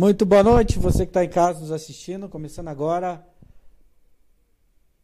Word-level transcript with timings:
Muito 0.00 0.24
boa 0.24 0.44
noite, 0.44 0.78
você 0.78 0.98
que 0.98 1.10
está 1.10 1.24
em 1.24 1.28
casa 1.28 1.58
nos 1.58 1.72
assistindo, 1.72 2.28
começando 2.28 2.68
agora 2.68 3.26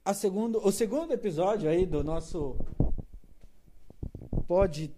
a 0.05 0.15
segundo, 0.15 0.65
o 0.65 0.71
segundo 0.71 1.13
episódio 1.13 1.69
aí 1.69 1.85
do 1.85 2.05
nosso 2.05 2.57
Pod 4.47 4.95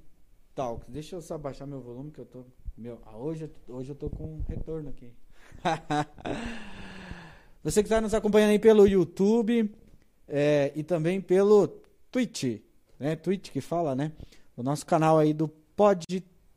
Talk. 0.55 0.85
Deixa 0.87 1.17
eu 1.17 1.23
só 1.23 1.39
baixar 1.39 1.65
meu 1.65 1.81
volume 1.81 2.11
que 2.11 2.19
eu 2.19 2.27
tô, 2.27 2.45
meu, 2.77 3.01
ah, 3.07 3.17
hoje, 3.17 3.51
hoje 3.67 3.89
eu 3.89 3.95
tô 3.95 4.11
com 4.11 4.35
um 4.35 4.43
retorno 4.47 4.91
aqui. 4.91 5.11
você 7.65 7.83
que 7.83 7.87
está 7.87 7.99
nos 7.99 8.13
acompanhando 8.13 8.51
aí 8.51 8.59
pelo 8.59 8.87
YouTube 8.87 9.75
é, 10.29 10.73
e 10.77 10.83
também 10.83 11.23
pelo 11.23 11.69
Twitch, 12.11 12.61
né? 13.01 13.17
Twitch 13.17 13.51
que 13.51 13.63
fala, 13.63 13.95
né? 13.95 14.13
O 14.55 14.63
nosso 14.63 14.85
canal 14.85 15.19
aí 15.19 15.33
do 15.33 15.49
Pod 15.49 16.05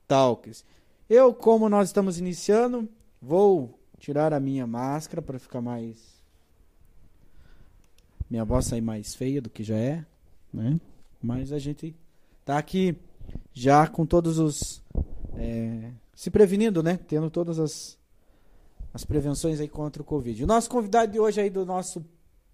Talks. 0.09 0.65
Eu, 1.09 1.33
como 1.33 1.69
nós 1.69 1.87
estamos 1.87 2.19
iniciando, 2.19 2.89
Vou 3.21 3.77
tirar 3.97 4.33
a 4.33 4.39
minha 4.39 4.65
máscara 4.65 5.21
para 5.21 5.37
ficar 5.37 5.61
mais. 5.61 5.97
Minha 8.29 8.45
voz 8.45 8.65
sair 8.65 8.81
mais 8.81 9.15
feia 9.15 9.41
do 9.41 9.49
que 9.49 9.63
já 9.63 9.75
é, 9.75 10.05
né? 10.53 10.79
Mas 11.21 11.51
a 11.51 11.59
gente 11.59 11.95
tá 12.45 12.57
aqui 12.57 12.95
já 13.53 13.87
com 13.87 14.05
todos 14.05 14.39
os. 14.39 14.81
É, 15.35 15.91
se 16.15 16.29
prevenindo, 16.29 16.81
né? 16.81 16.97
Tendo 17.07 17.29
todas 17.29 17.59
as, 17.59 17.97
as 18.93 19.03
prevenções 19.03 19.59
aí 19.59 19.67
contra 19.67 20.01
o 20.01 20.05
Covid. 20.05 20.43
O 20.43 20.47
nosso 20.47 20.69
convidado 20.69 21.11
de 21.11 21.19
hoje 21.19 21.41
aí 21.41 21.49
do 21.49 21.65
nosso 21.65 22.05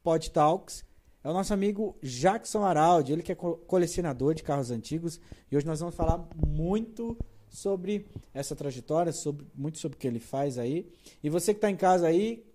Pod 0.04 0.32
Talks 0.32 0.84
é 1.24 1.30
o 1.30 1.34
nosso 1.34 1.54
amigo 1.54 1.98
Jackson 2.04 2.64
Araldi, 2.64 3.12
ele 3.12 3.24
que 3.24 3.32
é 3.32 3.36
colecionador 3.36 4.36
de 4.36 4.44
carros 4.44 4.70
antigos. 4.70 5.20
E 5.52 5.58
hoje 5.58 5.66
nós 5.66 5.80
vamos 5.80 5.96
falar 5.96 6.24
muito 6.36 7.18
sobre 7.56 8.06
essa 8.34 8.56
trajetória, 8.56 9.12
sobre, 9.12 9.48
muito 9.56 9.80
sobre 9.80 9.96
o 9.96 10.00
que 10.00 10.08
ele 10.08 10.20
faz 10.20 10.58
aí. 10.58 10.92
E 11.24 11.30
você 11.30 11.54
que 11.54 11.58
está 11.58 11.72
em 11.72 11.76
casa 11.76 12.08
aí, 12.08 12.46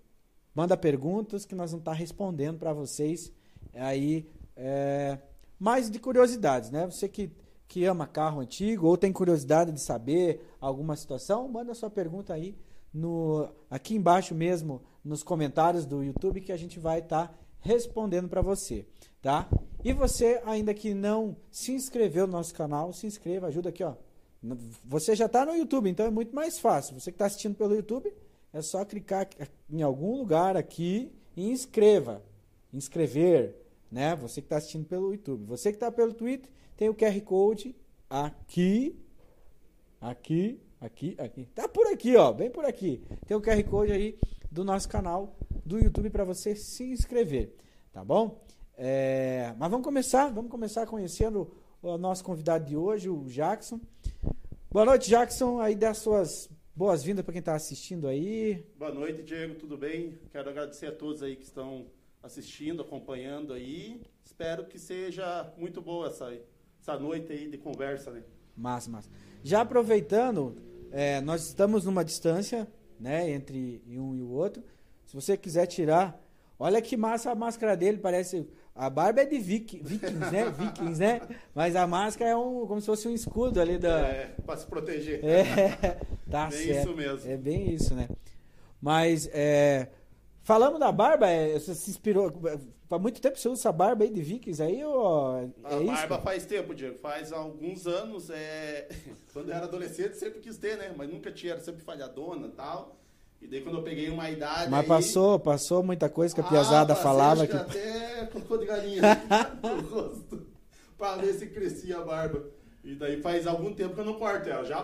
manda 0.54 0.76
perguntas 0.76 1.44
que 1.44 1.54
nós 1.54 1.70
vamos 1.70 1.82
estar 1.82 1.92
tá 1.92 1.96
respondendo 1.96 2.58
para 2.58 2.72
vocês 2.72 3.32
aí. 3.74 4.28
É, 4.54 5.18
mais 5.58 5.90
de 5.90 5.98
curiosidades, 5.98 6.70
né? 6.70 6.86
Você 6.86 7.08
que, 7.08 7.30
que 7.66 7.84
ama 7.84 8.06
carro 8.06 8.40
antigo 8.40 8.86
ou 8.86 8.96
tem 8.96 9.12
curiosidade 9.12 9.72
de 9.72 9.80
saber 9.80 10.54
alguma 10.60 10.94
situação, 10.96 11.48
manda 11.48 11.74
sua 11.74 11.90
pergunta 11.90 12.34
aí 12.34 12.56
no 12.92 13.48
aqui 13.70 13.94
embaixo 13.94 14.34
mesmo 14.34 14.82
nos 15.04 15.22
comentários 15.22 15.86
do 15.86 16.02
YouTube 16.02 16.40
que 16.40 16.52
a 16.52 16.56
gente 16.56 16.78
vai 16.78 16.98
estar 16.98 17.28
tá 17.28 17.34
respondendo 17.60 18.28
para 18.28 18.42
você, 18.42 18.86
tá? 19.22 19.48
E 19.84 19.92
você 19.92 20.42
ainda 20.44 20.74
que 20.74 20.92
não 20.92 21.36
se 21.50 21.72
inscreveu 21.72 22.26
no 22.26 22.32
nosso 22.32 22.54
canal, 22.54 22.92
se 22.92 23.06
inscreva, 23.06 23.46
ajuda 23.46 23.68
aqui, 23.68 23.84
ó 23.84 23.94
você 24.84 25.14
já 25.14 25.26
está 25.26 25.44
no 25.44 25.54
YouTube, 25.54 25.88
então 25.88 26.06
é 26.06 26.10
muito 26.10 26.34
mais 26.34 26.58
fácil. 26.58 26.98
Você 26.98 27.10
que 27.10 27.16
está 27.16 27.26
assistindo 27.26 27.54
pelo 27.54 27.74
YouTube, 27.74 28.12
é 28.52 28.62
só 28.62 28.84
clicar 28.84 29.28
em 29.68 29.82
algum 29.82 30.16
lugar 30.16 30.56
aqui 30.56 31.12
e 31.36 31.50
inscreva. 31.50 32.22
Inscrever, 32.72 33.54
né? 33.90 34.16
Você 34.16 34.40
que 34.40 34.46
está 34.46 34.56
assistindo 34.56 34.86
pelo 34.86 35.12
YouTube. 35.12 35.44
Você 35.44 35.70
que 35.70 35.76
está 35.76 35.90
pelo 35.90 36.14
Twitter, 36.14 36.50
tem 36.76 36.88
o 36.88 36.94
QR 36.94 37.20
Code 37.20 37.76
aqui, 38.08 38.98
aqui, 40.00 40.60
aqui, 40.80 41.14
aqui. 41.18 41.44
Tá 41.54 41.68
por 41.68 41.86
aqui, 41.86 42.16
ó, 42.16 42.32
bem 42.32 42.50
por 42.50 42.64
aqui. 42.64 43.02
Tem 43.26 43.36
o 43.36 43.40
QR 43.40 43.62
Code 43.64 43.92
aí 43.92 44.18
do 44.50 44.64
nosso 44.64 44.88
canal 44.88 45.36
do 45.64 45.78
YouTube 45.78 46.10
para 46.10 46.24
você 46.24 46.56
se 46.56 46.84
inscrever, 46.84 47.54
tá 47.92 48.04
bom? 48.04 48.42
É, 48.76 49.54
mas 49.58 49.70
vamos 49.70 49.84
começar, 49.84 50.28
vamos 50.32 50.50
começar 50.50 50.86
conhecendo 50.86 51.52
o 51.82 51.96
nosso 51.96 52.24
convidado 52.24 52.64
de 52.64 52.76
hoje, 52.76 53.08
o 53.08 53.24
Jackson. 53.24 53.78
Boa 54.72 54.84
noite, 54.84 55.10
Jackson. 55.10 55.60
Aí 55.60 55.74
dá 55.74 55.92
suas 55.92 56.48
boas-vindas 56.76 57.24
para 57.24 57.32
quem 57.32 57.40
está 57.40 57.56
assistindo 57.56 58.06
aí. 58.06 58.64
Boa 58.78 58.92
noite, 58.92 59.20
Diego. 59.20 59.56
Tudo 59.56 59.76
bem? 59.76 60.16
Quero 60.30 60.48
agradecer 60.48 60.86
a 60.86 60.92
todos 60.92 61.24
aí 61.24 61.34
que 61.34 61.42
estão 61.42 61.86
assistindo, 62.22 62.80
acompanhando 62.80 63.52
aí. 63.52 64.00
Espero 64.24 64.64
que 64.64 64.78
seja 64.78 65.52
muito 65.56 65.82
boa 65.82 66.06
essa, 66.06 66.32
essa 66.80 66.96
noite 66.96 67.32
aí 67.32 67.48
de 67.50 67.58
conversa, 67.58 68.12
né? 68.12 68.22
Massa, 68.56 68.88
massa. 68.88 69.10
Já 69.42 69.62
aproveitando, 69.62 70.54
é, 70.92 71.20
nós 71.20 71.48
estamos 71.48 71.84
numa 71.84 72.04
distância, 72.04 72.68
né, 73.00 73.28
entre 73.28 73.82
um 73.88 74.14
e 74.14 74.22
o 74.22 74.30
outro. 74.30 74.62
Se 75.04 75.16
você 75.16 75.36
quiser 75.36 75.66
tirar, 75.66 76.24
olha 76.56 76.80
que 76.80 76.96
massa 76.96 77.32
a 77.32 77.34
máscara 77.34 77.76
dele, 77.76 77.98
parece 77.98 78.46
a 78.74 78.88
barba 78.88 79.22
é 79.22 79.24
de 79.26 79.38
viking, 79.38 79.82
vikings, 79.82 80.30
né? 80.30 80.50
vikings, 80.56 81.00
né? 81.00 81.20
Mas 81.54 81.76
a 81.76 81.86
máscara 81.86 82.30
é 82.30 82.36
um, 82.36 82.66
como 82.66 82.80
se 82.80 82.86
fosse 82.86 83.08
um 83.08 83.14
escudo 83.14 83.60
ali 83.60 83.78
da. 83.78 84.00
É, 84.00 84.34
para 84.44 84.56
se 84.56 84.66
proteger. 84.66 85.24
É, 85.24 85.98
tá 86.30 86.46
bem 86.46 86.66
certo. 86.66 86.88
isso 86.88 86.96
mesmo. 86.96 87.30
É 87.30 87.36
bem 87.36 87.74
isso, 87.74 87.94
né? 87.94 88.08
Mas, 88.80 89.28
é, 89.32 89.88
falando 90.42 90.78
da 90.78 90.90
barba, 90.90 91.28
é, 91.28 91.58
você 91.58 91.74
se 91.74 91.90
inspirou. 91.90 92.32
Há 92.88 92.98
muito 92.98 93.20
tempo 93.20 93.38
você 93.38 93.48
usa 93.48 93.60
essa 93.60 93.72
barba 93.72 94.02
aí 94.02 94.10
de 94.10 94.20
vikings 94.20 94.60
aí, 94.60 94.84
ou, 94.84 95.36
é 95.36 95.48
A 95.64 95.76
isso, 95.76 95.86
barba 95.86 96.18
faz 96.18 96.44
tempo, 96.44 96.74
Diego. 96.74 96.98
Faz 96.98 97.32
alguns 97.32 97.86
anos. 97.86 98.30
É... 98.30 98.88
Quando 99.32 99.50
eu 99.50 99.54
era 99.54 99.66
adolescente, 99.66 100.16
sempre 100.16 100.40
quis 100.40 100.56
ter, 100.56 100.76
né? 100.76 100.92
Mas 100.96 101.08
nunca 101.08 101.30
tinha, 101.30 101.52
era 101.52 101.60
sempre 101.60 101.82
falhadona 101.82 102.48
e 102.48 102.50
tal. 102.50 102.99
E 103.40 103.46
daí 103.46 103.62
quando 103.62 103.78
eu 103.78 103.82
peguei 103.82 104.10
uma 104.10 104.30
idade. 104.30 104.70
Mas 104.70 104.80
aí... 104.80 104.86
passou, 104.86 105.38
passou 105.38 105.82
muita 105.82 106.08
coisa 106.08 106.34
que 106.34 106.40
a 106.40 106.44
piazada 106.44 106.92
ah, 106.92 106.96
falava. 106.96 107.46
Que... 107.46 107.56
até 107.56 108.26
cocô 108.26 108.58
de 108.58 108.66
galinha 108.66 109.02
no 109.62 109.80
rosto. 109.80 110.46
pra 110.98 111.16
ver 111.16 111.34
se 111.34 111.46
crescia 111.46 111.98
a 111.98 112.04
barba. 112.04 112.44
E 112.84 112.94
daí 112.94 113.20
faz 113.20 113.46
algum 113.46 113.74
tempo 113.74 113.94
que 113.94 114.00
eu 114.00 114.04
não 114.04 114.14
corto 114.14 114.48
ela. 114.48 114.64
Já 114.64 114.82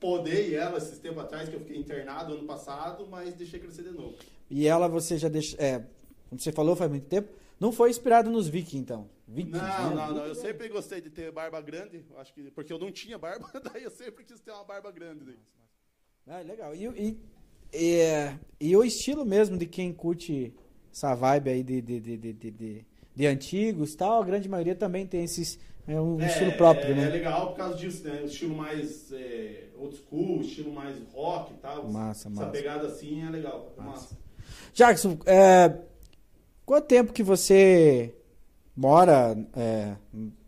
podei 0.00 0.54
ela 0.54 0.78
esses 0.78 0.98
tempos 0.98 1.22
atrás, 1.22 1.48
que 1.48 1.54
eu 1.54 1.60
fiquei 1.60 1.76
internado 1.76 2.34
ano 2.34 2.44
passado, 2.44 3.06
mas 3.08 3.34
deixei 3.34 3.60
crescer 3.60 3.84
de 3.84 3.90
novo. 3.90 4.16
E 4.50 4.66
ela 4.66 4.88
você 4.88 5.16
já 5.16 5.28
deixou. 5.28 5.58
É, 5.60 5.84
como 6.28 6.40
você 6.40 6.50
falou 6.50 6.74
faz 6.74 6.90
muito 6.90 7.06
tempo. 7.06 7.32
Não 7.60 7.70
foi 7.70 7.90
inspirado 7.90 8.28
nos 8.28 8.48
vikings, 8.48 8.78
então? 8.78 9.08
Vikings, 9.28 9.56
não, 9.56 9.90
né? 9.90 9.94
não, 9.94 10.14
não. 10.14 10.26
Eu 10.26 10.34
sempre 10.34 10.68
gostei 10.68 11.00
de 11.00 11.10
ter 11.10 11.30
barba 11.30 11.60
grande. 11.60 12.04
Acho 12.16 12.34
que 12.34 12.50
porque 12.50 12.72
eu 12.72 12.78
não 12.78 12.90
tinha 12.90 13.16
barba, 13.16 13.48
daí 13.72 13.84
eu 13.84 13.90
sempre 13.90 14.24
quis 14.24 14.40
ter 14.40 14.50
uma 14.50 14.64
barba 14.64 14.90
grande. 14.90 15.24
Daí. 15.24 15.38
Ah, 16.26 16.40
legal. 16.40 16.74
E, 16.74 16.86
e 16.86 17.20
e, 17.72 18.30
e 18.60 18.76
o 18.76 18.84
estilo 18.84 19.24
mesmo 19.24 19.56
de 19.56 19.66
quem 19.66 19.92
curte 19.92 20.52
essa 20.92 21.14
vibe 21.14 21.50
aí 21.50 21.62
de, 21.62 21.80
de, 21.80 22.00
de, 22.00 22.32
de, 22.32 22.84
de, 23.16 23.26
antigos 23.26 23.94
tal, 23.94 24.22
a 24.22 24.24
grande 24.24 24.48
maioria 24.48 24.74
também 24.74 25.06
tem 25.06 25.24
esses. 25.24 25.58
É 25.86 26.00
um 26.00 26.20
é, 26.20 26.26
estilo 26.26 26.52
próprio, 26.52 26.92
é, 26.92 26.94
né? 26.94 27.04
É 27.06 27.10
legal 27.10 27.48
por 27.48 27.56
causa 27.56 27.76
disso, 27.76 28.04
né? 28.04 28.22
Estilo 28.24 28.54
mais 28.54 29.12
é, 29.12 29.64
old 29.76 29.96
school, 29.96 30.40
estilo 30.40 30.72
mais 30.72 30.96
rock 31.12 31.54
e 31.54 31.56
tal. 31.56 31.90
Massa, 31.90 32.28
essa 32.28 32.30
massa. 32.30 32.50
pegada 32.50 32.86
assim 32.86 33.26
é 33.26 33.30
legal. 33.30 33.72
Massa. 33.76 33.90
massa. 33.90 34.18
Jackson, 34.72 35.18
é, 35.26 35.76
quanto 36.64 36.86
tempo 36.86 37.12
que 37.12 37.22
você 37.22 38.14
mora. 38.76 39.36
É, 39.56 39.96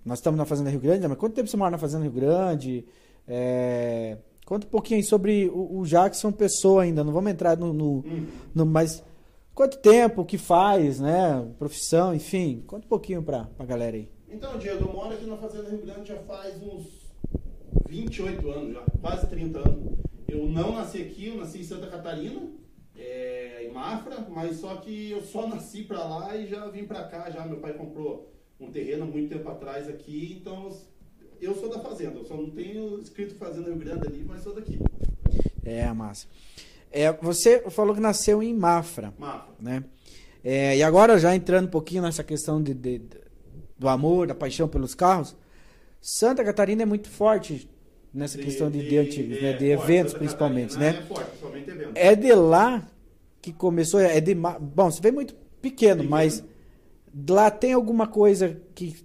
nós 0.05 0.19
estamos 0.19 0.39
na 0.39 0.45
Fazenda 0.45 0.71
Rio 0.71 0.81
Grande, 0.81 1.01
né? 1.01 1.09
mas 1.09 1.19
quanto 1.19 1.35
tempo 1.35 1.49
você 1.49 1.57
mora 1.57 1.71
na 1.71 1.79
Fazenda 1.79 2.05
Rio 2.05 2.13
Grande? 2.13 2.85
É, 3.27 4.19
Conta 4.45 4.67
um 4.67 4.71
pouquinho 4.71 5.03
sobre 5.03 5.49
o, 5.49 5.79
o 5.79 5.87
Jackson 5.87 6.31
Pessoa 6.31 6.83
ainda, 6.83 7.03
não 7.03 7.13
vamos 7.13 7.31
entrar 7.31 7.57
no, 7.57 7.73
no, 7.73 7.99
hum. 7.99 8.27
no, 8.55 8.67
Mas 8.67 9.03
quanto 9.55 9.79
tempo, 9.79 10.23
o 10.23 10.25
que 10.25 10.37
faz, 10.37 11.01
né? 11.01 11.49
Profissão, 11.59 12.15
enfim. 12.15 12.63
Conta 12.67 12.85
um 12.85 12.89
pouquinho 12.89 13.23
pra, 13.23 13.45
pra 13.45 13.65
galera 13.65 13.97
aí. 13.97 14.09
Então, 14.29 14.59
Diego, 14.59 14.85
eu 14.85 14.93
moro 14.93 15.15
aqui 15.15 15.25
na 15.27 15.37
Fazenda 15.37 15.71
Rio 15.71 15.83
Grande 15.87 16.09
já 16.09 16.19
faz 16.19 16.61
uns 16.63 17.05
28 17.89 18.51
anos, 18.51 18.75
já, 18.75 18.83
quase 19.01 19.27
30 19.29 19.59
anos. 19.61 19.99
Eu 20.29 20.47
não 20.47 20.73
nasci 20.73 21.01
aqui, 21.01 21.29
eu 21.29 21.37
nasci 21.37 21.61
em 21.61 21.65
Santa 21.65 21.87
Catarina, 21.87 22.43
é, 22.97 23.65
em 23.65 23.73
Mafra, 23.73 24.27
mas 24.29 24.57
só 24.57 24.77
que 24.77 25.11
eu 25.11 25.23
só 25.23 25.47
nasci 25.47 25.85
pra 25.85 26.05
lá 26.05 26.37
e 26.37 26.47
já 26.47 26.67
vim 26.69 26.85
pra 26.85 27.05
cá, 27.05 27.31
já 27.31 27.47
meu 27.47 27.59
pai 27.59 27.73
comprou 27.75 28.33
um 28.59 28.71
terreno 28.71 29.05
há 29.05 29.07
muito 29.07 29.35
tempo 29.35 29.49
atrás 29.49 29.89
aqui, 29.89 30.37
então 30.41 30.69
eu 31.41 31.55
sou 31.55 31.69
da 31.69 31.79
fazenda, 31.81 32.19
eu 32.19 32.25
só 32.25 32.37
não 32.37 32.51
tenho 32.51 32.99
escrito 33.01 33.35
Fazenda 33.35 33.69
Rio 33.69 33.77
Grande 33.77 34.07
ali, 34.07 34.25
mas 34.27 34.43
sou 34.43 34.55
daqui. 34.55 34.79
É, 35.65 35.91
massa. 35.93 36.27
É, 36.91 37.13
você 37.13 37.69
falou 37.71 37.95
que 37.95 38.01
nasceu 38.01 38.43
em 38.43 38.55
Mafra. 38.55 39.13
Mafra. 39.19 39.55
Né? 39.61 39.85
É, 40.43 40.77
e 40.77 40.83
agora, 40.83 41.19
já 41.19 41.35
entrando 41.35 41.67
um 41.67 41.71
pouquinho 41.71 42.03
nessa 42.03 42.23
questão 42.23 42.63
de, 42.63 42.75
de, 42.75 42.99
de, 42.99 43.21
do 43.79 43.89
amor, 43.89 44.27
da 44.27 44.35
paixão 44.35 44.69
pelos 44.69 44.95
carros, 44.95 45.35
Santa 46.01 46.45
Catarina 46.45 46.83
é 46.83 46.87
muito 46.87 47.09
forte 47.09 47.69
nessa 48.13 48.39
de, 48.39 48.45
questão 48.45 48.71
de, 48.71 48.89
de, 48.89 48.99
antigos, 48.99 49.43
né? 49.43 49.55
de 49.55 49.67
eventos 49.67 50.13
Santa 50.13 50.19
principalmente, 50.19 50.79
né? 50.79 50.91
É 50.91 51.03
forte, 51.03 51.27
principalmente 51.29 51.71
eventos. 51.71 51.93
É 51.97 52.15
de 52.15 52.33
lá 52.35 52.87
que 53.43 53.53
começou, 53.53 54.01
é 54.01 54.21
de 54.21 54.35
bom, 54.35 54.91
você 54.91 55.01
vem 55.01 55.13
muito 55.13 55.35
pequeno, 55.61 56.03
pequeno. 56.03 56.11
mas 56.11 56.45
lá 57.29 57.51
tem 57.51 57.73
alguma 57.73 58.07
coisa 58.07 58.61
que 58.75 58.97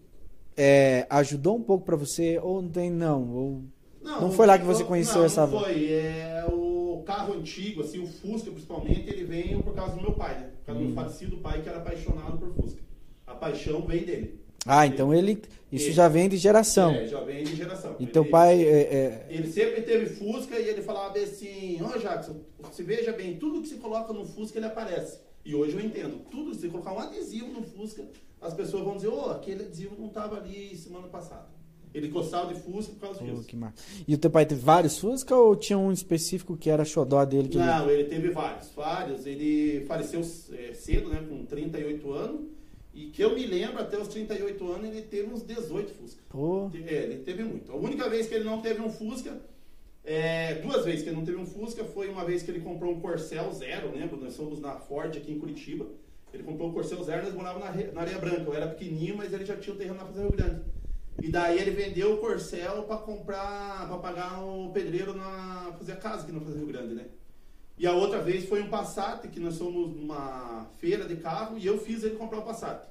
é, 0.61 1.07
ajudou 1.09 1.55
um 1.55 1.63
pouco 1.63 1.85
para 1.85 1.95
você 1.95 2.37
ou 2.37 2.61
não 2.61 2.69
tem 2.69 2.91
não? 2.91 3.33
Ou 3.33 3.63
não, 4.01 4.21
não 4.21 4.31
foi 4.31 4.45
lá 4.45 4.59
que 4.59 4.65
você 4.65 4.83
conheceu 4.83 5.19
não, 5.19 5.25
essa 5.25 5.47
não 5.47 5.57
foi. 5.61 5.89
É, 5.89 6.43
o 6.51 7.01
carro 7.05 7.33
antigo, 7.33 7.81
assim, 7.81 7.99
o 7.99 8.05
Fusca 8.05 8.51
principalmente, 8.51 9.09
ele 9.09 9.23
veio 9.23 9.63
por 9.63 9.73
causa 9.73 9.95
do 9.95 10.01
meu 10.01 10.11
pai, 10.11 10.37
né? 10.37 10.49
Por 10.59 10.65
causa 10.65 10.81
hum. 10.81 10.83
do 10.83 10.93
meu 10.93 10.95
falecido 10.95 11.37
pai 11.37 11.61
que 11.61 11.69
era 11.69 11.77
apaixonado 11.77 12.37
por 12.37 12.53
Fusca. 12.53 12.81
A 13.25 13.33
paixão 13.33 13.81
veio 13.85 14.05
dele. 14.05 14.39
Ah, 14.65 14.85
então 14.85 15.13
ele. 15.13 15.41
Isso 15.71 15.85
Ele- 15.85 15.93
já 15.93 16.07
vem 16.09 16.27
de 16.27 16.35
geração. 16.35 16.91
É, 16.91 17.07
já 17.07 17.21
vem 17.21 17.43
de 17.43 17.55
geração. 17.55 17.95
E 17.99 18.03
Ele- 18.03 18.11
teu 18.11 18.25
pai. 18.25 18.61
É, 18.61 18.81
é- 18.81 19.25
Ele 19.29 19.47
sempre 19.49 19.81
teve 19.83 20.07
Fusca 20.07 20.59
e 20.59 20.67
ele 20.67 20.81
falava 20.81 21.17
assim, 21.19 21.79
ó 21.81 21.97
Jackson, 21.97 22.35
se 22.71 22.83
veja 22.83 23.13
bem, 23.13 23.37
tudo 23.37 23.61
que 23.61 23.67
se 23.67 23.75
coloca 23.75 24.11
no 24.11 24.25
Fusca 24.25 24.57
ele 24.57 24.65
aparece. 24.65 25.19
E 25.45 25.55
hoje 25.55 25.73
eu 25.73 25.79
entendo, 25.81 26.19
tudo, 26.29 26.53
se 26.53 26.67
colocar 26.69 26.93
um 26.93 26.99
adesivo 26.99 27.47
no 27.47 27.63
Fusca, 27.63 28.03
as 28.41 28.53
pessoas 28.53 28.83
vão 28.83 28.95
dizer, 28.95 29.07
ô, 29.07 29.31
aquele 29.31 29.63
adesivo 29.63 29.95
não 29.97 30.07
estava 30.07 30.37
ali 30.37 30.75
semana 30.75 31.07
passada. 31.07 31.47
Ele 31.91 32.07
gostava 32.07 32.53
de 32.53 32.59
Fusca 32.59 32.91
por 32.93 32.99
causa 32.99 33.23
disso. 33.23 33.43
que 33.47 33.55
massa. 33.55 33.73
E 34.07 34.13
o 34.13 34.17
teu 34.17 34.29
pai 34.29 34.45
teve 34.45 34.61
vários 34.61 34.99
Fusca 34.99 35.35
ou 35.35 35.55
tinha 35.55 35.77
um 35.77 35.91
específico 35.91 36.55
que 36.55 36.69
era 36.69 36.85
xodó 36.85 37.25
dele? 37.25 37.49
Que 37.49 37.57
ele- 37.57 37.65
Não, 37.65 37.89
ele 37.89 38.03
teve 38.03 38.29
vários, 38.29 38.69
vários. 38.75 39.25
Ele 39.25 39.83
faleceu 39.87 40.19
é, 40.53 40.73
cedo, 40.75 41.09
né, 41.09 41.25
com 41.27 41.45
38 41.45 42.11
anos. 42.13 42.41
E 42.93 43.05
que 43.07 43.23
eu 43.23 43.33
me 43.33 43.45
lembro, 43.45 43.79
até 43.79 43.97
os 43.97 44.07
38 44.07 44.71
anos, 44.71 44.87
ele 44.87 45.01
teve 45.03 45.33
uns 45.33 45.41
18 45.41 45.91
Fusca. 45.95 46.21
Pô, 46.29 46.69
É, 46.85 47.03
ele 47.05 47.23
teve 47.23 47.43
muito. 47.43 47.71
A 47.71 47.75
única 47.75 48.07
vez 48.07 48.27
que 48.27 48.35
ele 48.35 48.43
não 48.43 48.61
teve 48.61 48.81
um 48.81 48.89
Fusca, 48.91 49.39
é, 50.03 50.55
duas 50.55 50.85
vezes 50.85 51.03
que 51.03 51.09
ele 51.09 51.17
não 51.17 51.25
teve 51.25 51.37
um 51.37 51.45
Fusca, 51.45 51.83
foi 51.83 52.09
uma 52.09 52.25
vez 52.25 52.41
que 52.41 52.51
ele 52.51 52.61
comprou 52.61 52.93
um 52.93 52.99
Corcel 52.99 53.51
Zero, 53.53 53.91
lembra? 53.91 54.17
Nós 54.17 54.33
somos 54.33 54.59
na 54.59 54.75
Ford 54.75 55.15
aqui 55.15 55.31
em 55.31 55.39
Curitiba. 55.39 55.85
Ele 56.33 56.43
comprou 56.43 56.69
um 56.69 56.73
Corcel 56.73 57.03
Zero, 57.03 57.23
nós 57.23 57.33
morávamos 57.33 57.67
na, 57.67 57.91
na 57.91 58.01
Areia 58.01 58.19
Branca. 58.19 58.41
Eu 58.41 58.53
era 58.53 58.67
pequenininho, 58.67 59.17
mas 59.17 59.33
ele 59.33 59.45
já 59.45 59.57
tinha 59.57 59.73
o 59.73 59.77
terreno 59.77 59.97
na 59.97 60.05
Fazenda 60.05 60.27
Rio 60.27 60.37
Grande. 60.37 60.61
E 61.21 61.29
daí 61.29 61.59
ele 61.59 61.71
vendeu 61.71 62.13
o 62.13 62.17
Corcel 62.17 62.83
para 62.83 62.97
comprar, 62.97 63.87
para 63.87 63.97
pagar 63.97 64.43
o 64.43 64.71
pedreiro 64.71 65.13
na 65.13 65.73
fazer 65.77 65.93
a 65.93 65.97
casa 65.97 66.23
aqui 66.23 66.31
na 66.31 66.39
Fazenda 66.39 66.59
Rio 66.59 66.67
Grande, 66.67 66.95
né? 66.95 67.05
E 67.77 67.87
a 67.87 67.93
outra 67.93 68.21
vez 68.21 68.47
foi 68.47 68.61
um 68.61 68.69
Passat, 68.69 69.27
que 69.29 69.39
nós 69.39 69.55
somos 69.55 69.95
numa 69.95 70.67
feira 70.77 71.07
de 71.07 71.15
carro 71.15 71.57
e 71.57 71.65
eu 71.65 71.79
fiz 71.79 72.03
ele 72.03 72.15
comprar 72.15 72.39
o 72.39 72.45
Passat. 72.45 72.87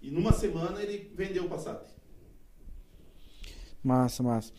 E 0.00 0.10
numa 0.10 0.32
semana 0.32 0.82
ele 0.82 1.12
vendeu 1.14 1.44
o 1.44 1.48
Passat. 1.48 1.84
massa, 3.82 4.22
massa. 4.22 4.52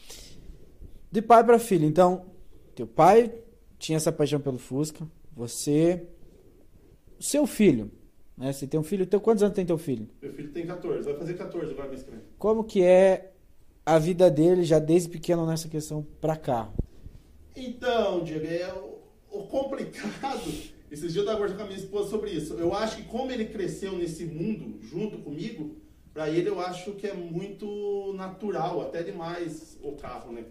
De 1.14 1.22
pai 1.22 1.44
para 1.44 1.60
filho, 1.60 1.86
então, 1.86 2.26
teu 2.74 2.88
pai 2.88 3.32
tinha 3.78 3.98
essa 3.98 4.12
paixão 4.12 4.40
pelo 4.40 4.58
Fusca, 4.58 5.08
você. 5.32 6.08
Seu 7.20 7.46
filho, 7.46 7.92
né? 8.36 8.52
Você 8.52 8.66
tem 8.66 8.80
um 8.80 8.84
filho, 8.84 9.06
teu, 9.06 9.22
quantos 9.22 9.44
anos 9.44 9.56
tem 9.56 9.64
teu 9.64 9.78
filho? 9.78 10.10
Meu 10.20 10.34
filho 10.34 10.52
tem 10.52 10.66
14, 10.66 11.04
vai 11.04 11.14
fazer 11.16 11.36
14 11.36 11.72
agora 11.72 11.88
mês 11.88 12.02
que 12.02 12.10
vem. 12.10 12.20
Como 12.40 12.64
que 12.64 12.82
é 12.82 13.32
a 13.86 14.00
vida 14.00 14.32
dele 14.32 14.64
já 14.64 14.80
desde 14.80 15.08
pequeno 15.08 15.46
nessa 15.46 15.70
questão 15.70 16.04
pra 16.20 16.36
carro? 16.36 16.74
Então, 17.56 18.24
Diego, 18.24 18.48
é 18.48 18.74
o, 18.74 19.40
o 19.40 19.44
complicado. 19.44 20.52
Esses 20.90 21.14
dias 21.14 21.18
eu 21.18 21.22
estava 21.22 21.38
conversando 21.38 21.58
com 21.60 21.64
a 21.64 21.68
minha 21.68 21.80
esposa 21.80 22.10
sobre 22.10 22.32
isso. 22.32 22.56
Eu 22.56 22.74
acho 22.74 22.98
que 22.98 23.04
como 23.04 23.32
ele 23.32 23.46
cresceu 23.46 23.96
nesse 23.96 24.26
mundo 24.26 24.80
junto 24.82 25.20
comigo, 25.20 25.76
para 26.12 26.28
ele 26.28 26.50
eu 26.50 26.60
acho 26.60 26.94
que 26.94 27.06
é 27.06 27.14
muito 27.14 28.14
natural, 28.16 28.82
até 28.82 29.04
demais 29.04 29.78
o 29.84 29.92
carro, 29.92 30.32
né? 30.32 30.44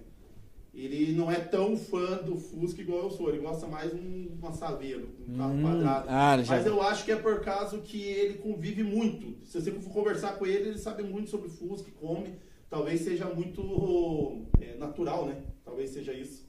Ele 0.74 1.12
não 1.12 1.30
é 1.30 1.36
tão 1.38 1.76
fã 1.76 2.16
do 2.22 2.36
Fusca 2.36 2.80
igual 2.80 3.02
eu 3.04 3.10
sou. 3.10 3.28
Ele 3.28 3.38
gosta 3.40 3.66
mais 3.66 3.90
de 3.90 3.96
um, 3.96 4.28
uma 4.40 4.52
Saveiro, 4.54 5.08
um 5.28 5.36
carro 5.36 5.52
Hum, 5.54 5.62
quadrado. 5.62 6.06
ah, 6.08 6.42
já- 6.42 6.56
Mas 6.56 6.66
eu 6.66 6.80
acho 6.80 7.04
que 7.04 7.12
é 7.12 7.16
por 7.16 7.40
causa 7.40 7.76
que 7.78 8.00
ele 8.00 8.34
convive 8.38 8.82
muito. 8.82 9.36
Se 9.46 9.60
você 9.60 9.70
for 9.70 9.92
conversar 9.92 10.38
com 10.38 10.46
ele, 10.46 10.70
ele 10.70 10.78
sabe 10.78 11.02
muito 11.02 11.28
sobre 11.28 11.50
Fusca, 11.50 11.90
come. 12.00 12.34
Talvez 12.70 13.02
seja 13.02 13.26
muito 13.26 14.46
é, 14.60 14.74
natural, 14.78 15.26
né? 15.26 15.36
Talvez 15.62 15.90
seja 15.90 16.14
isso. 16.14 16.48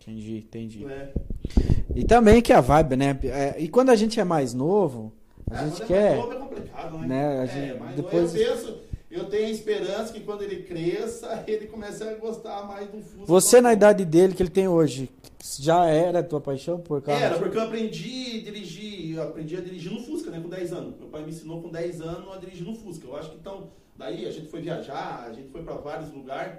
Entendi, 0.00 0.36
entendi. 0.38 0.84
né? 0.84 1.10
E 1.94 2.04
também 2.04 2.40
que 2.40 2.52
a 2.52 2.60
vibe, 2.60 2.94
né? 2.96 3.18
É, 3.24 3.56
e 3.60 3.68
quando 3.68 3.90
a 3.90 3.96
gente 3.96 4.20
é 4.20 4.24
mais 4.24 4.54
novo, 4.54 5.12
a 5.50 5.54
É, 5.54 5.56
gente 5.56 5.78
quando 5.78 5.86
quer. 5.88 6.12
É, 6.12 6.16
mais 6.18 6.28
novo 6.28 6.32
é 6.32 6.36
complicado, 6.36 6.98
né? 6.98 7.06
né, 7.08 7.38
a 7.40 7.42
É, 7.42 7.46
gente- 7.48 7.94
depois- 7.96 8.34
eu 8.34 8.46
penso, 8.46 8.78
eu 9.14 9.26
tenho 9.26 9.46
a 9.46 9.50
esperança 9.50 10.12
que 10.12 10.20
quando 10.20 10.42
ele 10.42 10.64
cresça, 10.64 11.44
ele 11.46 11.66
comece 11.66 12.02
a 12.02 12.14
gostar 12.14 12.66
mais 12.66 12.90
do 12.90 13.00
Fusca. 13.00 13.26
Você, 13.26 13.60
na 13.60 13.72
idade 13.72 14.04
dele 14.04 14.34
que 14.34 14.42
ele 14.42 14.50
tem 14.50 14.66
hoje, 14.66 15.08
já 15.60 15.86
era 15.86 16.18
a 16.18 16.22
tua 16.22 16.40
paixão 16.40 16.80
por 16.80 17.00
carro? 17.00 17.22
Era, 17.22 17.38
porque 17.38 17.56
eu 17.56 17.62
aprendi 17.62 18.40
a 18.40 18.42
dirigir, 18.42 19.16
eu 19.16 19.22
aprendi 19.22 19.56
a 19.56 19.60
dirigir 19.60 19.92
no 19.92 20.02
Fusca, 20.02 20.30
né, 20.30 20.40
com 20.40 20.48
10 20.48 20.72
anos. 20.72 20.98
Meu 20.98 21.08
pai 21.08 21.22
me 21.22 21.30
ensinou 21.30 21.62
com 21.62 21.70
10 21.70 22.00
anos 22.00 22.34
a 22.34 22.38
dirigir 22.38 22.66
no 22.66 22.74
Fusca. 22.74 23.06
Eu 23.06 23.16
acho 23.16 23.30
que 23.30 23.36
então, 23.36 23.70
daí 23.96 24.26
a 24.26 24.32
gente 24.32 24.48
foi 24.48 24.60
viajar, 24.60 25.24
a 25.28 25.32
gente 25.32 25.48
foi 25.48 25.62
para 25.62 25.74
vários 25.76 26.12
lugares. 26.12 26.58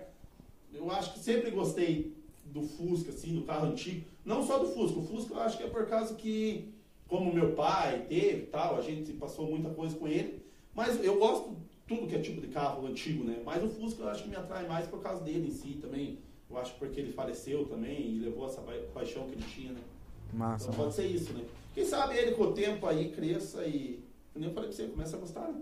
Eu 0.74 0.90
acho 0.92 1.14
que 1.14 1.20
sempre 1.20 1.52
gostei 1.52 2.16
do 2.46 2.62
Fusca, 2.62 3.12
assim, 3.12 3.36
do 3.36 3.42
carro 3.42 3.68
antigo. 3.68 4.06
Não 4.24 4.46
só 4.48 4.60
do 4.60 4.68
Fusca, 4.68 5.00
o 5.00 5.06
Fusca 5.06 5.34
eu 5.34 5.40
acho 5.42 5.58
que 5.58 5.64
é 5.64 5.68
por 5.68 5.86
causa 5.88 6.14
que, 6.16 6.74
como 7.08 7.34
meu 7.34 7.52
pai 7.52 8.06
teve 8.08 8.44
e 8.44 8.46
tal, 8.48 8.78
a 8.78 8.82
gente 8.82 9.12
passou 9.14 9.46
muita 9.46 9.70
coisa 9.72 9.96
com 9.98 10.08
ele. 10.08 10.46
Mas 10.74 11.04
eu 11.04 11.18
gosto 11.18 11.56
tudo 11.88 12.08
que 12.08 12.16
é 12.16 12.20
tipo 12.20 12.42
de 12.42 12.48
carro 12.48 12.86
antigo, 12.88 13.24
né? 13.24 13.36
Mas 13.46 13.64
o 13.64 13.70
Fusca 13.70 14.02
eu 14.04 14.10
acho 14.10 14.24
que 14.24 14.30
me 14.30 14.36
atrai 14.36 14.68
mais 14.68 14.88
por 14.88 15.02
causa 15.02 15.24
dele 15.24 15.48
em 15.48 15.52
si 15.52 15.78
também. 15.82 16.20
Eu 16.50 16.58
acho 16.58 16.74
porque 16.80 17.00
ele 17.00 17.12
faleceu 17.14 17.66
também 17.66 18.16
e 18.16 18.20
levou 18.20 18.48
essa 18.48 18.62
pa- 18.62 18.72
paixão 18.94 19.28
que 19.28 19.36
ele 19.36 19.46
tinha, 19.54 19.72
né? 19.72 19.82
Massa, 20.34 20.72
Então 20.72 20.84
pode 20.84 20.96
ser 20.96 21.06
isso, 21.06 21.34
né? 21.34 21.42
Quem 21.74 21.84
sabe 21.86 22.16
ele 22.16 22.32
com 22.32 22.44
o 22.44 22.54
tempo 22.54 22.86
aí 22.88 23.10
cresça 23.10 23.64
e. 23.66 24.04
eu 24.36 24.42
falei 24.52 24.70
pra 24.70 24.76
você, 24.78 24.84
começa 24.88 25.16
a 25.18 25.20
gostar, 25.20 25.48
né? 25.50 25.62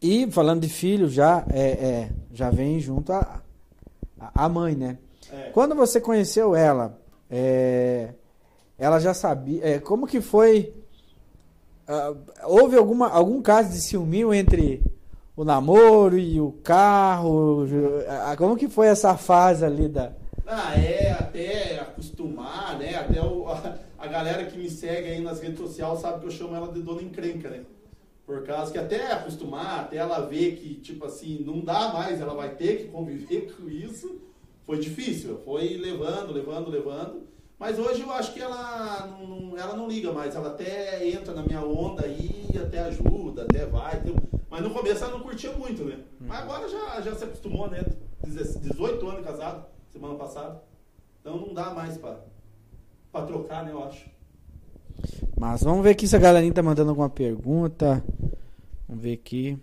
E 0.00 0.28
falando 0.30 0.60
de 0.62 0.68
filho, 0.68 1.08
já 1.08 1.44
é, 1.50 1.70
é, 1.70 2.12
já 2.32 2.50
vem 2.50 2.80
junto 2.80 3.12
a, 3.12 3.40
a 4.18 4.48
mãe, 4.48 4.74
né? 4.74 4.98
É. 5.32 5.50
Quando 5.52 5.74
você 5.76 6.00
conheceu 6.00 6.56
ela, 6.56 6.98
é, 7.30 8.12
ela 8.78 8.98
já 8.98 9.14
sabia. 9.14 9.64
é, 9.64 9.78
como 9.78 10.06
que 10.06 10.20
foi? 10.20 10.74
ah, 11.86 12.14
houve 12.44 12.76
alguma, 12.76 13.08
algum 13.08 13.40
caso 13.42 13.70
de 13.70 13.80
ciúminho 13.80 14.32
entre 14.34 14.82
o 15.42 15.44
namoro 15.44 16.18
e 16.18 16.40
o 16.40 16.52
carro? 16.62 17.66
Como 18.38 18.56
que 18.56 18.68
foi 18.68 18.86
essa 18.86 19.16
fase 19.16 19.64
ali 19.64 19.88
da. 19.88 20.12
Ah, 20.46 20.74
é, 20.78 21.12
até 21.12 21.78
acostumar, 21.80 22.78
né? 22.78 22.94
Até 22.96 23.20
o- 23.20 23.46
a, 23.48 23.76
a 23.98 24.06
galera 24.06 24.44
que 24.44 24.58
me 24.58 24.68
segue 24.70 25.08
aí 25.08 25.20
nas 25.20 25.40
redes 25.40 25.58
sociais 25.58 25.98
sabe 26.00 26.20
que 26.20 26.26
eu 26.26 26.30
chamo 26.30 26.54
ela 26.54 26.68
de 26.72 26.80
dona 26.80 27.02
encrenca, 27.02 27.48
né? 27.48 27.60
Por 28.26 28.44
causa 28.44 28.70
que 28.72 28.78
até 28.78 29.12
acostumar, 29.12 29.80
até 29.80 29.96
ela 29.96 30.20
ver 30.20 30.56
que, 30.56 30.74
tipo 30.74 31.04
assim, 31.04 31.42
não 31.44 31.60
dá 31.60 31.92
mais, 31.92 32.20
ela 32.20 32.34
vai 32.34 32.50
ter 32.50 32.78
que 32.78 32.84
conviver 32.84 33.52
com 33.56 33.68
isso, 33.68 34.20
foi 34.64 34.78
difícil. 34.78 35.40
Foi 35.44 35.76
levando, 35.76 36.32
levando, 36.32 36.70
levando. 36.70 37.22
Mas 37.58 37.78
hoje 37.78 38.02
eu 38.02 38.10
acho 38.12 38.32
que 38.32 38.40
ela 38.40 39.06
não, 39.20 39.56
ela 39.56 39.76
não 39.76 39.88
liga 39.88 40.12
mais, 40.12 40.34
ela 40.34 40.48
até 40.48 41.08
entra 41.08 41.32
na 41.32 41.42
minha 41.44 41.64
onda 41.64 42.04
aí, 42.04 42.46
até 42.60 42.80
ajuda, 42.80 43.42
até 43.42 43.66
vai. 43.66 44.00
tem- 44.00 44.16
Mas 44.52 44.62
no 44.62 44.68
começo 44.68 45.02
ela 45.02 45.14
não 45.14 45.20
curtia 45.20 45.50
muito, 45.52 45.82
né? 45.82 45.96
Mas 46.20 46.42
agora 46.42 46.68
já, 46.68 47.00
já 47.00 47.14
se 47.14 47.24
acostumou, 47.24 47.70
né? 47.70 47.82
18 48.22 49.08
anos 49.08 49.24
casado, 49.24 49.64
semana 49.90 50.14
passada. 50.16 50.62
Então 51.18 51.38
não 51.38 51.54
dá 51.54 51.70
mais 51.70 51.96
pra, 51.96 52.20
pra 53.10 53.22
trocar, 53.22 53.64
né, 53.64 53.72
eu 53.72 53.82
acho. 53.82 54.04
Mas 55.40 55.62
vamos 55.62 55.82
ver 55.82 55.92
aqui 55.92 56.06
se 56.06 56.14
a 56.14 56.18
galerinha 56.18 56.52
tá 56.52 56.62
mandando 56.62 56.90
alguma 56.90 57.08
pergunta. 57.08 58.04
Vamos 58.86 59.02
ver 59.02 59.14
aqui. 59.14 59.58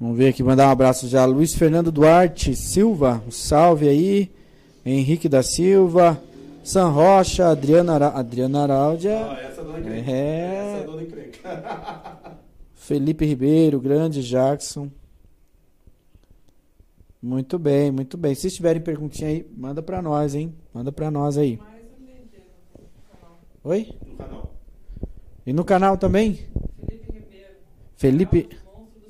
Vamos 0.00 0.16
ver 0.16 0.28
aqui, 0.28 0.42
mandar 0.42 0.68
um 0.68 0.72
abraço 0.72 1.08
já. 1.08 1.26
Luiz 1.26 1.54
Fernando 1.54 1.92
Duarte 1.92 2.56
Silva, 2.56 3.22
um 3.26 3.30
salve 3.30 3.86
aí. 3.86 4.32
Henrique 4.82 5.28
da 5.28 5.42
Silva, 5.42 6.18
San 6.62 6.90
Rocha, 6.90 7.50
Adriana, 7.50 7.94
Ara... 7.94 8.08
Adriana 8.08 8.62
Araldia, 8.62 9.16
Ó, 9.16 9.32
essa 9.34 9.60
é 9.60 9.60
a 9.60 9.64
dona 9.64 9.78
encrenca. 9.80 10.10
É. 10.10 10.54
Essa 10.54 10.78
é 10.78 10.82
a 10.82 10.86
dona 10.86 11.02
encrenca. 11.02 12.38
Felipe 12.74 13.24
Ribeiro, 13.24 13.80
grande 13.80 14.22
Jackson. 14.22 14.90
Muito 17.20 17.58
bem, 17.58 17.90
muito 17.90 18.16
bem. 18.16 18.34
Se 18.34 18.50
tiverem 18.50 18.82
perguntinha 18.82 19.30
aí, 19.30 19.46
manda 19.56 19.80
pra 19.82 20.02
nós, 20.02 20.34
hein? 20.34 20.54
Manda 20.74 20.90
pra 20.90 21.10
nós 21.10 21.38
aí. 21.38 21.56
Mais 21.56 21.84
um 21.96 22.04
medinho 22.04 22.42
no 22.76 22.88
canal. 23.08 23.40
Oi? 23.62 23.94
no 24.04 24.16
canal. 24.16 24.54
E 25.46 25.52
no 25.52 25.64
canal 25.64 25.96
também? 25.96 26.34
Felipe 26.84 27.12
Ribeiro. 27.12 27.54
Felipe. 27.96 28.48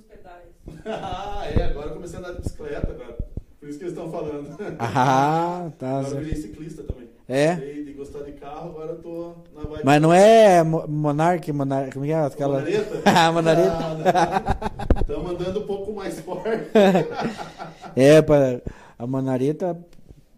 Pedais. 0.09 0.49
ah, 0.87 1.47
é, 1.55 1.65
agora 1.65 1.89
eu 1.89 1.95
comecei 1.95 2.17
a 2.17 2.21
andar 2.21 2.33
de 2.33 2.43
bicicleta 2.43 2.91
agora. 2.91 3.19
Por 3.59 3.69
isso 3.69 3.79
que 3.79 3.85
eles 3.85 3.97
estão 3.97 4.11
falando. 4.11 4.57
Ah, 4.79 5.71
tá. 5.79 6.01
Agora 6.01 6.15
eu 6.17 6.25
virei 6.25 6.41
ciclista 6.41 6.83
também. 6.83 7.02
É? 7.29 7.55
De 7.55 7.93
gostar 7.95 8.21
de 8.25 8.33
carro, 8.33 8.71
agora 8.71 8.91
eu 8.93 8.99
tô 8.99 9.35
na 9.55 9.63
vibe. 9.63 9.83
Mas 9.85 10.03
não 10.03 10.13
é 10.13 10.63
Mo- 10.63 10.87
Monark, 10.89 11.51
Monark, 11.53 11.93
como 11.93 12.05
é 12.05 12.09
que 12.09 12.13
é? 12.15 12.21
Aquela... 12.21 12.59
Manareta? 12.61 13.03
Ah, 13.07 13.33
Manareta. 13.33 14.59
Estamos 15.01 15.31
andando 15.31 15.61
um 15.61 15.67
pouco 15.67 15.93
mais 15.93 16.21
forte. 16.21 16.71
É, 17.97 18.23
para 18.23 18.61
a 18.99 19.07
Monareta. 19.07 19.79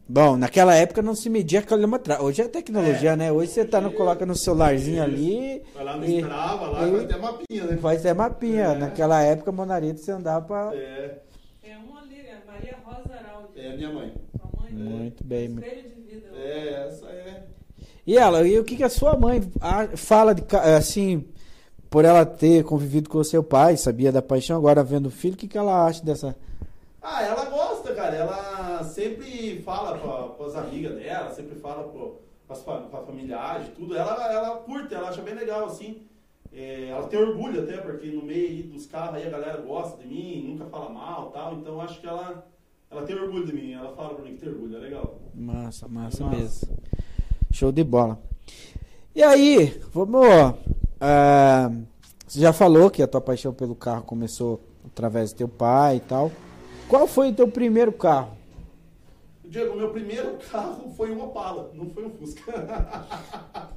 Bom, 0.07 0.37
naquela 0.37 0.75
época 0.75 1.01
não 1.01 1.15
se 1.15 1.31
media 1.31 1.63
quilometragem. 1.63 2.23
Hoje 2.23 2.43
é 2.43 2.49
tecnologia, 2.49 3.13
É. 3.13 3.17
né? 3.17 3.33
Hoje 3.33 3.53
você 3.53 3.65
tá 3.65 3.81
no, 3.81 3.91
coloca 3.93 4.27
no 4.27 4.37
celularzinho 4.37 5.03
ali 5.03 5.63
Vai 5.75 5.85
lá 5.85 5.97
no 5.97 6.05
e 6.05 6.19
Strava, 6.21 6.67
lá 6.69 6.87
e- 6.87 6.91
faz 6.91 7.05
até 7.05 7.17
mapinha, 7.19 7.65
né? 7.65 7.77
faz 7.79 8.01
até 8.01 8.15
mapinha. 8.15 8.63
É. 8.65 8.75
Naquela 8.75 9.23
época, 9.23 9.51
Monareta 9.53 9.97
você 9.99 10.13
andava 10.13 10.45
pra. 10.45 10.71
É, 10.77 11.21
Tem 11.63 11.75
uma 11.77 12.01
ali, 12.03 12.17
é 12.21 12.37
Maria 12.47 12.77
Rosa 12.85 13.15
Araldi. 13.15 13.61
é 13.61 13.77
minha 13.77 13.91
mãe. 13.93 14.13
Sua 14.37 14.51
mãe. 14.63 14.73
Muito 14.73 15.25
bem. 15.25 15.45
Espelho 15.47 15.83
de 15.89 16.04
vida. 16.15 16.29
É, 16.37 16.87
essa 16.89 17.07
é. 17.07 17.43
E 18.07 18.17
ela, 18.19 18.47
e 18.47 18.59
o 18.59 18.65
que, 18.65 18.77
que 18.77 18.83
a 18.83 18.89
sua 18.91 19.17
mãe 19.17 19.41
fala 19.97 20.35
de 20.35 20.43
assim? 20.77 21.25
por 21.91 22.05
ela 22.05 22.27
ter 22.27 22.65
convivido 22.65 23.09
com 23.09 23.19
o 23.19 23.25
seu 23.25 23.41
pai, 23.41 23.77
sabia 23.77 24.11
da 24.11 24.21
paixão, 24.21 24.57
agora 24.57 24.83
vendo 24.83 25.07
o 25.07 25.11
filho, 25.13 25.35
o 25.35 25.37
que, 25.37 25.47
que 25.47 25.57
ela 25.57 25.87
acha 25.87 26.05
dessa. 26.05 26.35
Ah, 27.01 27.23
ela 27.23 27.45
gosta, 27.45 27.95
cara. 27.95 28.17
Ela 28.17 28.83
sempre 28.83 29.63
fala 29.63 29.97
pra, 29.97 30.23
pras 30.31 30.57
amigas 30.57 30.97
dela, 30.97 31.31
sempre 31.31 31.55
fala 31.55 31.93
fa- 32.49 32.81
pra 32.91 33.01
familiares, 33.03 33.69
tudo. 33.77 33.95
Ela, 33.97 34.33
ela 34.33 34.57
curte, 34.57 34.93
ela 34.93 35.09
acha 35.11 35.23
bem 35.23 35.35
legal, 35.35 35.67
assim. 35.67 36.03
É, 36.53 36.89
ela 36.89 37.07
tem 37.07 37.19
orgulho 37.19 37.63
até, 37.63 37.77
porque 37.77 38.09
no 38.09 38.23
meio 38.23 38.49
aí 38.49 38.63
dos 38.65 38.87
carros 38.87 39.15
aí 39.15 39.27
a 39.29 39.31
galera 39.31 39.59
gosta 39.63 39.97
de 39.99 40.07
mim, 40.09 40.49
nunca 40.49 40.65
fala 40.67 40.89
mal 40.91 41.31
tal. 41.31 41.55
Então 41.55 41.81
acho 41.81 42.01
que 42.01 42.07
ela, 42.09 42.45
ela 42.95 43.07
tem 43.07 43.17
orgulho 43.17 43.45
de 43.47 43.53
mim. 43.53 43.73
Ela 43.73 43.95
fala 43.95 44.15
pra 44.15 44.25
mim 44.25 44.35
que 44.35 44.41
tem 44.41 44.49
orgulho, 44.49 44.77
é 44.77 44.81
legal. 44.81 45.19
Massa, 45.35 45.89
massa, 45.89 46.25
Massa. 46.25 46.37
mesmo. 46.37 46.77
Show 47.51 47.73
de 47.73 47.83
bola. 47.83 48.21
E 49.15 49.23
aí, 49.23 49.81
vamos. 49.93 50.25
ah, 51.01 51.71
você 52.27 52.41
já 52.41 52.53
falou 52.53 52.91
que 52.91 53.03
a 53.03 53.07
tua 53.07 53.21
paixão 53.21 53.53
pelo 53.53 53.75
carro 53.75 54.03
começou 54.03 54.61
através 54.87 55.33
do 55.33 55.37
teu 55.39 55.49
pai 55.49 55.97
e 55.97 56.01
tal. 56.01 56.31
Qual 56.89 57.07
foi 57.07 57.31
o 57.31 57.35
teu 57.35 57.49
primeiro 57.49 57.93
carro? 57.93 58.37
Diego, 59.45 59.77
meu 59.77 59.91
primeiro 59.91 60.37
carro 60.51 60.91
foi 60.97 61.11
um 61.13 61.23
Opala, 61.23 61.71
não 61.75 61.91
foi 61.91 62.05
um 62.07 62.11
Fusca. 62.11 62.53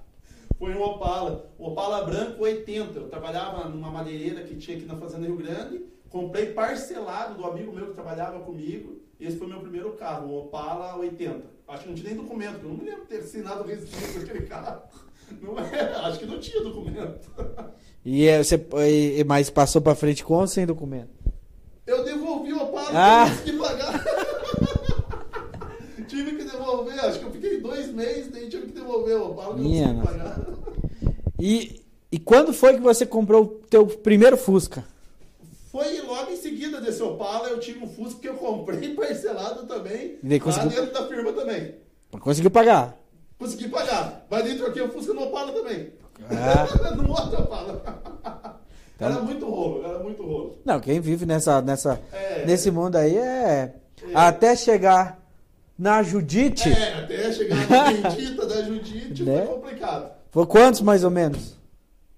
foi 0.57 0.73
um 0.75 0.81
Opala. 0.81 1.51
Um 1.59 1.65
Opala 1.65 2.05
branco 2.05 2.43
80. 2.43 2.97
Eu 2.97 3.09
trabalhava 3.09 3.67
numa 3.69 3.91
madeireira 3.91 4.43
que 4.43 4.55
tinha 4.55 4.77
aqui 4.77 4.85
na 4.85 4.95
Fazenda 4.95 5.27
Rio 5.27 5.37
Grande. 5.37 5.85
Comprei 6.09 6.47
parcelado 6.53 7.35
do 7.35 7.45
amigo 7.45 7.71
meu 7.71 7.87
que 7.87 7.93
trabalhava 7.93 8.39
comigo. 8.39 9.06
Esse 9.19 9.37
foi 9.37 9.47
meu 9.47 9.59
primeiro 9.59 9.91
carro, 9.93 10.27
um 10.27 10.37
Opala 10.39 10.95
80. 10.97 11.41
Acho 11.67 11.83
que 11.83 11.89
não 11.89 11.95
tinha 11.95 12.13
nem 12.13 12.23
documento, 12.23 12.59
eu 12.63 12.69
não 12.69 12.77
me 12.77 12.85
lembro 12.85 13.01
de 13.01 13.07
ter 13.07 13.17
assinado 13.17 13.63
o 13.63 13.67
registro 13.67 14.19
daquele 14.19 14.45
carro. 14.45 14.81
Não 15.41 15.59
é, 15.59 15.81
acho 16.05 16.19
que 16.19 16.25
não 16.25 16.39
tinha 16.39 16.63
documento. 16.63 17.19
E 18.05 18.25
é, 18.25 18.41
você, 18.41 18.55
e- 19.17 19.25
mas 19.25 19.49
passou 19.49 19.81
pra 19.81 19.93
frente 19.93 20.23
com 20.23 20.35
ou 20.35 20.47
sem 20.47 20.65
documento? 20.65 21.09
Eu 21.85 22.01
devolvi 22.05 22.53
o 22.53 22.63
Opala, 22.63 22.89
Ah. 22.93 23.25
tive 23.43 23.51
que 23.51 23.57
pagar. 23.57 24.03
tive 26.07 26.31
que 26.37 26.43
devolver, 26.45 26.97
acho 27.03 27.19
que 27.19 27.25
eu 27.25 27.31
fiquei 27.31 27.59
dois 27.59 27.91
meses, 27.91 28.31
daí 28.31 28.47
tive 28.47 28.67
que 28.67 28.71
devolver 28.71 29.17
o 29.17 29.31
Opala, 29.31 29.55
que 29.55 29.59
eu 29.59 29.63
não 29.63 29.69
Minha 29.69 30.01
pagar. 30.01 30.39
E, 31.37 31.81
e 32.09 32.17
quando 32.19 32.53
foi 32.53 32.75
que 32.75 32.79
você 32.79 33.05
comprou 33.05 33.43
o 33.43 33.47
teu 33.69 33.85
primeiro 33.85 34.37
Fusca? 34.37 34.85
Foi 35.69 35.99
desse 36.97 37.03
Opala, 37.03 37.49
eu 37.49 37.59
tive 37.59 37.83
um 37.83 37.87
Fusca 37.87 38.19
que 38.19 38.27
eu 38.27 38.33
comprei 38.35 38.93
parcelado 38.95 39.65
também, 39.67 40.17
E 40.23 40.27
daí 40.27 40.39
lá 40.39 40.43
conseguiu- 40.45 40.69
dentro 40.81 40.93
da 40.93 41.07
firma 41.07 41.31
também. 41.33 41.75
Conseguiu 42.19 42.49
pagar? 42.51 42.97
Consegui 43.37 43.67
pagar, 43.69 44.25
mas 44.29 44.43
daí 44.43 44.57
troquei 44.57 44.81
o 44.81 44.89
Fusca 44.91 45.13
no 45.13 45.23
Opala 45.23 45.51
também. 45.51 45.91
Ah. 46.31 46.95
no 46.95 47.11
outro 47.11 47.39
Opala. 47.43 47.83
Então- 48.95 49.07
Era 49.11 49.21
muito 49.21 49.47
rolo, 49.47 49.85
era 49.85 49.99
muito 49.99 50.23
rolo. 50.23 50.57
Não, 50.65 50.79
quem 50.79 50.99
vive 50.99 51.27
nessa, 51.27 51.61
nessa, 51.61 52.01
É. 52.11 52.43
nesse 52.43 52.71
mundo 52.71 52.95
aí 52.95 53.15
é, 53.15 53.75
É. 54.03 54.11
Até 54.15 54.55
chegar 54.55 55.19
na 55.77 56.01
Judite. 56.01 56.67
É, 56.69 56.93
até 57.03 57.31
chegar 57.31 57.69
na 57.69 57.91
bendita 57.91 58.45
da 58.47 58.63
Judite 58.63 59.23
Né? 59.23 59.45
foi 59.45 59.55
complicado. 59.55 60.11
Foi 60.31 60.45
quantos 60.47 60.81
mais 60.81 61.03
ou 61.03 61.11
menos? 61.11 61.55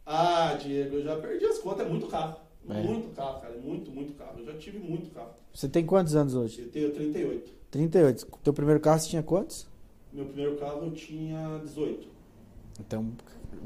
Ah, 0.05 0.55
Diego, 0.57 0.95
eu 0.97 1.03
já 1.03 1.15
perdi 1.17 1.45
as 1.45 1.57
contas, 1.57 1.85
é 1.85 1.89
muito 1.89 2.07
carro. 2.07 2.35
É. 2.69 2.81
Muito 2.83 3.15
carro, 3.15 3.41
cara, 3.41 3.55
muito, 3.63 3.91
muito 3.91 4.13
carro. 4.13 4.39
Eu 4.39 4.45
já 4.45 4.53
tive 4.57 4.77
muito 4.79 5.09
carro. 5.13 5.29
Você 5.53 5.67
tem 5.67 5.85
quantos 5.85 6.15
anos 6.15 6.35
hoje? 6.35 6.61
Eu 6.61 6.69
tenho 6.69 6.91
38. 6.91 7.51
38. 7.71 8.27
Teu 8.43 8.53
primeiro 8.53 8.79
carro 8.79 8.99
você 8.99 9.09
tinha 9.09 9.23
quantos? 9.23 9.67
Meu 10.13 10.25
primeiro 10.25 10.55
carro 10.57 10.85
eu 10.85 10.91
tinha 10.91 11.59
18. 11.63 12.07
Então, 12.79 13.07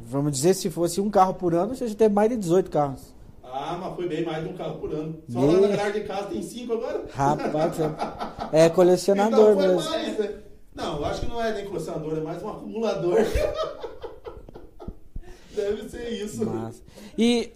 vamos 0.10 0.32
dizer, 0.32 0.54
se 0.54 0.70
fosse 0.70 1.02
um 1.02 1.10
carro 1.10 1.34
por 1.34 1.54
ano, 1.54 1.76
você 1.76 1.88
já 1.88 1.96
teve 1.96 2.14
mais 2.14 2.30
de 2.30 2.38
18 2.38 2.72
carros. 2.72 3.14
Ah, 3.44 3.78
mas 3.80 3.96
foi 3.96 4.08
bem 4.08 4.26
mais 4.26 4.44
de 4.44 4.50
um 4.50 4.58
carro 4.58 4.80
por 4.80 4.92
ano. 4.94 5.16
Só 5.30 5.40
Meu. 5.40 5.62
lá 5.62 5.68
na 5.68 5.76
garagem 5.76 6.02
de 6.02 6.08
casa 6.08 6.28
tem 6.30 6.42
cinco 6.42 6.74
agora. 6.74 7.06
Rapaz, 7.12 7.76
você 7.76 7.84
é 8.52 8.70
colecionador 8.70 9.52
então 9.52 9.56
foi 9.56 9.68
mesmo. 9.68 9.90
mais, 9.92 10.18
né? 10.18 10.40
Não, 10.74 10.98
eu 10.98 11.06
acho 11.06 11.22
que 11.22 11.28
não 11.28 11.42
é 11.42 11.54
nem 11.54 11.66
colecionador, 11.66 12.18
é 12.18 12.22
mais 12.22 12.42
um 12.42 12.50
acumulador. 12.50 13.18
Deve 15.56 15.88
ser 15.88 16.10
isso. 16.10 16.46
Massa. 16.46 16.82
E 17.18 17.52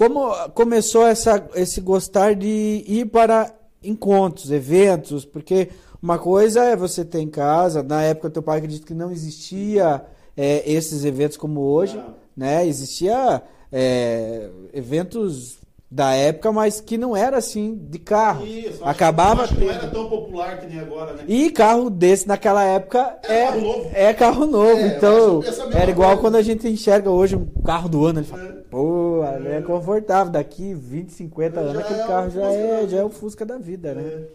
como 0.00 0.32
começou 0.54 1.06
essa, 1.06 1.46
esse 1.54 1.78
gostar 1.78 2.34
de 2.34 2.82
ir 2.88 3.04
para 3.10 3.52
encontros, 3.84 4.50
eventos? 4.50 5.26
Porque 5.26 5.68
uma 6.02 6.18
coisa 6.18 6.64
é 6.64 6.74
você 6.74 7.04
ter 7.04 7.20
em 7.20 7.28
casa, 7.28 7.82
na 7.82 8.02
época 8.02 8.30
teu 8.30 8.42
pai 8.42 8.56
acredita 8.58 8.86
que 8.86 8.94
não 8.94 9.10
existia 9.12 10.02
é, 10.34 10.62
esses 10.64 11.04
eventos 11.04 11.36
como 11.36 11.60
hoje, 11.60 11.98
Não. 11.98 12.14
né? 12.34 12.66
Existia 12.66 13.42
é, 13.70 14.48
eventos 14.72 15.58
da 15.90 16.14
época, 16.14 16.50
mas 16.50 16.80
que 16.80 16.96
não 16.96 17.14
era 17.14 17.36
assim 17.36 17.74
de 17.90 17.98
carro. 17.98 18.46
Isso, 18.46 18.82
Acabava 18.82 19.42
acho 19.42 19.54
que 19.54 19.60
não 19.64 19.70
era 19.70 19.88
tão 19.88 20.08
popular 20.08 20.60
que 20.60 20.66
nem 20.66 20.78
agora, 20.80 21.12
né? 21.12 21.24
E 21.28 21.50
carro 21.50 21.90
desse 21.90 22.26
naquela 22.26 22.64
época 22.64 23.18
É 23.28 23.40
é, 23.40 23.44
carro 23.44 23.60
novo. 23.60 23.90
é 23.92 24.14
carro 24.14 24.46
novo. 24.46 24.80
É, 24.80 24.96
então, 24.96 25.42
era 25.74 25.90
igual 25.90 26.08
coisa. 26.10 26.22
quando 26.22 26.36
a 26.36 26.42
gente 26.42 26.66
enxerga 26.66 27.10
hoje 27.10 27.36
um 27.36 27.44
carro 27.62 27.88
do 27.88 28.06
ano. 28.06 28.20
Ele 28.20 28.26
fala, 28.26 28.42
É. 28.44 28.59
pô, 28.70 29.22
ali 29.22 29.48
é 29.48 29.62
confortável. 29.62 30.32
Daqui 30.32 30.74
20, 30.74 31.10
50 31.10 31.54
Já 31.54 31.60
anos, 31.60 31.82
aquele 31.82 32.00
é 32.00 32.06
carro 32.06 32.30
já 32.30 32.52
é, 32.52 32.88
já 32.88 32.98
é 32.98 33.04
o 33.04 33.10
Fusca 33.10 33.44
da 33.44 33.58
vida, 33.58 33.94
né? 33.94 34.02
É. 34.02 34.28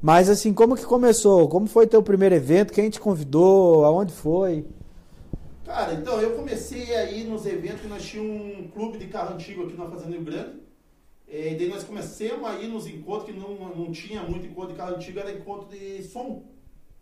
Mas 0.00 0.28
assim, 0.28 0.52
como 0.52 0.76
que 0.76 0.84
começou? 0.84 1.48
Como 1.48 1.66
foi 1.66 1.86
teu 1.86 2.02
primeiro 2.02 2.34
evento? 2.34 2.72
Quem 2.72 2.90
te 2.90 3.00
convidou? 3.00 3.84
Aonde 3.84 4.12
foi? 4.12 4.66
Cara, 5.64 5.94
então 5.94 6.20
eu 6.20 6.36
comecei 6.36 6.94
aí 6.94 7.24
nos 7.24 7.44
eventos, 7.44 7.88
nós 7.88 8.04
tínhamos 8.04 8.56
um 8.56 8.68
clube 8.68 8.98
de 8.98 9.08
carro 9.08 9.34
antigo 9.34 9.64
aqui 9.64 9.76
na 9.76 9.86
Fazenda 9.86 10.12
Rio 10.12 10.24
Grande. 10.24 10.60
É, 11.28 11.52
E 11.52 11.56
daí 11.56 11.68
nós 11.68 11.82
começamos 11.82 12.48
aí 12.48 12.68
nos 12.68 12.86
encontros 12.86 13.24
que 13.24 13.32
não, 13.32 13.74
não 13.74 13.90
tinha 13.90 14.22
muito 14.22 14.46
encontro 14.46 14.72
de 14.72 14.76
carro 14.76 14.94
antigo, 14.94 15.18
era 15.18 15.32
encontro 15.32 15.68
de 15.68 16.04
som. 16.04 16.44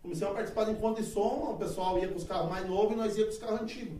Comecei 0.01 0.27
a 0.27 0.31
participar 0.31 0.65
de 0.65 0.71
encontro 0.71 1.03
de 1.03 1.09
som, 1.09 1.51
o 1.53 1.57
pessoal 1.57 1.99
ia 1.99 2.07
com 2.07 2.15
os 2.15 2.23
carros 2.23 2.49
mais 2.49 2.67
novos 2.67 2.93
e 2.93 2.95
nós 2.95 3.17
ia 3.17 3.25
com 3.25 3.31
os 3.31 3.37
carros 3.37 3.61
antigos. 3.61 3.99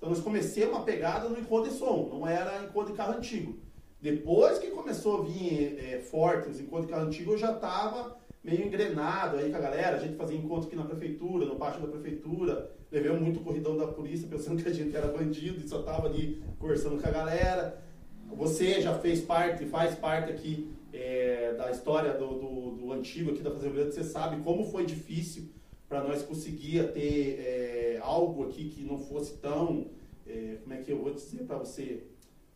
Então 0.00 0.08
nós 0.08 0.20
começamos 0.20 0.76
a 0.76 0.80
pegada 0.80 1.28
no 1.28 1.38
encontro 1.38 1.70
de 1.70 1.76
som, 1.76 2.08
não 2.10 2.26
era 2.26 2.64
encontro 2.64 2.92
de 2.92 2.96
carro 2.96 3.18
antigo. 3.18 3.58
Depois 4.00 4.58
que 4.58 4.68
começou 4.68 5.20
a 5.20 5.24
vir 5.26 5.78
é, 5.78 5.98
forte 5.98 6.48
os 6.48 6.58
encontros 6.58 6.86
de 6.86 6.92
carro 6.92 7.06
antigo, 7.06 7.32
eu 7.32 7.36
já 7.36 7.52
estava 7.52 8.16
meio 8.42 8.66
engrenado 8.66 9.36
aí 9.36 9.50
com 9.50 9.58
a 9.58 9.60
galera. 9.60 9.98
A 9.98 10.00
gente 10.00 10.16
fazia 10.16 10.38
encontro 10.38 10.68
aqui 10.68 10.74
na 10.74 10.86
prefeitura, 10.86 11.44
no 11.44 11.56
pátio 11.56 11.82
da 11.82 11.88
prefeitura. 11.88 12.70
Levei 12.90 13.12
muito 13.12 13.40
corridão 13.40 13.76
da 13.76 13.88
polícia 13.88 14.26
pensando 14.26 14.56
que 14.64 14.70
a 14.70 14.72
gente 14.72 14.96
era 14.96 15.06
bandido 15.06 15.62
e 15.62 15.68
só 15.68 15.82
tava 15.82 16.08
ali 16.08 16.42
conversando 16.58 16.98
com 16.98 17.06
a 17.06 17.12
galera. 17.12 17.84
Você 18.32 18.80
já 18.80 18.98
fez 18.98 19.20
parte, 19.20 19.66
faz 19.66 19.94
parte 19.96 20.32
aqui 20.32 20.72
é, 20.94 21.52
da 21.58 21.70
história 21.70 22.14
do, 22.14 22.26
do, 22.26 22.70
do 22.70 22.92
antigo 22.92 23.32
aqui 23.32 23.42
da 23.42 23.50
Fazenda 23.50 23.74
Grande. 23.74 23.94
Você 23.94 24.04
sabe 24.04 24.42
como 24.42 24.64
foi 24.64 24.86
difícil 24.86 25.50
para 25.90 26.04
nós 26.04 26.22
conseguir 26.22 26.92
ter 26.92 27.40
é, 27.40 28.00
algo 28.00 28.44
aqui 28.44 28.70
que 28.70 28.84
não 28.84 28.96
fosse 28.96 29.34
tão, 29.38 29.86
é, 30.24 30.58
como 30.62 30.72
é 30.72 30.76
que 30.78 30.92
eu 30.92 30.98
vou 31.02 31.12
dizer 31.12 31.42
para 31.44 31.58
você, 31.58 32.04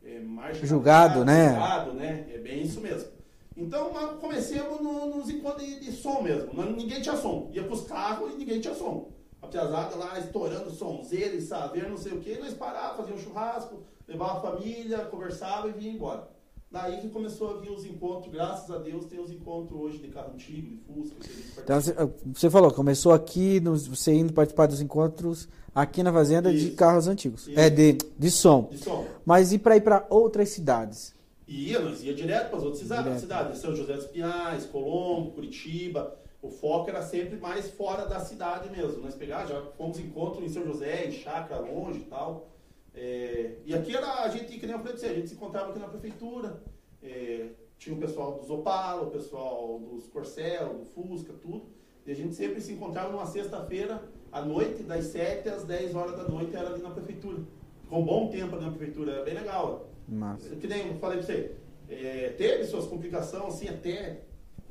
é, 0.04 0.20
marginalizado, 0.20 0.66
Julgado, 0.68 1.24
né? 1.24 1.48
julgado, 1.50 1.92
né? 1.94 2.26
É 2.32 2.38
bem 2.38 2.62
isso 2.62 2.80
mesmo. 2.80 3.08
Então, 3.56 3.92
nós 3.92 4.20
comecemos 4.20 4.80
no- 4.80 5.16
nos 5.16 5.28
encontros 5.28 5.66
de, 5.66 5.80
de 5.80 5.90
som 5.92 6.22
mesmo. 6.22 6.54
Nós- 6.54 6.76
ninguém 6.76 7.02
tinha 7.02 7.16
som. 7.16 7.50
Ia 7.52 7.64
pros 7.64 7.82
carros 7.82 8.32
e 8.34 8.36
ninguém 8.36 8.60
tinha 8.60 8.74
som. 8.74 9.10
A 9.42 9.48
piazada 9.48 9.96
lá 9.96 10.16
estourando 10.18 10.70
sonzeira 10.70 11.34
e 11.34 11.40
saber, 11.42 11.88
não 11.90 11.98
sei 11.98 12.12
o 12.12 12.20
que. 12.20 12.38
Nós 12.38 12.54
parávamos, 12.54 12.96
fazíamos 12.98 13.20
um 13.22 13.24
churrasco, 13.26 13.82
levava 14.06 14.38
a 14.38 14.52
família, 14.52 14.98
conversava 15.06 15.68
e 15.68 15.72
vinha 15.72 15.92
embora. 15.92 16.28
Daí 16.74 17.00
que 17.00 17.08
começou 17.08 17.56
a 17.56 17.60
vir 17.60 17.70
os 17.70 17.84
encontros, 17.84 18.32
graças 18.32 18.68
a 18.68 18.78
Deus, 18.78 19.06
tem 19.06 19.20
os 19.20 19.30
encontros 19.30 19.80
hoje 19.80 19.98
de 19.98 20.08
carro 20.08 20.32
antigo, 20.34 20.70
de 20.70 20.76
Fusca. 20.78 21.14
Então 21.62 21.76
participa. 21.76 22.10
você, 22.34 22.50
falou, 22.50 22.72
começou 22.72 23.12
aqui, 23.12 23.60
você 23.60 24.12
indo 24.12 24.32
participar 24.32 24.66
dos 24.66 24.80
encontros 24.80 25.48
aqui 25.72 26.02
na 26.02 26.12
fazenda 26.12 26.50
de 26.50 26.70
Isso. 26.70 26.76
carros 26.76 27.06
antigos. 27.06 27.46
Isso. 27.46 27.60
É, 27.60 27.70
de, 27.70 27.98
de 28.18 28.28
som. 28.28 28.68
De 28.72 28.78
som. 28.78 29.06
Mas 29.24 29.52
e 29.52 29.58
para 29.60 29.76
ir 29.76 29.82
para 29.82 30.04
outras 30.10 30.48
cidades? 30.48 31.14
E 31.46 31.70
ia, 31.70 31.78
nós 31.78 32.02
ia 32.02 32.12
direto 32.12 32.48
para 32.48 32.58
as 32.58 32.64
outras 32.64 32.82
cidades, 32.82 33.04
Direto. 33.04 33.20
cidades, 33.20 33.58
São 33.60 33.76
José 33.76 33.94
dos 33.94 34.06
Pinhais, 34.06 34.66
Colombo, 34.66 35.30
Curitiba. 35.30 36.18
O 36.42 36.50
foco 36.50 36.90
era 36.90 37.02
sempre 37.02 37.36
mais 37.36 37.70
fora 37.70 38.04
da 38.04 38.18
cidade 38.18 38.68
mesmo. 38.70 39.00
Nós 39.00 39.14
pegar, 39.14 39.46
já 39.46 39.62
fomos 39.78 40.00
encontro 40.00 40.44
em 40.44 40.48
São 40.48 40.64
José, 40.64 41.06
em 41.06 41.12
chácara, 41.12 41.60
longe 41.60 42.00
e 42.00 42.04
tal. 42.04 42.48
É, 42.94 43.56
e 43.64 43.74
aqui 43.74 43.94
era 43.96 44.22
a 44.22 44.28
gente, 44.28 44.56
que 44.58 44.66
nem 44.66 44.74
eu 44.76 44.80
falei 44.80 44.96
você, 44.96 45.06
a 45.06 45.14
gente 45.14 45.28
se 45.28 45.34
encontrava 45.34 45.70
aqui 45.70 45.78
na 45.78 45.88
prefeitura. 45.88 46.62
É, 47.02 47.46
tinha 47.76 47.94
o 47.94 47.98
pessoal 47.98 48.32
dos 48.38 48.48
Opala, 48.50 49.02
o 49.02 49.10
pessoal 49.10 49.80
dos 49.80 50.06
Corcel, 50.06 50.74
do 50.74 50.84
Fusca, 50.86 51.32
tudo. 51.42 51.66
E 52.06 52.12
a 52.12 52.14
gente 52.14 52.34
sempre 52.34 52.60
se 52.60 52.72
encontrava 52.72 53.10
numa 53.10 53.26
sexta-feira, 53.26 54.02
à 54.30 54.42
noite, 54.42 54.82
das 54.82 55.06
7 55.06 55.48
às 55.48 55.64
10 55.64 55.94
horas 55.94 56.16
da 56.16 56.24
noite, 56.28 56.54
era 56.54 56.68
ali 56.70 56.82
na 56.82 56.90
prefeitura. 56.90 57.38
Ficou 57.82 58.00
um 58.00 58.04
bom 58.04 58.28
tempo 58.28 58.54
ali 58.54 58.64
na 58.64 58.70
prefeitura, 58.70 59.12
era 59.12 59.24
bem 59.24 59.34
legal. 59.34 59.88
Massa. 60.06 60.54
Que 60.56 60.66
nem 60.66 60.88
eu 60.88 60.94
falei 60.98 61.18
pra 61.18 61.26
você, 61.26 61.52
é, 61.88 62.34
teve 62.36 62.64
suas 62.64 62.86
complicações, 62.86 63.54
assim, 63.54 63.68
até 63.68 64.20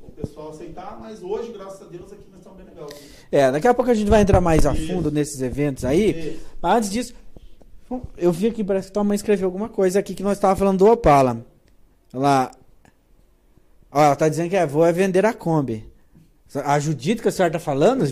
o 0.00 0.10
pessoal 0.10 0.50
aceitar, 0.50 0.98
mas 1.00 1.22
hoje, 1.22 1.52
graças 1.52 1.82
a 1.82 1.86
Deus, 1.90 2.12
aqui 2.12 2.24
nós 2.30 2.38
estamos 2.38 2.58
bem 2.58 2.66
legal. 2.68 2.86
assim. 2.92 3.04
É, 3.32 3.50
daqui 3.50 3.66
a 3.66 3.74
pouco 3.74 3.90
a 3.90 3.94
gente 3.94 4.08
vai 4.10 4.20
entrar 4.22 4.40
mais 4.40 4.64
a 4.66 4.72
Isso. 4.74 4.86
fundo 4.86 5.10
nesses 5.10 5.40
eventos 5.40 5.84
aí. 5.84 6.10
E- 6.10 6.40
Mas 6.62 6.76
antes 6.76 6.90
disso, 6.90 7.14
Eu 8.16 8.32
vi 8.32 8.46
aqui, 8.46 8.62
parece 8.64 8.88
que 8.88 8.92
tua 8.92 9.04
mãe 9.04 9.14
escreveu 9.14 9.46
alguma 9.46 9.68
coisa 9.68 9.98
aqui 9.98 10.14
que 10.14 10.22
nós 10.22 10.36
estávamos 10.36 10.58
falando 10.58 10.78
do 10.78 10.86
Opala. 10.86 11.44
Lá. 12.12 12.50
Ó, 13.90 14.02
ela 14.02 14.16
tá 14.16 14.28
dizendo 14.28 14.50
que 14.50 14.56
a 14.56 14.62
avó 14.64 14.86
é 14.86 14.92
vender 14.92 15.24
a 15.24 15.32
Kombi. 15.32 15.86
A 16.64 16.78
Judite 16.78 17.20
que 17.20 17.28
a 17.28 17.32
senhora 17.32 17.52
tá 17.52 17.58
falando, 17.58 18.04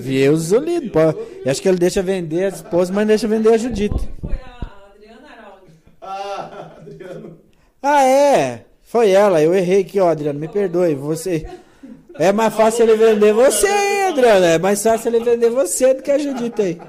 lido. 0.58 0.90
pô. 0.90 0.98
Eu 1.00 1.50
acho 1.50 1.62
que 1.62 1.68
ele 1.68 1.78
deixa 1.78 2.02
vender 2.02 2.44
a 2.46 2.48
esposa, 2.48 2.92
mas 2.92 3.02
não 3.02 3.08
deixa 3.08 3.28
vender 3.28 3.54
a 3.54 3.56
Judite. 3.56 4.10
Foi 4.20 4.32
a 4.32 4.90
Adriana 4.94 5.28
Araldi. 5.28 5.72
Ah, 6.00 6.72
Adriano. 6.78 7.38
Ah, 7.80 8.04
é. 8.04 8.64
Foi 8.82 9.10
ela. 9.10 9.40
Eu 9.40 9.54
errei 9.54 9.82
aqui, 9.82 10.00
ó, 10.00 10.08
Adriano. 10.08 10.40
Me 10.40 10.48
perdoe. 10.48 10.94
Você. 10.94 11.46
É 12.18 12.32
mais 12.32 12.52
fácil 12.54 12.82
ele 12.82 12.96
vender 12.96 13.32
você, 13.32 13.68
hein, 13.68 14.04
Adriano. 14.08 14.44
É 14.44 14.58
mais 14.58 14.82
fácil 14.82 15.14
ele 15.14 15.24
vender 15.24 15.50
você 15.50 15.94
do 15.94 16.02
que 16.02 16.10
a 16.10 16.18
Judite 16.18 16.62
aí. 16.62 16.80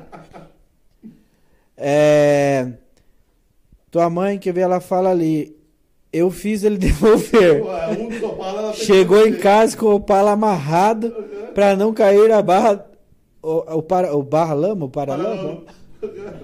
É. 1.77 2.67
Tua 3.93 4.09
mãe, 4.09 4.39
que 4.39 4.51
vê, 4.51 4.62
ela 4.62 4.79
fala 4.79 5.12
ali. 5.12 5.55
Eu 6.12 6.31
fiz 6.31 6.63
ele 6.63 6.79
devolver. 6.81 7.62
Chegou 8.73 9.27
em 9.27 9.35
casa 9.35 9.77
com 9.77 9.93
o 9.93 10.00
pala 10.00 10.31
amarrado 10.31 11.12
pra 11.53 11.75
não 11.75 11.93
cair 11.93 12.31
a 12.31 12.41
barra. 12.41 12.88
O, 13.39 13.77
o, 13.77 13.83
para, 13.83 14.15
o 14.15 14.23
barra 14.23 14.55
lama? 14.55 14.88
O 14.88 14.89
paralama? 14.89 15.62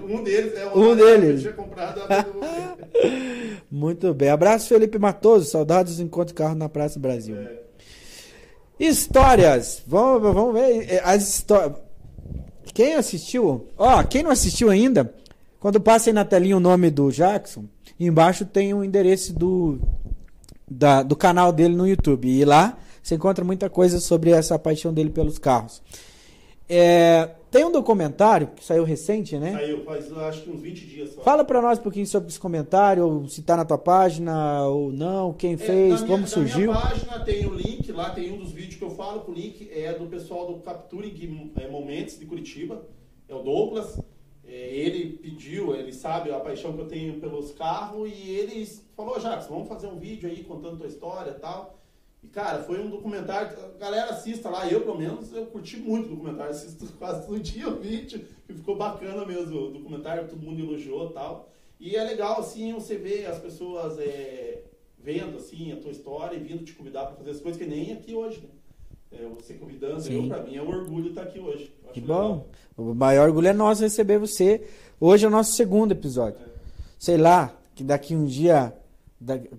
Um 0.08 0.22
deles 0.24 0.54
é 0.56 0.66
Um 0.74 0.96
deles. 0.96 1.54
Comprado. 1.54 2.00
Muito 3.70 4.14
bem. 4.14 4.30
Abraço, 4.30 4.68
Felipe 4.68 4.98
Matoso. 4.98 5.50
Saudades 5.50 5.98
do 5.98 6.02
Encontro 6.02 6.34
Carro 6.34 6.54
na 6.54 6.66
Praça 6.66 6.98
Brasil. 6.98 7.36
É. 7.36 7.58
Histórias. 8.78 9.82
Vamos, 9.86 10.32
vamos 10.32 10.54
ver 10.54 11.02
as 11.04 11.28
histórias. 11.28 11.74
Quem 12.72 12.94
assistiu? 12.94 13.66
Ó, 13.76 14.02
quem 14.04 14.22
não 14.22 14.30
assistiu 14.30 14.70
ainda, 14.70 15.12
quando 15.60 15.80
passa 15.80 16.10
aí 16.10 16.14
na 16.14 16.24
telinha 16.24 16.56
o 16.56 16.60
nome 16.60 16.90
do 16.90 17.10
Jackson, 17.12 17.64
embaixo 17.98 18.44
tem 18.44 18.74
o 18.74 18.82
endereço 18.82 19.32
do, 19.32 19.78
da- 20.68 21.02
do 21.02 21.14
canal 21.14 21.52
dele 21.52 21.76
no 21.76 21.86
YouTube. 21.86 22.28
E 22.28 22.44
lá 22.44 22.76
você 23.02 23.14
encontra 23.14 23.44
muita 23.44 23.68
coisa 23.70 24.00
sobre 24.00 24.30
essa 24.30 24.58
paixão 24.58 24.92
dele 24.92 25.10
pelos 25.10 25.38
carros. 25.38 25.82
É, 26.72 27.28
tem 27.50 27.64
um 27.64 27.72
documentário 27.72 28.46
que 28.54 28.64
saiu 28.64 28.84
recente, 28.84 29.36
né? 29.36 29.52
Saiu 29.54 29.84
faz 29.84 30.12
acho 30.18 30.42
que 30.42 30.50
uns 30.50 30.60
20 30.60 30.86
dias 30.86 31.14
só. 31.14 31.20
Fala 31.22 31.44
pra 31.44 31.60
nós 31.60 31.80
um 31.80 31.82
pouquinho 31.82 32.06
sobre 32.06 32.28
esse 32.28 32.38
comentário, 32.38 33.04
ou 33.04 33.26
se 33.28 33.42
tá 33.42 33.56
na 33.56 33.64
tua 33.64 33.76
página 33.78 34.62
ou 34.66 34.92
não, 34.92 35.32
quem 35.32 35.54
É, 35.54 35.56
fez, 35.56 36.00
na 36.00 36.06
como 36.06 36.18
minha, 36.18 36.26
surgiu. 36.28 36.72
Na 36.72 36.78
minha 36.78 36.90
página 36.90 37.18
tem 37.24 37.44
o 37.46 37.54
link, 37.54 37.90
lá 37.90 38.10
tem 38.10 38.32
um 38.32 38.38
dos 38.38 38.52
vídeos 38.52 38.76
que 38.76 38.84
eu 38.84 38.90
falo, 38.90 39.24
o 39.26 39.32
link 39.32 39.68
é 39.74 39.92
do 39.94 40.06
pessoal 40.06 40.46
do 40.46 40.60
Capturing 40.60 41.50
é, 41.56 41.66
Momentos 41.68 42.16
de 42.20 42.24
Curitiba, 42.24 42.82
é 43.28 43.34
o 43.34 43.42
Douglas. 43.42 43.98
É, 44.60 44.76
ele 44.76 45.16
pediu, 45.16 45.74
ele 45.74 45.90
sabe 45.90 46.30
a 46.30 46.38
paixão 46.38 46.74
que 46.74 46.80
eu 46.80 46.86
tenho 46.86 47.18
pelos 47.18 47.52
carros 47.52 48.10
e 48.12 48.30
ele 48.30 48.66
falou, 48.94 49.18
Jacques, 49.18 49.48
vamos 49.48 49.66
fazer 49.66 49.86
um 49.86 49.98
vídeo 49.98 50.28
aí 50.28 50.44
contando 50.44 50.76
tua 50.76 50.86
história 50.86 51.30
e 51.30 51.40
tal. 51.40 51.78
E 52.22 52.28
cara, 52.28 52.62
foi 52.62 52.78
um 52.78 52.90
documentário, 52.90 53.56
galera 53.78 54.10
assista 54.10 54.50
lá, 54.50 54.70
eu 54.70 54.82
pelo 54.82 54.98
menos, 54.98 55.32
eu 55.32 55.46
curti 55.46 55.78
muito 55.78 56.08
o 56.08 56.10
documentário, 56.10 56.50
assisto 56.50 56.86
quase 56.98 57.26
todo 57.26 57.40
dia 57.40 57.68
o 57.70 57.80
vídeo, 57.80 58.22
que 58.46 58.52
ficou 58.52 58.76
bacana 58.76 59.24
mesmo 59.24 59.58
o 59.58 59.70
documentário, 59.70 60.28
todo 60.28 60.44
mundo 60.44 60.60
elogiou 60.60 61.08
e 61.08 61.14
tal. 61.14 61.50
E 61.78 61.96
é 61.96 62.04
legal, 62.04 62.40
assim, 62.40 62.74
você 62.74 62.98
ver 62.98 63.24
as 63.24 63.38
pessoas 63.38 63.98
é, 63.98 64.64
vendo, 64.98 65.38
assim, 65.38 65.72
a 65.72 65.76
tua 65.76 65.90
história 65.90 66.36
e 66.36 66.40
vindo 66.40 66.62
te 66.64 66.74
convidar 66.74 67.06
para 67.06 67.16
fazer 67.16 67.30
as 67.30 67.40
coisas 67.40 67.58
que 67.58 67.66
nem 67.66 67.92
aqui 67.92 68.14
hoje, 68.14 68.40
né? 68.40 68.50
É, 69.12 69.26
você 69.26 69.54
convidando, 69.54 70.00
Sim. 70.00 70.22
eu, 70.22 70.28
pra 70.28 70.42
mim 70.42 70.56
é 70.56 70.62
um 70.62 70.68
orgulho 70.68 71.08
estar 71.08 71.22
aqui 71.22 71.40
hoje. 71.40 71.72
Que 71.92 72.00
legal. 72.00 72.46
bom. 72.76 72.90
O 72.90 72.94
maior 72.94 73.28
orgulho 73.28 73.48
é 73.48 73.52
nosso 73.52 73.82
receber 73.82 74.18
você. 74.18 74.62
Hoje 75.00 75.24
é 75.24 75.28
o 75.28 75.30
nosso 75.30 75.52
segundo 75.52 75.92
episódio. 75.92 76.38
Sei 76.98 77.16
lá, 77.16 77.56
que 77.74 77.82
daqui 77.82 78.14
um 78.14 78.24
dia, 78.24 78.72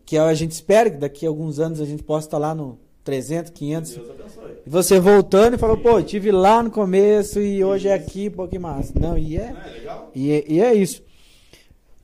que 0.06 0.18
a 0.18 0.34
gente 0.34 0.52
espera 0.52 0.90
que 0.90 0.98
daqui 0.98 1.26
a 1.26 1.30
alguns 1.30 1.60
anos 1.60 1.82
a 1.82 1.86
gente 1.86 2.02
possa 2.04 2.28
estar 2.28 2.38
lá 2.38 2.56
no 2.56 2.80
300, 3.04 3.52
500. 3.52 3.92
Deus 3.96 4.10
abençoe. 4.10 4.52
E 4.66 4.70
você 4.70 5.00
voltando 5.00 5.56
e 5.56 5.58
falou, 5.58 5.78
pô, 5.78 6.00
eu 6.00 6.04
tive 6.04 6.32
lá 6.32 6.64
no 6.64 6.72
começo 6.72 7.42
e 7.42 7.64
hoje 7.64 7.88
é 7.90 7.94
aqui, 7.94 8.30
pô, 8.30 8.48
que 8.48 8.58
massa. 8.58 8.94
Não, 8.98 9.18
e 9.18 9.36
é, 9.38 9.52
Não 9.52 9.62
é 9.62 9.70
legal? 9.72 10.12
e 10.16 10.32
é, 10.32 10.46
e 10.48 10.62
é 10.62 10.74
isso. 10.74 11.04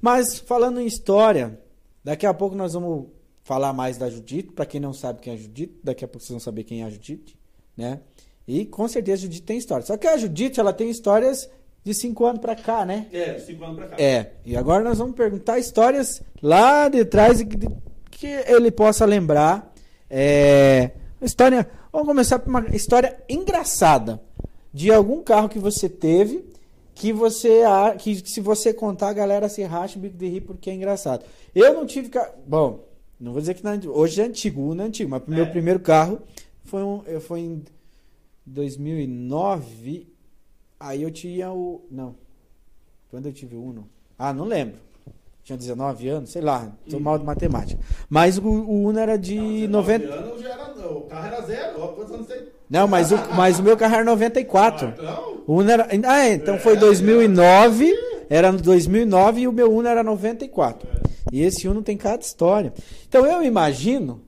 Mas 0.02 0.38
falando 0.38 0.82
em 0.82 0.86
história, 0.86 1.58
daqui 2.04 2.26
a 2.26 2.34
pouco 2.34 2.56
nós 2.56 2.74
vamos 2.74 3.06
falar 3.44 3.72
mais 3.72 3.98
da 3.98 4.10
Judite. 4.10 4.52
Pra 4.52 4.66
quem 4.66 4.82
não 4.82 4.92
sabe 4.92 5.22
quem 5.22 5.32
é 5.32 5.36
a 5.36 5.40
Judite, 5.40 5.80
daqui 5.84 6.04
a 6.04 6.08
pouco 6.08 6.20
vocês 6.22 6.32
vão 6.32 6.40
saber 6.40 6.64
quem 6.66 6.82
é 6.82 6.86
a 6.86 6.90
Judite, 6.90 7.37
né? 7.78 8.00
E 8.48 8.66
com 8.66 8.88
certeza 8.88 9.18
a 9.18 9.22
Judite 9.24 9.44
tem 9.44 9.58
história. 9.58 9.86
Só 9.86 9.96
que 9.98 10.08
a 10.08 10.18
Judite, 10.18 10.60
ela 10.60 10.72
tem 10.74 10.90
histórias 10.90 11.50
de 11.84 11.94
cinco 11.94 12.26
anos 12.26 12.42
pra 12.42 12.56
cá, 12.56 12.86
né? 12.86 13.08
É, 13.12 13.34
de 13.34 13.46
cinco 13.46 13.64
anos 13.64 13.76
pra 13.78 13.88
cá. 13.90 13.96
É, 14.02 14.32
e 14.46 14.56
agora 14.58 14.84
nós 14.84 14.98
vamos 14.98 15.16
perguntar 15.16 15.60
histórias 15.60 16.22
lá 16.42 16.90
de 16.90 17.04
trás 17.06 17.42
que, 17.44 17.58
que 18.10 18.28
ele 18.28 18.72
possa 18.72 19.06
lembrar. 19.06 19.74
É, 20.10 20.92
história, 21.22 21.70
vamos 21.92 22.08
começar 22.08 22.40
por 22.40 22.50
uma 22.50 22.66
história 22.76 23.18
engraçada 23.30 24.22
de 24.74 24.92
algum 24.92 25.22
carro 25.22 25.50
que 25.50 25.60
você 25.60 25.88
teve 25.90 26.46
que 26.96 27.14
você 27.14 27.62
que 28.00 28.16
se 28.28 28.42
você 28.42 28.74
contar 28.74 29.10
a 29.10 29.14
galera 29.14 29.48
se 29.48 29.62
racha 29.64 30.00
o 30.00 30.02
bico 30.02 30.18
de 30.18 30.28
rir 30.28 30.42
porque 30.42 30.70
é 30.70 30.74
engraçado. 30.74 31.24
Eu 31.54 31.74
não 31.74 31.86
tive 31.86 32.10
ca- 32.10 32.32
bom, 32.48 32.84
não 33.20 33.32
vou 33.34 33.40
dizer 33.42 33.54
que 33.54 33.64
não 33.64 33.72
é, 33.74 33.80
hoje 33.86 34.20
é 34.22 34.26
antigo, 34.26 34.74
não 34.74 34.86
é 34.86 34.88
antigo, 34.88 35.10
mas 35.10 35.22
o 35.28 35.30
meu 35.30 35.44
É. 35.44 35.50
primeiro 35.50 35.80
carro 35.80 36.20
foi 36.68 36.84
um, 36.84 37.02
eu- 37.08 37.20
foi 37.22 37.40
em 37.42 37.64
2009. 38.46 40.08
Aí 40.80 41.02
eu 41.04 41.12
tinha 41.12 41.52
o 41.52 41.82
não. 41.90 42.16
Quando 43.10 43.26
eu 43.28 43.34
tive 43.34 43.56
o 43.56 43.64
Uno? 43.64 43.88
Ah, 44.18 44.34
não 44.34 44.46
lembro. 44.46 44.76
Tinha 45.44 45.58
19 45.58 46.10
anos, 46.10 46.30
sei 46.32 46.42
lá, 46.42 46.76
sou 46.90 47.00
mal 47.00 47.18
de 47.18 47.24
matemática. 47.24 47.80
Mas 48.10 48.38
o, 48.38 48.44
o 48.44 48.84
Uno 48.84 49.00
era 49.00 49.18
de 49.18 49.66
Não, 49.68 49.80
90. 49.80 50.06
19 50.08 50.28
anos 50.30 50.42
já 50.42 50.50
era, 50.50 50.92
o 50.92 51.02
carro 51.04 51.26
era 51.28 51.42
zero. 51.46 51.82
Ó, 51.82 51.88
quantos 51.90 52.14
anos 52.14 52.28
tem? 52.28 52.42
Não, 52.70 52.86
mas 52.86 53.12
o, 53.14 53.16
mas 53.36 53.58
o 53.60 53.64
meu 53.64 53.78
carro 53.78 53.96
era 53.96 54.04
94. 54.04 54.88
Ah, 54.88 54.94
então, 54.98 55.44
O 55.48 55.54
Uno 55.56 55.72
era. 55.72 55.88
Ah, 56.06 56.26
é, 56.28 56.34
então 56.34 56.60
foi 56.60 56.74
É, 56.74 56.78
2009. 56.78 57.94
Era 58.30 58.52
no 58.52 58.60
2009 58.60 59.42
e 59.42 59.48
o 59.48 59.54
meu 59.54 59.72
Uno 59.72 59.88
era 59.88 60.04
94. 60.04 60.86
E 61.32 61.42
esse 61.42 61.66
Uno 61.66 61.82
tem 61.82 61.96
cada 61.96 62.22
história. 62.22 62.74
Então 63.08 63.26
eu 63.26 63.42
imagino 63.42 64.22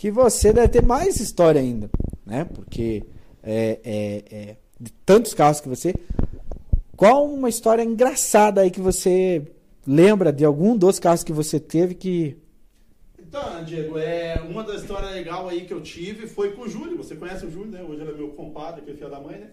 que 0.00 0.10
você 0.10 0.50
deve 0.50 0.68
ter 0.68 0.82
mais 0.82 1.20
história 1.20 1.60
ainda, 1.60 1.90
né? 2.24 2.46
Porque 2.54 3.04
é, 3.42 3.78
é, 3.84 4.24
é, 4.34 4.56
de 4.80 4.90
tantos 5.04 5.34
carros 5.34 5.60
que 5.60 5.68
você. 5.68 5.94
Qual 6.96 7.26
uma 7.26 7.50
história 7.50 7.82
engraçada 7.82 8.62
aí 8.62 8.70
que 8.70 8.80
você 8.80 9.42
lembra 9.86 10.32
de 10.32 10.42
algum 10.42 10.74
dos 10.74 10.98
carros 10.98 11.22
que 11.22 11.34
você 11.34 11.60
teve 11.60 11.94
que. 11.94 12.38
Então, 13.18 13.62
Diego, 13.62 13.98
é, 13.98 14.40
uma 14.48 14.64
das 14.64 14.80
histórias 14.80 15.12
legais 15.12 15.46
aí 15.48 15.66
que 15.66 15.74
eu 15.74 15.82
tive 15.82 16.26
foi 16.26 16.52
com 16.52 16.62
o 16.62 16.68
Júlio. 16.68 16.96
Você 16.96 17.14
conhece 17.14 17.44
o 17.44 17.50
Júlio, 17.50 17.70
né? 17.70 17.82
Hoje 17.86 18.00
ele 18.00 18.10
é 18.12 18.14
meu 18.14 18.28
compadre, 18.28 18.80
que 18.80 18.92
é 18.92 18.94
filho 18.94 19.10
da 19.10 19.20
mãe, 19.20 19.36
né? 19.38 19.48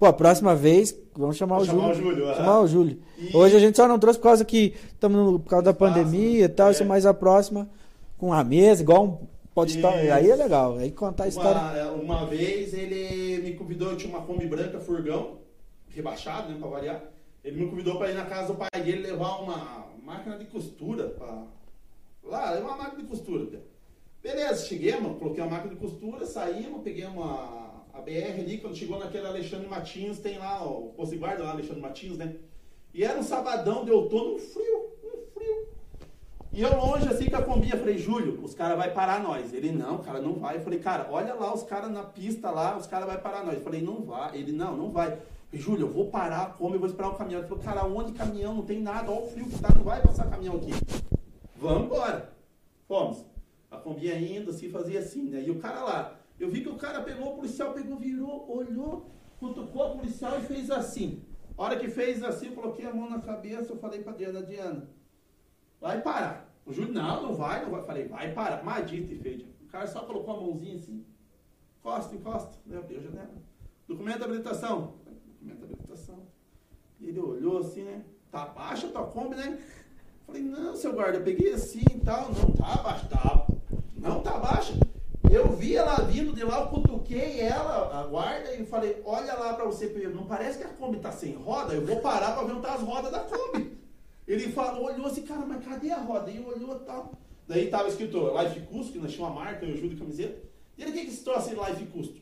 Pô, 0.00 0.06
a 0.06 0.12
próxima 0.12 0.52
vez, 0.56 0.92
vamos 1.16 1.36
chamar 1.36 1.58
Vou 1.58 1.62
o 1.62 1.66
chamar 1.66 1.94
Júlio. 1.94 2.08
o 2.08 2.10
Júlio, 2.10 2.26
aham. 2.26 2.34
chamar 2.38 2.60
o 2.60 2.66
Júlio. 2.66 2.98
E- 3.16 3.36
Hoje 3.36 3.54
a 3.56 3.60
gente 3.60 3.76
só 3.76 3.86
não 3.86 4.00
trouxe 4.00 4.18
por 4.18 4.24
causa 4.24 4.44
que 4.44 4.74
estamos 4.92 5.40
por 5.42 5.48
causa 5.48 5.64
da 5.66 5.70
Espaço, 5.70 5.94
pandemia 5.94 6.44
e 6.46 6.48
tal, 6.48 6.68
é. 6.68 6.70
isso 6.72 6.84
mais 6.84 7.06
a 7.06 7.14
próxima 7.14 7.70
com 8.18 8.32
a 8.32 8.42
mesa, 8.42 8.82
igual 8.82 9.04
um 9.04 9.31
pode 9.54 9.76
estar. 9.76 9.92
Aí 9.92 10.30
é 10.30 10.36
legal. 10.36 10.76
Aí 10.76 10.90
contar 10.90 11.24
a 11.24 11.28
história. 11.28 11.90
Uma, 11.92 12.22
uma 12.22 12.26
vez 12.26 12.74
ele 12.74 13.42
me 13.42 13.54
convidou, 13.54 13.90
eu 13.90 13.96
tinha 13.96 14.14
uma 14.14 14.26
Kombi 14.26 14.46
branca 14.46 14.80
furgão, 14.80 15.38
rebaixado, 15.88 16.50
né, 16.50 16.58
pra 16.58 16.68
variar. 16.68 17.04
Ele 17.44 17.64
me 17.64 17.70
convidou 17.70 17.96
pra 17.98 18.10
ir 18.10 18.14
na 18.14 18.24
casa 18.24 18.48
do 18.48 18.54
pai 18.54 18.82
dele 18.82 19.02
levar 19.02 19.42
uma 19.42 19.88
máquina 20.02 20.38
de 20.38 20.46
costura. 20.46 21.08
Pra... 21.08 21.44
Lá, 22.24 22.50
levar 22.52 22.68
uma 22.68 22.76
máquina 22.76 23.02
de 23.02 23.08
costura. 23.08 23.60
Beleza, 24.22 24.66
cheguemos, 24.66 25.18
coloquei 25.18 25.42
a 25.42 25.48
máquina 25.48 25.74
de 25.74 25.80
costura, 25.80 26.24
saímos, 26.24 26.82
peguei 26.82 27.04
uma, 27.04 27.82
a 27.92 28.00
BR 28.00 28.40
ali, 28.40 28.58
quando 28.58 28.76
chegou 28.76 28.98
naquele 28.98 29.26
Alexandre 29.26 29.66
Matinhos, 29.66 30.20
tem 30.20 30.38
lá 30.38 30.64
ó, 30.64 30.78
o 30.78 30.92
posto 30.92 31.10
de 31.10 31.18
guarda 31.18 31.42
lá, 31.42 31.50
Alexandre 31.50 31.82
Matinhos, 31.82 32.18
né? 32.18 32.36
E 32.94 33.02
era 33.02 33.18
um 33.18 33.22
sabadão 33.22 33.84
de 33.84 33.90
outono, 33.90 34.34
um 34.34 34.38
frio, 34.38 34.78
um 34.78 35.00
frio. 35.00 35.21
E 36.52 36.60
eu 36.60 36.76
longe, 36.76 37.08
assim, 37.08 37.30
com 37.30 37.36
a 37.36 37.42
combinha, 37.42 37.78
falei, 37.78 37.96
Júlio, 37.96 38.38
os 38.42 38.54
caras 38.54 38.76
vão 38.76 38.94
parar 38.94 39.22
nós. 39.22 39.54
Ele, 39.54 39.72
não, 39.72 39.98
cara, 39.98 40.20
não 40.20 40.34
vai. 40.34 40.56
Eu 40.56 40.60
falei, 40.60 40.78
cara, 40.78 41.08
olha 41.10 41.32
lá, 41.32 41.54
os 41.54 41.62
caras 41.62 41.90
na 41.90 42.02
pista 42.02 42.50
lá, 42.50 42.76
os 42.76 42.86
caras 42.86 43.06
vão 43.06 43.16
parar 43.20 43.42
nós. 43.42 43.54
Eu 43.54 43.62
falei, 43.62 43.80
não 43.80 44.02
vai. 44.02 44.36
Ele, 44.36 44.52
não, 44.52 44.76
não 44.76 44.90
vai. 44.90 45.18
Júlio, 45.50 45.86
eu 45.86 45.90
vou 45.90 46.10
parar 46.10 46.54
Kombi, 46.58 46.74
eu 46.74 46.80
vou 46.80 46.88
esperar 46.88 47.08
o 47.08 47.14
caminhão. 47.14 47.40
Ele 47.40 47.48
falou, 47.48 47.64
cara, 47.64 47.84
onde 47.86 48.12
caminhão? 48.12 48.54
Não 48.54 48.66
tem 48.66 48.82
nada, 48.82 49.10
olha 49.10 49.22
o 49.22 49.26
frio 49.28 49.46
que 49.46 49.58
tá, 49.58 49.68
não 49.74 49.82
vai 49.82 50.02
passar 50.02 50.28
caminhão 50.28 50.56
aqui. 50.56 50.72
Vamos 51.56 51.84
embora. 51.84 52.32
Fomos. 52.86 53.24
A 53.70 53.78
Kombi 53.78 54.12
indo, 54.12 54.50
assim, 54.50 54.68
fazia 54.68 55.00
assim, 55.00 55.30
né? 55.30 55.42
E 55.46 55.50
o 55.50 55.58
cara 55.58 55.82
lá, 55.82 56.16
eu 56.38 56.50
vi 56.50 56.60
que 56.60 56.68
o 56.68 56.76
cara 56.76 57.00
pegou, 57.00 57.32
o 57.32 57.36
policial 57.36 57.72
pegou, 57.72 57.96
virou, 57.96 58.44
olhou, 58.54 59.10
cutucou 59.40 59.92
o 59.92 59.98
policial 59.98 60.38
e 60.38 60.42
fez 60.42 60.70
assim. 60.70 61.22
A 61.56 61.62
hora 61.62 61.78
que 61.78 61.88
fez 61.88 62.22
assim, 62.22 62.48
eu 62.48 62.52
coloquei 62.52 62.84
a 62.84 62.92
mão 62.92 63.08
na 63.08 63.20
cabeça, 63.20 63.72
eu 63.72 63.78
falei 63.78 64.02
pra 64.02 64.12
Diana, 64.12 64.42
Diana, 64.42 64.86
vai 65.82 66.00
parar. 66.00 66.48
O 66.64 66.72
Júlio, 66.72 66.92
não, 66.92 67.24
não 67.24 67.34
vai, 67.34 67.62
não 67.62 67.70
vai. 67.72 67.82
Falei, 67.82 68.06
vai 68.06 68.32
parar. 68.32 68.62
Mas 68.62 68.88
dito 68.88 69.12
e 69.12 69.18
feito. 69.18 69.44
O 69.64 69.66
cara 69.66 69.86
só 69.88 70.00
colocou 70.00 70.36
a 70.36 70.40
mãozinha 70.40 70.76
assim, 70.76 71.04
encosta, 71.78 72.14
encosta. 72.14 72.56
Eu 72.70 72.78
abri 72.78 72.96
a 72.96 73.00
janela. 73.00 73.34
Documento 73.88 74.18
de 74.18 74.24
habilitação. 74.24 74.94
Documento 75.26 75.58
de 75.58 75.64
habilitação. 75.64 76.22
Ele 77.00 77.18
olhou 77.18 77.58
assim, 77.58 77.82
né? 77.82 78.04
Tá 78.30 78.46
baixa 78.46 78.88
tua 78.88 79.06
Kombi, 79.08 79.34
né? 79.34 79.58
Falei, 80.24 80.42
não, 80.42 80.76
seu 80.76 80.92
guarda, 80.92 81.18
eu 81.18 81.24
peguei 81.24 81.52
assim 81.52 81.82
e 81.92 81.98
tal. 81.98 82.30
Não, 82.32 82.52
tá 82.52 82.74
abaixo, 82.74 83.08
tá. 83.08 83.46
Não 83.96 84.22
tá 84.22 84.36
abaixo. 84.36 84.78
Eu 85.30 85.50
vi 85.50 85.76
ela 85.76 85.96
vindo 85.96 86.32
de 86.32 86.44
lá, 86.44 86.60
eu 86.60 86.68
cutuquei 86.68 87.40
ela, 87.40 88.00
a 88.00 88.06
guarda, 88.06 88.54
e 88.54 88.66
falei, 88.66 89.02
olha 89.04 89.34
lá 89.34 89.54
pra 89.54 89.64
você, 89.64 89.88
não 90.08 90.26
parece 90.26 90.58
que 90.58 90.64
a 90.64 90.68
Kombi 90.68 90.98
tá 90.98 91.10
sem 91.10 91.34
roda? 91.34 91.74
Eu 91.74 91.84
vou 91.84 92.00
parar 92.00 92.32
pra 92.32 92.44
ver 92.44 92.52
onde 92.52 92.62
tá 92.62 92.74
as 92.74 92.82
rodas 92.82 93.10
da 93.10 93.20
Kombi. 93.20 93.81
Ele 94.26 94.48
falou, 94.52 94.84
olhou 94.84 95.06
assim, 95.06 95.22
cara, 95.22 95.44
mas 95.44 95.64
cadê 95.64 95.90
a 95.90 95.98
roda? 95.98 96.30
E 96.30 96.40
olhou 96.40 96.76
e 96.76 96.84
tal. 96.84 97.12
Daí 97.46 97.68
tava 97.68 97.88
escrito 97.88 98.30
Life 98.38 98.60
Custo, 98.66 98.92
que 98.92 98.98
nós 98.98 99.12
tínhamos 99.12 99.36
uma 99.36 99.44
marca, 99.44 99.66
eu 99.66 99.74
ajudo 99.74 99.94
de 99.94 100.00
camiseta. 100.00 100.38
E 100.78 100.82
ele, 100.82 100.90
o 100.90 100.94
que 100.94 101.04
que 101.06 101.10
se 101.10 101.24
trouxe 101.24 101.50
Life 101.50 101.86
Custo? 101.86 102.20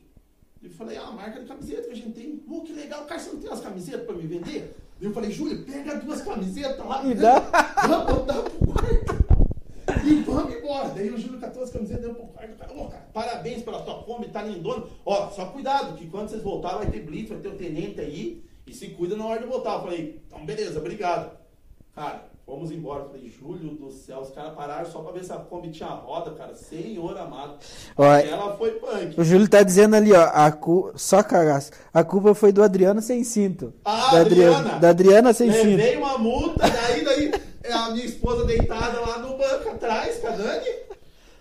Eu 0.63 0.69
falei, 0.71 0.97
ah, 0.97 1.07
a 1.07 1.11
marca 1.11 1.39
de 1.39 1.47
camiseta 1.47 1.83
que 1.83 1.91
a 1.91 1.95
gente 1.95 2.11
tem. 2.11 2.43
Oh, 2.47 2.61
que 2.61 2.73
legal, 2.73 3.05
cara, 3.05 3.19
você 3.19 3.31
não 3.31 3.39
tem 3.39 3.51
as 3.51 3.61
camisetas 3.61 4.05
pra 4.05 4.15
me 4.15 4.27
vender? 4.27 4.75
Eu 5.01 5.11
falei, 5.11 5.31
Júlio, 5.31 5.63
pega 5.63 5.95
duas 5.95 6.21
camisetas 6.21 6.85
lá, 6.85 7.03
E 7.03 7.15
dá. 7.15 7.39
vamos 7.87 8.25
dar 8.25 8.43
pro 8.43 8.67
quarto. 8.67 10.05
E 10.05 10.15
vamos 10.21 10.55
embora. 10.55 10.89
Daí 10.89 11.09
o 11.09 11.17
Júlio 11.17 11.39
catou 11.39 11.63
as 11.63 11.71
camisetas, 11.71 12.03
deu 12.03 12.13
pro 12.13 12.27
quarto. 12.27 12.55
Cara, 12.55 12.73
Ô, 12.73 12.87
cara, 12.87 13.09
parabéns 13.11 13.63
pela 13.63 13.81
tua 13.81 14.03
Kombi, 14.03 14.27
tá 14.29 14.43
lindona. 14.43 14.85
Ó, 15.03 15.29
só 15.31 15.47
cuidado, 15.47 15.97
que 15.97 16.07
quando 16.07 16.29
vocês 16.29 16.43
voltarem 16.43 16.79
vai 16.79 16.91
ter 16.91 17.03
blitz, 17.03 17.29
vai 17.29 17.39
ter 17.39 17.47
o 17.47 17.57
tenente 17.57 17.99
aí. 17.99 18.43
E 18.67 18.73
se 18.73 18.89
cuida 18.89 19.17
na 19.17 19.25
hora 19.25 19.41
de 19.41 19.47
voltar. 19.47 19.73
Eu 19.73 19.81
falei, 19.81 20.21
então 20.27 20.45
beleza, 20.45 20.77
obrigado. 20.79 21.40
Cara, 21.95 22.23
fomos 22.45 22.71
embora. 22.71 23.03
Eu 23.03 23.09
falei, 23.09 23.29
Júlio 23.29 23.71
do 23.75 23.91
céu, 23.91 24.19
os 24.19 24.29
caras 24.31 24.53
pararam 24.53 24.89
só 24.89 24.99
pra 24.99 25.11
ver 25.11 25.23
se 25.25 25.31
a 25.33 25.37
Kombi 25.37 25.71
tinha 25.71 25.89
roda, 25.89 26.31
cara. 26.31 26.55
Senhor 26.55 27.17
amado. 27.17 27.55
Ó, 27.97 28.03
Ela 28.05 28.55
foi 28.57 28.71
punk. 28.71 29.19
O 29.19 29.23
Júlio 29.23 29.47
tá 29.49 29.61
dizendo 29.63 29.95
ali, 29.95 30.13
ó, 30.13 30.23
a 30.33 30.51
cu... 30.51 30.91
só 30.95 31.21
cagaço. 31.21 31.71
A 31.93 32.03
culpa 32.03 32.33
foi 32.33 32.51
do 32.51 32.63
Adriano 32.63 33.01
sem 33.01 33.23
cinto. 33.23 33.73
Ah, 33.83 34.11
da 34.11 34.21
Adriana. 34.21 34.79
Da 34.79 34.89
Adriana 34.89 35.33
sem 35.33 35.51
cinto. 35.51 35.65
Levei 35.77 35.97
uma 35.97 36.17
multa, 36.17 36.67
daí, 36.69 37.03
daí 37.03 37.31
é 37.63 37.73
a 37.73 37.89
minha 37.91 38.05
esposa 38.05 38.45
deitada 38.45 38.99
lá 39.01 39.19
no 39.19 39.37
banco 39.37 39.69
atrás, 39.69 40.17
com 40.19 40.27
a 40.27 40.31
Dani. 40.31 40.69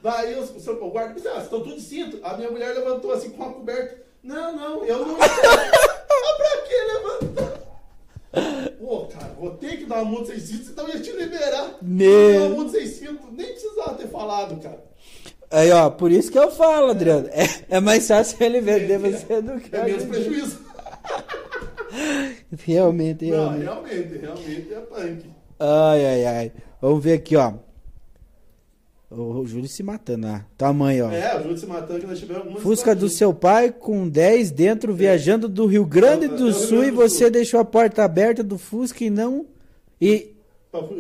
Daí 0.03 0.39
os, 0.39 0.51
o, 0.57 0.61
seu- 0.61 0.83
o 0.83 0.91
guarda 0.91 1.15
disse, 1.15 1.29
ah, 1.29 1.39
estão 1.39 1.61
tudo 1.61 1.77
de 1.77 1.81
cinto. 1.83 2.19
A 2.25 2.35
minha 2.37 2.51
mulher 2.51 2.75
levantou 2.75 3.13
assim 3.13 3.31
com 3.31 3.43
a 3.45 3.53
coberta. 3.53 3.97
Não, 4.23 4.55
não, 4.57 4.85
eu 4.85 5.07
não 5.07 5.17
estou. 5.21 5.51
ah, 5.51 6.37
pra 6.37 6.63
que 6.63 6.75
levantar? 6.75 8.70
Pô, 8.91 9.07
cara, 9.07 9.33
vou 9.39 9.51
ter 9.51 9.77
que 9.77 9.87
dar 9.87 10.03
uma 10.03 10.11
multa 10.11 10.33
sem 10.33 10.41
cinto, 10.41 10.89
ia 10.89 11.01
te 11.01 11.13
liberar. 11.13 11.77
Meu. 11.81 12.41
Dar 12.41 12.47
uma 12.47 12.57
multa 12.57 12.73
sem 12.73 12.89
cinto, 12.89 13.23
nem 13.31 13.47
precisava 13.47 13.95
ter 13.95 14.09
falado, 14.09 14.61
cara. 14.61 14.83
Aí, 15.49 15.71
ó, 15.71 15.91
por 15.91 16.11
isso 16.11 16.29
que 16.29 16.37
eu 16.37 16.51
falo, 16.51 16.91
Adriano. 16.91 17.29
É, 17.29 17.77
é 17.77 17.79
mais 17.79 18.09
fácil 18.09 18.37
ele 18.45 18.61
vender 18.61 18.99
você 18.99 19.41
do 19.41 19.61
que 19.61 19.77
É 19.77 19.85
menos 19.85 20.03
prejuízo. 20.07 20.59
Realmente, 22.65 23.27
Não, 23.31 23.51
realmente. 23.57 23.63
realmente, 23.63 24.19
realmente 24.19 24.75
é 24.75 24.81
punk. 24.81 25.31
Ai, 25.61 26.07
ai, 26.07 26.27
ai. 26.27 26.53
Vamos 26.81 27.05
ver 27.05 27.13
aqui, 27.13 27.37
ó. 27.37 27.53
O 29.11 29.45
Júlio 29.45 29.69
se 29.69 29.83
matando 29.83 30.27
lá. 30.29 30.47
Tua 30.57 30.73
mãe, 30.73 31.03
ó. 31.03 31.11
É, 31.11 31.37
o 31.39 31.43
Júlio 31.43 31.59
se 31.59 31.67
matando 31.67 31.99
que 32.01 32.07
nós 32.07 32.19
tivemos 32.19 32.43
algumas 32.43 32.63
Fusca 32.63 32.95
do 32.95 33.09
seu 33.09 33.35
pai 33.35 33.73
com 33.73 34.09
10 34.09 34.53
dentro, 34.53 34.95
viajando 34.95 35.49
do 35.49 35.67
Rio 35.67 35.85
Grande 35.85 36.27
É, 36.27 36.29
do 36.29 36.49
é 36.51 36.53
Sul 36.53 36.69
Grande 36.79 36.87
e 36.87 36.91
do 36.93 36.97
você 36.97 37.25
Sul. 37.25 37.31
deixou 37.31 37.59
a 37.59 37.65
porta 37.65 38.05
aberta 38.05 38.43
do 38.45 38.57
Fusca 38.57 39.03
e 39.03 39.11
não. 39.11 39.47
E, 40.01 40.31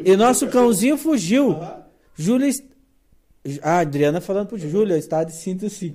e 0.04 0.16
nosso 0.16 0.48
cãozinho 0.48 0.96
fugiu. 0.98 1.52
Aham. 1.52 1.82
Júlio. 2.16 2.46
est- 2.48 2.68
a 3.62 3.78
Adriana 3.78 4.20
falando 4.20 4.48
pro 4.48 4.58
Júlio, 4.58 4.94
está 4.96 5.24
de 5.24 5.32
cinto 5.32 5.70
sim. 5.70 5.94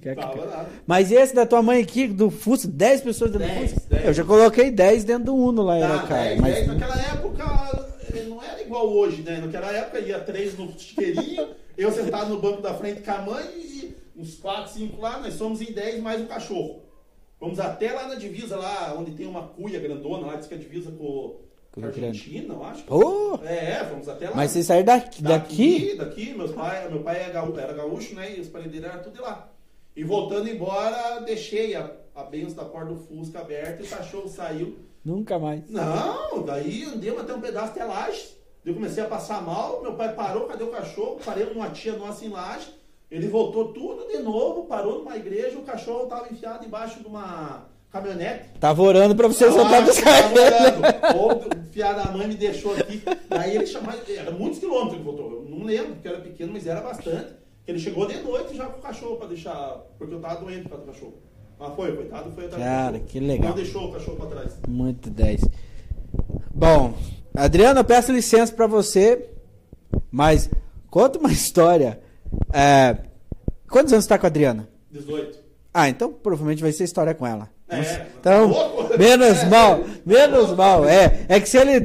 Mas 0.87 1.11
esse 1.11 1.35
da 1.35 1.45
tua 1.45 1.61
mãe 1.61 1.79
aqui, 1.83 2.07
do 2.07 2.31
Fusca, 2.31 2.67
10 2.67 3.01
pessoas 3.01 3.29
dentro 3.31 3.47
do 3.47 3.53
10, 3.53 3.71
Fusca? 3.73 3.89
10. 3.89 4.05
Eu 4.07 4.13
já 4.13 4.23
coloquei 4.23 4.71
10 4.71 5.03
dentro 5.03 5.25
do 5.25 5.35
Uno 5.35 5.61
lá, 5.61 5.79
Tá, 5.79 5.87
né, 6.01 6.07
cara. 6.07 6.23
10, 6.23 6.41
Mas 6.41 6.53
10. 6.55 6.67
Naquela 6.67 7.01
época 7.01 7.85
não 8.27 8.41
era 8.43 8.61
igual 8.63 8.89
hoje, 8.91 9.21
né? 9.21 9.41
Naquela 9.41 9.71
época 9.71 9.99
ia 9.99 10.19
três 10.21 10.57
no 10.57 10.73
chiqueirinho, 10.79 11.47
eu 11.77 11.91
sentado 11.91 12.29
no 12.29 12.39
banco 12.41 12.61
da 12.61 12.73
frente 12.73 13.01
com 13.01 13.11
a 13.11 13.21
mãe 13.21 13.45
e 13.55 13.95
uns 14.15 14.35
4, 14.35 14.71
5 14.73 15.01
lá, 15.01 15.19
nós 15.19 15.33
somos 15.33 15.61
em 15.61 15.71
10 15.73 16.01
mais 16.01 16.21
um 16.21 16.25
cachorro. 16.27 16.81
Vamos 17.39 17.59
até 17.59 17.91
lá 17.91 18.07
na 18.07 18.15
divisa, 18.15 18.55
lá 18.55 18.95
onde 18.97 19.11
tem 19.11 19.25
uma 19.27 19.47
cuia 19.49 19.79
grandona, 19.79 20.27
lá 20.27 20.35
diz 20.35 20.47
que 20.47 20.53
é 20.53 20.57
a 20.57 20.59
divisa 20.59 20.89
com, 20.91 21.41
com. 21.71 21.85
Argentina, 21.85 22.53
eu 22.53 22.63
acho. 22.63 22.83
Pô, 22.85 23.39
É, 23.43 23.83
fomos 23.85 24.07
até 24.07 24.29
lá. 24.29 24.35
mas 24.35 24.51
vocês 24.51 24.65
saíram 24.65 24.85
daqui? 24.85 25.21
daqui? 25.21 25.95
Daqui, 25.97 26.33
meus 26.33 26.51
pai, 26.51 26.87
meu 26.89 27.03
pai 27.03 27.23
é 27.23 27.29
gaú- 27.29 27.57
era 27.59 27.73
gaúcho, 27.73 28.15
né? 28.15 28.35
E 28.37 28.39
os 28.41 28.47
dele 28.47 28.85
eram 28.85 29.03
tudo 29.03 29.15
de 29.15 29.21
lá. 29.21 29.51
E 29.95 30.03
voltando 30.03 30.49
embora, 30.49 31.19
deixei 31.21 31.75
a, 31.75 31.91
a 32.15 32.23
benção 32.23 32.55
da 32.55 32.65
porta 32.65 32.93
do 32.93 32.97
Fusca 32.97 33.39
aberta 33.39 33.83
e 33.83 33.85
o 33.85 33.89
cachorro 33.89 34.27
saiu. 34.29 34.77
Nunca 35.03 35.37
mais. 35.37 35.69
Não, 35.69 36.41
daí 36.43 36.83
andei 36.83 37.15
até 37.15 37.33
um 37.33 37.41
pedaço 37.41 37.71
até 37.73 37.83
Laje. 37.83 38.29
Eu 38.65 38.73
comecei 38.73 39.03
a 39.03 39.07
passar 39.07 39.43
mal, 39.43 39.81
meu 39.83 39.93
pai 39.93 40.15
parou, 40.15 40.47
cadê 40.47 40.63
o 40.63 40.71
cachorro? 40.71 41.19
Parei 41.23 41.45
numa 41.45 41.69
tia 41.69 41.95
nossa 41.95 42.25
em 42.25 42.29
Laje. 42.29 42.73
Ele 43.11 43.27
voltou 43.27 43.71
tudo 43.71 44.07
de 44.07 44.17
novo, 44.17 44.65
parou 44.65 44.97
numa 44.99 45.15
igreja, 45.15 45.59
o 45.59 45.61
cachorro 45.61 46.05
estava 46.05 46.27
enfiado 46.31 46.65
embaixo 46.65 46.99
de 46.99 47.05
uma 47.05 47.65
caminhonete. 47.91 48.49
Tava 48.59 48.81
orando 48.81 49.15
pra 49.15 49.27
você 49.27 49.51
soltar 49.51 49.83
orando. 49.83 50.81
Ou 51.15 51.33
o 51.33 51.71
fiado 51.71 52.03
da 52.03 52.11
mãe 52.11 52.27
me 52.27 52.33
deixou 52.33 52.75
aqui. 52.75 53.03
Daí 53.29 53.55
ele 53.55 53.67
chamou, 53.67 53.93
era 54.07 54.31
muitos 54.31 54.57
quilômetros 54.57 54.97
que 54.97 55.03
voltou. 55.03 55.31
Eu 55.31 55.45
não 55.47 55.63
lembro, 55.63 55.93
porque 55.93 56.07
era 56.07 56.19
pequeno, 56.19 56.51
mas 56.51 56.65
era 56.65 56.81
bastante. 56.81 57.33
Ele 57.67 57.77
chegou 57.77 58.07
de 58.07 58.17
noite 58.21 58.57
já 58.57 58.65
com 58.65 58.79
o 58.79 58.81
cachorro 58.81 59.17
pra 59.17 59.27
deixar. 59.27 59.83
Porque 59.99 60.15
eu 60.15 60.19
tava 60.19 60.41
doente 60.41 60.63
por 60.63 60.69
causa 60.69 60.85
do 60.85 60.91
cachorro. 60.91 61.13
Mas 61.59 61.75
foi, 61.75 61.95
coitado, 61.95 62.31
foi 62.31 62.45
atrás 62.45 62.63
do 62.63 62.67
Cara, 62.67 62.99
que 62.99 63.19
legal. 63.19 63.49
Não 63.49 63.55
deixou 63.55 63.89
o 63.89 63.93
cachorro 63.93 64.17
pra 64.17 64.25
trás. 64.25 64.57
Muito 64.67 65.09
10. 65.11 65.41
Bom, 66.53 66.93
Adriano, 67.35 67.79
eu 67.79 67.83
peço 67.83 68.11
licença 68.11 68.53
pra 68.53 68.67
você, 68.67 69.25
mas 70.11 70.49
conta 70.89 71.19
uma 71.19 71.31
história. 71.33 71.99
É, 72.53 72.97
quantos 73.69 73.91
anos 73.93 74.05
você 74.05 74.09
tá 74.09 74.17
com 74.17 74.25
a 74.25 74.29
Adriana? 74.29 74.67
18. 74.91 75.39
Ah, 75.73 75.89
então 75.89 76.11
provavelmente 76.11 76.61
vai 76.61 76.71
ser 76.71 76.85
história 76.85 77.13
com 77.13 77.27
ela. 77.27 77.49
É, 77.67 78.05
Então, 78.19 78.47
louco. 78.47 78.95
menos 78.97 79.39
É. 79.39 79.45
mal, 79.49 79.83
menos 80.05 80.51
mal. 80.55 80.85
É, 80.87 81.25
é 81.27 81.39
que 81.39 81.49
se 81.49 81.57
ele 81.57 81.81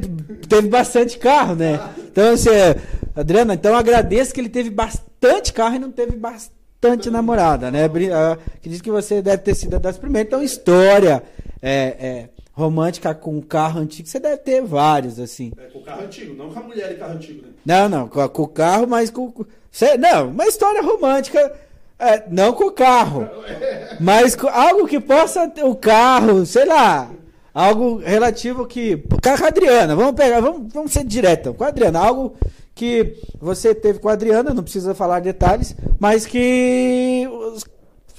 teve 0.47 0.69
bastante 0.69 1.17
carro, 1.17 1.55
né? 1.55 1.79
Então, 1.97 2.35
você, 2.37 2.75
Adriana, 3.15 3.53
então 3.55 3.75
agradeço 3.75 4.33
que 4.33 4.39
ele 4.39 4.49
teve 4.49 4.69
bastante 4.69 5.51
carro 5.51 5.75
e 5.75 5.79
não 5.79 5.91
teve 5.91 6.15
bastante 6.15 7.09
namorada, 7.09 7.69
né? 7.69 7.87
Bri- 7.87 8.11
ah, 8.11 8.37
Acredito 8.55 8.83
que 8.83 8.91
você 8.91 9.21
deve 9.21 9.39
ter 9.43 9.55
sido 9.55 9.77
das 9.79 9.97
primeiras. 9.97 10.27
Então, 10.27 10.41
história 10.43 11.21
é, 11.61 11.95
é, 11.99 12.29
romântica 12.61 13.13
com 13.13 13.41
carro 13.41 13.79
antigo, 13.79 14.07
você 14.07 14.19
deve 14.19 14.37
ter 14.37 14.61
vários, 14.61 15.19
assim. 15.19 15.51
É, 15.57 15.63
com 15.65 15.79
o 15.79 15.81
carro 15.83 16.03
antigo, 16.03 16.33
não 16.35 16.49
com 16.53 16.59
a 16.59 16.63
mulher 16.63 16.91
e 16.91 16.95
carro 16.95 17.13
antigo, 17.13 17.41
né? 17.45 17.49
Não, 17.65 17.89
não, 17.89 18.07
com, 18.07 18.27
com 18.29 18.43
o 18.43 18.47
carro, 18.47 18.87
mas 18.87 19.09
com. 19.09 19.31
com- 19.31 19.45
cê- 19.71 19.97
não, 19.97 20.29
uma 20.29 20.45
história 20.45 20.81
romântica. 20.81 21.53
é, 21.99 22.23
não 22.29 22.53
com 22.53 22.65
o 22.65 22.71
carro. 22.71 23.27
Mas 23.99 24.35
com 24.35 24.47
algo 24.47 24.87
que 24.87 24.99
possa 24.99 25.47
ter 25.47 25.63
o 25.63 25.75
carro, 25.75 26.43
sei 26.45 26.65
lá. 26.65 27.11
Algo 27.53 27.97
relativo 27.97 28.65
que. 28.65 28.97
Com 28.97 29.43
a 29.43 29.47
Adriana, 29.47 29.95
vamos 29.95 30.13
pegar, 30.15 30.39
vamos, 30.41 30.73
vamos 30.73 30.91
ser 30.91 31.03
direto. 31.03 31.53
Com 31.53 31.63
a 31.63 31.67
Adriana, 31.67 31.99
algo 31.99 32.35
que 32.73 33.15
você 33.39 33.75
teve 33.75 33.99
com 33.99 34.09
a 34.09 34.13
Adriana, 34.13 34.53
não 34.53 34.63
precisa 34.63 34.95
falar 34.95 35.19
detalhes, 35.19 35.75
mas 35.99 36.25
que 36.25 37.27
os, 37.53 37.63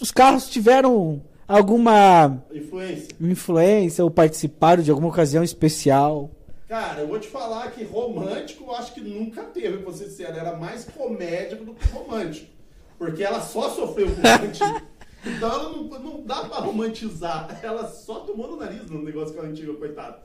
os 0.00 0.10
carros 0.12 0.48
tiveram 0.48 1.20
alguma 1.56 2.42
Influência. 2.52 3.08
influência 3.20 4.04
ou 4.04 4.10
participaram 4.10 4.82
de 4.82 4.90
alguma 4.90 5.08
ocasião 5.08 5.42
especial. 5.44 6.30
Cara, 6.68 7.00
eu 7.02 7.08
vou 7.08 7.18
te 7.20 7.28
falar 7.28 7.70
que 7.72 7.84
romântico 7.84 8.64
eu 8.64 8.74
acho 8.74 8.94
que 8.94 9.00
nunca 9.00 9.42
teve, 9.42 9.78
pra 9.78 9.92
ser 9.92 10.06
sincero. 10.06 10.38
Era 10.38 10.56
mais 10.56 10.84
comédia 10.86 11.56
do 11.56 11.74
que 11.74 11.86
romântico. 11.88 12.50
Porque 12.98 13.22
ela 13.22 13.40
só 13.40 13.68
sofreu 13.70 14.08
com 14.08 14.20
o 14.20 14.46
antigo. 14.48 14.82
Então 15.24 15.48
ela 15.48 15.68
não, 15.68 15.84
não 16.00 16.22
dá 16.24 16.42
pra 16.46 16.56
romantizar. 16.58 17.60
Ela 17.62 17.86
só 17.86 18.20
tomou 18.20 18.48
no 18.48 18.56
nariz 18.56 18.90
no 18.90 19.00
negócio 19.00 19.32
com 19.32 19.40
a 19.40 19.44
antiga, 19.44 19.72
coitada. 19.74 20.18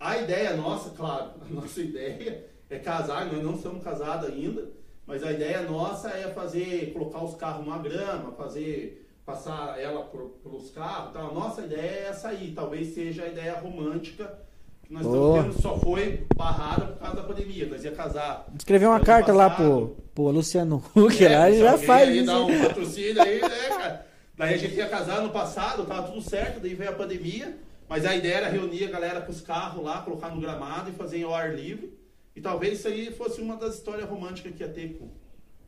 A 0.00 0.18
ideia 0.18 0.56
nossa, 0.56 0.90
claro, 0.90 1.30
a 1.48 1.54
nossa 1.54 1.80
ideia 1.80 2.44
é 2.68 2.76
casar, 2.80 3.26
nós 3.32 3.40
não 3.40 3.56
somos 3.56 3.84
casados 3.84 4.28
ainda, 4.28 4.68
mas 5.06 5.22
a 5.22 5.30
ideia 5.30 5.62
nossa 5.62 6.08
é 6.08 6.26
fazer, 6.32 6.92
colocar 6.92 7.22
os 7.22 7.36
carros 7.36 7.64
numa 7.64 7.78
grama, 7.78 8.32
fazer, 8.32 9.01
passar 9.24 9.80
ela 9.80 10.02
por, 10.04 10.30
pelos 10.42 10.70
carros. 10.70 11.10
Então, 11.10 11.30
a 11.30 11.32
nossa 11.32 11.62
ideia 11.62 11.80
é 11.80 12.08
essa 12.08 12.28
aí, 12.28 12.52
talvez 12.54 12.94
seja 12.94 13.24
a 13.24 13.28
ideia 13.28 13.58
romântica 13.58 14.38
que 14.82 14.92
nós 14.92 15.04
Boa. 15.06 15.38
estamos 15.38 15.56
tendo, 15.56 15.62
só 15.62 15.78
foi 15.78 16.26
barrada 16.34 16.86
por 16.86 16.98
causa 16.98 17.16
da 17.16 17.22
pandemia. 17.22 17.66
Nós 17.66 17.84
ia 17.84 17.92
casar. 17.92 18.46
Escrever 18.58 18.86
uma 18.86 19.00
carta 19.00 19.32
lá 19.32 19.48
passado. 19.48 19.66
pro, 19.66 19.96
pro 20.14 20.30
Luciano 20.30 20.82
Huck, 20.94 21.24
lá, 21.24 21.46
É, 21.46 21.48
ele 21.48 21.56
se 21.56 21.62
já 21.62 21.78
faz 21.78 22.08
aí 22.08 22.16
isso. 22.18 22.26
Dá 22.26 22.40
um 22.40 22.60
patrocínio 22.60 23.22
aí, 23.22 23.40
né, 23.40 23.68
cara? 23.68 24.06
Daí 24.36 24.54
a 24.54 24.58
gente 24.58 24.74
ia 24.74 24.88
casar 24.88 25.22
no 25.22 25.30
passado, 25.30 25.86
tava 25.86 26.08
tudo 26.08 26.20
certo, 26.20 26.58
daí 26.60 26.74
veio 26.74 26.90
a 26.90 26.94
pandemia. 26.94 27.58
Mas 27.88 28.06
a 28.06 28.16
ideia 28.16 28.36
era 28.36 28.48
reunir 28.48 28.84
a 28.84 28.90
galera 28.90 29.20
com 29.20 29.30
os 29.30 29.42
carros 29.42 29.84
lá, 29.84 30.00
colocar 30.00 30.30
no 30.30 30.40
gramado 30.40 30.90
e 30.90 30.94
fazer 30.94 31.22
ao 31.24 31.34
ar 31.34 31.54
livre. 31.54 31.92
E 32.34 32.40
talvez 32.40 32.78
isso 32.78 32.88
aí 32.88 33.12
fosse 33.12 33.40
uma 33.40 33.56
das 33.56 33.74
histórias 33.74 34.08
românticas 34.08 34.54
que 34.54 34.62
ia 34.62 34.68
ter 34.68 34.96
com, 34.98 35.10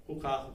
com 0.07 0.15
o 0.15 0.19
carro. 0.19 0.55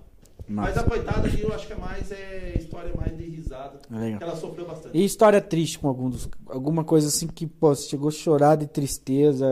Mas 0.49 0.75
a 0.77 0.83
coitada 0.83 1.27
ali 1.27 1.41
eu 1.41 1.53
acho 1.53 1.67
que 1.67 1.73
é 1.73 1.75
mais 1.75 2.11
é 2.11 2.55
história 2.57 2.91
mais 2.95 3.15
de 3.15 3.23
risada. 3.23 3.79
Legal. 3.89 4.17
Que 4.17 4.23
ela 4.23 4.35
sofreu 4.35 4.65
bastante. 4.65 4.97
E 4.97 5.05
história 5.05 5.39
triste 5.39 5.77
com 5.77 5.87
algum 5.87 6.09
dos, 6.09 6.27
alguma 6.47 6.83
coisa 6.83 7.07
assim 7.07 7.27
que, 7.27 7.45
pô, 7.45 7.73
você 7.73 7.87
chegou 7.87 8.09
a 8.09 8.11
chorar 8.11 8.55
de 8.55 8.65
tristeza 8.65 9.45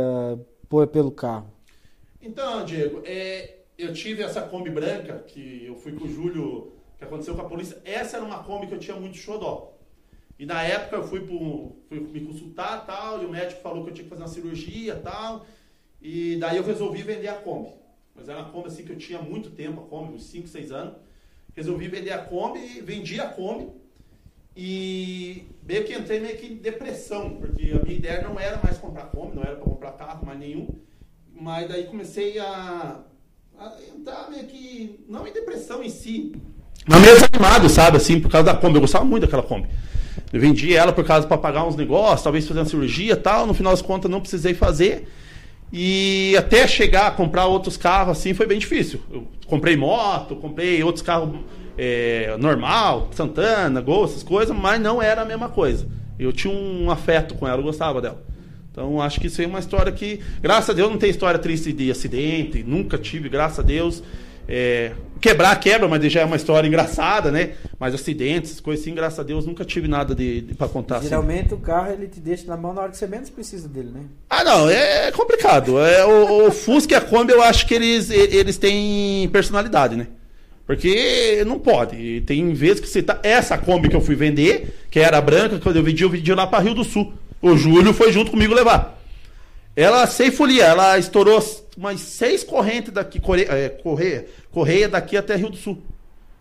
pô, 0.68 0.86
pelo 0.88 1.12
carro. 1.12 1.54
Então, 2.20 2.66
Diego, 2.66 3.02
é, 3.06 3.60
eu 3.78 3.94
tive 3.94 4.24
essa 4.24 4.42
Kombi 4.42 4.72
branca, 4.72 5.20
que 5.28 5.66
eu 5.66 5.76
fui 5.76 5.94
com 5.94 6.06
o 6.06 6.12
Júlio, 6.12 6.74
que 6.98 7.04
aconteceu 7.04 7.36
com 7.36 7.42
a 7.42 7.50
polícia. 7.50 7.80
Essa 7.86 8.18
era 8.18 8.26
uma 8.26 8.44
Kombi 8.44 8.66
que 8.66 8.74
eu 8.74 8.80
tinha 8.80 8.98
muito 8.98 9.18
xodó. 9.18 9.74
E 10.40 10.46
na 10.46 10.64
época 10.64 10.98
eu 10.98 11.08
fui, 11.08 11.22
pro, 11.22 11.76
fui 11.88 12.00
me 12.00 12.22
consultar 12.22 12.86
tal, 12.86 13.22
e 13.22 13.26
o 13.26 13.30
médico 13.30 13.62
falou 13.62 13.84
que 13.84 13.92
eu 13.92 13.94
tinha 13.94 14.04
que 14.04 14.10
fazer 14.10 14.24
uma 14.24 14.28
cirurgia 14.28 14.96
tal. 14.96 15.46
E 16.02 16.38
daí 16.38 16.58
eu 16.58 16.64
resolvi 16.64 17.04
vender 17.04 17.28
a 17.28 17.36
Kombi. 17.36 17.70
Mas 18.18 18.28
era 18.28 18.40
uma 18.40 18.50
Kombi 18.50 18.68
assim 18.68 18.84
que 18.84 18.92
eu 18.92 18.98
tinha 18.98 19.22
muito 19.22 19.52
tempo, 19.52 19.82
a 19.82 19.84
Kombi, 19.84 20.16
uns 20.16 20.24
5, 20.24 20.48
6 20.48 20.72
anos. 20.72 20.96
Resolvi 21.56 21.88
vender 21.88 22.12
a 22.12 22.20
Kombi, 22.20 22.82
vendi 22.82 23.20
a 23.20 23.28
Kombi. 23.28 23.70
E 24.56 25.44
meio 25.64 25.86
que 25.86 25.94
entrei 25.94 26.20
meio 26.20 26.36
que 26.38 26.48
em 26.48 26.56
depressão, 26.56 27.38
porque 27.38 27.72
a 27.80 27.84
minha 27.84 27.96
ideia 27.96 28.22
não 28.22 28.40
era 28.40 28.60
mais 28.64 28.78
comprar 28.80 29.06
Kombi, 29.06 29.36
não 29.36 29.44
era 29.44 29.56
para 29.56 29.64
comprar 29.64 29.92
carro 29.92 30.26
mais 30.26 30.40
nenhum. 30.40 30.68
Mas 31.40 31.70
daí 31.70 31.86
comecei 31.86 32.40
a, 32.40 33.02
a 33.60 33.74
entrar 33.96 34.30
meio 34.32 34.46
que, 34.46 35.00
não 35.08 35.28
em 35.28 35.32
depressão 35.32 35.84
em 35.84 35.90
si, 35.90 36.34
mas 36.88 37.02
meio 37.02 37.16
desanimado, 37.16 37.68
sabe, 37.68 37.98
assim, 37.98 38.20
por 38.20 38.32
causa 38.32 38.46
da 38.46 38.56
Kombi. 38.56 38.76
Eu 38.76 38.82
gostava 38.82 39.04
muito 39.04 39.24
daquela 39.24 39.44
Kombi. 39.44 39.68
Eu 40.32 40.40
vendi 40.40 40.74
ela 40.74 40.94
por 40.94 41.04
causa 41.04 41.28
para 41.28 41.38
pagar 41.38 41.66
uns 41.66 41.76
negócios, 41.76 42.22
talvez 42.22 42.48
fazer 42.48 42.62
uma 42.62 42.66
cirurgia 42.66 43.16
tal. 43.16 43.46
No 43.46 43.54
final 43.54 43.74
das 43.74 43.82
contas, 43.82 44.10
não 44.10 44.22
precisei 44.22 44.54
fazer. 44.54 45.08
E 45.72 46.36
até 46.38 46.66
chegar 46.68 47.08
a 47.08 47.12
comprar 47.12 47.46
outros 47.46 47.76
carros 47.76 48.18
assim 48.18 48.34
foi 48.34 48.46
bem 48.46 48.60
difícil. 48.60 49.02
Eu 49.12 49.28
comprei 49.48 49.76
moto, 49.76 50.36
comprei 50.36 50.82
outros 50.84 51.04
carros 51.04 51.40
é, 51.78 52.36
normal, 52.40 53.10
Santana, 53.12 53.82
Gol, 53.82 54.06
essas 54.06 54.24
coisas, 54.24 54.56
mas 54.56 54.82
não 54.82 55.02
era 55.02 55.22
a 55.22 55.26
mesma 55.26 55.50
coisa. 55.50 55.88
Eu 56.18 56.32
tinha 56.32 56.54
um 56.54 56.90
afeto 56.90 57.36
com 57.36 57.48
ela, 57.48 57.60
eu 57.60 57.64
gostava 57.64 58.02
dela. 58.02 58.24
Então 58.72 59.02
acho 59.02 59.20
que 59.20 59.28
isso 59.28 59.42
é 59.42 59.48
uma 59.48 59.60
história 59.60 59.92
que, 59.92 60.20
graças 60.42 60.70
a 60.70 60.74
Deus, 60.74 60.90
não 60.90 60.98
tem 60.98 61.10
história 61.10 61.40
triste 61.40 61.74
de 61.74 61.92
acidente, 61.92 62.64
nunca 62.64 62.98
tive, 62.98 63.28
graças 63.28 63.60
a 63.60 63.64
Deus. 63.64 64.04
É, 64.48 64.94
quebrar, 65.20 65.60
quebra, 65.60 65.88
mas 65.88 66.12
já 66.12 66.22
é 66.22 66.26
uma 66.26 66.36
história 66.36 66.68
engraçada, 66.68 67.32
né? 67.32 67.52
Mas 67.80 67.94
acidentes, 67.94 68.60
coisas 68.60 68.84
assim, 68.84 68.96
graças 68.96 69.20
a 69.20 69.24
Deus, 69.24 69.46
nunca 69.46 69.66
tive 69.66 69.88
nada 69.88 70.16
de, 70.16 70.42
de 70.42 70.54
para 70.54 70.70
contar. 70.70 70.98
assim. 70.98 71.10
Geralmente 71.10 71.54
o 71.54 71.58
carro 71.58 71.92
ele 71.92 72.08
te 72.08 72.20
deixa 72.20 72.48
na 72.48 72.56
mão 72.56 72.74
na 72.74 72.82
hora 72.82 72.92
que 72.92 72.98
você 72.98 73.08
menos 73.08 73.30
precisa 73.30 73.68
dele, 73.68 73.90
né? 73.94 74.02
Ah, 74.30 74.44
não, 74.44 74.70
é 74.70 75.12
complicado. 75.12 75.80
É, 75.80 76.06
o, 76.06 76.48
o 76.48 76.52
Fusca 76.52 76.94
e 76.94 76.98
a 76.98 77.02
Kombi, 77.02 77.34
eu 77.34 77.42
acho 77.44 77.68
que 77.68 77.74
eles, 77.74 78.10
eles 78.10 78.58
têm 78.58 79.28
personalidade, 79.30 79.96
né? 79.96 80.08
Porque 80.66 81.44
não 81.46 81.60
pode. 81.60 82.22
Tem 82.22 82.54
vezes 82.54 82.82
que 82.82 82.88
você 82.88 83.02
tá. 83.02 83.20
Essa 83.24 83.58
Kombi 83.58 83.88
que 83.88 83.96
eu 83.96 84.02
fui 84.02 84.16
vender, 84.16 84.86
que 84.92 85.00
era 85.00 85.22
branca, 85.22 85.60
quando 85.60 85.78
eu 85.78 85.84
vendi, 85.84 86.04
eu 86.04 86.10
vendi 86.10 86.34
lá 86.34 86.46
para 86.46 86.64
Rio 86.64 86.74
do 86.74 86.84
Sul. 86.84 87.14
O 87.42 87.56
Júlio 87.56 87.94
foi 87.94 88.12
junto 88.12 88.32
comigo 88.32 88.54
levar. 88.54 89.02
Ela, 89.76 90.06
sem 90.08 90.32
folia, 90.32 90.66
ela 90.66 90.98
estourou 90.98 91.40
umas 91.78 92.02
seis 92.02 92.44
correntes 92.44 92.92
daqui, 92.92 93.20
correia, 93.22 93.48
é, 93.52 93.70
correia, 93.70 94.26
correia 94.52 94.90
daqui 94.90 95.16
até 95.16 95.36
Rio 95.36 95.50
do 95.52 95.56
Sul. 95.58 95.78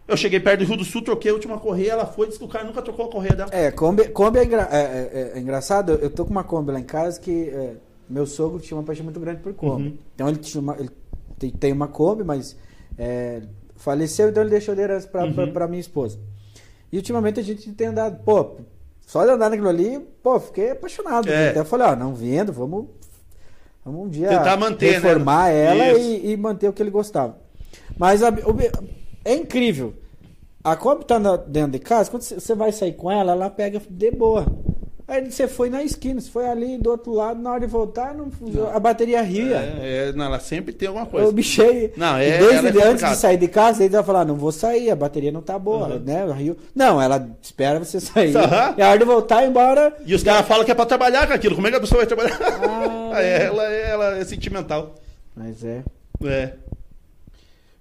Eu 0.09 0.17
cheguei 0.17 0.39
perto 0.41 0.61
do 0.61 0.67
Rio 0.67 0.77
do 0.77 0.85
Sul, 0.85 1.03
troquei 1.03 1.31
a 1.31 1.35
última 1.35 1.59
correia, 1.59 1.93
ela 1.93 2.07
foi, 2.07 2.27
disse 2.29 2.39
que 2.39 2.45
o 2.45 2.49
cara 2.49 2.65
nunca 2.65 2.81
trocou 2.81 3.07
a 3.07 3.11
correia 3.11 3.35
dela. 3.35 3.51
É, 3.53 3.71
Kombi, 3.71 4.09
Kombi 4.09 4.39
é, 4.39 4.45
engra- 4.45 4.69
é- 4.71 5.33
é- 5.33 5.33
é 5.35 5.41
engraçado. 5.41 5.93
Eu 5.93 6.09
tô 6.11 6.25
com 6.25 6.31
uma 6.31 6.45
Kombi 6.45 6.71
lá 6.73 6.81
em 6.81 6.85
casa 6.85 7.21
que 7.21 7.51
é, 7.51 7.75
meu 8.09 8.25
sogro 8.25 8.61
tinha 8.61 8.77
uma 8.79 8.85
paixão 8.85 9.05
muito 9.05 9.19
grande 9.21 9.41
por 9.43 9.53
Kombi. 9.53 9.83
Uhum. 9.89 9.99
Então 10.15 10.29
ele, 10.29 10.39
tinha 10.39 10.61
uma, 10.61 10.77
ele 10.79 10.91
tem, 11.39 11.51
tem 11.51 11.73
uma 11.73 11.89
Kombi, 11.89 12.23
mas 12.23 12.57
é, 12.97 13.43
faleceu, 13.75 14.29
então 14.31 14.43
ele 14.45 14.51
deixou 14.51 14.75
de 14.77 14.81
herança 14.81 15.09
pra, 15.09 15.27
pra, 15.33 15.45
Uhum. 15.45 15.53
pra 15.53 15.67
minha 15.69 15.81
esposa. 15.81 16.19
E 16.93 16.97
ultimamente 16.97 17.41
a 17.41 17.43
gente 17.43 17.71
tem 17.73 17.89
andado, 17.89 18.23
pô, 18.25 18.59
só 19.05 19.25
de 19.25 19.33
andar 19.33 19.51
naquilo 19.51 19.69
ali, 19.69 19.99
pô, 20.23 20.39
fiquei 20.39 20.71
apaixonado. 20.71 21.29
É. 21.29 21.51
Até 21.51 21.59
eu 21.59 21.65
falei, 21.65 21.89
ó, 21.89 21.97
não 21.97 22.15
vendo, 22.15 22.53
vamos, 22.53 22.87
vamos 23.87 24.07
um 24.07 24.09
dia 24.11 24.29
Tentar 24.29 24.57
manter, 24.57 24.91
né? 25.01 25.09
reformar 25.09 25.49
ela 25.51 25.93
Isso. 25.93 26.01
e, 26.01 26.33
e 26.33 26.37
manter 26.37 26.69
o 26.69 26.73
que 26.73 26.83
ele 26.83 26.91
gostava. 26.91 27.39
Mas 27.99 28.23
a- 28.23 28.29
o- 28.31 29.25
é 29.25 29.35
incrível. 29.35 29.95
A 30.63 30.75
Kombi 30.77 31.05
tá 31.05 31.19
na- 31.19 31.37
dentro 31.37 31.73
de 31.73 31.79
casa, 31.79 32.11
quando 32.11 32.23
você 32.23 32.55
vai 32.55 32.73
sair 32.73 32.93
com 32.95 33.11
ela, 33.11 33.33
ela 33.33 33.49
pega 33.49 33.81
de 33.89 34.11
boa. 34.11 34.45
Aí 35.09 35.31
você 35.31 35.47
foi 35.47 35.71
na 35.71 35.85
esquina, 35.85 36.21
você 36.21 36.29
foi 36.29 36.49
ali 36.49 36.77
do 36.79 36.91
outro 36.91 37.13
lado, 37.13 37.41
na 37.41 37.53
hora 37.53 37.61
de 37.61 37.67
voltar, 37.67 38.13
não, 38.13 38.29
a 38.75 38.81
bateria 38.81 39.23
ria. 39.23 39.57
É, 39.81 40.09
é, 40.09 40.13
não, 40.13 40.25
ela 40.25 40.41
sempre 40.41 40.73
tem 40.73 40.89
alguma 40.89 41.07
coisa. 41.07 41.29
Eu 41.29 41.33
bichei. 41.33 41.93
Não, 41.97 42.17
é- 42.17 42.39
Desde 42.39 42.67
ela 42.67 42.81
é 42.81 42.89
antes 42.89 43.09
de 43.09 43.15
sair 43.17 43.37
de 43.37 43.47
casa, 43.47 43.85
ele 43.85 43.93
vai 43.95 44.03
falar: 44.03 44.25
não 44.25 44.35
vou 44.35 44.51
sair, 44.51 44.91
a 44.91 44.97
bateria 44.97 45.31
não 45.31 45.41
tá 45.43 45.57
boa, 45.59 45.87
Uhum. 45.87 46.01
né? 46.01 46.27
Rio. 46.33 46.57
Não, 46.75 47.01
ela 47.01 47.25
espera 47.41 47.79
você 47.79 48.01
sair. 48.01 48.37
Aham. 48.37 48.75
E 48.77 48.83
a 48.83 48.89
hora 48.91 48.99
de 48.99 49.05
voltar 49.05 49.47
embora. 49.47 49.97
E 50.05 50.13
os 50.13 50.25
caras 50.25 50.45
falam 50.45 50.65
que 50.65 50.73
é 50.73 50.75
pra 50.75 50.85
trabalhar 50.87 51.27
com 51.29 51.35
aquilo. 51.35 51.55
Como 51.55 51.69
é 51.69 51.71
que 51.71 51.77
a 51.77 51.81
pessoa 51.81 51.99
vai 52.05 52.07
trabalhar? 52.07 52.39
Ah. 52.43 53.03
É, 53.23 53.45
ela, 53.47 53.63
ela 53.65 54.19
é 54.19 54.25
sentimental. 54.25 54.95
Mas 55.35 55.65
é. 55.65 55.83
É, 56.25 56.53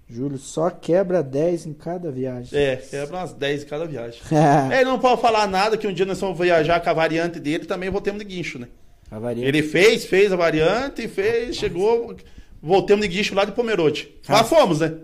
Júlio 0.08 0.38
só 0.38 0.70
quebra 0.70 1.22
10 1.22 1.66
em 1.66 1.72
cada 1.72 2.12
viagem. 2.12 2.56
é, 2.56 2.76
quebra 2.76 3.16
umas 3.18 3.32
10 3.32 3.64
em 3.64 3.66
cada 3.66 3.86
viagem. 3.86 4.20
É, 4.70 4.80
ele 4.80 4.90
não 4.90 4.98
pode 4.98 5.20
falar 5.20 5.46
nada 5.48 5.76
que 5.76 5.86
um 5.86 5.92
dia 5.92 6.06
nós 6.06 6.20
vamos 6.20 6.38
viajar 6.38 6.80
com 6.80 6.90
a 6.90 6.92
variante 6.92 7.40
dele 7.40 7.64
também 7.64 7.90
voltemos 7.90 8.20
de 8.20 8.24
guincho, 8.24 8.58
né? 8.58 8.68
Avaria. 9.10 9.46
Ele 9.46 9.62
fez, 9.62 10.04
fez 10.04 10.32
a 10.32 10.36
variante, 10.36 11.06
fez, 11.08 11.56
chegou, 11.56 12.16
voltemos 12.62 13.06
de 13.08 13.14
guincho 13.14 13.34
lá 13.34 13.44
de 13.44 13.52
Pomerode. 13.52 14.08
Lá 14.28 14.42
fomos, 14.44 14.80
né? 14.80 14.94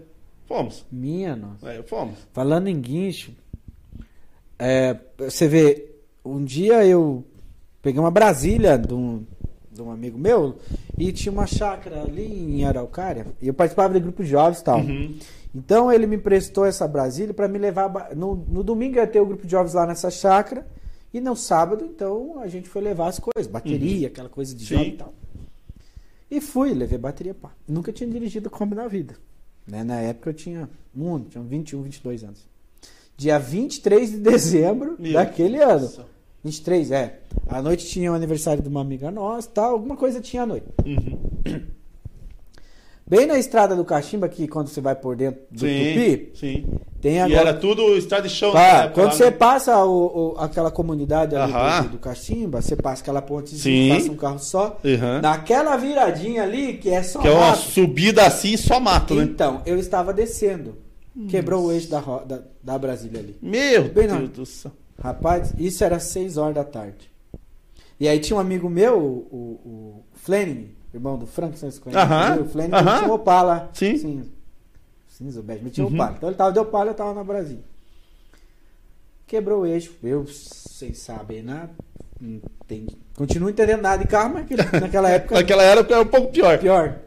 Fomos. 0.46 0.84
Minha, 0.90 1.34
nossa. 1.36 1.68
É, 1.72 1.82
fomos. 1.82 2.18
Falando 2.32 2.68
em 2.68 2.80
guincho, 2.80 3.32
é, 4.58 4.96
você 5.18 5.48
vê, 5.48 5.92
um 6.24 6.44
dia 6.44 6.84
eu 6.84 7.24
peguei 7.80 8.00
uma 8.00 8.10
Brasília 8.10 8.78
de 8.78 8.92
um, 8.94 9.24
de 9.83 9.88
um 9.88 9.92
amigo 9.92 10.18
meu 10.18 10.57
e 10.97 11.12
tinha 11.12 11.33
uma 11.33 11.47
chácara 11.47 12.03
ali 12.03 12.25
em 12.25 12.64
Araucária. 12.64 13.27
E 13.40 13.49
eu 13.49 13.55
participava 13.55 13.92
do 13.95 14.01
grupo 14.01 14.23
de 14.23 14.31
jovens 14.31 14.61
e 14.61 14.64
tal. 14.64 14.79
Uhum. 14.79 15.18
Então 15.55 15.92
ele 15.92 16.07
me 16.07 16.16
emprestou 16.16 16.64
essa 16.64 16.88
Brasília 16.88 17.35
para 17.35 17.49
me 17.49 17.59
levar. 17.59 18.14
No, 18.16 18.37
no 18.49 18.62
domingo 18.62 18.97
ia 18.97 19.07
ter 19.07 19.21
o 19.21 19.27
grupo 19.27 19.45
de 19.45 19.51
jovens 19.51 19.75
lá 19.75 19.87
nessa 19.87 20.11
chácara. 20.11 20.66
E 21.12 21.21
no 21.21 21.37
sábado, 21.37 21.85
então, 21.85 22.40
a 22.40 22.49
gente 22.49 22.71
foi 22.71 22.81
levar 22.81 23.09
as 23.09 23.18
coisas, 23.18 23.47
bateria, 23.47 24.09
aquela 24.09 24.31
coisa 24.31 24.55
de 24.55 24.64
Sim. 24.64 24.75
jovem 24.75 24.88
e 24.88 24.97
tal. 24.97 25.14
E 26.31 26.40
fui, 26.40 26.73
levei 26.73 26.97
bateria 26.97 27.35
pá. 27.35 27.53
Nunca 27.68 27.92
tinha 27.92 28.09
dirigido 28.09 28.49
Kombi 28.49 28.75
na 28.75 28.88
vida. 28.88 29.14
Né? 29.66 29.85
Na 29.85 30.01
época 30.01 30.31
eu 30.31 30.35
tinha 30.35 30.71
muito, 30.95 31.29
tinha 31.29 31.45
21, 31.45 31.83
22 31.83 32.25
anos. 32.25 32.47
Dia 33.14 33.38
23 33.38 34.12
de 34.12 34.18
dezembro 34.18 34.97
Meu 34.99 35.12
daquele 35.12 35.59
ano. 35.59 35.90
23, 36.44 36.90
é. 36.90 37.20
À 37.48 37.62
noite 37.62 37.87
tinha 37.87 38.11
o 38.11 38.14
aniversário 38.14 38.62
de 38.62 38.68
uma 38.68 38.81
amiga 38.81 39.11
nossa, 39.11 39.48
tal, 39.48 39.72
alguma 39.72 39.96
coisa 39.96 40.20
tinha 40.20 40.42
à 40.42 40.46
noite. 40.46 40.66
Uhum. 40.85 41.62
Bem 43.07 43.26
na 43.26 43.38
estrada 43.38 43.76
do 43.76 43.85
Cachimba, 43.85 44.28
que 44.28 44.48
quando 44.48 44.68
você 44.68 44.81
vai 44.81 44.94
por 44.94 45.14
dentro 45.16 45.42
do 45.50 45.61
Sim, 45.61 45.66
Tupi, 45.92 46.31
sim. 46.35 46.64
tem 47.00 47.16
E 47.16 47.18
agora. 47.20 47.40
era 47.50 47.55
tudo 47.55 47.94
estrada 47.96 48.26
de 48.26 48.35
chão. 48.35 48.57
Época 48.57 48.94
quando 48.94 49.07
lá, 49.09 49.12
você 49.12 49.24
né? 49.24 49.31
passa 49.33 49.85
o, 49.85 50.33
o- 50.33 50.38
aquela 50.38 50.70
comunidade 50.70 51.37
ali 51.37 51.52
do, 51.83 51.88
do 51.90 51.98
Cachimba, 51.98 52.62
você 52.62 52.74
passa 52.74 53.02
aquela 53.02 53.20
pontezinha, 53.20 53.94
Sim. 53.94 54.00
passa 54.00 54.12
um 54.12 54.16
carro 54.16 54.38
só. 54.38 54.78
Uhum. 54.83 55.20
Naquela 55.20 55.76
viradinha 55.76 56.42
ali, 56.44 56.74
que 56.78 56.88
é 56.88 57.02
só 57.02 57.20
Que 57.20 57.28
é 57.28 57.33
uma 57.33 57.50
mato. 57.50 57.59
subida 57.59 58.24
assim 58.24 58.57
só 58.57 58.81
mato, 58.81 59.14
né? 59.14 59.24
Então, 59.24 59.61
eu 59.66 59.78
estava 59.78 60.12
descendo. 60.12 60.76
Quebrou 61.28 61.66
o 61.66 61.72
eixo 61.72 61.90
da, 61.90 62.00
da, 62.00 62.42
da 62.62 62.78
Brasília 62.78 63.20
ali. 63.20 63.37
Meu 63.42 63.85
Bem 63.92 64.09
Deus 64.09 64.28
do 64.31 64.46
céu. 64.46 64.72
Rapaz, 65.02 65.52
isso 65.58 65.82
era 65.82 65.98
6 65.98 66.36
horas 66.36 66.54
da 66.54 66.64
tarde. 66.64 67.10
E 67.98 68.06
aí 68.08 68.20
tinha 68.20 68.36
um 68.36 68.40
amigo 68.40 68.68
meu, 68.70 68.98
o, 68.98 69.60
o, 69.64 70.04
Fleming, 70.14 70.70
irmão 70.94 71.18
do 71.18 71.26
Frank, 71.26 71.58
vocês 71.58 71.78
conhecem? 71.78 72.02
Aham, 72.04 72.42
O 72.42 72.48
Fleming 72.48 72.72
aham. 72.74 72.90
ele 72.90 72.98
tinha 72.98 73.10
um 73.10 73.14
Opala. 73.14 73.70
Sim. 73.72 73.96
Cinza. 73.96 74.30
Cinza, 75.08 75.40
o 75.40 75.44
mas 75.44 75.72
tinha 75.72 75.86
Uhum. 75.86 75.94
Opala. 75.94 76.14
Então 76.16 76.28
ele 76.28 76.36
tava 76.36 76.52
de 76.52 76.58
Opala, 76.60 76.90
eu 76.90 76.94
tava 76.94 77.14
na 77.14 77.24
Brasília. 77.24 77.64
Quebrou 79.26 79.62
o 79.62 79.66
eixo, 79.66 79.92
eu 80.04 80.26
sem 80.26 80.94
saber 80.94 81.42
nada. 81.42 81.70
Não 82.20 82.40
entendi. 82.64 82.96
Continuo 83.16 83.50
entendendo 83.50 83.82
nada 83.82 84.02
de 84.02 84.08
carro, 84.08 84.34
mas 84.34 84.46
naquela 84.80 85.10
época 85.10 85.34
Naquela 85.34 85.62
época 85.64 85.94
era 85.94 86.02
um 86.02 86.06
pouco 86.06 86.30
pior. 86.32 86.58
Pior. 86.58 86.98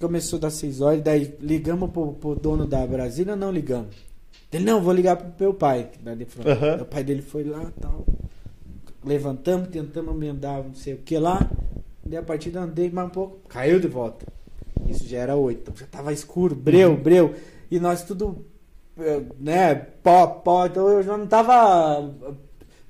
Começou 0.00 0.38
das 0.38 0.54
6 0.54 0.80
horas, 0.80 1.02
daí 1.02 1.36
ligamos 1.40 1.90
pro, 1.90 2.12
pro 2.14 2.34
dono 2.34 2.66
da 2.66 2.86
Brasília, 2.86 3.36
não 3.36 3.52
ligamos. 3.52 3.94
Ele, 4.52 4.64
não, 4.64 4.82
vou 4.82 4.92
ligar 4.92 5.16
pro 5.16 5.32
meu 5.38 5.54
pai. 5.54 5.88
Aham. 6.46 6.82
O 6.82 6.84
pai 6.84 7.02
dele 7.02 7.22
foi 7.22 7.44
lá 7.44 7.72
tal. 7.80 8.04
Levantamos, 9.04 9.68
tentamos 9.68 10.14
emendar 10.14 10.62
não 10.62 10.74
sei 10.74 10.94
o 10.94 10.98
que 10.98 11.18
lá. 11.18 11.50
Daí 12.04 12.18
a 12.18 12.22
partida 12.22 12.60
andei 12.60 12.90
mais 12.90 13.08
um 13.08 13.10
pouco, 13.10 13.38
caiu 13.48 13.80
de 13.80 13.88
volta. 13.88 14.26
Isso 14.88 15.06
já 15.08 15.18
era 15.18 15.36
8, 15.36 15.60
então 15.62 15.74
já 15.76 15.86
tava 15.86 16.12
escuro, 16.12 16.54
breu, 16.54 16.90
Uhum. 16.90 16.96
breu. 16.96 17.34
E 17.70 17.78
nós 17.80 18.02
tudo, 18.02 18.44
eh, 18.98 19.22
né, 19.40 19.74
pó, 19.74 20.26
pó. 20.26 20.66
Então 20.66 20.88
eu 20.88 21.02
já 21.02 21.16
não 21.16 21.26
tava. 21.26 22.12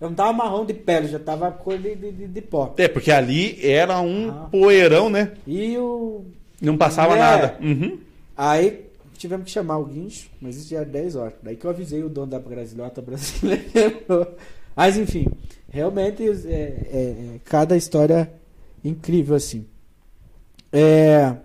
Eu 0.00 0.08
não 0.08 0.14
tava 0.14 0.32
marrom 0.32 0.64
de 0.66 0.74
pele, 0.74 1.06
já 1.06 1.18
tava 1.18 1.50
cor 1.52 1.78
de, 1.78 1.94
de, 1.94 2.10
de- 2.10 2.26
de 2.26 2.40
pó. 2.42 2.74
É, 2.76 2.88
porque 2.88 3.12
ali 3.12 3.64
era 3.64 4.00
um 4.00 4.30
Ah. 4.30 4.48
poeirão, 4.50 5.08
né? 5.08 5.32
E 5.46 5.76
o 5.78 6.24
Não 6.60 6.76
passava 6.76 7.14
É. 7.14 7.18
nada. 7.18 7.56
Uhum. 7.60 7.98
Aí 8.36 8.86
tivemos 9.22 9.46
que 9.46 9.50
chamar 9.50 9.78
o 9.78 9.86
guincho, 9.86 10.28
mas 10.40 10.56
isso 10.56 10.68
já 10.68 10.78
era 10.78 10.86
10 10.86 11.16
horas. 11.16 11.34
Daí 11.42 11.56
que 11.56 11.64
eu 11.64 11.70
avisei 11.70 12.02
o 12.04 12.08
dono 12.10 12.26
da 12.30 12.38
Brasilota 12.38 13.00
brasileira. 13.02 13.64
mas 14.76 14.96
enfim, 14.98 15.26
realmente 15.70 16.22
é, 16.28 16.28
é- 16.52 17.34
é 17.36 17.40
cada 17.44 17.76
história 17.76 18.32
incrível 18.84 19.34
assim. 19.36 19.66
É, 20.72 21.36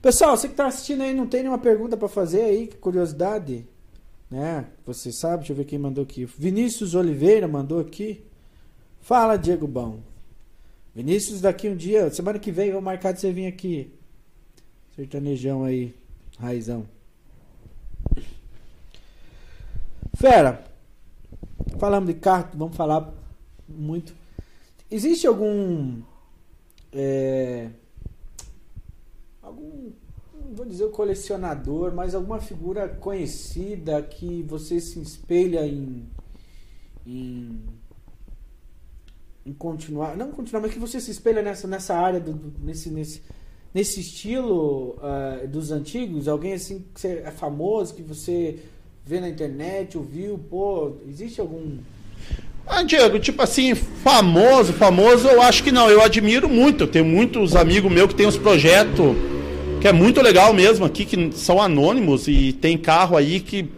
Pessoal, 0.00 0.36
você 0.36 0.48
que 0.48 0.54
tá 0.54 0.66
assistindo 0.66 1.02
aí, 1.02 1.14
não 1.14 1.28
tem 1.28 1.42
nenhuma 1.42 1.58
pergunta 1.60 1.96
pra 1.96 2.08
fazer 2.08 2.42
aí? 2.42 2.66
Curiosidade? 2.66 3.64
Né? 4.28 4.66
Você 4.84 5.12
sabe? 5.12 5.38
Deixa 5.38 5.52
eu 5.52 5.56
ver 5.56 5.64
quem 5.64 5.78
mandou 5.78 6.02
aqui. 6.02 6.24
Vinícius 6.24 6.96
Oliveira 6.96 7.46
mandou 7.46 7.78
aqui. 7.78 8.24
Fala, 9.00 9.36
Diego 9.36 9.68
Bom. 9.68 10.00
Vinícius, 10.92 11.40
daqui 11.40 11.68
um 11.68 11.76
dia, 11.76 12.10
semana 12.10 12.38
que 12.40 12.50
vem, 12.50 12.72
vou 12.72 12.80
marcar 12.80 13.12
de 13.12 13.20
você 13.20 13.32
vir 13.32 13.46
aqui. 13.46 13.92
Sertanejão 14.96 15.62
aí, 15.64 15.94
raizão. 16.42 16.86
Fera, 20.16 20.64
falamos 21.78 22.08
de 22.12 22.20
carro, 22.20 22.48
vamos 22.54 22.76
falar 22.76 23.12
muito. 23.68 24.14
Existe 24.90 25.26
algum. 25.26 26.02
é, 26.92 27.70
algum. 29.40 29.92
Não 30.44 30.54
vou 30.56 30.66
dizer 30.66 30.84
o 30.84 30.90
colecionador, 30.90 31.94
mas 31.94 32.14
alguma 32.14 32.40
figura 32.40 32.88
conhecida 32.88 34.02
que 34.02 34.42
você 34.42 34.80
se 34.80 35.00
espelha 35.00 35.66
em. 35.66 36.06
em 37.06 37.62
em 39.44 39.52
continuar, 39.52 40.16
não 40.16 40.30
continuar, 40.30 40.60
mas 40.62 40.72
que 40.72 40.78
você 40.78 41.00
se 41.00 41.10
espelha 41.10 41.42
nessa, 41.42 41.66
nessa 41.66 41.96
área, 41.96 42.20
do, 42.20 42.32
do- 42.32 42.64
nesse, 42.64 42.88
nesse, 42.90 43.20
nesse 43.74 44.00
estilo 44.00 44.96
ah, 45.02 45.40
dos 45.48 45.70
antigos? 45.70 46.28
Alguém 46.28 46.54
assim 46.54 46.84
que 46.94 47.06
é 47.06 47.30
famoso, 47.30 47.94
que 47.94 48.02
você 48.02 48.58
vê 49.04 49.20
na 49.20 49.28
internet, 49.28 49.98
ouviu, 49.98 50.38
pô, 50.38 50.92
existe 51.08 51.40
algum. 51.40 51.78
Ah, 52.66 52.82
Diego, 52.82 53.18
tipo 53.18 53.42
assim, 53.42 53.74
famoso, 53.74 54.72
famoso, 54.72 55.26
eu 55.28 55.42
acho 55.42 55.64
que 55.64 55.72
não. 55.72 55.90
Eu 55.90 56.00
admiro 56.00 56.48
muito. 56.48 56.84
Eu 56.84 56.88
tenho 56.88 57.04
muitos 57.04 57.56
amigos 57.56 57.90
meus 57.90 58.08
que 58.08 58.14
tem 58.14 58.26
uns 58.26 58.36
projetos 58.36 59.16
que 59.80 59.88
é 59.88 59.92
muito 59.92 60.22
legal 60.22 60.52
mesmo 60.52 60.84
aqui, 60.84 61.04
que 61.04 61.32
são 61.32 61.60
anônimos 61.60 62.28
e 62.28 62.52
tem 62.52 62.78
carro 62.78 63.16
aí 63.16 63.40
que. 63.40 63.68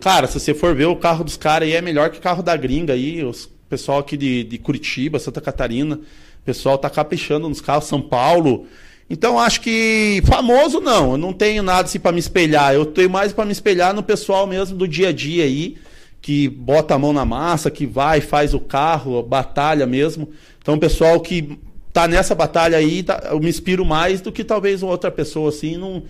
Cara, 0.00 0.26
se 0.26 0.38
você 0.38 0.54
for 0.54 0.74
ver, 0.74 0.86
o 0.86 0.96
carro 0.96 1.24
dos 1.24 1.36
caras 1.36 1.68
aí 1.68 1.74
é 1.74 1.80
melhor 1.80 2.10
que 2.10 2.18
o 2.18 2.22
carro 2.22 2.42
da 2.42 2.56
gringa 2.56 2.92
aí. 2.92 3.24
Os 3.24 3.48
pessoal 3.70 4.00
aqui 4.00 4.16
de, 4.16 4.42
de 4.42 4.58
Curitiba, 4.58 5.20
Santa 5.20 5.40
Catarina. 5.40 5.94
O 5.94 6.44
pessoal 6.44 6.76
tá 6.76 6.90
caprichando 6.90 7.48
nos 7.48 7.60
carros, 7.60 7.84
São 7.84 8.02
Paulo. 8.02 8.66
Então 9.12 9.40
acho 9.40 9.60
que 9.60 10.22
famoso 10.24 10.80
não, 10.80 11.12
eu 11.12 11.18
não 11.18 11.32
tenho 11.32 11.64
nada 11.64 11.82
assim 11.88 11.98
para 11.98 12.12
me 12.12 12.20
espelhar. 12.20 12.72
Eu 12.72 12.86
tenho 12.86 13.10
mais 13.10 13.32
para 13.32 13.44
me 13.44 13.50
espelhar 13.50 13.92
no 13.92 14.04
pessoal 14.04 14.46
mesmo 14.46 14.76
do 14.78 14.86
dia 14.86 15.08
a 15.08 15.12
dia 15.12 15.42
aí, 15.42 15.76
que 16.22 16.48
bota 16.48 16.94
a 16.94 16.98
mão 16.98 17.12
na 17.12 17.24
massa, 17.24 17.70
que 17.72 17.84
vai, 17.86 18.20
faz 18.20 18.54
o 18.54 18.60
carro, 18.60 19.20
batalha 19.22 19.84
mesmo. 19.84 20.28
Então 20.62 20.78
pessoal 20.78 21.18
que 21.20 21.58
tá 21.92 22.06
nessa 22.06 22.36
batalha 22.36 22.78
aí, 22.78 23.02
tá- 23.02 23.20
eu 23.30 23.40
me 23.40 23.48
inspiro 23.48 23.84
mais 23.84 24.20
do 24.20 24.30
que 24.30 24.44
talvez 24.44 24.80
outra 24.80 25.10
pessoa 25.10 25.48
assim, 25.48 25.76
não 25.76 26.04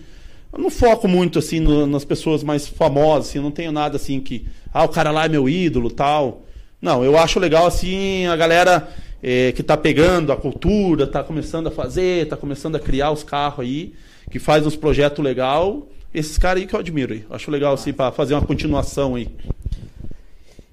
eu 0.53 0.59
não 0.59 0.69
foco 0.69 1.07
muito 1.07 1.39
assim 1.39 1.59
no- 1.61 1.87
nas 1.87 2.03
pessoas 2.03 2.43
mais 2.43 2.67
famosas, 2.67 3.29
assim, 3.29 3.39
não 3.39 3.49
tenho 3.51 3.71
nada 3.71 3.95
assim 3.95 4.19
que 4.19 4.45
ah, 4.73 4.83
o 4.83 4.89
cara 4.89 5.09
lá 5.09 5.25
é 5.25 5.29
meu 5.29 5.49
ídolo, 5.49 5.89
tal. 5.89 6.43
Não, 6.81 7.03
eu 7.03 7.17
acho 7.17 7.39
legal 7.39 7.67
assim 7.67 8.25
a 8.25 8.35
galera 8.35 8.89
eh, 9.21 9.51
que 9.51 9.61
tá 9.61 9.77
pegando 9.77 10.31
a 10.31 10.37
cultura, 10.37 11.05
tá 11.05 11.23
começando 11.23 11.67
a 11.67 11.71
fazer, 11.71 12.27
tá 12.27 12.35
começando 12.35 12.75
a 12.75 12.79
criar 12.79 13.11
os 13.11 13.23
carros 13.23 13.59
aí, 13.59 13.93
que 14.29 14.39
faz 14.39 14.65
uns 14.65 14.75
projetos 14.75 15.23
legal. 15.23 15.87
Esses 16.13 16.37
caras 16.37 16.61
aí 16.61 16.67
que 16.67 16.75
eu 16.75 16.79
admiro 16.79 17.13
aí. 17.13 17.25
Acho 17.29 17.51
legal 17.51 17.73
assim 17.73 17.93
para 17.93 18.11
fazer 18.11 18.33
uma 18.33 18.45
continuação 18.45 19.15
aí. 19.15 19.29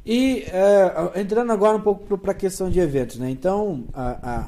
E 0.04 0.44
é, 0.50 1.20
entrando 1.20 1.52
agora 1.52 1.76
um 1.76 1.80
pouco 1.82 2.16
para 2.16 2.32
a 2.32 2.34
questão 2.34 2.70
de 2.70 2.80
eventos, 2.80 3.18
né? 3.18 3.28
Então, 3.28 3.84
há 3.92 4.46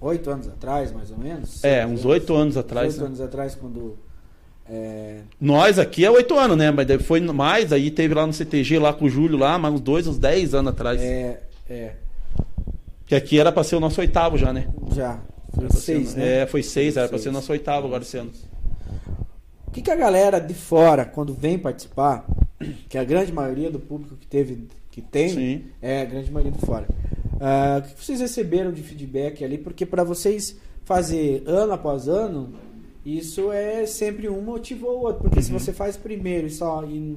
oito 0.00 0.28
anos 0.28 0.48
atrás, 0.48 0.90
mais 0.92 1.12
ou 1.12 1.16
menos. 1.16 1.62
É, 1.62 1.86
uns 1.86 2.04
oito 2.04 2.34
anos 2.34 2.56
atrás. 2.56 2.94
Oito 2.94 3.00
né? 3.00 3.06
anos 3.06 3.20
atrás, 3.20 3.54
quando. 3.54 3.96
É, 4.68 5.18
Nós 5.40 5.78
aqui 5.78 6.04
é 6.04 6.10
oito 6.10 6.38
anos, 6.38 6.56
né? 6.56 6.70
Mas 6.70 6.86
foi 7.04 7.20
mais, 7.20 7.72
aí 7.72 7.90
teve 7.90 8.14
lá 8.14 8.26
no 8.26 8.32
CTG 8.32 8.78
lá 8.78 8.92
com 8.92 9.04
o 9.06 9.10
Júlio 9.10 9.36
lá, 9.38 9.58
mais 9.58 9.74
uns 9.74 9.80
dois, 9.80 10.06
uns 10.06 10.18
dez 10.18 10.54
anos 10.54 10.72
atrás. 10.72 11.00
é, 11.00 11.40
é, 11.68 11.92
Que 13.06 13.14
aqui 13.14 13.38
era 13.38 13.50
pra 13.52 13.64
ser 13.64 13.76
o 13.76 13.80
nosso 13.80 14.00
oitavo 14.00 14.38
já, 14.38 14.52
né? 14.52 14.66
já. 14.94 15.18
Foi 15.54 15.66
pra 15.66 15.76
seis, 15.76 16.08
ser- 16.10 16.18
né? 16.18 16.42
É, 16.42 16.46
foi 16.46 16.62
seis, 16.62 16.96
era 16.96 17.06
pra 17.08 17.18
Seis. 17.18 17.24
ser 17.24 17.28
o 17.28 17.32
nosso 17.32 17.52
oitavo 17.52 17.86
agora 17.86 18.02
esse 18.02 18.16
ano. 18.16 18.30
O 19.66 19.70
que, 19.70 19.82
que 19.82 19.90
a 19.90 19.96
galera 19.96 20.38
de 20.38 20.54
fora, 20.54 21.04
quando 21.04 21.34
vem 21.34 21.58
participar, 21.58 22.24
que 22.88 22.96
a 22.96 23.04
grande 23.04 23.32
maioria 23.32 23.70
do 23.70 23.78
público 23.78 24.16
que 24.16 24.26
teve, 24.26 24.66
que 24.90 25.00
tem, 25.02 25.28
Sim. 25.30 25.64
é 25.80 26.02
a 26.02 26.04
grande 26.04 26.30
maioria 26.30 26.52
de 26.58 26.64
fora. 26.64 26.86
Ah, 27.40 27.82
o 27.84 27.94
que 27.96 28.04
vocês 28.04 28.20
receberam 28.20 28.70
de 28.72 28.82
feedback 28.82 29.44
ali? 29.44 29.58
Porque 29.58 29.84
para 29.84 30.04
vocês 30.04 30.56
fazer 30.84 31.42
ano 31.46 31.72
após 31.72 32.06
ano, 32.08 32.54
isso 33.04 33.50
é 33.52 33.84
sempre 33.86 34.28
um 34.28 34.40
motivo 34.40 34.86
ou 34.86 35.00
outro. 35.02 35.22
Porque 35.22 35.42
se 35.42 35.52
Uhum. 35.52 35.58
você 35.58 35.72
faz 35.72 35.96
primeiro 35.96 36.46
e 36.46 36.50
só 36.50 36.84
e, 36.84 37.16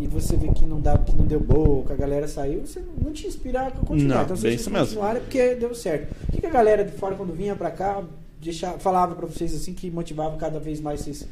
e 0.00 0.06
você 0.06 0.36
vê 0.36 0.48
que 0.48 0.64
não 0.66 0.80
dá, 0.80 0.98
que 0.98 1.14
não 1.14 1.26
deu 1.26 1.40
boa, 1.40 1.84
que 1.84 1.92
a 1.92 1.96
galera 1.96 2.26
saiu, 2.28 2.60
você 2.66 2.82
não 3.02 3.12
te 3.12 3.26
inspira 3.26 3.62
a 3.68 3.70
continuar. 3.70 4.16
Não, 4.16 4.24
então, 4.24 4.36
se 4.36 4.42
vocês 4.42 4.60
isso 4.60 4.70
mesmo. 4.70 5.04
é 5.06 5.14
porque 5.20 5.54
deu 5.54 5.74
certo. 5.74 6.12
O 6.28 6.32
que, 6.32 6.40
que 6.40 6.46
a 6.46 6.50
galera 6.50 6.84
de 6.84 6.92
fora, 6.92 7.14
quando 7.14 7.32
vinha 7.32 7.54
pra 7.56 7.70
cá, 7.70 8.02
deixava, 8.40 8.78
falava 8.78 9.14
pra 9.14 9.26
vocês 9.26 9.54
assim 9.54 9.72
que 9.74 9.90
motivava 9.90 10.36
cada 10.36 10.58
vez 10.58 10.80
mais 10.80 11.00
vocês? 11.00 11.26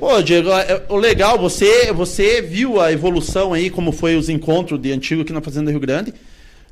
Pô, 0.00 0.20
Diego, 0.20 0.50
é- 0.50 0.82
o 0.88 0.96
legal, 0.96 1.38
você, 1.38 1.92
você 1.92 2.42
viu 2.42 2.80
a 2.80 2.90
evolução 2.92 3.52
aí, 3.52 3.70
como 3.70 3.92
foi 3.92 4.16
os 4.16 4.28
encontros 4.28 4.80
de 4.80 4.90
antigo 4.90 5.22
aqui 5.22 5.32
na 5.32 5.40
Fazenda 5.40 5.70
Rio 5.70 5.78
Grande. 5.78 6.12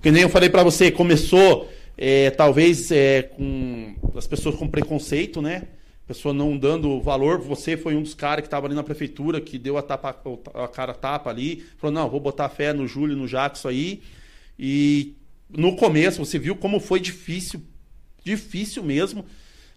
Que 0.02 0.10
nem 0.10 0.22
eu 0.22 0.28
falei 0.28 0.48
pra 0.48 0.64
você, 0.64 0.90
começou 0.90 1.68
é, 1.96 2.30
talvez 2.30 2.90
é, 2.90 3.22
com 3.22 3.94
as 4.16 4.26
pessoas 4.26 4.54
com 4.56 4.66
preconceito, 4.66 5.40
né? 5.40 5.62
Pessoa 6.08 6.32
não 6.32 6.56
dando 6.56 7.02
valor. 7.02 7.38
Você 7.38 7.76
foi 7.76 7.94
um 7.94 8.02
dos 8.02 8.14
caras 8.14 8.40
que 8.40 8.46
estava 8.46 8.66
ali 8.66 8.74
na 8.74 8.82
prefeitura, 8.82 9.42
que 9.42 9.58
deu 9.58 9.76
a, 9.76 9.82
tapa, 9.82 10.16
a 10.54 10.66
cara 10.66 10.94
tapa 10.94 11.28
ali. 11.28 11.62
Falou, 11.76 11.92
não, 11.92 12.08
vou 12.08 12.18
botar 12.18 12.48
fé 12.48 12.72
no 12.72 12.88
Júlio 12.88 13.14
no 13.14 13.28
Jackson 13.28 13.68
aí. 13.68 14.02
E 14.58 15.14
no 15.50 15.76
começo 15.76 16.24
você 16.24 16.38
viu 16.38 16.56
como 16.56 16.80
foi 16.80 16.98
difícil, 16.98 17.62
difícil 18.24 18.82
mesmo. 18.82 19.22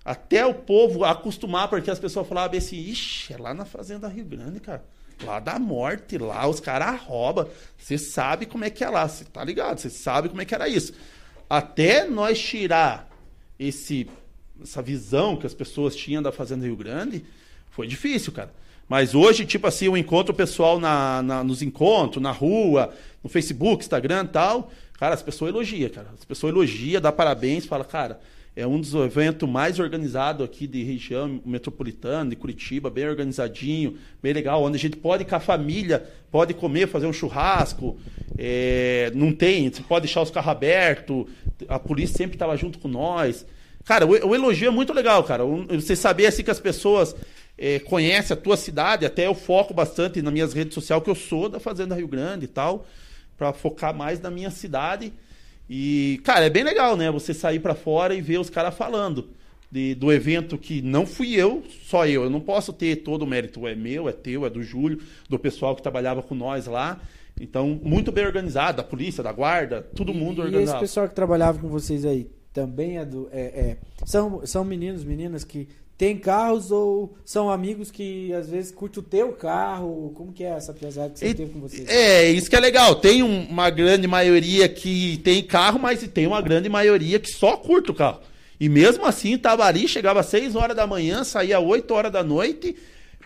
Até 0.05 0.45
o 0.45 0.53
povo 0.53 1.03
acostumar, 1.03 1.67
porque 1.67 1.91
as 1.91 1.99
pessoas 1.99 2.25
falavam 2.25 2.57
assim, 2.57 2.77
ixi, 2.77 3.33
é 3.33 3.37
lá 3.37 3.53
na 3.53 3.65
Fazenda 3.65 4.07
Rio 4.07 4.23
Grande, 4.23 4.61
cara. 4.61 4.85
Lá 5.25 5.37
da 5.41 5.59
morte, 5.59 6.17
lá 6.17 6.47
os 6.47 6.61
caras 6.61 6.97
roubam. 7.01 7.45
Você 7.77 7.97
sabe 7.97 8.45
como 8.45 8.63
é 8.63 8.69
que 8.69 8.85
é 8.85 8.89
lá, 8.89 9.05
você 9.05 9.25
tá 9.25 9.43
ligado? 9.43 9.79
Você 9.79 9.89
sabe 9.89 10.29
como 10.29 10.41
é 10.41 10.45
que 10.45 10.55
era 10.55 10.69
isso. 10.69 10.93
Até 11.49 12.05
nós 12.05 12.39
tirar 12.39 13.09
esse, 13.59 14.07
essa 14.63 14.81
visão 14.81 15.35
que 15.35 15.45
as 15.45 15.53
pessoas 15.53 15.95
tinham 15.95 16.21
da 16.21 16.31
Fazenda 16.31 16.65
Rio 16.65 16.75
Grande, 16.75 17.23
foi 17.69 17.87
difícil, 17.87 18.31
cara. 18.33 18.51
Mas 18.87 19.15
hoje, 19.15 19.45
tipo 19.45 19.67
assim, 19.67 19.85
eu 19.85 19.95
encontro 19.95 20.33
o 20.33 20.35
pessoal 20.35 20.79
na, 20.79 21.21
na- 21.21 21.43
nos 21.43 21.61
encontros, 21.61 22.21
na 22.21 22.31
rua, 22.31 22.93
no 23.23 23.29
Facebook, 23.29 23.83
Instagram 23.83 24.25
e 24.25 24.27
tal. 24.27 24.71
Cara, 24.99 25.13
as 25.13 25.23
pessoas 25.23 25.49
elogiam, 25.51 25.89
cara. 25.89 26.09
As 26.17 26.25
pessoas 26.25 26.51
elogiam, 26.53 27.01
dá 27.01 27.11
parabéns, 27.11 27.65
fala, 27.65 27.85
cara, 27.85 28.19
é 28.53 28.67
um 28.67 28.79
dos 28.81 28.93
eventos 28.93 29.47
mais 29.49 29.79
organizados 29.79 30.43
aqui 30.45 30.67
de 30.67 30.83
região 30.83 31.39
metropolitana, 31.45 32.29
de 32.29 32.35
Curitiba, 32.35 32.89
bem 32.89 33.07
organizadinho, 33.07 33.97
bem 34.21 34.33
legal, 34.33 34.61
onde 34.61 34.75
a 34.75 34.79
gente 34.79 34.97
pode 34.97 35.23
ir 35.23 35.25
com 35.25 35.35
a 35.35 35.39
família, 35.39 36.05
pode 36.29 36.53
comer, 36.53 36.87
fazer 36.89 37.07
um 37.07 37.13
churrasco, 37.13 37.97
é, 38.37 39.09
não 39.15 39.31
tem, 39.31 39.71
você 39.71 39.81
pode 39.81 40.05
deixar 40.05 40.21
os 40.21 40.29
carros 40.29 40.51
abertos, 40.51 41.25
a 41.69 41.79
polícia 41.79 42.17
sempre 42.17 42.35
estava 42.35 42.57
junto 42.57 42.77
com 42.77 42.89
nós. 42.89 43.45
Cara, 43.85 44.05
o, 44.05 44.09
o 44.09 44.35
elogio 44.35 44.67
é 44.67 44.71
muito 44.71 44.93
legal, 44.93 45.23
cara. 45.23 45.45
Um- 45.45 45.65
Você 45.67 45.95
saber 45.95 46.25
assim 46.27 46.43
que 46.43 46.51
as 46.51 46.59
pessoas 46.59 47.15
é, 47.57 47.79
conhecem 47.79 48.33
a 48.35 48.39
tua 48.39 48.57
cidade, 48.57 49.05
até 49.05 49.27
eu 49.27 49.35
foco 49.35 49.73
bastante 49.73 50.21
nas 50.21 50.31
minhas 50.33 50.53
redes 50.53 50.73
sociais, 50.73 51.03
que 51.03 51.09
eu 51.09 51.15
sou 51.15 51.49
da 51.49 51.59
Fazenda 51.59 51.95
Rio 51.95 52.07
Grande 52.07 52.45
e 52.45 52.47
tal, 52.47 52.85
para 53.37 53.53
focar 53.53 53.93
mais 53.95 54.19
na 54.19 54.29
minha 54.31 54.49
cidade. 54.51 55.11
E, 55.69 56.19
cara, 56.23 56.45
é 56.45 56.49
bem 56.49 56.63
legal, 56.63 56.97
né? 56.97 57.09
Você 57.11 57.33
sair 57.33 57.59
para 57.59 57.73
fora 57.75 58.13
e 58.13 58.21
ver 58.21 58.39
os 58.39 58.49
caras 58.49 58.73
falando 58.75 59.29
de- 59.71 59.95
do 59.95 60.11
evento 60.11 60.57
que 60.57 60.81
não 60.81 61.05
fui 61.05 61.33
eu, 61.33 61.63
só 61.87 62.05
eu. 62.05 62.23
Eu 62.23 62.29
não 62.29 62.41
posso 62.41 62.73
ter 62.73 62.97
todo 62.97 63.21
o 63.23 63.27
mérito. 63.27 63.65
É 63.67 63.73
meu, 63.73 64.09
é 64.09 64.11
teu, 64.11 64.45
é 64.45 64.49
do 64.49 64.61
Júlio, 64.61 64.99
do 65.29 65.39
pessoal 65.39 65.75
que 65.75 65.81
trabalhava 65.81 66.21
com 66.21 66.35
nós 66.35 66.65
lá. 66.67 66.99
Então, 67.39 67.79
muito 67.81 68.11
bem 68.11 68.25
organizado, 68.25 68.77
da 68.77 68.83
polícia, 68.83 69.23
da 69.23 69.31
guarda, 69.31 69.81
todo 69.95 70.13
mundo 70.13 70.41
e, 70.41 70.43
e 70.43 70.47
esse 70.47 70.53
organizado. 70.53 70.79
pessoal 70.81 71.07
que 71.07 71.15
trabalhava 71.15 71.57
com 71.59 71.69
vocês 71.69 72.05
aí 72.05 72.27
também 72.53 72.97
é 72.97 73.05
do. 73.05 73.29
É, 73.31 73.41
é- 73.41 73.77
são, 74.05 74.45
são 74.45 74.63
meninos, 74.63 75.03
meninas 75.03 75.43
que 75.43 75.67
têm 75.97 76.17
carros 76.17 76.71
ou 76.71 77.13
são 77.23 77.49
amigos 77.49 77.91
que 77.91 78.33
às 78.33 78.49
vezes 78.49 78.71
curtem 78.71 79.01
o 79.03 79.05
teu 79.05 79.33
carro? 79.33 80.11
Como 80.15 80.33
que 80.33 80.43
é 80.43 80.49
essa 80.49 80.73
pesada 80.73 81.09
que 81.11 81.19
você 81.19 81.27
E- 81.29 81.33
teve 81.35 81.51
com 81.53 81.59
vocês? 81.59 81.87
É, 81.87 82.29
isso 82.29 82.49
que 82.49 82.55
é 82.55 82.59
legal. 82.59 82.95
Tem 82.95 83.21
um- 83.21 83.43
uma 83.45 83.69
grande 83.69 84.07
maioria 84.07 84.67
que 84.67 85.17
tem 85.23 85.43
carro, 85.43 85.79
mas 85.79 86.01
tem 86.07 86.25
uma 86.27 86.41
grande 86.41 86.67
maioria 86.69 87.19
que 87.19 87.29
só 87.31 87.55
curte 87.55 87.91
o 87.91 87.93
carro. 87.93 88.19
E 88.59 88.67
mesmo 88.69 89.05
assim, 89.05 89.37
tava 89.37 89.63
ali, 89.65 89.87
chegava 89.87 90.19
às 90.19 90.25
6 90.27 90.55
horas 90.55 90.75
da 90.75 90.85
manhã, 90.87 91.23
saía 91.23 91.57
às 91.57 91.63
8 91.63 91.93
horas 91.93 92.11
da 92.11 92.23
noite, 92.23 92.75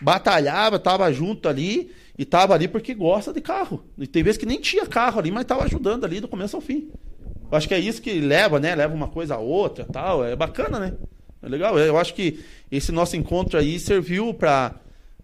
batalhava, 0.00 0.78
tava 0.78 1.10
junto 1.12 1.48
ali, 1.48 1.90
e 2.18 2.24
tava 2.24 2.54
ali 2.54 2.68
porque 2.68 2.94
gosta 2.94 3.32
de 3.32 3.40
carro. 3.40 3.82
E 3.98 4.06
tem 4.06 4.22
vezes 4.22 4.38
que 4.38 4.46
nem 4.46 4.60
tinha 4.60 4.86
carro 4.86 5.18
ali, 5.18 5.30
mas 5.30 5.44
tava 5.44 5.64
ajudando 5.64 6.04
ali 6.04 6.20
do 6.20 6.28
começo 6.28 6.56
ao 6.56 6.62
fim. 6.62 6.88
Eu 7.50 7.56
acho 7.56 7.68
que 7.68 7.74
é 7.74 7.78
isso 7.78 8.02
que 8.02 8.20
leva, 8.20 8.58
né? 8.58 8.74
Leva 8.74 8.94
uma 8.94 9.08
coisa 9.08 9.34
a 9.34 9.38
outra 9.38 9.84
tal. 9.84 10.24
É 10.24 10.34
bacana, 10.34 10.78
né? 10.80 10.92
É 11.42 11.48
legal. 11.48 11.78
Eu 11.78 11.96
acho 11.98 12.14
que 12.14 12.44
esse 12.70 12.90
nosso 12.90 13.16
encontro 13.16 13.58
aí 13.58 13.78
serviu 13.78 14.34
para 14.34 14.74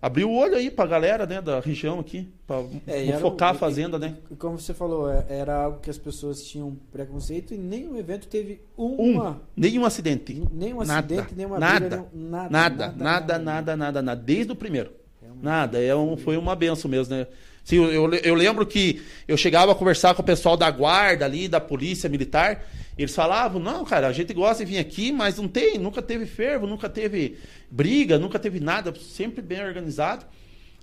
abrir 0.01 0.25
o 0.25 0.33
olho 0.33 0.57
aí 0.57 0.69
pra 0.71 0.85
galera, 0.85 1.27
né, 1.27 1.41
da 1.41 1.61
região 1.61 2.01
aqui, 2.01 2.29
para 2.45 2.57
É, 2.89 3.13
focar 3.19 3.51
a 3.51 3.55
fazenda, 3.55 3.99
né? 4.01 4.17
Como 4.37 4.59
você 4.59 4.75
falou, 4.75 5.09
é- 5.09 5.25
era 5.29 5.55
algo 5.65 5.79
que 5.81 5.89
as 5.91 5.97
pessoas 5.99 6.43
tinham 6.43 6.77
preconceito 6.93 7.55
e 7.55 7.59
nenhum 7.59 7.97
evento 7.97 8.27
teve 8.27 8.61
Um, 8.77 9.13
uma. 9.13 9.41
nenhum 9.57 9.85
acidente. 9.85 10.43
Nenhum 10.53 10.79
Nada, 10.85 11.15
acidente, 11.15 11.35
nenhuma 11.37 11.59
nada, 11.59 11.81
briga, 11.89 12.05
nenhum- 12.13 12.31
nada, 12.31 12.49
Nada, 12.51 12.87
nada, 12.97 13.39
nada, 13.39 13.77
nada, 13.77 14.03
nada, 14.03 14.21
desde 14.21 14.51
o 14.53 14.57
primeiro. 14.57 14.91
Realmente. 15.21 15.45
Nada, 15.45 15.81
é 15.81 15.95
um, 15.95 16.17
foi 16.17 16.37
uma 16.37 16.57
benção 16.57 16.91
mesmo, 16.91 17.15
né? 17.15 17.27
Sim, 17.65 17.77
eu, 17.77 17.93
eu, 17.93 18.15
eu 18.15 18.35
lembro 18.35 18.67
que 18.67 19.03
eu 19.29 19.37
chegava 19.37 19.73
a 19.73 19.75
conversar 19.75 20.15
com 20.15 20.23
o 20.23 20.25
pessoal 20.25 20.57
da 20.57 20.71
guarda 20.71 21.25
ali, 21.25 21.47
da 21.47 21.61
polícia 21.61 22.09
militar, 22.09 22.65
eles 22.99 23.15
falavam, 23.15 23.61
não, 23.61 23.85
cara, 23.85 24.09
a 24.09 24.13
gente 24.13 24.35
gosta 24.35 24.65
de 24.65 24.71
vir 24.71 24.79
aqui, 24.79 25.13
mas 25.13 25.39
não 25.39 25.49
tem, 25.49 25.79
nunca 25.79 26.03
teve 26.03 26.27
fervo, 26.27 26.67
nunca 26.67 26.89
teve 26.89 27.39
briga, 27.71 28.19
nunca 28.19 28.39
teve 28.39 28.61
nada, 28.61 28.93
sempre 28.95 29.41
bem 29.41 29.63
organizado. 29.63 30.27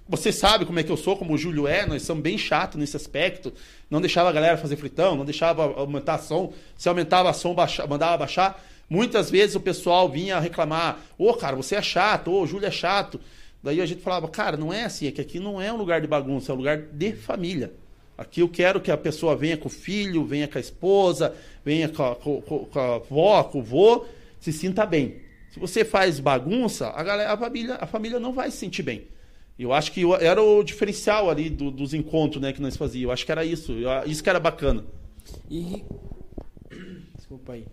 Você 0.08 0.32
sabe 0.32 0.66
como 0.66 0.80
é 0.80 0.84
que 0.84 0.92
eu 0.92 0.98
sou, 0.98 1.16
como 1.16 1.36
o 1.36 1.38
Júlio 1.38 1.68
é, 1.68 1.86
nós 1.86 2.02
somos 2.02 2.24
bem 2.24 2.36
chatos 2.36 2.80
nesse 2.80 2.98
aspecto. 2.98 3.54
Não 3.92 4.02
deixava 4.02 4.28
a 4.28 4.32
galera 4.32 4.58
fazer 4.58 4.76
fritão, 4.76 5.16
não 5.16 5.24
deixava 5.24 5.62
aumentar 5.64 6.18
som. 6.18 6.52
Se 6.76 6.90
aumentava 6.90 7.32
som, 7.32 7.54
baixa, 7.54 7.86
mandava 7.86 8.18
baixar. 8.18 8.60
Muitas 8.90 9.30
vezes 9.30 9.56
o 9.56 9.60
pessoal 9.60 10.10
vinha 10.10 10.40
reclamar: 10.40 10.98
Ô, 11.16 11.32
cara, 11.36 11.56
você 11.56 11.76
é 11.76 11.82
chato, 11.84 12.32
ô, 12.32 12.42
o 12.42 12.48
Júlio 12.48 12.66
é 12.66 12.72
chato. 12.72 13.22
Daí 13.64 13.82
a 13.82 13.86
gente 13.86 14.02
falava: 14.02 14.28
Cara, 14.28 14.56
não 14.58 14.74
é 14.74 14.84
assim, 14.86 15.08
é 15.08 15.12
que 15.12 15.22
aqui 15.22 15.40
não 15.40 15.62
é 15.62 15.72
um 15.72 15.78
lugar 15.78 16.00
de 16.02 16.08
bagunça, 16.08 16.52
é 16.52 16.56
um 16.56 16.58
lugar 16.58 16.78
de 16.78 17.14
família. 17.14 17.74
Aqui 18.18 18.42
eu 18.42 18.50
quero 18.50 18.82
que 18.82 18.92
a 18.92 18.98
pessoa 18.98 19.36
venha 19.36 19.56
com 19.58 19.68
o 19.68 19.72
filho, 19.72 20.26
venha 20.26 20.48
com 20.48 20.58
a 20.58 20.62
esposa, 20.62 21.34
venha 21.64 21.88
com 21.88 22.04
a, 22.04 22.16
com- 22.16 22.42
com- 22.42 22.80
a 22.80 22.96
avó, 22.96 23.44
com 23.44 23.60
o 23.60 23.64
vô, 23.64 24.06
se 24.40 24.52
sinta 24.52 24.86
bem. 24.86 25.22
Se 25.52 25.60
você 25.60 25.84
faz 25.86 26.20
bagunça, 26.20 26.90
a, 26.90 27.02
galera, 27.02 27.32
a, 27.34 27.38
família, 27.38 27.76
a 27.80 27.88
família 27.88 28.20
não 28.20 28.34
vai 28.34 28.52
se 28.52 28.58
sentir 28.58 28.84
bem. 28.84 29.08
Eu 29.58 29.74
acho 29.74 29.92
que 29.92 30.04
era 30.22 30.42
o 30.42 30.64
diferencial 30.64 31.30
ali 31.30 31.50
do- 31.50 31.72
dos 31.72 31.94
encontros 31.94 32.42
né, 32.42 32.54
que 32.54 32.62
nós 32.62 32.78
fazíamos. 32.78 33.04
Eu 33.06 33.12
acho 33.12 33.26
que 33.26 33.32
era 33.32 33.44
isso. 33.46 33.72
Eu- 33.74 33.90
Isso 34.06 34.22
que 34.24 34.30
era 34.30 34.40
bacana. 34.40 34.84
E. 35.50 35.84
Desculpa 37.16 37.54
aí. 37.54 37.66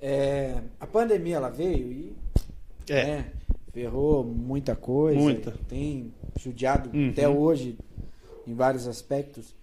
É, 0.00 0.60
a 0.80 0.86
pandemia 0.86 1.36
ela 1.36 1.48
veio 1.50 1.92
e. 1.92 2.12
É. 2.88 3.04
né, 3.04 3.24
ferrou 3.78 4.24
muita 4.24 4.74
coisa. 4.74 5.18
Muita. 5.18 5.52
Tem 5.68 6.12
judiado 6.36 6.90
Uhum. 6.92 7.10
até 7.10 7.28
hoje 7.28 7.78
em 8.46 8.54
vários 8.54 8.88
aspectos. 8.88 9.54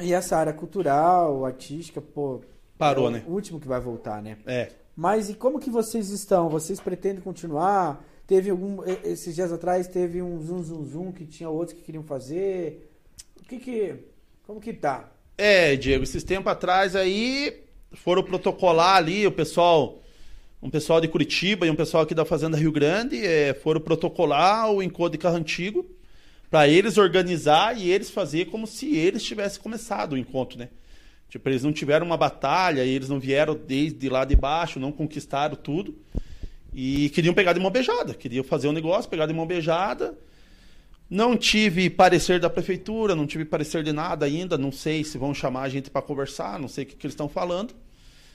E 0.00 0.12
essa 0.12 0.36
área 0.36 0.52
cultural, 0.52 1.44
artística, 1.44 2.00
pô. 2.00 2.40
Parou, 2.78 3.06
é 3.06 3.08
o 3.08 3.10
né? 3.10 3.24
último 3.26 3.58
que 3.58 3.66
vai 3.66 3.80
voltar, 3.80 4.22
né? 4.22 4.38
É. 4.46 4.70
Mas 4.94 5.28
e 5.28 5.34
como 5.34 5.58
que 5.58 5.70
vocês 5.70 6.10
estão? 6.10 6.48
Vocês 6.48 6.78
pretendem 6.80 7.20
continuar? 7.20 8.04
Teve 8.26 8.50
algum. 8.50 8.84
Esses 9.02 9.34
dias 9.34 9.52
atrás 9.52 9.88
teve 9.88 10.22
um 10.22 10.40
zoom 10.40 10.62
zoom 10.62 10.84
zoom 10.84 11.12
que 11.12 11.26
tinha 11.26 11.50
outros 11.50 11.76
que 11.76 11.84
queriam 11.84 12.04
fazer. 12.04 12.88
O 13.40 13.44
que 13.44 13.58
que. 13.58 13.96
Como 14.46 14.60
que 14.60 14.72
tá? 14.72 15.10
É, 15.36 15.74
Diego, 15.74 16.04
esses 16.04 16.22
tempos 16.22 16.52
atrás 16.52 16.94
aí 16.94 17.64
foram 17.92 18.22
protocolar 18.22 18.96
ali, 18.96 19.26
o 19.26 19.32
pessoal, 19.32 19.98
um 20.62 20.70
pessoal 20.70 21.00
de 21.00 21.08
Curitiba 21.08 21.66
e 21.66 21.70
um 21.70 21.74
pessoal 21.74 22.04
aqui 22.04 22.14
da 22.14 22.24
Fazenda 22.24 22.56
Rio 22.56 22.70
Grande, 22.70 23.18
é, 23.26 23.52
foram 23.52 23.80
protocolar 23.80 24.70
o 24.70 24.80
encontro 24.80 25.12
de 25.12 25.18
carro 25.18 25.36
antigo 25.36 25.84
para 26.48 26.68
eles 26.68 26.96
organizar 26.96 27.76
e 27.76 27.90
eles 27.90 28.10
fazer 28.10 28.44
como 28.44 28.64
se 28.66 28.94
eles 28.94 29.24
tivessem 29.24 29.60
começado 29.60 30.12
o 30.12 30.16
encontro, 30.16 30.56
né? 30.56 30.68
Tipo, 31.28 31.48
eles 31.48 31.64
não 31.64 31.72
tiveram 31.72 32.06
uma 32.06 32.16
batalha, 32.16 32.84
eles 32.84 33.08
não 33.08 33.18
vieram 33.18 33.56
desde 33.56 34.08
lá 34.08 34.24
de 34.24 34.36
baixo, 34.36 34.78
não 34.78 34.92
conquistaram 34.92 35.56
tudo. 35.56 35.96
E 36.72 37.08
queriam 37.08 37.34
pegar 37.34 37.54
de 37.54 37.60
mão 37.60 37.70
beijada, 37.70 38.14
queriam 38.14 38.44
fazer 38.44 38.68
um 38.68 38.72
negócio, 38.72 39.10
pegar 39.10 39.26
de 39.26 39.32
mão 39.32 39.46
beijada. 39.46 40.16
Não 41.08 41.36
tive 41.36 41.90
parecer 41.90 42.38
da 42.38 42.48
prefeitura, 42.48 43.16
não 43.16 43.26
tive 43.26 43.44
parecer 43.44 43.82
de 43.82 43.92
nada 43.92 44.26
ainda. 44.26 44.56
Não 44.56 44.70
sei 44.70 45.02
se 45.02 45.18
vão 45.18 45.34
chamar 45.34 45.62
a 45.62 45.68
gente 45.68 45.90
para 45.90 46.02
conversar, 46.02 46.58
não 46.58 46.68
sei 46.68 46.84
o 46.84 46.86
que, 46.86 46.96
que 46.96 47.06
eles 47.06 47.14
estão 47.14 47.28
falando. 47.28 47.74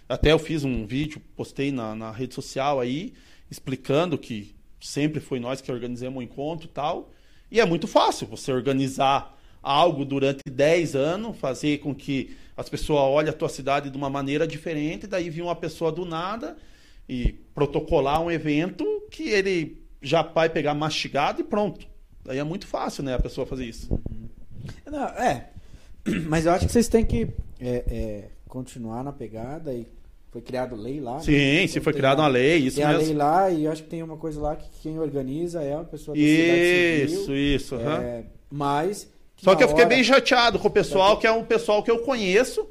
Até 0.07 0.31
eu 0.31 0.39
fiz 0.39 0.63
um 0.63 0.85
vídeo, 0.85 1.21
postei 1.35 1.71
na, 1.71 1.93
na 1.95 2.11
rede 2.11 2.33
social 2.33 2.79
aí, 2.79 3.13
explicando 3.51 4.17
que 4.17 4.55
sempre 4.79 5.19
foi 5.19 5.39
nós 5.39 5.61
que 5.61 5.71
organizamos 5.71 6.19
o 6.19 6.21
encontro 6.21 6.67
e 6.67 6.71
tal. 6.71 7.11
E 7.51 7.59
é 7.59 7.65
muito 7.65 7.87
fácil 7.87 8.27
você 8.27 8.51
organizar 8.51 9.37
algo 9.61 10.05
durante 10.05 10.41
10 10.49 10.95
anos, 10.95 11.37
fazer 11.37 11.79
com 11.79 11.93
que 11.93 12.37
as 12.55 12.69
pessoas 12.69 13.01
olhem 13.01 13.29
a 13.29 13.33
tua 13.33 13.49
cidade 13.49 13.89
de 13.89 13.97
uma 13.97 14.09
maneira 14.09 14.47
diferente, 14.47 15.07
daí 15.07 15.29
vir 15.29 15.41
uma 15.41 15.55
pessoa 15.55 15.91
do 15.91 16.05
nada 16.05 16.57
e 17.07 17.33
protocolar 17.53 18.21
um 18.21 18.31
evento 18.31 18.85
que 19.11 19.29
ele 19.29 19.81
já 20.01 20.21
vai 20.21 20.49
pegar 20.49 20.73
mastigado 20.73 21.41
e 21.41 21.43
pronto. 21.43 21.87
Daí 22.23 22.39
é 22.39 22.43
muito 22.43 22.67
fácil, 22.67 23.03
né, 23.03 23.13
a 23.13 23.19
pessoa 23.19 23.45
fazer 23.45 23.65
isso. 23.65 23.99
Não, 24.85 25.07
é. 25.07 25.49
Mas 26.27 26.45
eu 26.45 26.51
acho 26.51 26.65
que 26.65 26.71
vocês 26.71 26.87
têm 26.87 27.05
que 27.05 27.29
é, 27.59 27.83
é, 27.87 28.29
continuar 28.47 29.03
na 29.03 29.13
pegada 29.13 29.73
e 29.73 29.87
foi 30.31 30.41
criado 30.41 30.75
lei 30.75 30.99
lá. 30.99 31.15
né? 31.15 31.19
Sim, 31.23 31.67
se 31.67 31.79
foi 31.79 31.93
criada 31.93 32.21
uma 32.21 32.27
lei, 32.27 32.57
isso 32.57 32.75
tem 32.77 32.85
a 32.85 32.89
lei 32.91 32.99
mesmo. 32.99 33.17
lá 33.17 33.49
e 33.49 33.63
eu 33.65 33.71
acho 33.71 33.83
que 33.83 33.89
tem 33.89 34.03
uma 34.03 34.17
coisa 34.17 34.39
lá 34.41 34.55
que 34.55 34.69
quem 34.81 34.99
organiza 34.99 35.61
é 35.63 35.73
uma 35.75 35.85
pessoa 35.85 36.15
da 36.15 36.21
cidade 36.21 37.03
Isso, 37.05 37.25
civil. 37.25 37.37
isso. 37.55 37.75
aham. 37.75 38.01
É, 38.01 38.23
mas. 38.51 39.09
Só 39.37 39.55
que 39.55 39.63
eu 39.63 39.67
fiquei 39.67 39.83
hora- 39.85 39.95
bem 39.95 40.03
chateado 40.03 40.57
com 40.59 40.67
o 40.67 40.71
pessoal, 40.71 41.17
que 41.17 41.27
é 41.27 41.31
um 41.31 41.43
pessoal 41.43 41.83
que 41.83 41.91
eu 41.91 41.99
conheço, 41.99 42.67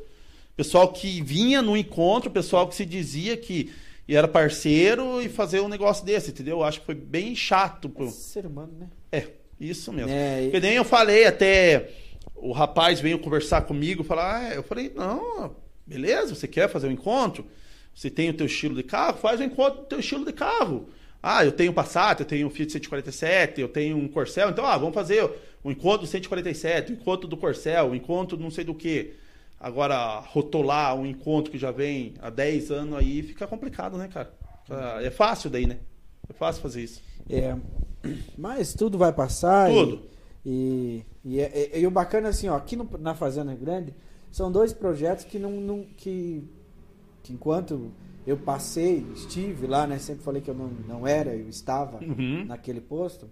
pessoal 0.57 0.89
que 0.93 1.23
vinha 1.23 1.63
no 1.63 1.77
encontro, 1.77 2.31
pessoal 2.31 2.67
que 2.69 2.75
se 2.75 2.85
dizia 2.85 3.37
que 3.37 3.73
era 4.09 4.27
parceiro 4.29 5.21
e 5.23 5.29
fazer 5.29 5.61
um 5.61 5.69
negócio 5.69 6.05
desse, 6.05 6.31
entendeu? 6.31 6.59
Eu 6.59 6.65
acho 6.65 6.81
que 6.81 6.87
foi 6.87 6.95
bem 6.95 7.35
chato. 7.37 7.89
Pro... 7.89 8.07
É 8.07 8.11
ser 8.11 8.47
humano, 8.47 8.73
né? 8.79 8.89
É, 9.13 9.27
isso 9.61 9.93
mesmo. 9.93 10.11
É, 10.11 10.45
e- 10.45 10.51
Que 10.51 10.61
nem 10.61 10.75
eu 10.75 10.85
falei, 10.85 11.25
até 11.27 11.91
o 12.35 12.53
rapaz 12.53 13.01
veio 13.01 13.19
conversar 13.19 13.63
comigo, 13.63 14.03
falar, 14.05 14.37
ah, 14.51 14.55
eu 14.55 14.63
falei, 14.63 14.93
não, 14.95 15.55
beleza, 15.87 16.35
você 16.35 16.49
quer 16.49 16.69
fazer 16.69 16.89
um 16.89 16.93
encontro? 16.93 17.47
Você 17.95 18.11
tem 18.11 18.29
o 18.31 18.35
teu 18.35 18.47
estilo 18.47 18.75
de 18.75 18.83
carro? 18.83 19.19
Faz 19.19 19.41
um 19.41 19.45
encontro 19.45 19.81
do 19.81 19.87
teu 19.87 20.01
estilo 20.01 20.25
de 20.25 20.33
carro. 20.33 20.89
Ah, 21.23 21.45
eu 21.45 21.53
tenho 21.53 21.71
um 21.73 21.75
Passat, 21.75 22.21
eu 22.21 22.27
tenho 22.27 22.47
um 22.47 22.51
Fiat 22.51 22.73
147, 22.73 23.61
eu 23.61 23.69
tenho 23.69 23.97
um 23.97 24.07
Corcel, 24.07 24.51
então, 24.51 24.65
ah, 24.67 24.77
vamos 24.77 24.95
fazer 24.95 25.29
o 25.65 25.71
encontro 25.71 26.01
do 26.03 26.07
147, 26.07 26.93
o 26.93 26.95
encontro 26.95 27.27
do 27.27 27.37
Corcel, 27.37 27.91
o 27.91 27.95
encontro 27.95 28.37
do 28.37 28.43
não 28.43 28.51
sei 28.51 28.65
do 28.65 28.75
que. 28.75 29.15
Agora, 29.59 30.21
rotolar 30.21 30.95
um 30.95 31.07
encontro 31.07 31.51
que 31.51 31.59
já 31.59 31.71
vem 31.71 32.15
há 32.21 32.29
10 32.29 32.71
anos 32.71 32.99
aí 32.99 33.23
fica 33.23 33.47
complicado, 33.47 33.97
né, 33.97 34.09
cara? 34.13 34.31
É 35.03 35.11
fácil 35.11 35.49
daí, 35.49 35.67
né? 35.67 35.79
É 36.29 36.33
fácil 36.35 36.61
fazer 36.61 36.83
isso. 36.83 37.01
É, 37.31 37.57
mas 38.37 38.75
tudo 38.75 38.99
vai 38.99 39.13
passar. 39.13 39.71
e- 39.71 39.75
Tudo. 39.75 40.03
E, 40.45 41.03
e, 41.25 41.41
é- 41.41 41.71
é- 41.73 41.81
e 41.81 41.87
o 41.87 41.91
bacana 41.91 42.29
é 42.29 42.31
assim, 42.31 42.49
ó, 42.49 42.57
aqui 42.57 42.77
no- 42.77 42.89
na 43.01 43.15
Fazenda 43.15 43.55
Grande, 43.55 43.95
são 44.31 44.51
dois 44.53 44.73
projetos 44.73 45.25
que 45.25 45.39
não, 45.39 45.53
não- 45.61 45.85
que, 45.97 46.43
que 47.23 47.33
enquanto 47.33 47.91
eu 48.27 48.37
passei, 48.37 49.07
estive 49.15 49.67
lá, 49.67 49.87
né? 49.87 49.99
Sempre 49.99 50.23
falei 50.25 50.43
que 50.43 50.51
eu 50.51 50.55
não, 50.55 50.69
não 50.69 51.07
era, 51.07 51.35
eu 51.35 51.49
estava 51.49 51.99
Uhum. 52.05 52.45
naquele 52.45 52.81
posto. 52.81 53.29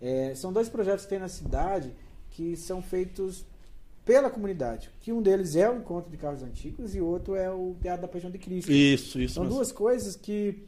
é, 0.00 0.34
são 0.34 0.52
dois 0.52 0.68
projetos 0.68 1.04
que 1.04 1.10
tem 1.10 1.18
na 1.18 1.26
cidade 1.28 1.90
que 2.30 2.54
são 2.54 2.82
feitos 2.82 3.46
pela 4.04 4.28
comunidade. 4.30 4.90
Que 5.00 5.10
um 5.10 5.22
deles 5.22 5.56
é 5.56 5.68
o 5.70 5.78
encontro 5.78 6.10
de 6.10 6.18
carros 6.18 6.42
antigos 6.42 6.94
e 6.94 7.00
o 7.00 7.06
outro 7.06 7.34
é 7.34 7.50
o 7.50 7.74
Teatro 7.80 8.02
da 8.02 8.08
Paixão 8.08 8.30
de 8.30 8.36
Cristo. 8.38 8.70
Isso, 8.70 9.18
isso 9.18 9.34
São 9.34 9.44
mesmo. 9.44 9.56
duas 9.56 9.72
coisas 9.72 10.14
que 10.14 10.64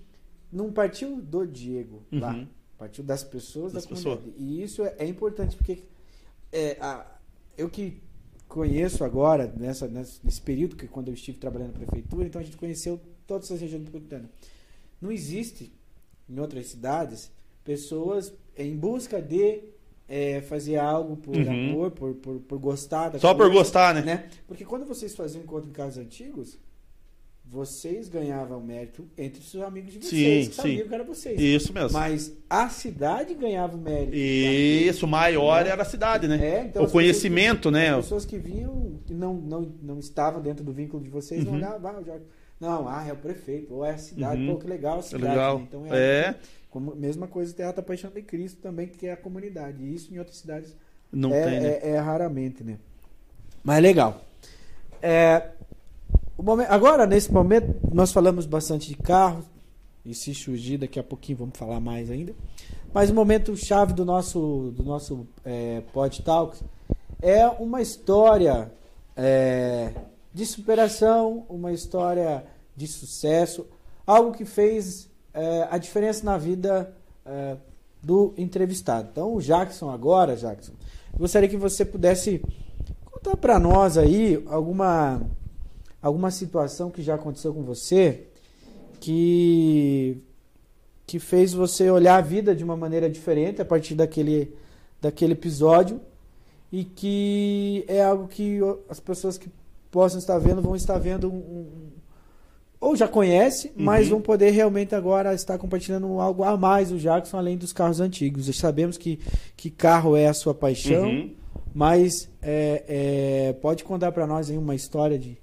não 0.51 0.73
partiu 0.73 1.21
do 1.21 1.47
Diego 1.47 2.03
lá, 2.11 2.33
Uhum. 2.35 2.49
partiu 2.79 3.05
das 3.05 3.23
pessoas 3.23 3.75
Das 3.75 3.85
da 3.85 3.91
comunidade. 3.91 4.23
pessoas. 4.31 4.35
E 4.41 4.63
isso 4.63 4.83
é, 4.83 4.95
é 4.99 5.07
importante 5.07 5.55
porque 5.57 5.83
é, 6.51 6.79
a- 6.81 7.07
eu 7.57 7.69
que 7.69 8.01
conheço 8.49 9.05
agora 9.05 9.53
nessa, 9.57 9.87
nesse 9.87 10.41
período 10.41 10.75
que 10.77 10.89
quando 10.89 11.09
eu 11.09 11.15
estive 11.15 11.39
trabalhando 11.39 11.73
na 11.73 11.79
prefeitura, 11.87 12.27
então 12.27 12.41
a 12.41 12.45
gente 12.45 12.57
conheceu 12.57 13.01
todas 13.27 13.51
as 13.53 13.61
regiões 13.61 13.83
metropolitanas. 13.85 14.31
Não 15.01 15.13
existe 15.13 15.73
em 16.29 16.39
outras 16.41 16.67
cidades 16.69 17.31
pessoas 17.63 18.33
em 18.57 18.75
busca 18.77 19.21
de 19.21 19.61
é, 20.09 20.41
fazer 20.41 20.77
algo 20.77 21.17
por 21.19 21.37
Uhum. 21.37 21.51
amor, 21.51 21.91
por, 21.91 22.15
por, 22.15 22.41
por 22.41 22.59
gostar 22.59 23.13
Só 23.19 23.35
por 23.35 23.43
coisa, 23.45 23.53
gostar, 23.53 23.95
né? 23.95 24.03
né? 24.03 24.31
Porque 24.47 24.65
quando 24.65 24.87
vocês 24.87 25.15
faziam 25.15 25.43
encontro 25.43 25.69
em 25.69 25.73
carros 25.73 25.99
antigos, 25.99 26.59
vocês 27.51 28.09
ganhavam 28.09 28.61
mérito 28.61 29.09
entre 29.17 29.41
os 29.41 29.51
seus 29.51 29.65
amigos 29.65 29.93
de 29.95 30.01
vocês, 30.01 30.45
Sim, 30.45 30.51
que 30.51 30.57
sabiam 30.57 30.83
sim. 30.83 30.89
que 30.89 30.95
era 30.95 31.05
vocês. 31.05 31.41
Isso 31.41 31.73
mesmo. 31.73 31.93
Mas 31.99 32.33
a 32.49 32.69
cidade 32.69 33.33
ganhava 33.35 33.75
o 33.77 33.81
mérito. 33.81 34.15
Isso, 34.15 35.07
maior 35.07 35.65
Né? 35.65 35.71
era 35.71 35.83
a 35.83 35.85
cidade, 35.87 36.29
né? 36.29 36.39
É, 36.45 36.65
então 36.65 36.85
o 36.85 36.91
conhecimento, 36.91 37.71
né? 37.71 37.91
As 37.91 38.05
pessoas 38.05 38.25
que 38.27 38.37
vinham 38.39 39.01
e 39.09 39.15
não, 39.15 39.35
não, 39.35 39.73
não 39.83 39.99
estavam 39.99 40.43
dentro 40.43 40.63
do 40.63 40.73
vínculo 40.73 41.03
de 41.03 41.09
vocês, 41.09 41.43
não 41.45 41.53
Uhum. 41.53 41.59
olhavam, 41.59 41.91
ah, 41.91 42.01
o 42.01 42.05
Jorge. 42.05 42.25
Não, 42.61 42.89
ah, 42.89 43.07
é 43.09 43.13
o 43.13 43.17
prefeito, 43.17 43.73
ou 43.73 43.85
é 43.85 43.91
a 43.93 43.99
cidade, 43.99 44.43
Uhum. 44.43 44.55
pô, 44.55 44.61
que 44.61 44.67
legal 44.67 44.97
a 44.97 44.99
É 44.99 45.03
cidade. 45.03 45.25
legal. 45.25 45.59
né? 45.59 45.65
Então 45.69 45.87
É, 45.95 46.35
como, 46.69 46.95
mesma 46.97 47.27
coisa 47.27 47.51
o 47.53 47.55
Teatro 47.55 47.77
da 47.77 47.83
Paixão 47.87 48.11
de 48.11 48.21
Cristo 48.21 48.61
também, 48.61 48.89
que 48.89 49.07
é 49.07 49.13
a 49.13 49.17
comunidade. 49.17 49.83
E 49.83 49.95
isso 49.95 50.13
em 50.13 50.19
outras 50.19 50.37
cidades 50.37 50.77
não 51.11 51.33
é, 51.33 51.45
tem, 51.45 51.61
né? 51.61 51.79
é- 51.83 51.91
é 51.93 51.99
raramente, 51.99 52.63
né? 52.63 52.77
Mas 53.65 53.81
legal. 53.83 54.23
É, 55.01 55.51
o 56.39 56.43
momen- 56.43 56.67
agora, 56.69 57.05
nesse 57.05 57.33
momento, 57.33 57.75
nós 57.93 58.13
falamos 58.13 58.47
bastante 58.47 58.89
de 58.89 58.97
carro 58.97 59.45
e 60.05 60.15
se 60.15 60.33
surgir, 60.33 60.79
daqui 60.79 60.99
a 60.99 61.03
pouquinho 61.03 61.39
vamos 61.39 61.59
falar 61.59 61.81
mais 61.81 62.11
ainda. 62.11 62.33
Mas 62.95 63.11
o 63.11 63.15
momento 63.15 63.57
chave 63.57 63.93
do 63.93 64.05
nosso, 64.05 64.73
do 64.75 64.85
nosso 64.85 65.27
é, 65.45 65.83
Pod 65.93 66.23
Talks 66.23 66.63
é 67.21 67.47
uma 67.47 67.83
história 67.83 68.73
é, 69.17 69.93
de 70.33 70.47
superação, 70.47 71.45
uma 71.49 71.73
história 71.73 72.45
de 72.77 72.87
sucesso, 72.87 73.67
algo 74.07 74.33
que 74.33 74.45
fez 74.45 75.11
é, 75.35 75.67
a 75.69 75.77
diferença 75.77 76.25
na 76.25 76.39
vida 76.39 76.95
é, 77.27 77.57
do 78.01 78.33
entrevistado. 78.39 79.09
Então, 79.11 79.35
o 79.35 79.43
Jackson 79.43 79.91
agora, 79.91 80.37
Jackson, 80.37 80.73
gostaria 81.19 81.49
que 81.49 81.57
você 81.57 81.85
pudesse 81.85 82.41
contar 83.05 83.37
para 83.37 83.59
nós 83.59 83.99
aí 83.99 84.43
alguma 84.47 85.21
alguma 86.03 86.31
situação 86.31 86.91
que 86.91 87.03
já 87.03 87.15
aconteceu 87.15 87.53
com 87.53 87.63
você 87.63 88.27
que 89.01 90.19
que 91.07 91.19
fez 91.19 91.55
você 91.55 91.91
olhar 91.91 92.17
a 92.17 92.21
vida 92.21 92.55
de 92.55 92.63
uma 92.63 92.77
maneira 92.77 93.09
diferente 93.09 93.63
a 93.63 93.65
partir 93.65 93.95
daquele 93.95 94.55
daquele 95.01 95.33
episódio 95.33 96.01
e 96.71 96.85
que 96.85 97.85
é 97.89 98.03
algo 98.05 98.29
que 98.29 98.59
as 98.91 99.01
pessoas 99.01 99.39
que 99.39 99.49
possam 99.91 100.19
estar 100.19 100.39
vendo 100.39 100.61
vão 100.61 100.77
estar 100.77 100.99
vendo 100.99 101.31
um, 101.31 101.37
um 101.37 101.67
ou 102.81 102.95
já 102.95 103.09
conhece, 103.09 103.73
mas 103.75 104.05
Uhum. 104.05 104.11
vão 104.13 104.21
poder 104.21 104.51
realmente 104.51 104.95
agora 104.95 105.35
estar 105.35 105.59
compartilhando 105.59 106.21
algo 106.21 106.45
a 106.45 106.57
mais 106.57 106.93
o 106.93 106.97
Jackson 106.99 107.37
além 107.37 107.57
dos 107.57 107.73
carros 107.73 107.99
antigos. 108.01 108.47
Sabemos 108.57 108.97
que, 108.97 109.19
que 109.57 109.69
carro 109.69 110.15
é 110.17 110.29
a 110.29 110.33
sua 110.35 110.55
paixão, 110.55 111.09
Uhum. 111.09 111.35
mas 111.75 112.29
é, 112.41 112.85
é, 113.49 113.53
pode 113.55 113.83
contar 113.83 114.13
para 114.13 114.29
nós 114.29 114.49
aí 114.49 114.57
uma 114.57 114.77
história 114.77 115.19
de 115.19 115.37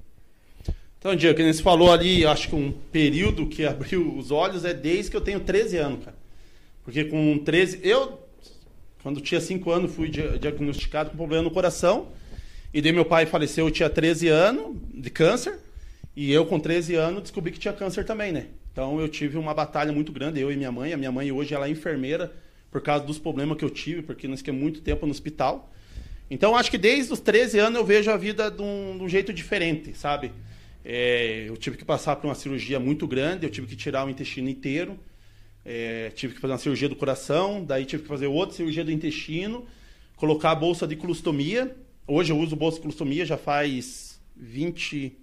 Então, 1.05 1.15
Diego, 1.15 1.37
que 1.37 1.43
nem 1.43 1.53
você 1.53 1.61
falou 1.61 1.91
ali, 1.91 2.25
acho 2.25 2.49
que 2.49 2.55
um 2.55 2.71
período 2.91 3.45
que 3.45 3.61
abriu 3.63 4.17
os 4.17 4.31
olhos 4.31 4.65
é 4.65 4.73
desde 4.73 5.11
que 5.11 5.15
eu 5.15 5.21
tenho 5.21 5.39
13 5.39 5.77
anos, 5.77 6.03
cara. 6.03 6.17
Porque 6.83 7.05
com 7.05 7.37
13. 7.37 7.79
Eu, 7.83 8.19
quando 9.03 9.21
tinha 9.21 9.39
5 9.39 9.69
anos, 9.69 9.93
fui 9.93 10.09
dia- 10.09 10.39
diagnosticado 10.39 11.11
com 11.11 11.15
problema 11.15 11.43
no 11.43 11.51
coração. 11.51 12.07
E 12.73 12.81
daí 12.81 12.91
meu 12.91 13.05
pai 13.05 13.27
faleceu, 13.27 13.67
eu 13.67 13.71
tinha 13.71 13.87
13 13.87 14.29
anos 14.29 14.77
de 14.91 15.11
câncer. 15.11 15.59
E 16.15 16.33
eu, 16.33 16.43
com 16.43 16.59
13 16.59 16.95
anos, 16.95 17.21
descobri 17.21 17.51
que 17.51 17.59
tinha 17.59 17.71
câncer 17.75 18.03
também, 18.03 18.31
né? 18.31 18.47
Então 18.71 18.99
eu 18.99 19.07
tive 19.07 19.37
uma 19.37 19.53
batalha 19.53 19.91
muito 19.93 20.11
grande, 20.11 20.39
eu 20.39 20.51
e 20.51 20.57
minha 20.57 20.71
mãe. 20.71 20.91
A 20.91 20.97
minha 20.97 21.11
mãe 21.11 21.31
hoje 21.31 21.53
ela 21.53 21.67
é 21.67 21.69
enfermeira 21.69 22.33
por 22.71 22.81
causa 22.81 23.05
dos 23.05 23.19
problemas 23.19 23.59
que 23.59 23.63
eu 23.63 23.69
tive, 23.69 24.01
porque 24.01 24.27
nós 24.27 24.39
fiquei 24.39 24.55
muito 24.55 24.81
tempo 24.81 25.05
no 25.05 25.11
hospital. 25.11 25.71
Então 26.31 26.55
acho 26.55 26.71
que 26.71 26.79
desde 26.79 27.13
os 27.13 27.19
13 27.19 27.59
anos 27.59 27.77
eu 27.77 27.85
vejo 27.85 28.09
a 28.09 28.17
vida 28.17 28.49
de 28.49 28.63
um, 28.63 28.97
de 28.97 29.03
um 29.03 29.07
jeito 29.07 29.31
diferente, 29.31 29.93
sabe? 29.93 30.31
É, 30.87 31.45
eu 31.47 31.57
tive 31.57 31.77
que 31.77 31.83
passar 31.83 32.15
por 32.15 32.27
uma 32.27 32.35
cirurgia 32.35 32.79
muito 32.79 33.07
grande, 33.07 33.43
eu 33.43 33.49
tive 33.49 33.65
que 33.65 33.75
tirar 33.75 34.05
o 34.05 34.09
intestino 34.09 34.47
inteiro, 34.47 34.99
é, 35.65 36.11
tive 36.11 36.35
que 36.35 36.39
fazer 36.39 36.53
uma 36.53 36.59
cirurgia 36.59 36.87
do 36.87 36.95
coração, 36.95 37.65
daí 37.65 37.85
tive 37.85 38.03
que 38.03 38.07
fazer 38.07 38.27
outra 38.27 38.55
cirurgia 38.55 38.85
do 38.85 38.91
intestino, 38.91 39.65
colocar 40.15 40.51
a 40.51 40.55
bolsa 40.55 40.85
de 40.85 40.95
colostomia. 40.95 41.75
Hoje 42.07 42.31
eu 42.31 42.37
uso 42.37 42.55
bolsa 42.55 42.75
de 42.77 42.83
colostomia 42.83 43.25
já 43.25 43.35
faz 43.35 44.21
20, 44.35 45.17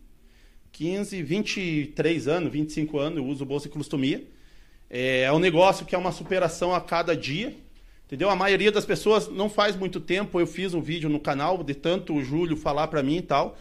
15, 0.72 1.22
23 1.22 2.26
anos, 2.26 2.52
25 2.52 2.98
anos 2.98 3.18
eu 3.18 3.24
uso 3.24 3.44
bolsa 3.44 3.68
de 3.68 3.72
colostomia. 3.72 4.26
É, 4.90 5.22
é 5.22 5.32
um 5.32 5.38
negócio 5.38 5.86
que 5.86 5.94
é 5.94 5.98
uma 5.98 6.10
superação 6.10 6.74
a 6.74 6.80
cada 6.80 7.16
dia. 7.16 7.56
Entendeu? 8.04 8.28
A 8.28 8.36
maioria 8.36 8.70
das 8.70 8.84
pessoas 8.84 9.28
não 9.28 9.48
faz 9.48 9.74
muito 9.76 10.00
tempo. 10.00 10.38
Eu 10.38 10.46
fiz 10.46 10.74
um 10.74 10.82
vídeo 10.82 11.08
no 11.08 11.20
canal, 11.20 11.62
de 11.62 11.72
tanto 11.72 12.14
o 12.14 12.22
Júlio 12.22 12.56
falar 12.56 12.88
para 12.88 13.02
mim 13.02 13.18
e 13.18 13.22
tal. 13.22 13.56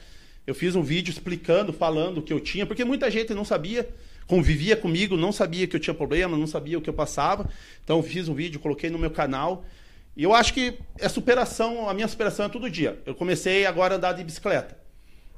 Eu 0.51 0.55
fiz 0.55 0.75
um 0.75 0.83
vídeo 0.83 1.13
explicando, 1.13 1.71
falando 1.71 2.17
o 2.17 2.21
que 2.21 2.33
eu 2.33 2.39
tinha, 2.41 2.65
porque 2.65 2.83
muita 2.83 3.09
gente 3.09 3.33
não 3.33 3.45
sabia, 3.45 3.87
convivia 4.27 4.75
comigo, 4.75 5.15
não 5.15 5.31
sabia 5.31 5.65
que 5.65 5.77
eu 5.77 5.79
tinha 5.79 5.93
problema, 5.93 6.35
não 6.35 6.45
sabia 6.45 6.77
o 6.77 6.81
que 6.81 6.89
eu 6.89 6.93
passava. 6.93 7.49
Então 7.81 7.95
eu 7.95 8.03
fiz 8.03 8.27
um 8.27 8.33
vídeo, 8.33 8.59
coloquei 8.59 8.89
no 8.89 8.99
meu 8.99 9.11
canal. 9.11 9.63
E 10.13 10.23
eu 10.23 10.33
acho 10.33 10.53
que 10.53 10.73
é 10.99 11.07
superação, 11.07 11.87
a 11.87 11.93
minha 11.93 12.05
superação 12.05 12.47
é 12.47 12.49
todo 12.49 12.69
dia. 12.69 12.99
Eu 13.05 13.15
comecei 13.15 13.65
agora 13.65 13.93
a 13.93 13.97
andar 13.97 14.11
de 14.11 14.25
bicicleta. 14.25 14.77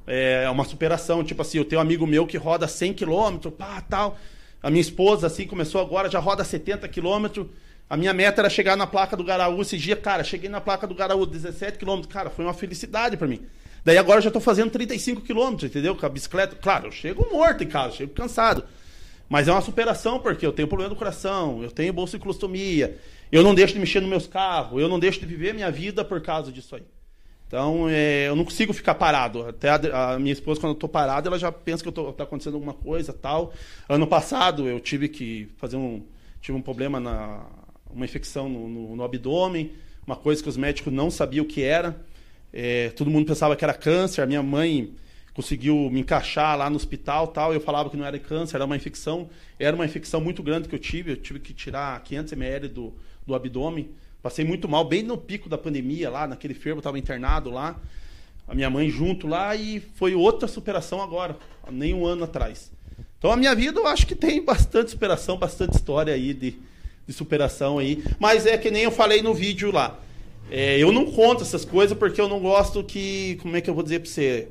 É 0.04 0.50
uma 0.50 0.64
superação, 0.64 1.22
tipo 1.22 1.42
assim, 1.42 1.58
eu 1.58 1.64
tenho 1.64 1.80
um 1.80 1.82
amigo 1.82 2.04
meu 2.08 2.26
que 2.26 2.36
roda 2.36 2.66
100 2.66 2.94
km, 2.94 3.50
pá, 3.56 3.80
tal. 3.82 4.18
A 4.60 4.68
minha 4.68 4.80
esposa, 4.80 5.28
assim, 5.28 5.46
começou 5.46 5.80
agora, 5.80 6.10
já 6.10 6.18
roda 6.18 6.42
70 6.42 6.88
km. 6.88 7.46
A 7.88 7.96
minha 7.96 8.12
meta 8.12 8.40
era 8.40 8.50
chegar 8.50 8.76
na 8.76 8.84
placa 8.88 9.16
do 9.16 9.22
Garaú 9.22 9.62
esse 9.62 9.78
dia. 9.78 9.94
Cara, 9.94 10.24
cheguei 10.24 10.50
na 10.50 10.60
placa 10.60 10.88
do 10.88 10.94
Garaú, 10.96 11.24
17 11.24 11.78
km. 11.78 12.00
Cara, 12.08 12.30
foi 12.30 12.44
uma 12.44 12.52
felicidade 12.52 13.16
pra 13.16 13.28
mim. 13.28 13.40
Daí 13.84 13.98
agora 13.98 14.18
eu 14.18 14.22
já 14.22 14.30
tô 14.30 14.40
fazendo 14.40 14.70
35 14.70 15.20
km, 15.20 15.64
entendeu? 15.64 15.94
Com 15.94 16.06
a 16.06 16.08
bicicleta. 16.08 16.56
Claro, 16.56 16.86
eu 16.86 16.92
chego 16.92 17.28
morto 17.30 17.62
em 17.62 17.68
casa, 17.68 17.96
chego 17.96 18.14
cansado. 18.14 18.64
Mas 19.28 19.46
é 19.46 19.52
uma 19.52 19.60
superação, 19.60 20.18
porque 20.18 20.46
eu 20.46 20.52
tenho 20.52 20.68
problema 20.68 20.90
do 20.90 20.96
coração, 20.96 21.62
eu 21.62 21.70
tenho 21.70 21.94
colostomia, 21.94 22.98
eu 23.32 23.42
não 23.42 23.54
deixo 23.54 23.74
de 23.74 23.80
mexer 23.80 24.00
nos 24.00 24.08
meus 24.08 24.26
carros, 24.26 24.80
eu 24.80 24.88
não 24.88 24.98
deixo 24.98 25.20
de 25.20 25.26
viver 25.26 25.54
minha 25.54 25.70
vida 25.70 26.04
por 26.04 26.20
causa 26.20 26.52
disso 26.52 26.76
aí. 26.76 26.82
Então, 27.46 27.88
é, 27.88 28.28
eu 28.28 28.34
não 28.34 28.44
consigo 28.44 28.72
ficar 28.72 28.94
parado. 28.94 29.46
Até 29.46 29.68
a, 29.68 30.14
a 30.14 30.18
minha 30.18 30.32
esposa, 30.32 30.60
quando 30.60 30.72
eu 30.72 30.78
tô 30.78 30.88
parado, 30.88 31.28
ela 31.28 31.38
já 31.38 31.52
pensa 31.52 31.82
que 31.82 31.88
eu 31.88 31.92
tô, 31.92 32.12
tá 32.12 32.24
acontecendo 32.24 32.54
alguma 32.54 32.74
coisa 32.74 33.12
tal. 33.12 33.52
Ano 33.88 34.06
passado, 34.06 34.66
eu 34.66 34.80
tive 34.80 35.08
que 35.08 35.48
fazer 35.56 35.76
um. 35.76 36.02
Tive 36.40 36.58
um 36.58 36.62
problema 36.62 36.98
na. 36.98 37.46
uma 37.90 38.04
infecção 38.04 38.48
no, 38.48 38.68
no, 38.68 38.96
no 38.96 39.04
abdômen, 39.04 39.72
uma 40.06 40.16
coisa 40.16 40.42
que 40.42 40.48
os 40.48 40.56
médicos 40.56 40.92
não 40.92 41.10
sabiam 41.10 41.44
o 41.44 41.48
que 41.48 41.62
era. 41.62 41.96
É, 42.56 42.90
todo 42.90 43.10
mundo 43.10 43.26
pensava 43.26 43.56
que 43.56 43.64
era 43.64 43.74
câncer. 43.74 44.22
A 44.22 44.26
minha 44.26 44.42
mãe 44.42 44.94
conseguiu 45.34 45.90
me 45.90 45.98
encaixar 45.98 46.56
lá 46.56 46.70
no 46.70 46.76
hospital 46.76 47.26
tal. 47.26 47.52
Eu 47.52 47.60
falava 47.60 47.90
que 47.90 47.96
não 47.96 48.06
era 48.06 48.16
câncer, 48.16 48.56
era 48.56 48.64
uma 48.64 48.76
infecção. 48.76 49.28
Era 49.58 49.74
uma 49.74 49.84
infecção 49.84 50.20
muito 50.20 50.40
grande 50.40 50.68
que 50.68 50.74
eu 50.74 50.78
tive. 50.78 51.10
Eu 51.10 51.16
tive 51.16 51.40
que 51.40 51.52
tirar 51.52 52.00
500 52.04 52.32
ml 52.32 52.68
do, 52.68 52.94
do 53.26 53.34
abdômen. 53.34 53.90
Passei 54.22 54.44
muito 54.44 54.68
mal, 54.68 54.84
bem 54.84 55.02
no 55.02 55.18
pico 55.18 55.48
da 55.48 55.58
pandemia 55.58 56.08
lá, 56.08 56.26
naquele 56.26 56.54
fervo, 56.54 56.78
estava 56.78 56.98
internado 56.98 57.50
lá. 57.50 57.78
A 58.46 58.54
minha 58.54 58.70
mãe 58.70 58.88
junto 58.88 59.26
lá 59.26 59.54
e 59.54 59.80
foi 59.80 60.14
outra 60.14 60.48
superação 60.48 61.02
agora, 61.02 61.36
nem 61.70 61.92
um 61.92 62.06
ano 62.06 62.24
atrás. 62.24 62.70
Então 63.18 63.30
a 63.30 63.36
minha 63.36 63.54
vida 63.54 63.80
eu 63.80 63.86
acho 63.86 64.06
que 64.06 64.14
tem 64.14 64.42
bastante 64.42 64.92
superação, 64.92 65.36
bastante 65.36 65.74
história 65.74 66.14
aí 66.14 66.32
de, 66.32 66.56
de 67.06 67.12
superação 67.12 67.78
aí. 67.78 68.02
Mas 68.18 68.46
é 68.46 68.56
que 68.56 68.70
nem 68.70 68.84
eu 68.84 68.90
falei 68.90 69.20
no 69.20 69.34
vídeo 69.34 69.70
lá. 69.70 69.98
É, 70.50 70.78
eu 70.78 70.92
não 70.92 71.06
conto 71.06 71.42
essas 71.42 71.64
coisas 71.64 71.96
porque 71.96 72.20
eu 72.20 72.28
não 72.28 72.40
gosto 72.40 72.82
que. 72.84 73.36
Como 73.42 73.56
é 73.56 73.60
que 73.60 73.68
eu 73.70 73.74
vou 73.74 73.82
dizer 73.82 74.00
pra 74.00 74.08
você? 74.10 74.48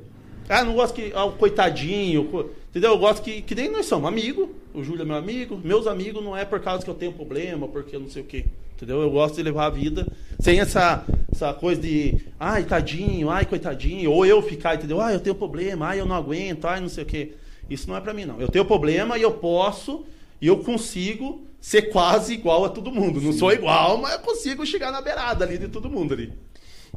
Ah, 0.48 0.64
não 0.64 0.74
gosto 0.74 0.94
que. 0.94 1.12
Ah, 1.14 1.24
o 1.24 1.32
coitadinho. 1.32 2.24
co- 2.26 2.50
Entendeu? 2.70 2.90
Eu 2.90 2.98
gosto 2.98 3.22
que, 3.22 3.40
que 3.42 3.54
nem 3.54 3.70
nós 3.70 3.86
somos 3.86 4.08
amigos. 4.08 4.48
O 4.74 4.82
Júlio 4.82 5.02
é 5.02 5.04
meu 5.04 5.14
amigo. 5.16 5.60
Meus 5.62 5.86
amigos 5.86 6.22
não 6.24 6.36
é 6.36 6.44
por 6.44 6.60
causa 6.60 6.84
que 6.84 6.90
eu 6.90 6.94
tenho 6.94 7.12
problema, 7.12 7.68
porque 7.68 7.94
eu 7.94 8.00
não 8.00 8.10
sei 8.10 8.22
o 8.22 8.26
quê. 8.26 8.44
Entendeu? 8.76 9.00
Eu 9.00 9.10
gosto 9.10 9.36
de 9.36 9.42
levar 9.44 9.66
a 9.66 9.70
vida 9.70 10.06
sem 10.40 10.58
essa, 10.58 11.04
essa 11.32 11.54
coisa 11.54 11.80
de. 11.80 12.16
Ai, 12.38 12.64
tadinho, 12.64 13.30
ai, 13.30 13.46
coitadinho. 13.46 14.10
Ou 14.10 14.26
eu 14.26 14.42
ficar, 14.42 14.74
entendeu? 14.74 15.00
Ah, 15.00 15.12
eu 15.12 15.20
tenho 15.20 15.36
problema, 15.36 15.86
ai, 15.86 16.00
eu 16.00 16.06
não 16.06 16.16
aguento, 16.16 16.64
ai, 16.66 16.80
não 16.80 16.88
sei 16.88 17.04
o 17.04 17.06
quê. 17.06 17.32
Isso 17.70 17.88
não 17.88 17.96
é 17.96 18.00
pra 18.00 18.12
mim, 18.12 18.24
não. 18.24 18.40
Eu 18.40 18.48
tenho 18.48 18.64
problema 18.64 19.16
e 19.16 19.22
eu 19.22 19.30
posso 19.30 20.04
e 20.42 20.48
eu 20.48 20.58
consigo 20.58 21.42
ser 21.66 21.82
quase 21.90 22.34
igual 22.34 22.66
a 22.66 22.68
todo 22.68 22.92
mundo. 22.92 23.22
Não 23.22 23.32
sou 23.32 23.50
igual, 23.50 23.96
mas 23.96 24.12
eu 24.12 24.18
consigo 24.18 24.66
chegar 24.66 24.92
na 24.92 25.00
beirada 25.00 25.46
ali 25.46 25.56
de 25.56 25.66
todo 25.68 25.88
mundo 25.88 26.12
ali. 26.12 26.30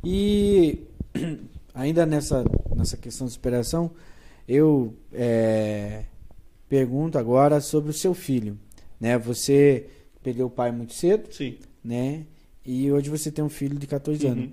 E 0.03 0.79
ainda 1.73 2.05
nessa, 2.05 2.43
nessa 2.75 2.97
questão 2.97 3.27
de 3.27 3.31
superação, 3.33 3.91
eu 4.45 4.93
é, 5.13 6.03
pergunto 6.67 7.17
agora 7.17 7.61
sobre 7.61 7.91
o 7.91 7.93
seu 7.93 8.13
filho. 8.13 8.59
Né? 8.99 9.17
Você 9.17 9.85
perdeu 10.21 10.47
o 10.47 10.49
pai 10.49 10.69
muito 10.73 10.93
cedo, 10.93 11.31
Sim. 11.33 11.57
né? 11.81 12.25
E 12.65 12.91
hoje 12.91 13.09
você 13.09 13.31
tem 13.31 13.45
um 13.45 13.49
filho 13.49 13.77
de 13.79 13.87
14 13.87 14.25
Uhum. 14.25 14.31
anos. 14.33 14.49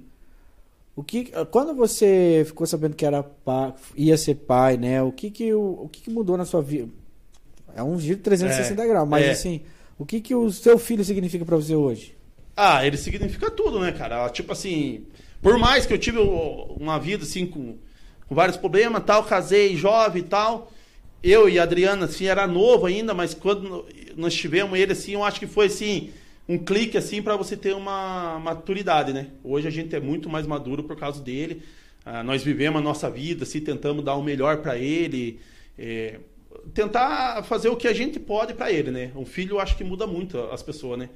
O 0.94 1.02
que, 1.02 1.32
quando 1.50 1.74
você 1.74 2.44
ficou 2.46 2.68
sabendo 2.68 2.94
que 2.94 3.04
era 3.04 3.20
pa- 3.20 3.74
ia 3.96 4.16
ser 4.16 4.36
pai, 4.36 4.76
né? 4.76 5.02
O 5.02 5.10
que 5.10 5.28
que, 5.28 5.52
o, 5.52 5.82
o 5.82 5.88
que, 5.88 6.02
que 6.02 6.10
mudou 6.10 6.36
na 6.36 6.44
sua 6.44 6.62
vida? 6.62 6.88
É 7.74 7.82
um 7.82 7.98
giro 7.98 8.18
de 8.18 8.22
360 8.22 8.80
É, 8.80 8.86
graus, 8.86 9.08
mas 9.08 9.26
é. 9.26 9.30
assim, 9.32 9.62
o 9.98 10.04
que 10.04 10.20
que 10.20 10.34
o 10.34 10.50
seu 10.50 10.78
filho 10.78 11.04
significa 11.04 11.44
pra 11.44 11.56
você 11.56 11.74
hoje? 11.74 12.14
Ah, 12.56 12.86
ele 12.86 12.96
significa 12.96 13.50
tudo, 13.50 13.80
né, 13.80 13.92
cara? 13.92 14.28
Tipo 14.30 14.52
assim, 14.52 15.06
por 15.42 15.58
mais 15.58 15.86
que 15.86 15.92
eu 15.92 15.98
tive 15.98 16.18
uma 16.18 16.98
vida 16.98 17.24
assim 17.24 17.46
com, 17.46 17.76
com 18.26 18.34
vários 18.34 18.56
problemas, 18.56 19.04
tal, 19.04 19.24
casei 19.24 19.76
jovem 19.76 20.22
e 20.22 20.26
tal, 20.26 20.72
eu 21.22 21.48
e 21.48 21.58
a 21.58 21.62
Adriana 21.62 22.06
assim 22.06 22.26
era 22.26 22.46
novo 22.46 22.86
ainda, 22.86 23.14
mas 23.14 23.34
quando 23.34 23.84
nós 24.16 24.34
tivemos 24.34 24.78
ele 24.78 24.92
assim, 24.92 25.12
eu 25.12 25.24
acho 25.24 25.40
que 25.40 25.46
foi 25.46 25.66
assim 25.66 26.10
um 26.48 26.58
clique 26.58 26.96
assim 26.96 27.22
para 27.22 27.36
você 27.36 27.56
ter 27.56 27.74
uma 27.74 28.38
maturidade, 28.38 29.12
né? 29.12 29.28
Hoje 29.42 29.66
a 29.66 29.70
gente 29.70 29.94
é 29.96 30.00
muito 30.00 30.28
mais 30.28 30.46
maduro 30.46 30.84
por 30.84 30.96
causa 30.96 31.22
dele. 31.22 31.62
Ah, 32.04 32.22
nós 32.22 32.42
vivemos 32.42 32.80
a 32.80 32.84
nossa 32.84 33.10
vida, 33.10 33.44
assim, 33.44 33.60
tentamos 33.60 34.04
dar 34.04 34.14
o 34.14 34.22
melhor 34.22 34.58
para 34.58 34.76
ele, 34.76 35.40
é, 35.78 36.20
tentar 36.72 37.42
fazer 37.42 37.68
o 37.68 37.76
que 37.76 37.88
a 37.88 37.92
gente 37.92 38.18
pode 38.18 38.54
para 38.54 38.70
ele, 38.70 38.90
né? 38.90 39.10
Um 39.14 39.24
filho 39.24 39.54
eu 39.54 39.60
acho 39.60 39.76
que 39.76 39.84
muda 39.84 40.06
muito 40.06 40.38
as 40.38 40.62
pessoas, 40.62 40.98
né? 40.98 41.08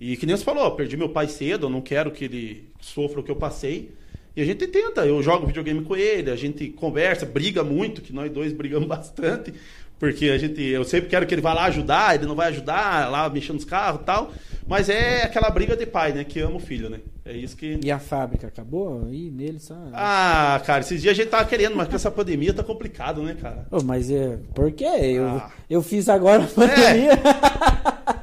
E 0.00 0.16
que 0.16 0.26
nem 0.26 0.36
você 0.36 0.44
falou, 0.44 0.70
perdi 0.72 0.96
meu 0.96 1.10
pai 1.10 1.28
cedo, 1.28 1.66
eu 1.66 1.70
não 1.70 1.80
quero 1.80 2.10
que 2.10 2.24
ele 2.24 2.68
sofra 2.80 3.20
o 3.20 3.22
que 3.22 3.30
eu 3.30 3.36
passei. 3.36 3.92
E 4.34 4.40
a 4.40 4.44
gente 4.44 4.66
tenta, 4.66 5.04
eu 5.04 5.22
jogo 5.22 5.46
videogame 5.46 5.82
com 5.82 5.96
ele, 5.96 6.30
a 6.30 6.36
gente 6.36 6.68
conversa, 6.68 7.26
briga 7.26 7.64
muito, 7.64 8.00
que 8.00 8.12
nós 8.12 8.30
dois 8.30 8.52
brigamos 8.52 8.86
bastante, 8.88 9.52
Porque 10.00 10.30
a 10.30 10.38
gente, 10.38 10.60
eu 10.62 10.82
sempre 10.82 11.10
quero 11.10 11.26
que 11.26 11.34
ele 11.34 11.42
vá 11.42 11.52
lá 11.52 11.64
ajudar, 11.66 12.14
ele 12.14 12.24
não 12.26 12.34
vai 12.34 12.48
ajudar, 12.48 13.10
lá 13.10 13.28
mexendo 13.28 13.56
nos 13.56 13.66
carros 13.66 14.00
e 14.00 14.04
tal. 14.04 14.32
Mas 14.66 14.88
é 14.88 15.24
aquela 15.24 15.50
briga 15.50 15.76
de 15.76 15.84
pai, 15.84 16.12
né? 16.12 16.24
Que 16.24 16.40
ama 16.40 16.56
o 16.56 16.60
filho, 16.60 16.88
né? 16.88 17.00
É 17.24 17.32
isso 17.36 17.54
que. 17.56 17.78
E 17.84 17.90
a 17.90 17.98
fábrica 17.98 18.46
acabou? 18.46 19.04
Aí 19.06 19.30
nele 19.30 19.58
só. 19.60 19.74
Ah, 19.92 20.60
cara, 20.64 20.80
esses 20.80 21.02
dias 21.02 21.12
a 21.12 21.14
gente 21.22 21.28
tava 21.28 21.44
querendo, 21.44 21.76
mas 21.76 21.86
com 21.86 21.96
essa 21.96 22.10
pandemia 22.10 22.54
tá 22.54 22.62
complicado, 22.62 23.22
né, 23.22 23.36
cara? 23.40 23.66
Ô, 23.70 23.82
mas 23.82 24.10
é. 24.10 24.38
Por 24.54 24.72
quê? 24.72 24.84
Eu, 24.84 25.26
Ah. 25.28 25.50
eu 25.68 25.82
fiz 25.82 26.08
agora 26.08 26.44
a 26.44 26.46
pandemia. 26.46 27.12
É, 27.12 28.10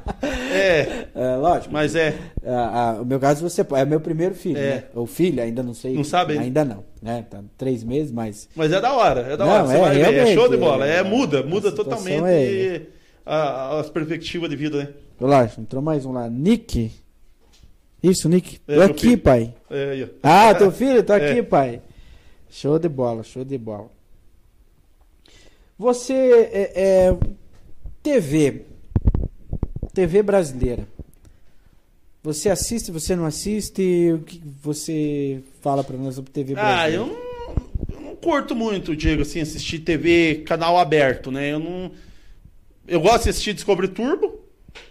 É, 1.14 1.36
lógico. 1.36 1.72
mas 1.72 1.94
é. 1.94 2.14
Ah, 2.44 2.96
ah, 2.98 3.02
o 3.02 3.04
meu 3.04 3.18
caso, 3.18 3.48
você 3.48 3.62
é 3.74 3.84
meu 3.84 4.00
primeiro 4.00 4.34
filho, 4.34 4.58
É. 4.58 4.74
né? 4.76 4.84
Ou 4.94 5.06
filho, 5.06 5.42
ainda 5.42 5.62
não 5.62 5.74
sei. 5.74 5.94
Não 5.94 6.04
sabe 6.04 6.32
ainda? 6.34 6.44
Ainda 6.44 6.64
não. 6.64 6.84
Né? 7.02 7.24
Tá 7.28 7.42
três 7.56 7.82
meses, 7.84 8.10
mas. 8.12 8.48
Mas 8.54 8.72
é 8.72 8.80
da 8.80 8.92
hora, 8.92 9.20
é 9.20 9.36
da 9.36 9.44
Não, 9.44 9.52
hora. 9.52 9.66
Você 9.66 9.74
é, 9.74 9.78
vai 9.78 10.18
é 10.18 10.34
show 10.34 10.48
de 10.48 10.56
bola. 10.56 10.86
É, 10.86 10.96
é, 10.96 11.02
muda, 11.02 11.40
a 11.40 11.42
muda 11.42 11.70
totalmente 11.72 12.24
é- 12.24 12.82
a- 13.24 13.78
as 13.80 13.90
perspectivas 13.90 14.48
de 14.50 14.56
vida, 14.56 14.78
né? 14.78 14.88
Lá, 15.20 15.50
entrou 15.58 15.82
mais 15.82 16.04
um 16.06 16.12
lá. 16.12 16.28
Nick. 16.30 16.92
Isso, 18.02 18.28
Nick. 18.28 18.60
É, 18.68 18.76
Tô 18.76 18.82
aqui, 18.82 19.00
filho. 19.00 19.18
pai. 19.18 19.54
É. 19.70 20.08
Ah, 20.22 20.54
teu 20.56 20.70
filho? 20.70 21.02
Tô 21.02 21.12
aqui, 21.12 21.38
É. 21.38 21.42
pai. 21.42 21.82
Show 22.50 22.78
de 22.78 22.88
bola, 22.88 23.22
show 23.22 23.44
de 23.44 23.58
bola. 23.58 23.90
Você 25.78 26.12
é, 26.14 26.72
é, 26.74 27.16
TV. 28.02 28.62
TV 29.98 30.22
brasileira. 30.22 30.86
Você 32.22 32.48
assiste, 32.48 32.92
você 32.92 33.16
não 33.16 33.24
assiste? 33.26 34.12
O 34.12 34.20
que 34.20 34.40
você 34.62 35.40
fala 35.60 35.82
pra 35.82 35.96
nós 35.96 36.14
sobre 36.14 36.30
TV 36.30 36.54
Ah, 36.56 36.86
brasileira? 36.86 36.94
eu 36.94 37.06
não, 37.06 37.96
eu 37.96 38.00
não 38.00 38.14
curto 38.14 38.54
muito, 38.54 38.94
Diego, 38.94 39.22
assim, 39.22 39.40
assistir 39.40 39.80
TV 39.80 40.44
canal 40.46 40.78
aberto, 40.78 41.32
né? 41.32 41.52
Eu 41.52 41.58
não. 41.58 41.90
Eu 42.86 43.00
gosto 43.00 43.24
de 43.24 43.30
assistir 43.30 43.54
Discovery 43.54 43.88
Turbo, 43.88 44.38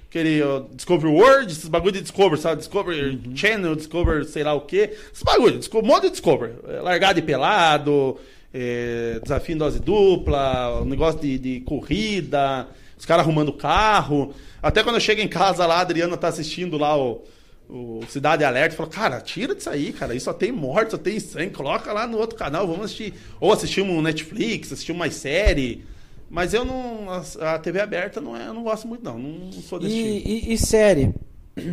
aquele 0.09 0.41
ó, 0.41 0.63
Discovery 0.75 1.13
World, 1.13 1.53
esses 1.53 1.69
bagulho 1.69 1.93
de 1.93 2.01
Discovery, 2.01 2.41
sabe? 2.41 2.57
Discovery 2.57 3.21
Channel, 3.33 3.77
Discovery 3.77 4.25
sei 4.25 4.43
lá 4.43 4.53
o 4.55 4.61
quê. 4.61 4.93
Esses 5.13 5.23
bagulho, 5.23 5.57
um 5.73 5.81
monte 5.83 6.03
de 6.03 6.09
Discovery. 6.09 6.51
É, 6.67 6.81
Largado 6.81 7.17
e 7.17 7.21
pelado, 7.21 8.17
é, 8.53 9.21
desafio 9.23 9.55
em 9.55 9.57
dose 9.57 9.79
dupla, 9.79 10.83
negócio 10.83 11.21
de, 11.21 11.39
de 11.39 11.59
corrida, 11.61 12.67
os 12.97 13.05
caras 13.05 13.23
arrumando 13.25 13.53
carro. 13.53 14.33
Até 14.61 14.83
quando 14.83 14.95
eu 14.95 15.01
chego 15.01 15.21
em 15.21 15.27
casa 15.27 15.65
lá, 15.65 15.75
a 15.77 15.81
Adriana 15.81 16.17
tá 16.17 16.27
assistindo 16.27 16.77
lá 16.77 16.97
o, 16.97 17.23
o 17.69 18.01
Cidade 18.09 18.43
Alerta, 18.43 18.75
fala, 18.75 18.89
cara, 18.89 19.21
tira 19.21 19.53
disso 19.53 19.69
aí, 19.69 19.93
cara, 19.93 20.15
isso 20.15 20.25
só 20.25 20.33
tem 20.33 20.51
morte, 20.51 20.91
só 20.91 20.97
tem 20.97 21.19
sangue, 21.19 21.51
coloca 21.53 21.91
lá 21.93 22.07
no 22.07 22.17
outro 22.17 22.35
canal, 22.37 22.65
vamos 22.67 22.85
assistir. 22.85 23.13
Ou 23.39 23.51
assistir 23.53 23.81
um 23.81 24.01
Netflix, 24.01 24.71
assistir 24.73 24.91
uma 24.91 25.09
série. 25.11 25.85
Mas 26.29 26.53
eu 26.53 26.65
não. 26.65 27.07
A, 27.09 27.53
a 27.53 27.59
TV 27.59 27.79
aberta 27.79 28.19
não 28.19 28.35
é, 28.35 28.47
eu 28.47 28.53
não 28.53 28.63
gosto 28.63 28.87
muito, 28.87 29.03
não. 29.03 29.17
Não 29.17 29.51
sou 29.53 29.79
desse 29.79 29.95
tipo. 29.95 30.07
E, 30.27 30.49
e- 30.49 30.53
e 30.53 30.57
série? 30.57 31.13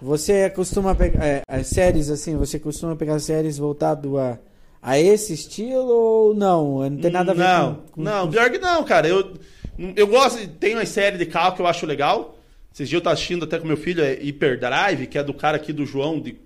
Você 0.00 0.50
costuma 0.50 0.94
pegar 0.94 1.24
é, 1.24 1.42
as 1.48 1.66
séries 1.68 2.10
assim? 2.10 2.36
Você 2.36 2.58
costuma 2.58 2.94
pegar 2.96 3.18
séries 3.20 3.56
voltado 3.56 4.18
a, 4.18 4.38
a 4.82 4.98
esse 4.98 5.32
estilo 5.32 5.88
ou 5.88 6.34
não? 6.34 6.80
Não 6.90 6.96
tem 6.98 7.10
nada 7.10 7.32
a 7.32 7.34
ver 7.34 7.42
não, 7.44 7.74
com, 7.74 7.82
com- 7.92 8.02
Não, 8.02 8.30
pior 8.30 8.50
que 8.50 8.58
não, 8.58 8.84
cara. 8.84 9.08
Eu, 9.08 9.34
eu 9.96 10.06
gosto. 10.06 10.46
Tem 10.48 10.74
uma 10.74 10.86
série 10.86 11.18
de 11.18 11.26
carro 11.26 11.54
que 11.56 11.62
eu 11.62 11.66
acho 11.66 11.86
legal. 11.86 12.38
Esses 12.72 12.88
dias 12.88 12.98
eu 12.98 13.04
tava 13.04 13.14
assistindo 13.14 13.44
até 13.44 13.58
com 13.58 13.66
meu 13.66 13.76
filho, 13.76 14.02
é 14.02 14.14
Hyperdrive, 14.14 15.06
que 15.06 15.16
é 15.16 15.22
do 15.22 15.32
cara 15.32 15.56
aqui 15.56 15.72
do 15.72 15.86
João 15.86 16.20
de, 16.20 16.36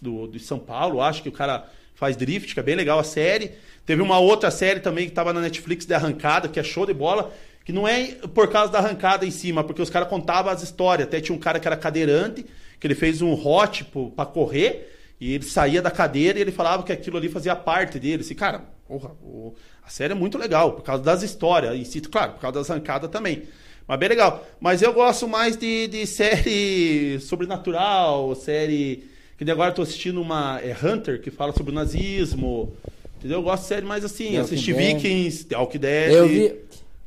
do, 0.00 0.26
de 0.26 0.40
São 0.40 0.58
Paulo. 0.58 1.00
Acho 1.00 1.22
que 1.22 1.28
o 1.28 1.32
cara 1.32 1.64
faz 1.94 2.16
drift, 2.16 2.52
que 2.54 2.60
é 2.60 2.62
bem 2.62 2.74
legal 2.74 2.98
a 2.98 3.04
série. 3.04 3.52
Teve 3.84 4.02
uma 4.02 4.18
outra 4.18 4.50
série 4.50 4.80
também 4.80 5.06
que 5.06 5.12
tava 5.12 5.32
na 5.32 5.40
Netflix 5.40 5.86
de 5.86 5.94
arrancada, 5.94 6.48
que 6.48 6.58
é 6.58 6.62
show 6.62 6.84
de 6.84 6.92
bola. 6.92 7.32
Que 7.64 7.72
não 7.72 7.86
é 7.86 8.14
por 8.34 8.48
causa 8.48 8.70
da 8.70 8.78
arrancada 8.78 9.26
em 9.26 9.30
cima, 9.30 9.62
porque 9.64 9.82
os 9.82 9.90
caras 9.90 10.08
contavam 10.08 10.52
as 10.52 10.62
histórias. 10.62 11.06
Até 11.08 11.20
tinha 11.20 11.34
um 11.34 11.38
cara 11.40 11.58
que 11.60 11.66
era 11.66 11.76
cadeirante, 11.76 12.44
que 12.80 12.86
ele 12.86 12.94
fez 12.94 13.22
um 13.22 13.32
hot 13.34 13.84
para 14.14 14.26
correr. 14.26 14.92
E 15.20 15.32
ele 15.32 15.44
saía 15.44 15.80
da 15.80 15.90
cadeira 15.90 16.38
e 16.38 16.42
ele 16.42 16.52
falava 16.52 16.82
que 16.82 16.92
aquilo 16.92 17.16
ali 17.16 17.28
fazia 17.28 17.56
parte 17.56 17.98
dele. 17.98 18.22
Assim, 18.22 18.34
cara, 18.34 18.64
porra, 18.86 19.10
o- 19.22 19.54
a 19.86 19.88
série 19.88 20.12
é 20.12 20.16
muito 20.16 20.36
legal, 20.36 20.72
por 20.72 20.82
causa 20.82 21.02
das 21.02 21.22
histórias. 21.22 21.74
E, 21.78 21.84
se- 21.84 22.00
claro, 22.00 22.32
por 22.32 22.40
causa 22.40 22.58
das 22.58 22.70
arrancadas 22.70 23.08
também. 23.10 23.44
Mas 23.86 23.98
bem 24.00 24.08
legal. 24.08 24.44
Mas 24.60 24.82
eu 24.82 24.92
gosto 24.92 25.28
mais 25.28 25.56
de, 25.56 25.86
de 25.86 26.06
série 26.06 27.20
sobrenatural, 27.22 28.34
série. 28.34 29.04
Que 29.38 29.48
agora 29.50 29.70
eu 29.70 29.74
tô 29.74 29.82
assistindo 29.82 30.20
uma 30.20 30.58
é 30.60 30.74
Hunter, 30.74 31.20
que 31.20 31.30
fala 31.30 31.52
sobre 31.52 31.70
o 31.70 31.74
nazismo. 31.74 32.72
Entendeu? 33.18 33.38
Eu 33.38 33.42
gosto 33.42 33.62
de 33.62 33.68
série 33.68 33.86
mais 33.86 34.04
assim. 34.04 34.32
The 34.32 34.38
Assisti. 34.38 34.72
Vikings, 34.72 35.44
The 35.44 35.56
Walking 35.56 35.78
Dead. 35.78 36.12
Eu 36.12 36.26
vi. 36.28 36.54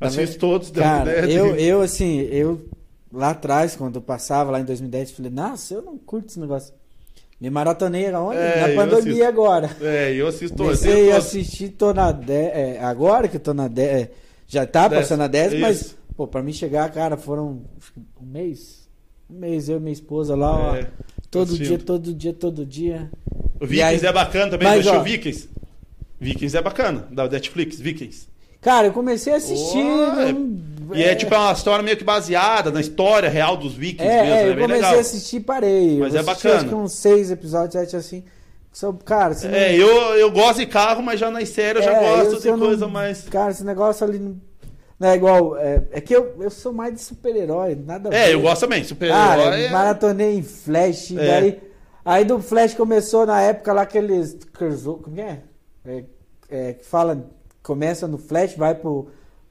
Assisto 0.00 0.38
todos 0.38 0.70
The 0.70 0.80
Cara, 0.80 1.04
Dead. 1.26 1.30
eu, 1.30 1.56
eu 1.56 1.82
assim, 1.82 2.20
eu 2.22 2.66
lá 3.12 3.30
atrás, 3.30 3.76
quando 3.76 3.96
eu 3.96 4.00
passava 4.00 4.50
lá 4.50 4.60
em 4.60 4.64
2010, 4.64 5.10
falei, 5.10 5.30
nossa, 5.30 5.74
eu 5.74 5.82
não 5.82 5.98
curto 5.98 6.28
esse 6.28 6.40
negócio. 6.40 6.72
Me 7.40 7.48
maratonei 7.48 8.06
aonde? 8.10 8.36
É, 8.38 8.60
na 8.60 8.68
eu 8.70 8.76
pandemia 8.76 9.12
assisto. 9.12 9.24
agora. 9.24 9.70
É, 9.80 10.12
eu 10.14 10.26
assisto. 10.28 10.56
Comecei 10.58 11.08
a 11.10 11.14
todos. 11.14 11.26
assistir, 11.26 11.68
tô 11.70 11.94
na 11.94 12.12
10. 12.12 12.52
é, 12.54 12.78
agora 12.84 13.28
que 13.28 13.36
eu 13.36 13.40
tô 13.40 13.54
na 13.54 13.66
10. 13.66 13.88
é, 14.02 14.10
já 14.46 14.66
tá 14.66 14.88
Dez, 14.88 15.02
passando 15.02 15.22
a 15.22 15.26
10, 15.26 15.54
mas, 15.60 15.96
pô, 16.16 16.26
pra 16.28 16.42
mim 16.42 16.52
chegar, 16.52 16.90
cara, 16.92 17.16
foram 17.16 17.62
um 18.20 18.26
mês. 18.26 18.86
Um 19.30 19.38
mês, 19.38 19.68
eu 19.68 19.78
e 19.78 19.80
minha 19.80 19.92
esposa 19.92 20.34
lá, 20.36 20.54
ó. 20.72 20.76
É, 20.76 20.86
todo 21.30 21.44
assistindo. 21.54 21.68
dia, 21.68 21.78
todo 21.78 22.14
dia, 22.14 22.32
todo 22.34 22.66
dia. 22.66 23.10
O 23.60 23.66
Vikings 23.66 24.04
aí- 24.04 24.10
é 24.10 24.12
bacana 24.12 24.50
também, 24.50 24.68
Mas, 24.68 24.84
mas, 24.84 24.94
ó- 24.94 25.02
Vikings. 25.02 25.48
Vikings 26.20 26.56
é 26.56 26.60
bacana, 26.62 27.08
da 27.10 27.26
Netflix, 27.28 27.80
Vikings. 27.80 28.28
Cara, 28.60 28.88
eu 28.88 28.92
comecei 28.92 29.32
a 29.32 29.36
assistir. 29.36 29.78
Ué, 29.78 30.32
não- 30.32 30.60
E 30.94 31.02
é 31.02 31.14
tipo 31.14 31.34
uma 31.34 31.52
história 31.52 31.82
meio 31.82 31.96
que 31.96 32.04
baseada 32.04 32.70
na 32.70 32.80
história 32.80 33.28
real 33.28 33.56
dos 33.56 33.74
Vikings 33.74 34.08
É, 34.10 34.22
mesmo, 34.22 34.34
é, 34.34 34.38
é, 34.38 34.42
eu 34.50 34.54
bem 34.54 34.62
comecei 34.62 34.82
legal. 34.82 34.96
a 34.96 35.00
assistir 35.00 35.36
e 35.36 35.40
parei. 35.40 35.98
Mas 35.98 36.14
eu 36.14 36.20
é 36.20 36.22
bacana. 36.22 36.54
Acho 36.56 36.68
que 36.68 36.74
uns 36.74 36.92
seis 36.92 37.30
episódios, 37.30 37.72
sete 37.72 37.96
assim. 37.96 38.24
São, 38.72 38.92
cara, 38.96 39.34
se 39.34 39.46
É, 39.48 39.74
eu, 39.74 39.88
eu 40.14 40.30
gosto 40.30 40.58
de 40.60 40.66
carro, 40.66 41.02
mas 41.02 41.18
já 41.18 41.30
nas 41.30 41.48
séries 41.48 41.84
eu 41.84 41.92
já 41.92 41.96
É, 41.98 42.00
gosto 42.16 42.34
eu- 42.34 42.40
de 42.40 42.50
não- 42.52 42.58
coisa 42.66 42.86
mais. 42.88 43.22
Cara, 43.28 43.50
esse 43.50 43.64
negócio 43.64 44.06
ali 44.06 44.18
não, 44.18 44.36
não 44.98 45.08
é 45.08 45.14
igual. 45.16 45.56
É, 45.56 45.82
é 45.90 46.00
que 46.00 46.14
eu, 46.14 46.36
eu 46.40 46.50
sou 46.50 46.72
mais 46.72 46.94
de 46.94 47.00
super-herói, 47.00 47.74
nada 47.74 48.10
a 48.10 48.14
É, 48.14 48.32
eu 48.32 48.40
gosto 48.40 48.60
também, 48.60 48.84
super-herói. 48.84 49.64
é- 49.64 49.70
maratonei 49.70 50.36
em 50.36 50.42
Flash, 50.42 51.10
É. 51.12 51.40
daí. 51.40 51.60
Aí 52.04 52.24
do 52.24 52.40
Flash 52.40 52.74
começou 52.74 53.26
na 53.26 53.40
época 53.42 53.72
lá 53.72 53.82
aqueles. 53.82 54.36
Como 54.56 55.20
é? 55.20 55.40
É, 55.84 56.04
é, 56.48 56.72
Que 56.74 56.84
fala. 56.84 57.26
Começa 57.62 58.06
no 58.08 58.16
Flash, 58.18 58.54
vai 58.56 58.74
pro. 58.74 59.08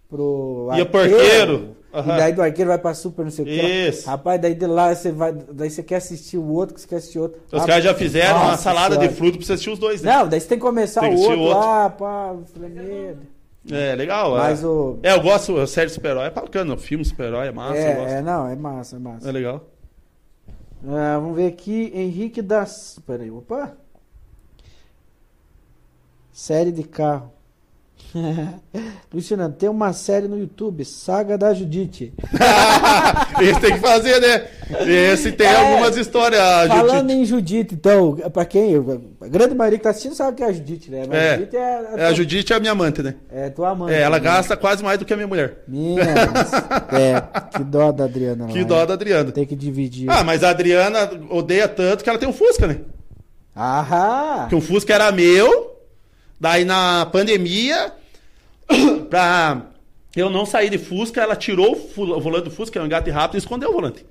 Pro 0.09 0.69
E 0.75 0.81
o 0.81 0.97
arqueiro. 0.97 1.75
Aham. 1.93 2.13
E 2.13 2.17
daí 2.17 2.33
do 2.33 2.41
arqueiro 2.41 2.67
vai 2.69 2.77
pra 2.77 2.93
super, 2.93 3.23
não 3.23 3.31
sei 3.31 3.43
o 3.45 3.47
que. 3.47 3.53
Isso. 3.89 4.07
Rapaz, 4.07 4.39
daí 4.41 4.53
de 4.53 4.65
lá 4.67 4.93
você 4.93 5.11
vai. 5.11 5.31
Daí 5.33 5.69
você 5.71 5.81
quer 5.81 5.95
assistir 5.95 6.37
o 6.37 6.45
outro, 6.47 6.75
que 6.75 6.81
você 6.81 6.87
quer 6.87 6.97
assistir 6.97 7.17
outro. 7.19 7.41
Os 7.51 7.61
Ah, 7.63 7.65
caras 7.65 7.83
já 7.83 7.95
fizeram 7.95 8.43
uma 8.43 8.57
salada 8.57 8.95
de 8.95 9.01
senhora. 9.01 9.15
fruta 9.17 9.37
pra 9.37 9.45
você 9.47 9.53
assistir 9.53 9.69
os 9.71 9.79
dois, 9.79 10.01
né? 10.01 10.11
Não, 10.15 10.27
daí 10.27 10.39
você 10.39 10.47
tem 10.47 10.57
que 10.59 10.63
começar 10.65 11.01
Tem 11.01 11.09
o 11.09 11.13
que 11.13 11.21
assistir 11.21 11.39
outro 11.39 11.45
o 11.45 11.55
outro. 11.55 11.59
lá, 11.69 11.89
pá. 11.89 12.35
merda. 12.59 13.21
É, 13.71 13.95
legal. 13.95 14.31
Mas 14.37 14.63
é. 14.63 14.67
o. 14.67 14.99
É, 15.01 15.13
eu 15.13 15.21
gosto, 15.21 15.57
a 15.57 15.65
série 15.67 15.87
de 15.87 15.93
super-herói 15.93 16.25
é 16.27 16.29
bacana, 16.31 16.73
o 16.73 16.77
filme 16.77 17.03
de 17.03 17.09
super-herói 17.09 17.47
é 17.47 17.51
massa. 17.51 17.77
É, 17.77 18.11
é, 18.13 18.21
não, 18.21 18.47
é 18.47 18.55
massa, 18.55 18.95
é 18.95 18.99
massa. 18.99 19.27
É 19.27 19.31
legal. 19.31 19.65
Ah, 20.87 21.17
vamos 21.19 21.35
ver 21.35 21.47
aqui, 21.47 21.91
Henrique 21.93 22.41
das. 22.41 22.99
Peraí, 23.05 23.29
opa! 23.31 23.75
Série 26.31 26.71
de 26.71 26.83
carro. 26.83 27.31
Luciano, 29.13 29.49
tem 29.51 29.69
uma 29.69 29.93
série 29.93 30.27
no 30.27 30.37
YouTube, 30.37 30.83
Saga 30.85 31.37
da 31.37 31.53
Judite. 31.53 32.13
Esse 33.41 33.59
tem 33.59 33.73
que 33.73 33.79
fazer, 33.79 34.19
né? 34.19 34.45
Esse 34.87 35.31
tem 35.31 35.47
É. 35.47 35.55
algumas 35.55 35.95
histórias. 35.97 36.39
a 36.41 36.67
Falando 36.67 37.01
Judite- 37.01 37.13
em 37.19 37.25
Judite, 37.25 37.75
então, 37.75 38.15
pra 38.33 38.45
quem? 38.45 38.75
A 39.21 39.27
grande 39.27 39.55
maioria 39.55 39.77
que 39.77 39.83
tá 39.83 39.89
assistindo 39.91 40.15
sabe 40.15 40.37
que 40.37 40.43
é 40.43 40.47
a 40.47 40.51
Judite, 40.51 40.91
né? 40.91 41.03
Mas 41.07 41.17
É. 41.17 41.29
a 41.33 41.37
Judite 41.37 41.57
é, 41.57 41.83
É, 41.97 42.05
a 42.05 42.13
Judite 42.13 42.53
é 42.53 42.55
a 42.55 42.59
minha 42.59 42.71
amante, 42.71 43.01
né? 43.03 43.15
é 43.31 43.49
tua 43.49 43.73
mãe. 43.75 43.93
É, 43.93 44.01
ela 44.01 44.17
né? 44.17 44.23
gasta 44.23 44.57
quase 44.57 44.83
mais 44.83 44.97
do 44.99 45.05
que 45.05 45.13
a 45.13 45.15
minha 45.15 45.27
mulher. 45.27 45.63
Minha, 45.67 46.03
é, 46.91 47.21
que 47.57 47.63
dó 47.63 47.91
da 47.91 48.05
Adriana. 48.05 48.47
Que 48.47 48.59
lá, 48.61 48.65
dó 48.67 48.79
hein? 48.81 48.87
da 48.87 48.93
Adriana. 48.93 49.31
Tem 49.31 49.45
que 49.45 49.55
dividir. 49.55 50.09
Ah, 50.09 50.23
mas 50.23 50.43
a 50.43 50.49
Adriana 50.49 51.09
odeia 51.29 51.67
tanto 51.67 52.03
que 52.03 52.09
ela 52.09 52.19
tem 52.19 52.27
um 52.29 52.33
Fusca, 52.33 52.65
né? 52.67 52.77
Ahá! 53.55 54.37
Porque 54.41 54.55
o 54.55 54.61
Fusca 54.61 54.93
era 54.93 55.11
meu, 55.11 55.68
daí 56.39 56.65
na 56.65 57.05
pandemia, 57.05 57.93
pra 59.09 59.63
eu 60.15 60.29
não 60.29 60.45
sair 60.45 60.69
de 60.69 60.77
Fusca, 60.77 61.21
ela 61.21 61.35
tirou 61.35 61.75
o 61.95 62.19
volante 62.19 62.45
do 62.45 62.51
Fusca, 62.51 62.73
que 62.73 62.77
é 62.79 62.81
um 62.81 62.85
engate 62.85 63.09
rápido, 63.09 63.35
e 63.35 63.37
escondeu 63.39 63.69
o 63.69 63.73
volante. 63.73 64.05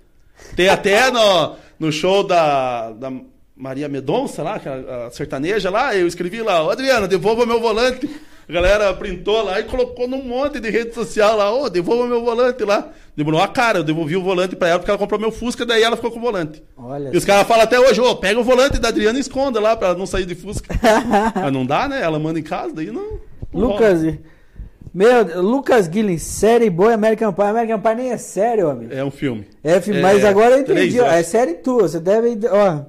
Tem 0.54 0.68
até 0.68 1.10
no, 1.10 1.56
no 1.78 1.90
show 1.90 2.22
da, 2.22 2.90
da 2.92 3.12
Maria 3.56 3.88
Medonça 3.88 4.42
lá, 4.42 4.60
a 5.06 5.10
sertaneja 5.10 5.68
lá, 5.70 5.94
eu 5.96 6.06
escrevi 6.06 6.40
lá, 6.42 6.64
"Ô, 6.64 6.70
Adriana, 6.70 7.08
devolva 7.08 7.44
meu 7.44 7.60
volante. 7.60 8.08
A 8.48 8.52
galera 8.52 8.94
printou 8.94 9.42
lá 9.44 9.60
e 9.60 9.64
colocou 9.64 10.08
num 10.08 10.22
monte 10.22 10.58
de 10.58 10.70
rede 10.70 10.94
social 10.94 11.36
lá, 11.36 11.52
ô, 11.52 11.68
devolva 11.68 12.06
meu 12.06 12.24
volante 12.24 12.64
lá. 12.64 12.88
Demorou 13.14 13.42
a 13.42 13.48
cara, 13.48 13.80
eu 13.80 13.84
devolvi 13.84 14.16
o 14.16 14.22
volante 14.22 14.56
pra 14.56 14.68
ela 14.68 14.78
porque 14.78 14.90
ela 14.90 14.98
comprou 14.98 15.20
meu 15.20 15.30
Fusca, 15.30 15.66
daí 15.66 15.82
ela 15.82 15.96
ficou 15.96 16.10
com 16.10 16.18
o 16.18 16.22
volante. 16.22 16.62
Olha 16.74 17.10
E 17.12 17.16
os 17.16 17.26
caras 17.26 17.46
falam 17.46 17.64
até 17.64 17.78
hoje, 17.78 18.00
ô, 18.00 18.16
pega 18.16 18.40
o 18.40 18.44
volante 18.44 18.78
da 18.78 18.88
Adriana 18.88 19.18
e 19.18 19.20
esconda 19.20 19.60
lá 19.60 19.76
pra 19.76 19.88
ela 19.88 19.98
não 19.98 20.06
sair 20.06 20.24
de 20.24 20.34
Fusca. 20.34 20.74
Mas 21.34 21.52
não 21.52 21.66
dá, 21.66 21.86
né? 21.88 22.00
Ela 22.00 22.18
manda 22.18 22.38
em 22.38 22.42
casa, 22.42 22.72
daí 22.72 22.86
não. 22.86 23.18
não 23.52 23.68
rola. 23.68 23.74
Lucas, 23.74 24.14
Meu, 24.94 25.42
Lucas 25.42 25.86
Guilherme, 25.86 26.18
série 26.18 26.70
boa 26.70 26.94
American 26.94 27.34
Pie. 27.34 27.42
American 27.42 27.80
Pie 27.80 27.94
nem 27.96 28.12
é 28.12 28.16
sério, 28.16 28.70
amigo. 28.70 28.94
É 28.94 29.04
um 29.04 29.10
filme. 29.10 29.46
É, 29.62 29.78
filme, 29.78 30.00
mas 30.00 30.24
agora 30.24 30.56
eu 30.56 30.64
três 30.64 30.94
entendi. 30.94 31.00
ó, 31.00 31.06
é 31.06 31.22
série 31.22 31.52
tua. 31.54 31.86
Você 31.86 32.00
deve. 32.00 32.38
Ó, 32.48 32.80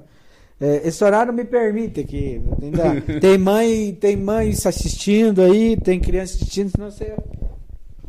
é, 0.60 0.86
esse 0.86 1.02
horário 1.02 1.32
me 1.32 1.44
permite 1.44 2.00
aqui. 2.00 2.40
tem 3.20 3.38
mãe, 3.38 3.94
tem 3.94 4.16
mãe 4.16 4.50
assistindo 4.50 5.40
aí, 5.40 5.76
tem 5.76 5.98
criança 5.98 6.34
assistindo, 6.34 6.70
senão 6.70 6.90
você. 6.90 7.16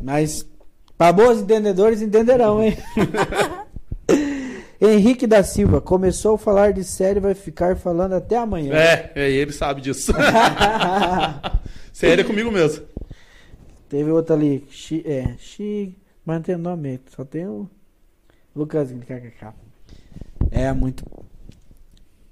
Mas, 0.01 0.45
para 0.97 1.13
bons 1.13 1.39
entendedores, 1.39 2.01
entenderão, 2.01 2.61
hein? 2.61 2.77
Henrique 4.81 5.27
da 5.27 5.43
Silva, 5.43 5.79
começou 5.79 6.35
a 6.35 6.39
falar 6.39 6.73
de 6.73 6.83
série, 6.83 7.19
vai 7.19 7.35
ficar 7.35 7.77
falando 7.77 8.13
até 8.13 8.35
amanhã. 8.35 8.73
É, 8.73 9.11
é, 9.13 9.29
ele 9.29 9.51
sabe 9.51 9.79
disso. 9.79 10.11
Sério 11.93 12.21
é 12.21 12.25
comigo 12.25 12.51
mesmo. 12.51 12.83
Teve 13.87 14.09
outra 14.09 14.35
ali. 14.35 14.65
Xi, 14.71 15.03
é, 15.05 15.35
Xi. 15.37 15.95
Mas 16.25 16.37
não 16.37 16.41
tem 16.41 16.57
nome, 16.57 16.99
só 17.15 17.23
tem 17.23 17.45
o. 17.45 17.69
De 18.55 18.65
KKK. 18.65 19.53
É 20.49 20.73
muito. 20.73 21.05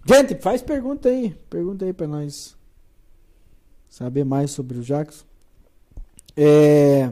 Gente, 0.10 0.34
faz 0.42 0.60
pergunta 0.60 1.08
aí. 1.08 1.38
Pergunta 1.52 1.86
aí 1.86 1.94
pra 1.94 2.08
nós 2.08 2.58
saber 3.88 4.24
mais 4.24 4.50
sobre 4.50 4.80
o 4.80 4.82
Jackson. 4.82 5.24
É... 6.36 7.12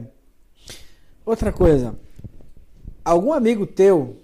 Outra 1.24 1.52
coisa. 1.52 1.94
Algum 3.04 3.32
amigo 3.32 3.68
teu 3.68 4.16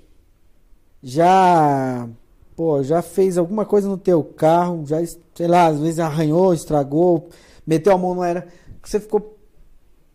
já. 1.01 2.09
Pô, 2.57 2.83
já 2.83 3.01
fez 3.01 3.39
alguma 3.39 3.65
coisa 3.65 3.89
no 3.89 3.97
teu 3.97 4.25
carro, 4.25 4.85
já, 4.85 4.99
sei 5.35 5.47
lá, 5.47 5.67
às 5.67 5.79
vezes 5.79 6.01
arranhou, 6.01 6.53
estragou, 6.53 7.29
meteu 7.65 7.93
a 7.93 7.99
mão, 7.99 8.17
não 8.17 8.25
era. 8.25 8.49
Você 8.83 8.99
ficou 8.99 9.39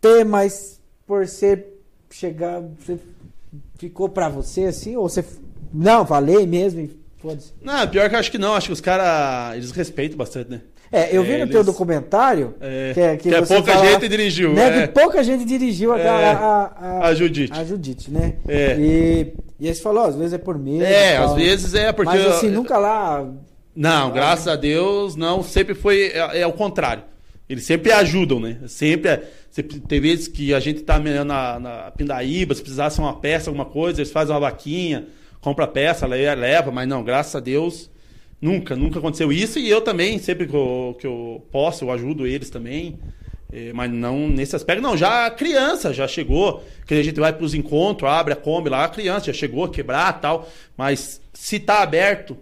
ter, 0.02 0.26
mas 0.26 0.82
por 1.08 1.26
ser 1.28 1.82
chegar, 2.10 2.62
você 2.62 3.00
ficou 3.78 4.10
pra 4.10 4.28
você 4.28 4.66
assim? 4.66 4.98
Ou 4.98 5.08
você. 5.08 5.24
Não, 5.72 6.06
falei 6.06 6.46
mesmo 6.46 6.99
foda-se. 7.22 7.54
Não, 7.62 7.88
pior 7.88 8.10
que 8.10 8.16
eu 8.16 8.20
acho 8.20 8.32
que 8.32 8.38
não. 8.38 8.54
Acho 8.56 8.68
que 8.68 8.74
os 8.74 8.82
caras, 8.82 9.56
eles 9.58 9.72
respeitam 9.72 10.18
bastante, 10.18 10.50
né? 10.52 10.62
É, 10.92 11.16
eu 11.16 11.22
vi 11.24 11.34
É, 11.34 11.46
no 11.46 11.52
teu 11.52 11.64
documentário 11.64 12.56
É, 12.60 12.92
que, 12.96 13.00
é- 13.00 13.18
que 13.18 13.30
é 13.36 13.40
você 13.40 13.54
pouca 13.54 13.74
fala- 13.74 13.86
gente 13.92 14.08
dirigiu. 14.10 14.54
né, 14.54 14.80
é. 14.84 14.88
que 14.88 14.94
pouca 14.94 15.24
gente 15.24 15.46
dirigiu 15.46 15.94
a, 15.94 16.00
É. 16.00 16.08
a, 16.08 16.72
a, 17.04 17.08
A 17.10 17.14
Judite. 17.14 17.54
a 17.54 17.64
Judite, 17.64 18.10
né? 18.10 18.38
É. 18.48 18.76
E, 18.80 19.34
e 19.60 19.68
aí 19.68 19.76
você 19.76 19.82
falou, 19.84 20.06
às 20.06 20.16
vezes 20.16 20.34
é 20.34 20.40
por 20.40 20.58
medo. 20.58 20.84
É, 20.84 21.18
às 21.18 21.34
vezes 21.36 21.76
é 21.76 21.92
porque. 21.92 22.12
Mas 22.18 22.26
assim, 22.26 22.50
nunca 22.50 22.78
lá. 22.80 23.24
Não, 23.76 24.12
graças 24.12 24.48
a 24.48 24.56
Deus, 24.56 25.16
não. 25.16 25.44
Sempre 25.44 25.76
foi. 25.76 26.08
É, 26.08 26.40
é 26.42 26.48
o 26.48 26.54
contrário. 26.54 27.04
Eles 27.48 27.64
sempre 27.66 27.92
ajudam, 27.92 28.40
né? 28.40 28.58
Sempre. 28.68 29.12
é- 29.12 29.24
sempre 29.52 29.80
tem 29.80 30.00
vezes 30.00 30.28
que 30.28 30.54
a 30.54 30.60
gente 30.60 30.82
tá 30.82 30.98
na, 31.00 31.60
na 31.60 31.92
Pindaíba, 31.92 32.54
se 32.56 32.62
precisasse 32.62 33.00
uma 33.00 33.14
peça, 33.14 33.50
alguma 33.50 33.66
coisa, 33.66 34.00
eles 34.00 34.12
fazem 34.12 34.34
uma 34.34 34.40
vaquinha, 34.40 35.08
compra 35.42 35.66
a 35.66 35.68
peça, 35.68 36.06
le- 36.08 36.36
leva, 36.36 36.72
mas 36.72 36.88
não, 36.88 37.04
graças 37.04 37.36
a 37.36 37.40
Deus, 37.40 37.90
nunca, 38.42 38.76
nunca 38.76 39.00
aconteceu 39.00 39.32
isso. 39.32 39.60
E 39.60 39.70
eu 39.70 39.82
também, 39.82 40.20
sempre 40.20 40.48
que 40.48 40.54
eu, 40.56 40.98
que 41.00 41.08
eu 41.08 41.46
posso, 41.52 41.86
eu 41.86 41.92
ajudo 41.92 42.26
eles 42.28 42.50
também. 42.50 43.00
É, 43.52 43.74
mas 43.74 43.92
não 43.92 44.30
nesse 44.30 44.56
aspecto, 44.56 44.82
não. 44.82 44.96
Já 44.96 45.30
criança 45.32 45.92
já 45.92 46.08
chegou, 46.08 46.64
que 46.86 46.94
a 46.94 47.02
gente 47.02 47.20
vai 47.20 47.34
para 47.34 47.44
os 47.44 47.56
encontros, 47.56 48.10
abre 48.10 48.34
a 48.34 48.36
Kombi 48.36 48.70
lá, 48.70 48.86
a 48.86 48.90
criança 48.90 49.26
já 49.28 49.34
chegou 49.34 49.64
a 49.66 49.70
quebrar 49.70 50.22
tal. 50.22 50.48
Mas 50.78 51.20
se 51.34 51.60
tá 51.60 51.82
aberto, 51.82 52.38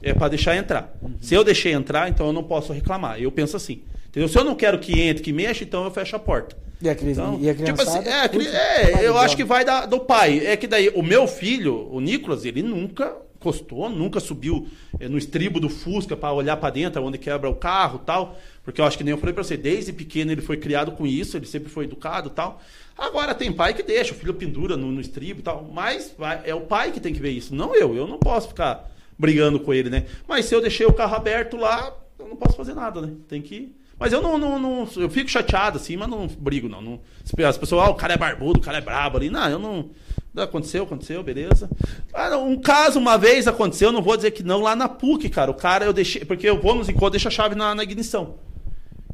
é 0.00 0.12
para 0.14 0.28
deixar 0.28 0.56
entrar. 0.56 0.94
Se 1.20 1.34
eu 1.34 1.42
deixei 1.42 1.72
entrar, 1.72 2.08
então 2.08 2.26
eu 2.26 2.32
não 2.32 2.44
posso 2.44 2.72
reclamar. 2.72 3.20
Eu 3.20 3.32
penso 3.32 3.56
assim. 3.56 3.82
Entendeu? 4.08 4.28
Se 4.28 4.38
eu 4.38 4.44
não 4.44 4.54
quero 4.54 4.78
que 4.78 5.00
entre, 5.00 5.24
que 5.24 5.32
mexa, 5.32 5.64
então 5.64 5.82
eu 5.84 5.90
fecho 5.90 6.14
a 6.14 6.20
porta. 6.20 6.56
E 6.82 6.88
a, 6.88 6.94
cris, 6.94 7.16
Então, 7.16 7.38
e 7.40 7.48
a 7.48 7.54
tipo 7.54 7.80
assim, 7.82 7.98
é, 8.08 8.28
cri- 8.28 8.46
é, 8.48 9.06
eu 9.06 9.16
acho 9.16 9.36
que 9.36 9.44
vai 9.44 9.64
da- 9.64 9.86
do 9.86 10.00
pai. 10.00 10.44
É 10.46 10.56
que 10.56 10.66
daí, 10.66 10.90
o 10.94 11.02
meu 11.02 11.26
filho, 11.26 11.88
o 11.90 12.00
Nicolas, 12.00 12.44
ele 12.44 12.62
nunca 12.62 13.16
encostou, 13.36 13.88
nunca 13.90 14.20
subiu 14.20 14.66
eh, 14.98 15.06
no 15.08 15.18
estribo 15.18 15.60
do 15.60 15.68
Fusca 15.68 16.16
para 16.16 16.32
olhar 16.32 16.56
para 16.56 16.70
dentro, 16.70 17.02
onde 17.02 17.18
quebra 17.18 17.48
o 17.48 17.54
carro 17.54 17.98
tal. 17.98 18.38
Porque 18.62 18.80
eu 18.80 18.84
acho 18.86 18.96
que 18.96 19.04
nem 19.04 19.12
eu 19.12 19.18
falei 19.18 19.34
para 19.34 19.44
você, 19.44 19.56
desde 19.56 19.92
pequeno 19.92 20.32
ele 20.32 20.40
foi 20.40 20.56
criado 20.56 20.92
com 20.92 21.06
isso, 21.06 21.36
ele 21.36 21.44
sempre 21.46 21.68
foi 21.70 21.84
educado 21.84 22.30
tal. 22.30 22.60
Agora 22.96 23.34
tem 23.34 23.52
pai 23.52 23.74
que 23.74 23.82
deixa, 23.82 24.12
o 24.12 24.16
filho 24.16 24.32
pendura 24.34 24.76
no, 24.76 24.90
no 24.90 25.00
estribo 25.00 25.40
e 25.40 25.42
tal. 25.42 25.68
Mas 25.72 26.14
vai- 26.18 26.40
é 26.44 26.54
o 26.54 26.62
pai 26.62 26.90
que 26.92 27.00
tem 27.00 27.12
que 27.12 27.20
ver 27.20 27.30
isso, 27.30 27.54
não 27.54 27.74
eu. 27.74 27.94
Eu 27.94 28.06
não 28.06 28.18
posso 28.18 28.48
ficar 28.48 28.90
brigando 29.18 29.60
com 29.60 29.72
ele, 29.74 29.90
né? 29.90 30.06
Mas 30.26 30.46
se 30.46 30.54
eu 30.54 30.60
deixei 30.60 30.86
o 30.86 30.92
carro 30.92 31.14
aberto 31.14 31.56
lá, 31.56 31.94
eu 32.18 32.26
não 32.28 32.36
posso 32.36 32.56
fazer 32.56 32.74
nada, 32.74 33.00
né? 33.02 33.12
Tem 33.28 33.40
que. 33.42 33.74
Mas 33.98 34.12
eu 34.12 34.20
não, 34.20 34.36
não, 34.36 34.58
não- 34.58 34.88
Eu 34.96 35.08
fico 35.08 35.30
chateado 35.30 35.76
assim, 35.78 35.96
mas 35.96 36.08
não 36.08 36.26
brigo, 36.26 36.68
não. 36.68 36.82
não 36.82 37.00
as 37.46 37.56
pessoas, 37.56 37.86
ah, 37.86 37.90
o 37.90 37.94
cara 37.94 38.14
é 38.14 38.16
barbudo, 38.16 38.58
o 38.58 38.62
cara 38.62 38.78
é 38.78 38.80
brabo 38.80 39.16
ali. 39.16 39.30
Não, 39.30 39.48
eu 39.48 39.58
não. 39.58 39.90
Aconteceu, 40.36 40.82
aconteceu, 40.82 41.22
beleza. 41.22 41.70
Ah, 42.12 42.36
um 42.36 42.60
caso 42.60 42.98
uma 42.98 43.16
vez 43.16 43.46
aconteceu, 43.46 43.92
não 43.92 44.02
vou 44.02 44.16
dizer 44.16 44.32
que 44.32 44.42
não, 44.42 44.60
lá 44.60 44.74
na 44.74 44.88
PUC, 44.88 45.28
cara. 45.28 45.50
O 45.50 45.54
cara 45.54 45.84
eu 45.84 45.92
deixei. 45.92 46.24
Porque 46.24 46.48
eu 46.48 46.60
vou 46.60 46.74
nos 46.74 46.88
encontros, 46.88 47.12
deixo 47.12 47.28
a 47.28 47.30
chave 47.30 47.54
na, 47.54 47.74
na 47.74 47.82
ignição. 47.84 48.36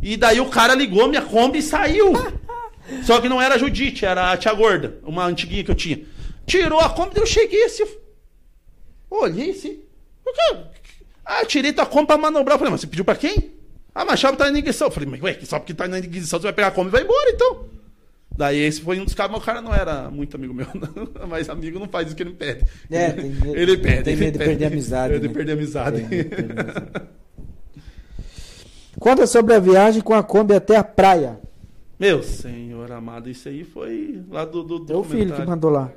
E 0.03 0.17
daí 0.17 0.41
o 0.41 0.49
cara 0.49 0.75
ligou 0.75 1.09
minha 1.09 1.21
Kombi 1.23 1.59
e 1.59 1.63
saiu. 1.63 2.13
Só 3.05 3.21
que 3.21 3.29
não 3.29 3.41
era 3.41 3.55
a 3.57 3.59
Judite, 3.59 4.05
era 4.07 4.33
a 4.33 4.37
tia 4.37 4.53
gorda, 4.55 4.99
uma 5.05 5.25
antiguinha 5.27 5.63
que 5.63 5.71
eu 5.71 5.75
tinha. 5.75 6.01
Tirou 6.47 6.81
a 6.81 6.89
Kombi, 6.89 7.13
eu 7.17 7.27
cheguei 7.27 7.65
assim. 7.65 7.85
Olhei 9.11 9.51
assim. 9.51 9.81
Ah, 11.25 11.45
tirei 11.45 11.73
tua 11.73 11.87
Kombi 11.87 12.07
pra 12.07 12.17
manobrar. 12.17 12.55
Eu 12.55 12.59
falei, 12.59 12.73
mas 12.73 12.81
você 12.81 12.87
pediu 12.87 13.05
pra 13.05 13.15
quem? 13.15 13.60
Ah, 13.95 14.05
mas 14.05 14.15
a 14.15 14.17
chave 14.17 14.37
tá 14.37 14.51
na 14.51 14.59
ignição. 14.59 14.87
Eu 14.89 14.93
falei, 14.93 15.09
mas 15.09 15.21
ué, 15.23 15.39
só 15.43 15.59
porque 15.59 15.75
tá 15.75 15.87
na 15.89 15.99
ignição 15.99 16.39
você 16.39 16.45
vai 16.45 16.53
pegar 16.53 16.69
a 16.69 16.71
Kombi 16.71 16.89
e 16.89 16.93
vai 16.93 17.03
embora 17.03 17.31
então. 17.31 17.65
Daí 18.37 18.59
esse 18.61 18.81
foi 18.81 18.99
um 19.01 19.05
dos 19.05 19.13
caras, 19.15 19.33
mas 19.33 19.43
o 19.43 19.45
cara 19.45 19.61
não 19.61 19.75
era 19.75 20.09
muito 20.11 20.37
amigo 20.37 20.55
meu, 20.55 20.67
não. 20.75 21.27
mas 21.29 21.49
amigo 21.51 21.79
não 21.79 21.89
faz 21.89 22.07
isso 22.07 22.17
que 22.17 22.23
ele 22.23 22.31
me 22.31 22.37
pede. 22.37 22.65
É, 22.91 23.11
tem 23.11 23.31
medo- 23.31 23.57
ele 23.57 23.77
pede. 23.77 24.03
tem 24.05 24.13
ele 24.15 24.25
medo 24.25 24.33
de 24.33 24.39
pede. 24.39 24.51
perder 24.51 24.65
a 24.65 24.69
amizade, 24.69 25.15
É, 25.15 25.19
de 25.19 25.29
né? 25.29 25.35
perder 25.35 25.51
a 25.53 25.55
amizade. 25.55 25.97
Tem 25.99 26.09
medo 26.09 26.29
de 26.31 26.37
perder 26.37 26.61
a 26.61 26.63
amizade. 26.63 27.11
Conta 28.99 29.27
sobre 29.27 29.55
a 29.55 29.59
viagem 29.59 30.01
com 30.03 30.15
a 30.15 30.23
Kombi 30.23 30.55
até 30.55 30.77
a 30.77 30.85
praia. 30.85 31.39
Meu 31.99 32.23
senhor 32.23 32.91
amado, 32.93 33.29
isso 33.29 33.49
aí 33.49 33.65
foi 33.65 34.23
lá 34.31 34.45
do, 34.45 34.63
do 34.63 34.81
Teu 34.87 35.03
filho 35.05 35.35
que 35.35 35.45
mandou 35.45 35.71
lá. 35.71 35.91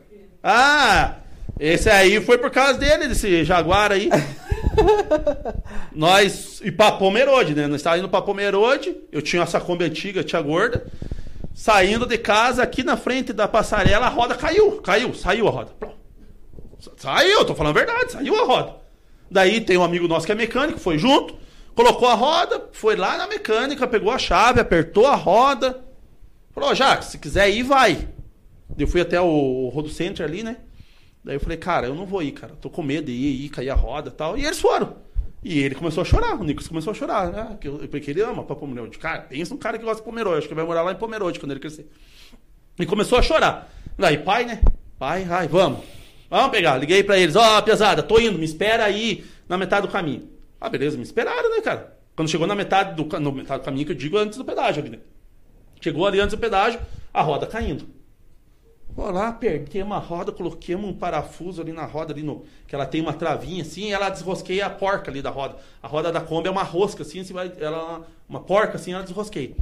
Ah! 0.44 1.18
Esse 1.60 1.90
aí 1.90 2.20
foi 2.22 2.38
por 2.38 2.50
causa 2.50 2.78
dele, 2.80 3.08
desse 3.08 3.44
jaguar 3.46 3.92
aí. 3.92 4.10
Nós, 5.94 6.62
e 6.64 6.72
pra 6.72 6.94
Pomerode, 6.94 7.54
né? 7.54 7.68
Nós 7.68 7.78
estávamos 7.78 8.04
indo 8.04 8.10
pra 8.10 8.22
Pomerode, 8.22 8.96
eu 9.12 9.22
tinha 9.22 9.44
essa 9.44 9.60
Kombi 9.60 9.86
antiga, 9.86 10.24
tia 10.24 10.42
gorda. 10.42 10.86
Saindo 11.54 12.06
de 12.06 12.18
casa, 12.18 12.64
aqui 12.64 12.84
na 12.84 12.98
frente 12.98 13.32
da 13.32 13.48
passarela, 13.48 14.08
a 14.08 14.10
roda 14.10 14.36
caiu, 14.36 14.82
caiu, 14.82 15.14
saiu 15.14 15.48
a 15.48 15.52
roda. 15.52 15.72
Saiu, 16.98 17.46
tô 17.46 17.54
falando 17.54 17.78
a 17.78 17.80
verdade, 17.80 18.12
saiu 18.12 18.36
a 18.42 18.46
roda. 18.46 18.76
Daí 19.30 19.62
tem 19.62 19.78
um 19.78 19.84
amigo 19.84 20.08
nosso 20.08 20.26
que 20.26 20.32
é 20.32 20.36
mecânico, 20.36 20.80
foi 20.80 20.98
junto, 20.98 21.36
colocou 21.76 22.08
a 22.08 22.14
roda, 22.16 22.70
foi 22.72 22.96
lá 22.96 23.18
na 23.18 23.28
mecânica, 23.28 23.88
pegou 23.88 24.12
a 24.12 24.18
chave, 24.18 24.60
apertou 24.60 25.06
a 25.06 25.16
roda. 25.16 25.84
Falou, 26.54 26.74
Jacques, 26.76 27.10
se 27.10 27.18
quiser 27.18 27.50
ir, 27.50 27.64
vai. 27.64 28.08
Eu 28.78 28.88
fui 28.88 29.02
até 29.02 29.20
o 29.20 29.70
Rodo 29.70 29.90
Center 29.90 30.26
ali, 30.26 30.44
né? 30.44 30.58
Daí 31.24 31.36
eu 31.36 31.40
falei, 31.40 31.58
cara, 31.58 31.88
eu 31.88 31.96
não 31.96 32.06
vou 32.06 32.22
ir, 32.22 32.34
cara. 32.34 32.54
Tô 32.60 32.70
com 32.70 32.84
medo 32.84 33.06
de 33.06 33.12
ir, 33.12 33.46
ir 33.46 33.50
cair 33.50 33.70
a 33.70 33.76
roda 33.76 34.10
e 34.10 34.12
tal. 34.12 34.38
E 34.38 34.46
eles 34.46 34.60
foram. 34.60 34.96
E 35.44 35.60
ele 35.60 35.76
começou 35.76 36.02
a 36.02 36.06
chorar, 36.06 36.40
o 36.40 36.44
Nicolas 36.44 36.68
começou 36.68 36.92
a 36.92 36.94
chorar, 36.94 37.32
né? 37.32 37.58
Porque 37.90 38.12
ele 38.12 38.22
ama 38.22 38.44
pra 38.44 38.56
Pomerode. 38.56 38.98
Cara, 38.98 39.22
pensa 39.22 39.54
num 39.54 39.60
cara 39.60 39.78
que 39.78 39.84
gosta 39.84 40.02
de 40.02 40.06
Pomerode, 40.06 40.40
acho 40.40 40.48
que 40.48 40.54
vai 40.54 40.66
morar 40.66 40.84
lá 40.84 40.94
em 40.94 40.96
Pomerode 40.96 41.40
quando 41.40 41.52
ele 41.52 41.60
crescer. 41.60 41.90
E 42.80 42.86
começou 42.86 43.18
a 43.18 43.22
chorar. 43.22 43.70
Daí, 43.98 44.18
pai, 44.18 44.46
né? 44.46 44.62
Pai, 44.98 45.28
ai, 45.30 45.48
vamos. 45.48 45.80
Vamos 46.30 46.50
pegar. 46.50 46.78
Liguei 46.78 47.04
pra 47.04 47.18
eles, 47.18 47.36
ó, 47.36 47.62
pesada, 47.62 48.02
tô 48.02 48.20
indo, 48.20 48.40
me 48.40 48.46
espera 48.46 48.86
aí 48.86 49.26
na 49.48 49.58
metade 49.58 49.86
do 49.86 49.92
caminho. 49.92 50.30
Ah, 50.60 50.70
beleza, 50.70 50.96
me 50.96 51.04
esperaram, 51.04 51.50
né, 51.54 51.62
cara? 51.62 51.98
Quando 52.16 52.30
chegou 52.30 52.48
na 52.48 52.56
metade 52.56 52.96
do, 52.96 53.20
no 53.20 53.32
metade 53.34 53.62
do 53.62 53.66
caminho, 53.66 53.86
que 53.86 53.92
eu 53.92 53.98
digo 53.98 54.18
antes 54.18 54.38
do 54.38 54.46
pedágio 54.46 54.82
ali, 54.82 54.92
né? 54.92 55.00
Chegou 55.82 56.08
ali 56.08 56.22
antes 56.22 56.36
do 56.36 56.40
pedágio, 56.40 56.80
a 57.14 57.22
roda 57.22 57.46
caindo. 57.46 57.86
Vou 58.96 59.10
lá, 59.10 59.30
apertei 59.30 59.82
uma 59.82 59.98
roda, 59.98 60.32
coloquei 60.32 60.76
um 60.76 60.94
parafuso 60.94 61.62
ali 61.62 61.72
na 61.72 61.86
roda, 61.86 62.14
ali 62.14 62.22
no. 62.22 62.46
Que 62.68 62.76
ela 62.76 62.86
tem 62.86 63.02
uma 63.02 63.14
travinha 63.14 63.64
assim, 63.64 63.92
ela 63.92 64.10
desrosquei 64.10 64.62
a 64.62 64.70
porca 64.70 65.10
ali 65.10 65.22
da 65.22 65.32
roda. 65.32 65.58
A 65.82 65.88
roda 65.88 66.12
da 66.12 66.22
Kombi 66.22 66.48
é 66.48 66.52
uma 66.52 66.64
rosca 66.64 67.02
assim, 67.02 67.20
assim 67.20 67.34
ela, 67.60 68.06
uma 68.30 68.40
porca 68.40 68.76
assim, 68.76 68.94
ela 68.94 69.04
desrosquei. 69.04 69.56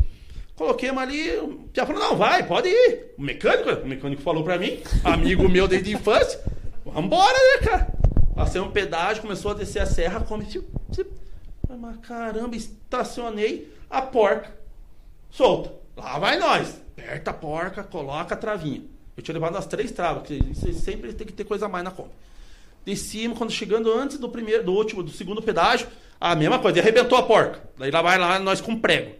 Coloquei 0.55 0.91
uma 0.91 1.01
ali, 1.01 1.37
o 1.37 1.69
Pia 1.73 1.85
falou, 1.85 2.01
não, 2.01 2.15
vai, 2.17 2.45
pode 2.45 2.67
ir. 2.67 3.13
O 3.17 3.21
mecânico, 3.21 3.69
o 3.69 3.87
mecânico 3.87 4.21
falou 4.21 4.43
pra 4.43 4.57
mim, 4.57 4.81
amigo 5.03 5.47
meu 5.47 5.67
desde 5.67 5.91
a 5.91 5.97
infância, 5.97 6.39
vambora, 6.85 7.37
né, 7.37 7.67
cara? 7.67 7.87
Passei 8.35 8.59
um 8.59 8.69
pedágio, 8.69 9.21
começou 9.21 9.51
a 9.51 9.53
descer 9.55 9.81
a 9.81 9.85
serra, 9.85 10.19
a 10.19 10.23
Kombi, 10.23 10.45
tipo, 10.45 10.69
mas 11.77 11.97
caramba, 11.97 12.55
estacionei 12.55 13.73
a 13.89 14.01
porca 14.01 14.53
solta. 15.29 15.73
Lá 15.95 16.19
vai 16.19 16.37
nós. 16.37 16.81
Aperta 16.91 17.31
a 17.31 17.33
porca, 17.33 17.83
coloca 17.83 18.35
a 18.35 18.37
travinha. 18.37 18.83
Eu 19.15 19.23
tinha 19.23 19.33
levado 19.33 19.57
as 19.57 19.65
três 19.65 19.91
travas, 19.91 20.27
você 20.53 20.73
sempre 20.73 21.13
tem 21.13 21.27
que 21.27 21.33
ter 21.33 21.43
coisa 21.43 21.65
a 21.65 21.69
mais 21.69 21.83
na 21.83 21.91
Kombi. 21.91 22.11
Descimos, 22.85 23.37
quando 23.37 23.51
chegando 23.51 23.91
antes 23.91 24.17
do 24.17 24.29
primeiro, 24.29 24.63
do 24.63 24.73
último, 24.73 25.03
do 25.03 25.11
segundo 25.11 25.41
pedágio, 25.41 25.87
a 26.19 26.35
mesma 26.35 26.59
coisa, 26.59 26.79
arrebentou 26.79 27.17
a 27.17 27.23
porca. 27.23 27.61
Daí 27.77 27.91
lá 27.91 28.01
vai 28.01 28.17
lá 28.17 28.39
nós 28.39 28.61
com 28.61 28.79
prego. 28.79 29.15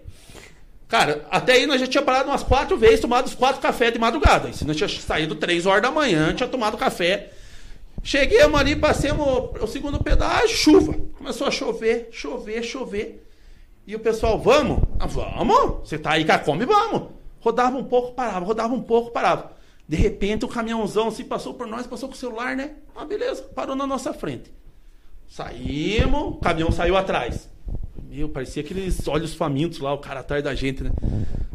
Cara, 0.88 1.26
até 1.30 1.54
aí 1.54 1.66
nós 1.66 1.80
já 1.80 1.88
tinha 1.88 2.02
parado 2.02 2.30
umas 2.30 2.44
quatro 2.44 2.78
vezes, 2.78 3.00
tomado 3.00 3.26
os 3.28 3.36
quatro 3.36 3.62
cafés 3.62 3.94
de 3.94 4.00
madrugada. 4.00 4.50
E 4.50 4.54
se 4.54 4.66
nós 4.66 4.76
tinha 4.76 4.90
saído 4.90 5.36
três 5.36 5.66
horas 5.66 5.82
da 5.82 5.92
manhã, 5.92 6.34
tinha 6.34 6.50
tomado 6.50 6.78
café. 6.78 7.32
Cheguemos 8.04 8.60
ali, 8.60 8.76
passemos 8.76 9.52
o 9.62 9.68
segundo 9.68 10.04
pedágio, 10.04 10.50
chuva. 10.50 10.96
Começou 11.18 11.48
a 11.48 11.52
chover, 11.52 12.10
chover, 12.12 12.64
chover. 12.64 13.26
E 13.86 13.96
o 13.96 14.00
pessoal, 14.00 14.40
vamos? 14.40 14.80
Ah, 15.00 15.06
vamos? 15.06 15.88
Você 15.88 15.98
tá 15.98 16.12
aí 16.12 16.26
com 16.26 16.32
a 16.32 16.40
Kombi, 16.40 16.66
vamos. 16.66 17.10
Rodava 17.40 17.78
um 17.78 17.84
pouco, 17.84 18.14
parava, 18.14 18.46
rodava 18.46 18.74
um 18.74 18.82
pouco, 18.82 19.12
parava. 19.12 19.52
De 19.92 19.98
repente 19.98 20.46
o 20.46 20.48
caminhãozão 20.48 21.10
assim 21.10 21.26
passou 21.26 21.54
por 21.54 21.68
nós, 21.68 21.86
passou 21.86 22.08
com 22.08 22.16
o 22.16 22.18
celular, 22.18 22.56
né? 22.56 22.76
Ah, 22.96 23.04
beleza, 23.04 23.44
parou 23.54 23.76
na 23.76 23.86
nossa 23.86 24.14
frente. 24.14 24.50
Saímos, 25.28 26.30
o 26.30 26.32
caminhão 26.36 26.72
saiu 26.72 26.96
atrás. 26.96 27.50
Meu, 28.10 28.30
parecia 28.30 28.64
aqueles 28.64 29.06
olhos 29.06 29.34
famintos 29.34 29.80
lá, 29.80 29.94
o 29.94 29.98
cara 29.98 30.22
atrás 30.22 30.42
da 30.42 30.56
gente, 30.56 30.82
né? 30.82 30.92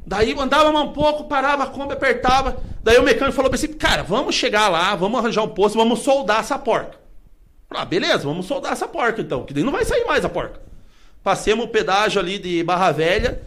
Daí 0.07 0.39
andava 0.39 0.68
um 0.68 0.93
pouco, 0.93 1.24
parava, 1.24 1.62
a 1.62 1.66
Kombi 1.66 1.95
apertava. 1.95 2.59
Daí 2.82 2.99
o 2.99 3.03
mecânico 3.03 3.34
falou 3.34 3.51
pra 3.51 3.57
assim, 3.57 3.72
cara, 3.72 4.03
vamos 4.03 4.34
chegar 4.34 4.68
lá, 4.68 4.95
vamos 4.95 5.18
arranjar 5.18 5.43
um 5.43 5.49
posto, 5.49 5.78
vamos 5.78 6.01
soldar 6.01 6.41
essa 6.41 6.59
porca. 6.59 6.99
Ah, 7.70 7.87
beleza, 7.87 8.24
vamos 8.24 8.45
soldar 8.45 8.72
essa 8.72 8.87
porca 8.87 9.22
então, 9.22 9.47
que 9.47 9.55
daí 9.55 9.64
não 9.64 9.72
vai 9.72 9.87
sair 9.87 10.05
mais 10.05 10.26
a 10.26 10.28
porca. 10.28 10.61
Passemos 11.22 11.64
o 11.64 11.68
pedágio 11.68 12.20
ali 12.20 12.39
de 12.39 12.62
Barra 12.62 12.93
Velha. 12.93 13.41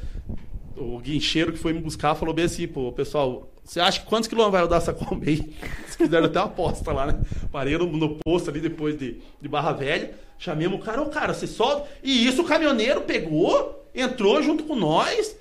O 0.79 0.99
guincheiro 0.99 1.51
que 1.51 1.59
foi 1.59 1.73
me 1.73 1.79
buscar 1.79 2.15
falou 2.15 2.33
bem 2.33 2.45
assim, 2.45 2.67
pô, 2.67 2.91
pessoal, 2.91 3.49
você 3.63 3.79
acha 3.79 3.99
que 3.99 4.07
quantos 4.07 4.27
quilômetros 4.27 4.53
vai 4.53 4.61
rodar 4.61 4.77
essa 4.79 4.93
Kombi 4.93 5.29
aí? 5.29 5.39
Eles 5.83 5.95
fizeram 5.95 6.25
até 6.25 6.39
uma 6.39 6.47
aposta 6.47 6.91
lá, 6.91 7.05
né? 7.05 7.19
Parei 7.51 7.77
no, 7.77 7.85
no 7.85 8.15
posto 8.15 8.49
ali 8.49 8.59
depois 8.59 8.97
de, 8.97 9.17
de 9.39 9.47
Barra 9.47 9.73
Velha. 9.73 10.15
Chamemos 10.39 10.79
o 10.79 10.81
cara, 10.81 11.01
ô 11.01 11.09
cara, 11.09 11.33
você 11.33 11.45
solta. 11.45 11.87
E 12.03 12.25
isso 12.25 12.41
o 12.41 12.45
caminhoneiro 12.45 13.01
pegou, 13.01 13.85
entrou 13.93 14.41
junto 14.41 14.63
com 14.63 14.75
nós 14.75 15.35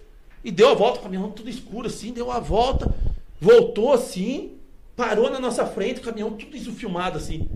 e 0.44 0.50
deu 0.50 0.70
a 0.70 0.74
volta. 0.74 0.98
O 0.98 1.02
caminhão 1.04 1.30
tudo 1.30 1.48
escuro 1.48 1.86
assim, 1.86 2.12
deu 2.12 2.30
a 2.30 2.40
volta, 2.40 2.94
voltou 3.40 3.92
assim, 3.92 4.52
parou 4.96 5.30
na 5.30 5.38
nossa 5.38 5.64
frente, 5.64 6.00
o 6.00 6.04
caminhão 6.04 6.32
tudo 6.32 6.56
isso 6.56 6.72
filmado 6.72 7.16
assim. 7.16 7.48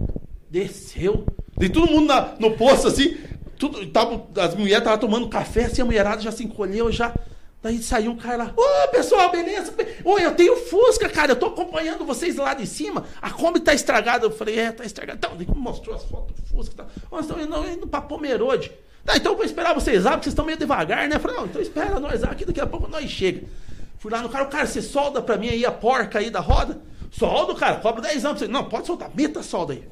Desceu. 0.49 1.27
E 1.61 1.69
todo 1.69 1.91
mundo 1.91 2.07
na, 2.07 2.35
no 2.39 2.53
posto 2.53 2.89
assim, 2.89 3.17
tudo, 3.59 3.87
tava, 3.89 4.27
as 4.37 4.55
mulheres 4.55 4.79
estavam 4.79 4.99
tomando 4.99 5.29
café, 5.29 5.65
assim, 5.65 5.83
a 5.83 5.85
mulherada 5.85 6.23
já 6.23 6.33
se 6.33 6.45
encolheu, 6.45 6.91
já. 6.91 7.15
Daí 7.63 7.81
saiu 7.81 8.11
um 8.11 8.17
cara 8.17 8.37
lá, 8.39 8.55
ô 8.57 8.89
pessoal, 8.89 9.31
beleza? 9.31 9.73
Ô, 10.05 10.19
eu 10.19 10.35
tenho 10.35 10.57
Fusca, 10.57 11.09
cara, 11.09 11.33
eu 11.33 11.37
tô 11.37 11.47
acompanhando 11.47 12.05
vocês 12.05 12.35
lá 12.35 12.55
de 12.55 12.67
cima, 12.67 13.05
a 13.21 13.31
Kombi 13.31 13.61
tá 13.61 13.73
estragada. 13.73 14.27
Eu 14.27 14.33
falei, 14.33 14.59
é, 14.59 14.73
tá 14.73 14.85
estragada. 14.85 15.17
Então, 15.17 15.37
ele 15.41 15.47
mostrou 15.55 15.95
as 15.95 16.03
fotos 16.03 16.35
do 16.35 16.43
Fusca. 16.49 16.75
Tá. 16.75 16.87
Nós 17.11 17.21
estamos 17.21 17.45
indo, 17.45 17.69
indo 17.69 17.87
pra 17.87 18.01
Pomerode. 18.01 18.73
Tá, 19.05 19.17
então 19.17 19.33
eu 19.33 19.37
vou 19.37 19.47
esperar 19.47 19.75
vocês 19.75 20.03
lá, 20.03 20.13
porque 20.13 20.25
vocês 20.25 20.33
estão 20.33 20.45
meio 20.45 20.59
devagar, 20.59 21.09
né? 21.09 21.17
Eu 21.17 21.21
falei, 21.21 21.37
não, 21.37 21.47
então 21.47 21.63
espera 21.63 22.01
nós 22.01 22.25
aqui, 22.25 22.45
daqui 22.45 22.61
a 22.61 22.67
pouco 22.67 22.89
nós 22.89 23.09
chega. 23.09 23.45
Fui 23.99 24.11
lá 24.11 24.21
no 24.21 24.29
cara, 24.29 24.45
o 24.45 24.49
cara, 24.49 24.67
você 24.67 24.83
solda 24.83 25.23
pra 25.23 25.37
mim 25.37 25.49
aí 25.49 25.65
a 25.65 25.71
porca 25.71 26.19
aí 26.19 26.31
da 26.31 26.41
roda? 26.41 26.81
Soldo, 27.13 27.55
cara, 27.55 27.77
cobra 27.77 28.03
10 28.03 28.25
anos. 28.25 28.49
Não, 28.49 28.65
pode 28.65 28.89
soltar, 28.89 29.11
meta 29.15 29.39
a 29.41 29.43
solda 29.43 29.75
aí. 29.75 29.85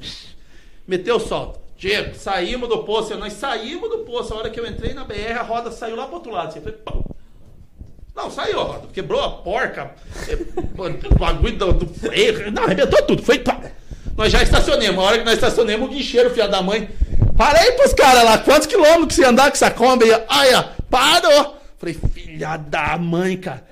Meteu 0.88 1.20
solda. 1.20 1.60
Diego, 1.76 2.14
saímos 2.16 2.68
do 2.68 2.82
poço, 2.82 3.16
nós 3.16 3.32
saímos 3.34 3.88
do 3.88 3.98
poço. 3.98 4.34
A 4.34 4.38
hora 4.38 4.50
que 4.50 4.58
eu 4.58 4.66
entrei 4.66 4.92
na 4.92 5.04
BR, 5.04 5.38
a 5.38 5.42
roda 5.42 5.70
saiu 5.70 5.94
lá 5.94 6.06
pro 6.06 6.16
outro 6.16 6.32
lado. 6.32 6.52
Você 6.52 6.60
foi, 6.60 6.72
pau. 6.72 7.04
Não, 8.14 8.30
saiu 8.30 8.62
roda. 8.62 8.88
Quebrou 8.92 9.22
a 9.22 9.30
porca, 9.30 9.92
é, 10.28 10.34
o 10.34 11.18
bagulho 11.18 11.56
do, 11.56 11.72
do 11.72 11.86
freio. 11.94 12.50
Não, 12.50 12.64
arrebentou 12.64 13.02
tudo. 13.02 13.22
Foi, 13.22 13.38
pá. 13.38 13.60
Nós 14.16 14.32
já 14.32 14.42
estacionemos. 14.42 14.98
A 15.02 15.06
hora 15.06 15.18
que 15.18 15.24
nós 15.24 15.34
estacionemos, 15.34 15.88
o 15.88 15.92
guincheiro, 15.92 16.30
filho 16.30 16.50
da 16.50 16.60
mãe. 16.62 16.88
Parei 17.36 17.72
pros 17.72 17.94
caras 17.94 18.24
lá. 18.24 18.38
Quantos 18.38 18.66
quilômetros 18.66 19.14
você 19.14 19.24
andar 19.24 19.50
com 19.50 19.56
essa 19.56 19.70
Kombi? 19.70 20.06
Olha, 20.28 20.70
parou. 20.90 21.56
Falei, 21.78 21.96
filha 22.12 22.56
da 22.58 22.98
mãe, 22.98 23.36
cara. 23.38 23.64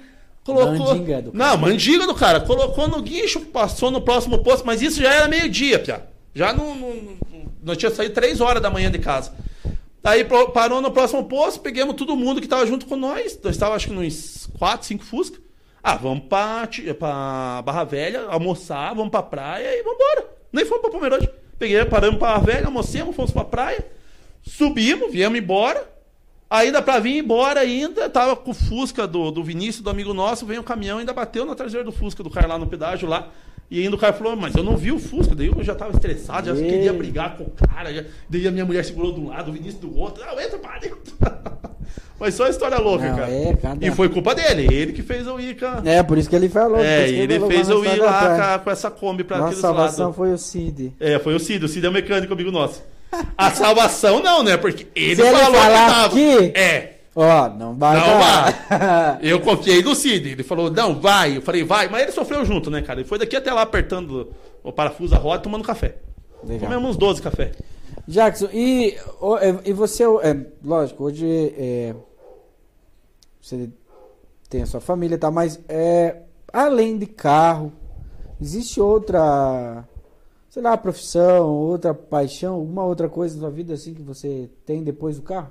Colocou. 0.43 0.95
Mandinga 0.95 1.23
do 1.23 1.31
Não, 1.35 1.59
mandiga 1.59 2.07
do 2.07 2.15
cara. 2.15 2.41
Colocou 2.41 2.89
no 2.89 3.03
guincho, 3.03 3.41
passou 3.41 3.91
no 3.91 4.01
próximo 4.01 4.39
posto, 4.39 4.67
mas 4.67 4.81
isso 4.81 5.03
já 5.03 5.13
era 5.13 5.29
meio-dia, 5.29 5.79
Pia. 5.79 6.03
Já 6.35 6.55
não, 6.55 6.75
não. 6.75 7.19
Nós 7.63 7.77
tinha 7.77 7.91
saído 7.91 8.15
três 8.15 8.41
horas 8.41 8.63
da 8.63 8.71
manhã 8.71 8.91
de 8.91 8.99
casa. 8.99 9.33
Aí 10.05 10.25
pro- 10.25 10.51
parou 10.51 10.81
no 10.81 10.91
próximo 10.91 11.25
posto, 11.25 11.61
pegamos 11.61 11.95
todo 11.97 12.17
mundo 12.17 12.41
que 12.41 12.49
tava 12.49 12.67
junto 12.67 12.87
com 12.87 12.97
nós. 12.97 13.39
Nós 13.43 13.55
estávamos 13.57 13.77
acho 13.83 13.89
que 13.89 13.95
nos 13.95 14.49
quatro, 14.59 14.87
cinco 14.87 15.05
Fusca. 15.05 15.39
Ah, 15.83 15.97
vamos 15.97 16.25
Ti- 16.71 16.93
pra 16.95 17.63
Barra 17.65 17.85
Velha, 17.85 18.23
almoçar, 18.29 18.95
vamos 18.95 19.11
pra 19.11 19.23
praia 19.23 19.69
e 19.79 19.83
vamos 19.83 19.99
embora. 20.01 20.29
Nem 20.53 20.65
fomos 20.65 20.81
pra 20.83 20.91
Pomerode. 20.91 21.29
Peguei, 21.59 21.85
paramos 21.85 22.19
pra 22.19 22.29
Barra 22.29 22.41
Velha, 22.41 22.67
almocemos, 22.67 23.15
fomos 23.15 23.31
pra 23.31 23.45
praia. 23.45 23.85
Subimos, 24.43 25.13
viemos 25.13 25.39
embora. 25.39 25.89
Ainda 26.51 26.81
pra 26.81 26.99
vir 26.99 27.19
embora 27.19 27.61
ainda, 27.61 28.09
tava 28.09 28.35
com 28.35 28.53
o 28.53 28.55
Fusca 28.55 29.07
do, 29.07 29.31
do 29.31 29.45
Vinícius, 29.45 29.83
do 29.83 29.91
amigo 29.91 30.15
nosso, 30.15 30.47
veio 30.47 30.63
um 30.63 30.65
caminhão, 30.65 30.97
ainda 30.99 31.13
bateu 31.13 31.45
na 31.45 31.55
traseira 31.55 31.85
do 31.85 31.93
Fusca 31.93 32.23
do 32.23 32.31
cara 32.31 32.47
lá 32.47 32.57
no 32.59 32.67
pedágio 32.67 33.07
lá. 33.07 33.29
E 33.71 33.83
ainda 33.83 33.97
o 33.97 33.99
cara 33.99 34.13
falou, 34.15 34.35
mas 34.35 34.55
eu 34.55 34.63
não 34.65 34.77
vi 34.77 34.91
o 34.93 34.99
Fusca. 34.99 35.35
Daí 35.35 35.47
eu 35.49 35.63
já 35.63 35.75
tava 35.75 35.93
estressado, 35.93 36.47
já 36.49 36.55
Ei. 36.55 36.71
queria 36.71 36.93
brigar 36.93 37.37
com 37.37 37.45
o 37.45 37.51
cara. 37.51 37.93
Já... 37.93 38.03
Daí 38.29 38.47
a 38.49 38.51
minha 38.51 38.65
mulher 38.65 38.85
segurou 38.85 39.13
de 39.13 39.21
um 39.21 39.29
lado, 39.29 39.51
o 39.51 39.53
Vinícius 39.53 39.81
do 39.83 39.95
outro. 39.99 40.25
Não, 40.25 40.41
entra 40.41 40.59
pra 40.59 40.79
dentro. 40.79 40.99
mas 42.19 42.35
só 42.35 42.49
história 42.49 42.79
louca, 42.79 43.09
Não, 43.11 43.17
cara. 43.17 43.31
é, 43.31 43.55
cada- 43.61 43.87
E 43.87 43.91
foi 43.91 44.09
culpa 44.09 44.35
dele, 44.35 44.67
ele 44.75 44.93
que 44.95 45.03
fez 45.03 45.27
eu 45.27 45.39
ir 45.39 45.57
a... 45.63 45.83
É, 45.85 46.03
por 46.03 46.17
isso 46.17 46.31
que 46.31 46.35
ele 46.37 46.49
falou. 46.49 46.79
É, 46.83 47.09
ele 47.11 47.39
fez 47.41 47.69
eu 47.69 47.85
ir 47.85 47.97
lá 47.99 48.19
praia. 48.37 48.59
com, 48.59 48.71
a- 48.71 48.73
essa 48.73 48.91
Kombi 48.91 49.23
pra 49.23 49.37
Nossa 49.37 49.49
aqueles 49.49 49.61
salvação 49.63 50.05
lados. 50.07 50.17
foi 50.17 50.33
o 50.33 50.39
Cid. 50.39 50.95
É, 50.99 51.19
foi 51.19 51.35
o 51.35 51.39
Cid. 51.39 51.65
O 51.65 51.69
Cid 51.69 51.85
é 51.85 51.89
o 51.91 51.93
mecânico 51.93 52.33
amigo 52.33 52.51
nosso. 52.51 52.83
A 53.37 53.51
salvação 53.51 54.23
não, 54.23 54.43
né? 54.43 54.57
Porque 54.57 54.87
ele 54.95 55.17
Se 55.17 55.23
ele 55.23 55.31
falou 55.31 55.55
falar 55.55 55.87
que 55.87 55.93
tava. 55.93 56.07
aqui- 56.07 56.53
É. 56.59 56.98
Ó, 57.21 57.49
não 57.49 57.75
vai 57.75 57.97
Não 57.99 58.07
dar. 58.07 59.19
Eu 59.21 59.41
confiei 59.41 59.83
no 59.83 59.93
Cid. 59.93 60.29
Ele 60.29 60.45
falou, 60.45 60.71
não, 60.71 61.01
vai. 61.01 61.37
Eu 61.37 61.43
falei, 61.43 61.65
vai. 61.65 61.89
Mas 61.89 62.03
ele 62.03 62.13
sofreu 62.13 62.45
junto, 62.45 62.71
né, 62.71 62.81
cara? 62.81 63.01
Ele 63.01 63.09
foi 63.09 63.19
daqui 63.19 63.35
até 63.35 63.53
lá 63.53 63.63
apertando 63.63 64.33
o 64.63 64.71
parafuso 64.71 65.11
da 65.11 65.19
roda 65.19 65.43
tomando 65.43 65.65
café. 65.65 65.97
Legal. 66.45 66.71
Comemos 66.71 66.91
uns 66.91 66.97
12 66.97 67.21
café. 67.21 67.51
Jackson, 68.07 68.49
e, 68.53 68.97
é, 69.41 69.69
e 69.69 69.73
você, 69.73 70.05
é, 70.05 70.47
lógico, 70.65 71.05
hoje 71.05 71.53
é, 71.59 71.93
você 73.43 73.69
tem 74.49 74.63
a 74.63 74.67
sua 74.67 74.81
família 74.81 75.17
e 75.17 75.19
tal, 75.19 75.33
mas 75.33 75.59
é, 75.69 76.23
além 76.53 76.97
de 76.99 77.07
carro, 77.07 77.73
existe 78.41 78.81
outra, 78.81 79.85
sei 80.49 80.63
lá, 80.63 80.77
profissão, 80.77 81.49
outra 81.49 81.93
paixão, 81.93 82.55
alguma 82.55 82.85
outra 82.85 83.09
coisa 83.09 83.35
na 83.35 83.41
sua 83.41 83.51
vida 83.51 83.75
assim 83.75 83.93
que 83.93 84.03
você 84.03 84.49
tem 84.65 84.85
depois 84.85 85.17
do 85.17 85.23
carro? 85.23 85.51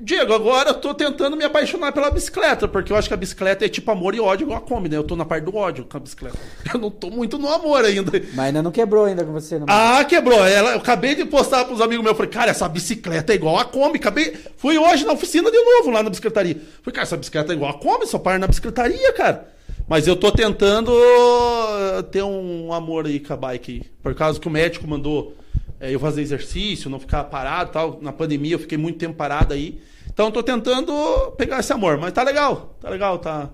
Diego, 0.00 0.32
agora 0.32 0.70
eu 0.70 0.74
tô 0.74 0.92
tentando 0.92 1.36
me 1.36 1.44
apaixonar 1.44 1.92
pela 1.92 2.10
bicicleta, 2.10 2.66
porque 2.66 2.92
eu 2.92 2.96
acho 2.96 3.06
que 3.06 3.14
a 3.14 3.16
bicicleta 3.16 3.64
é 3.64 3.68
tipo 3.68 3.88
amor 3.90 4.16
e 4.16 4.20
ódio 4.20 4.44
igual 4.44 4.58
a 4.58 4.60
Kombi, 4.60 4.88
né? 4.88 4.96
Eu 4.96 5.04
tô 5.04 5.14
na 5.14 5.24
parte 5.24 5.44
do 5.44 5.54
ódio 5.54 5.84
com 5.84 5.96
a 5.96 6.00
bicicleta. 6.00 6.36
Eu 6.74 6.80
não 6.80 6.90
tô 6.90 7.08
muito 7.08 7.38
no 7.38 7.48
amor 7.48 7.84
ainda. 7.84 8.10
Mas 8.34 8.46
ainda 8.46 8.62
não 8.62 8.72
quebrou 8.72 9.04
ainda 9.04 9.24
com 9.24 9.32
você, 9.32 9.58
não? 9.58 9.66
Ah, 9.68 10.04
quebrou. 10.04 10.44
Ela, 10.44 10.72
eu 10.72 10.78
acabei 10.78 11.14
de 11.14 11.24
postar 11.24 11.64
pros 11.64 11.80
amigos 11.80 12.02
meus. 12.02 12.12
Eu 12.12 12.16
falei, 12.16 12.30
cara, 12.30 12.50
essa 12.50 12.68
bicicleta 12.68 13.32
é 13.32 13.36
igual 13.36 13.58
a 13.58 13.64
Kombi. 13.64 13.98
Acabei, 13.98 14.36
fui 14.56 14.76
hoje 14.76 15.04
na 15.04 15.12
oficina 15.12 15.50
de 15.50 15.56
novo, 15.62 15.90
lá 15.90 16.02
na 16.02 16.10
bicicletaria. 16.10 16.54
Falei, 16.82 16.94
cara, 16.94 17.02
essa 17.02 17.16
bicicleta 17.16 17.52
é 17.52 17.56
igual 17.56 17.70
a 17.70 17.78
Kombi, 17.78 18.06
só 18.06 18.18
para 18.18 18.38
na 18.38 18.46
bicicletaria, 18.46 19.12
cara. 19.12 19.52
Mas 19.88 20.06
eu 20.06 20.16
tô 20.16 20.32
tentando 20.32 20.90
uh, 20.90 22.02
ter 22.04 22.22
um 22.22 22.72
amor 22.72 23.06
aí 23.06 23.20
com 23.20 23.32
a 23.32 23.36
bike. 23.36 23.84
Por 24.02 24.14
causa 24.14 24.40
que 24.40 24.48
o 24.48 24.50
médico 24.50 24.88
mandou 24.88 25.34
eh, 25.36 25.41
eu 25.90 25.98
fazer 25.98 26.22
exercício, 26.22 26.88
não 26.90 27.00
ficar 27.00 27.24
parado 27.24 27.72
tal. 27.72 27.98
Na 28.00 28.12
pandemia 28.12 28.54
eu 28.54 28.58
fiquei 28.58 28.78
muito 28.78 28.98
tempo 28.98 29.14
parado 29.16 29.54
aí. 29.54 29.80
Então 30.08 30.26
eu 30.26 30.32
tô 30.32 30.42
tentando 30.42 30.92
pegar 31.36 31.60
esse 31.60 31.72
amor. 31.72 31.96
Mas 31.98 32.12
tá 32.12 32.22
legal, 32.22 32.74
tá 32.80 32.88
legal, 32.90 33.18
tá, 33.18 33.50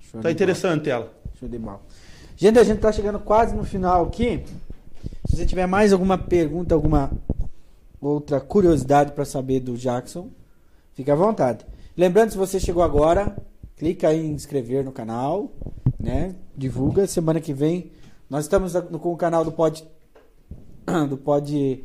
Show 0.00 0.20
tá 0.20 0.30
interessante 0.30 0.88
ela. 0.90 1.06
bola, 1.06 1.14
Show 1.40 1.48
de 1.48 1.58
bola. 1.58 1.80
Gente, 2.36 2.58
a 2.58 2.64
gente 2.64 2.78
tá 2.80 2.92
chegando 2.92 3.18
quase 3.18 3.54
no 3.56 3.64
final 3.64 4.04
aqui. 4.04 4.44
Se 5.28 5.36
você 5.36 5.46
tiver 5.46 5.66
mais 5.66 5.92
alguma 5.92 6.16
pergunta, 6.18 6.74
alguma 6.74 7.10
outra 8.00 8.40
curiosidade 8.40 9.12
para 9.12 9.24
saber 9.24 9.60
do 9.60 9.76
Jackson, 9.76 10.28
fique 10.94 11.10
à 11.10 11.14
vontade. 11.14 11.64
Lembrando, 11.96 12.30
se 12.30 12.36
você 12.36 12.60
chegou 12.60 12.82
agora, 12.82 13.34
clica 13.76 14.08
aí 14.08 14.24
em 14.24 14.32
inscrever 14.32 14.84
no 14.84 14.92
canal, 14.92 15.50
né? 15.98 16.34
Divulga. 16.56 17.06
Semana 17.06 17.40
que 17.40 17.52
vem 17.54 17.90
nós 18.28 18.44
estamos 18.44 18.74
no- 18.74 18.98
com 18.98 19.12
o 19.12 19.16
canal 19.16 19.44
do 19.44 19.50
Pod 19.52 19.82
do 21.08 21.16
Pod 21.16 21.84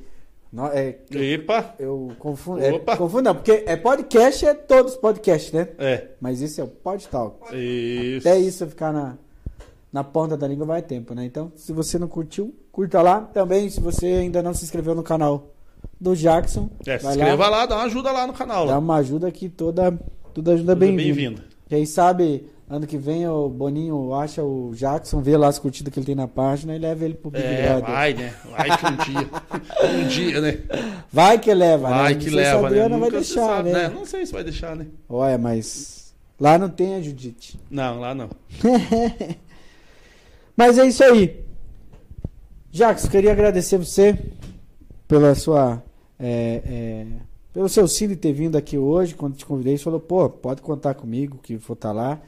no- 0.52 0.68
é, 0.68 0.98
Epa, 1.12 1.76
eu 1.80 2.12
confundo, 2.20 2.62
é, 2.64 2.72
Opa. 2.74 2.98
confundo 2.98 3.24
não, 3.24 3.36
porque 3.36 3.64
é 3.66 3.76
podcast 3.76 4.46
é 4.46 4.54
todos 4.54 4.96
podcasts, 4.98 5.52
né? 5.52 5.70
é. 5.78 6.08
Mas 6.20 6.42
isso 6.42 6.60
é 6.62 6.64
o 6.64 6.68
Pod 6.68 7.08
Talk. 7.08 7.56
Isso. 7.56 8.28
Até 8.28 8.38
isso 8.40 8.68
ficar 8.68 8.92
na, 8.92 9.18
na 9.92 10.04
ponta 10.04 10.36
da 10.38 10.48
língua 10.48 10.66
vai 10.66 10.82
tempo, 10.82 11.14
né? 11.14 11.26
Então, 11.26 11.52
se 11.56 11.72
você 11.74 11.98
não 11.98 12.08
curtiu, 12.08 12.54
curta 12.72 13.02
lá. 13.02 13.22
Também, 13.22 13.70
se 13.70 13.80
você 13.80 14.06
ainda 14.08 14.42
não 14.44 14.54
se 14.54 14.64
inscreveu 14.66 14.94
no 14.94 15.04
canal 15.04 15.48
do 16.00 16.16
Jackson, 16.16 16.70
É, 16.86 16.98
se 17.00 17.08
inscreva 17.08 17.48
lá, 17.48 17.58
lá, 17.60 17.66
dá 17.66 17.76
uma 17.78 17.86
ajuda 17.86 18.12
lá 18.12 18.28
no 18.28 18.34
canal. 18.34 18.66
dá 18.66 18.74
Lá. 18.74 18.80
uma 18.80 18.96
ajuda 18.98 19.32
que 19.32 19.48
toda, 19.50 19.98
toda 20.34 20.54
ajuda 20.54 20.74
é 20.74 20.76
Tudo 20.76 20.80
bem-vinda. 20.80 21.04
bem-vindo. 21.16 21.44
Quem 21.70 21.86
sabe, 21.86 22.46
ano 22.72 22.88
que 22.88 22.98
vem, 22.98 23.28
o 23.28 23.50
Boninho 23.50 24.14
acha 24.14 24.44
o 24.44 24.72
Jackson, 24.74 25.22
vê 25.22 25.36
lá 25.36 25.48
as 25.48 25.60
curtidas 25.60 25.94
que 25.94 26.00
ele 26.00 26.06
tem 26.06 26.16
na 26.16 26.28
página 26.28 26.76
e 26.76 26.80
leva 26.80 27.04
ele 27.04 27.14
pro 27.16 27.30
Big 27.32 27.44
É, 27.44 27.68
Brother. 27.68 27.86
vai, 27.96 28.14
né? 28.14 28.34
Vai 28.50 28.78
que 28.78 28.86
um 28.86 28.96
dia. 28.96 29.30
um 30.04 30.08
dia, 30.08 30.42
né? 30.42 30.58
Vai 31.12 31.40
que 31.40 31.54
leva, 31.54 31.90
né? 31.90 31.96
Vai 31.96 32.14
Não 32.14 32.20
que 32.20 32.24
sei 32.26 32.32
se 32.32 32.36
leva, 32.38 32.68
a 32.68 32.70
né? 32.90 32.98
Vai 32.98 33.12
deixar, 33.12 33.46
sabe, 33.48 33.72
né? 33.72 33.90
Não 33.90 34.06
sei 34.06 34.26
se 34.26 34.34
vai 34.34 34.44
deixar, 34.44 34.76
né? 34.76 34.88
Olha, 35.10 35.38
mas 35.38 36.02
Lá 36.42 36.58
não 36.58 36.70
tem 36.70 36.96
a 36.96 37.02
Judite. 37.04 37.60
Não, 37.70 38.00
lá 38.00 38.16
não. 38.16 38.28
Mas 40.58 40.80
é 40.80 40.88
isso 40.88 41.04
aí. 41.04 41.40
Jacques, 42.72 43.08
queria 43.08 43.32
agradecer 43.32 43.78
você 43.78 44.18
pela 45.08 45.36
sua. 45.36 45.84
é, 46.20 46.64
é, 46.66 47.06
pelo 47.54 47.70
seu 47.70 47.86
de 47.86 48.16
ter 48.16 48.34
vindo 48.34 48.58
aqui 48.58 48.76
hoje, 48.76 49.14
quando 49.14 49.36
te 49.36 49.46
convidei, 49.46 49.78
você 49.78 49.84
falou, 49.84 50.00
pô, 50.00 50.28
pode 50.32 50.64
contar 50.64 50.96
comigo 50.96 51.38
que 51.44 51.58
vou 51.58 51.76
estar 51.76 51.92
lá. 51.92 52.20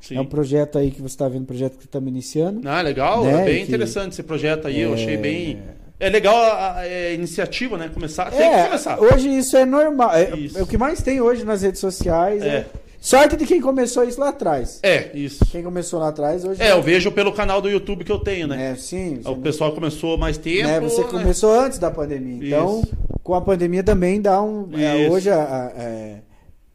Sim. 0.00 0.16
É 0.16 0.20
um 0.20 0.24
projeto 0.26 0.78
aí 0.78 0.90
que 0.90 1.00
você 1.02 1.14
está 1.14 1.28
vendo, 1.28 1.42
um 1.42 1.46
projeto 1.46 1.76
que 1.78 1.84
estamos 1.84 2.08
iniciando. 2.08 2.66
Ah, 2.68 2.80
legal, 2.80 3.22
Né, 3.24 3.42
é 3.42 3.44
bem 3.44 3.56
que- 3.58 3.68
interessante 3.68 4.12
esse 4.12 4.22
projeto 4.22 4.66
aí, 4.66 4.80
eu 4.80 4.90
É, 4.92 4.94
achei 4.94 5.16
bem. 5.16 5.58
É 5.98 6.08
legal 6.08 6.34
a, 6.36 6.78
a- 6.78 6.86
é, 6.86 7.12
iniciativa, 7.12 7.76
né? 7.76 7.90
Começar. 7.92 8.30
Tem 8.30 8.38
que 8.38 8.44
É, 8.56 8.64
começar. 8.64 8.98
hoje 8.98 9.28
isso 9.28 9.56
é 9.56 9.66
normal. 9.66 10.14
É, 10.14 10.34
Isso. 10.34 10.58
é 10.58 10.62
o 10.62 10.66
que 10.66 10.78
mais 10.78 11.02
tem 11.02 11.20
hoje 11.20 11.44
nas 11.44 11.60
redes 11.62 11.78
sociais. 11.80 12.42
É. 12.42 12.46
É. 12.48 12.66
Sorte 13.02 13.34
de 13.36 13.46
quem 13.46 13.60
começou 13.62 14.04
isso 14.04 14.20
lá 14.20 14.28
atrás. 14.30 14.78
É, 14.82 15.10
isso. 15.14 15.44
Quem 15.50 15.62
começou 15.62 16.00
lá 16.00 16.08
atrás 16.08 16.44
hoje. 16.44 16.62
É, 16.62 16.72
eu 16.72 16.82
vejo 16.82 17.10
pelo 17.12 17.32
canal 17.32 17.60
do 17.62 17.68
YouTube 17.70 18.04
que 18.04 18.12
eu 18.12 18.18
tenho, 18.18 18.46
né? 18.46 18.72
É, 18.72 18.74
sim. 18.76 19.20
O 19.24 19.36
pessoal 19.36 19.72
começou 19.72 20.16
mais 20.18 20.36
tempo. 20.38 20.66
né, 20.66 20.80
você 20.80 21.02
né? 21.02 21.08
começou 21.10 21.52
antes 21.58 21.78
da 21.78 21.90
pandemia. 21.90 22.46
Então, 22.46 22.80
Isso. 22.82 22.92
com 23.22 23.34
a 23.34 23.40
pandemia 23.40 23.82
também 23.82 24.20
dá 24.20 24.42
um. 24.42 24.68
é, 24.78 25.08
hoje 25.08 25.30
a, 25.30 25.72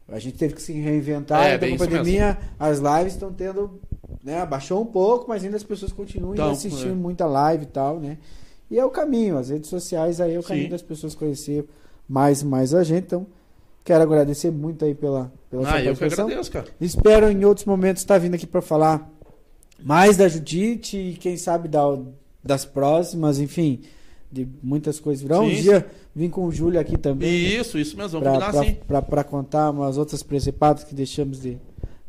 a- 0.08 0.18
gente 0.18 0.36
teve 0.36 0.54
que 0.54 0.62
se 0.62 0.72
reinventar. 0.72 1.44
É, 1.46 1.54
então, 1.56 1.68
com 1.68 1.74
a 1.74 1.78
pandemia, 1.86 2.38
as 2.58 2.78
lives 2.78 3.14
estão 3.14 3.32
tendo. 3.32 3.80
Né, 4.22 4.40
abaixou 4.40 4.80
um 4.82 4.86
pouco, 4.86 5.28
mas 5.28 5.44
ainda 5.44 5.56
as 5.56 5.62
pessoas 5.62 5.92
continuam 5.92 6.32
Então, 6.34 6.50
assistindo 6.50 6.90
é. 6.92 6.94
muita 6.94 7.26
live 7.26 7.62
e 7.64 7.66
tal, 7.66 8.00
né? 8.00 8.18
E 8.68 8.76
é 8.78 8.84
o 8.84 8.90
caminho, 8.90 9.36
as 9.38 9.50
redes 9.50 9.70
sociais 9.70 10.20
aí 10.20 10.34
é 10.34 10.38
o 10.38 10.42
caminho 10.42 10.64
Sim. 10.66 10.70
das 10.70 10.82
pessoas 10.82 11.14
conhecer 11.14 11.64
mais 12.08 12.40
e 12.42 12.44
mais 12.46 12.74
a 12.74 12.82
gente. 12.82 13.04
Então, 13.04 13.26
quero 13.84 14.02
agradecer 14.02 14.50
muito 14.50 14.84
aí 14.84 14.94
pela, 14.96 15.32
pela 15.48 15.62
Ah, 15.68 15.70
sua 15.70 15.82
eu 15.82 15.94
que 15.96 16.04
agradeço, 16.04 16.50
cara. 16.50 16.66
Espero 16.80 17.30
em 17.30 17.44
outros 17.44 17.64
momentos 17.66 18.02
estar 18.02 18.18
vindo 18.18 18.34
aqui 18.34 18.46
para 18.48 18.60
falar 18.62 19.08
mais 19.80 20.16
da 20.16 20.26
Judite 20.28 20.96
e 20.96 21.14
quem 21.14 21.36
sabe 21.36 21.68
da, 21.68 21.82
das 22.42 22.64
próximas, 22.64 23.38
enfim, 23.38 23.82
de 24.30 24.46
muitas 24.62 24.98
coisas 25.00 25.22
virão. 25.22 25.44
Um 25.44 25.50
Sim, 25.50 25.62
dia 25.62 25.86
vim 26.14 26.28
com 26.28 26.44
o 26.46 26.52
Júlio 26.52 26.78
aqui 26.80 26.96
também 26.98 27.58
Isso, 27.58 27.78
isso 27.78 27.96
mesmo, 27.96 28.20
vamos 28.20 28.38
combinar 28.44 28.60
assim. 28.60 28.76
para 28.86 29.24
contar 29.24 29.70
umas 29.70 29.96
outras 29.96 30.22
principadas 30.22 30.84
que 30.84 30.94
deixamos 30.94 31.40
de, 31.40 31.56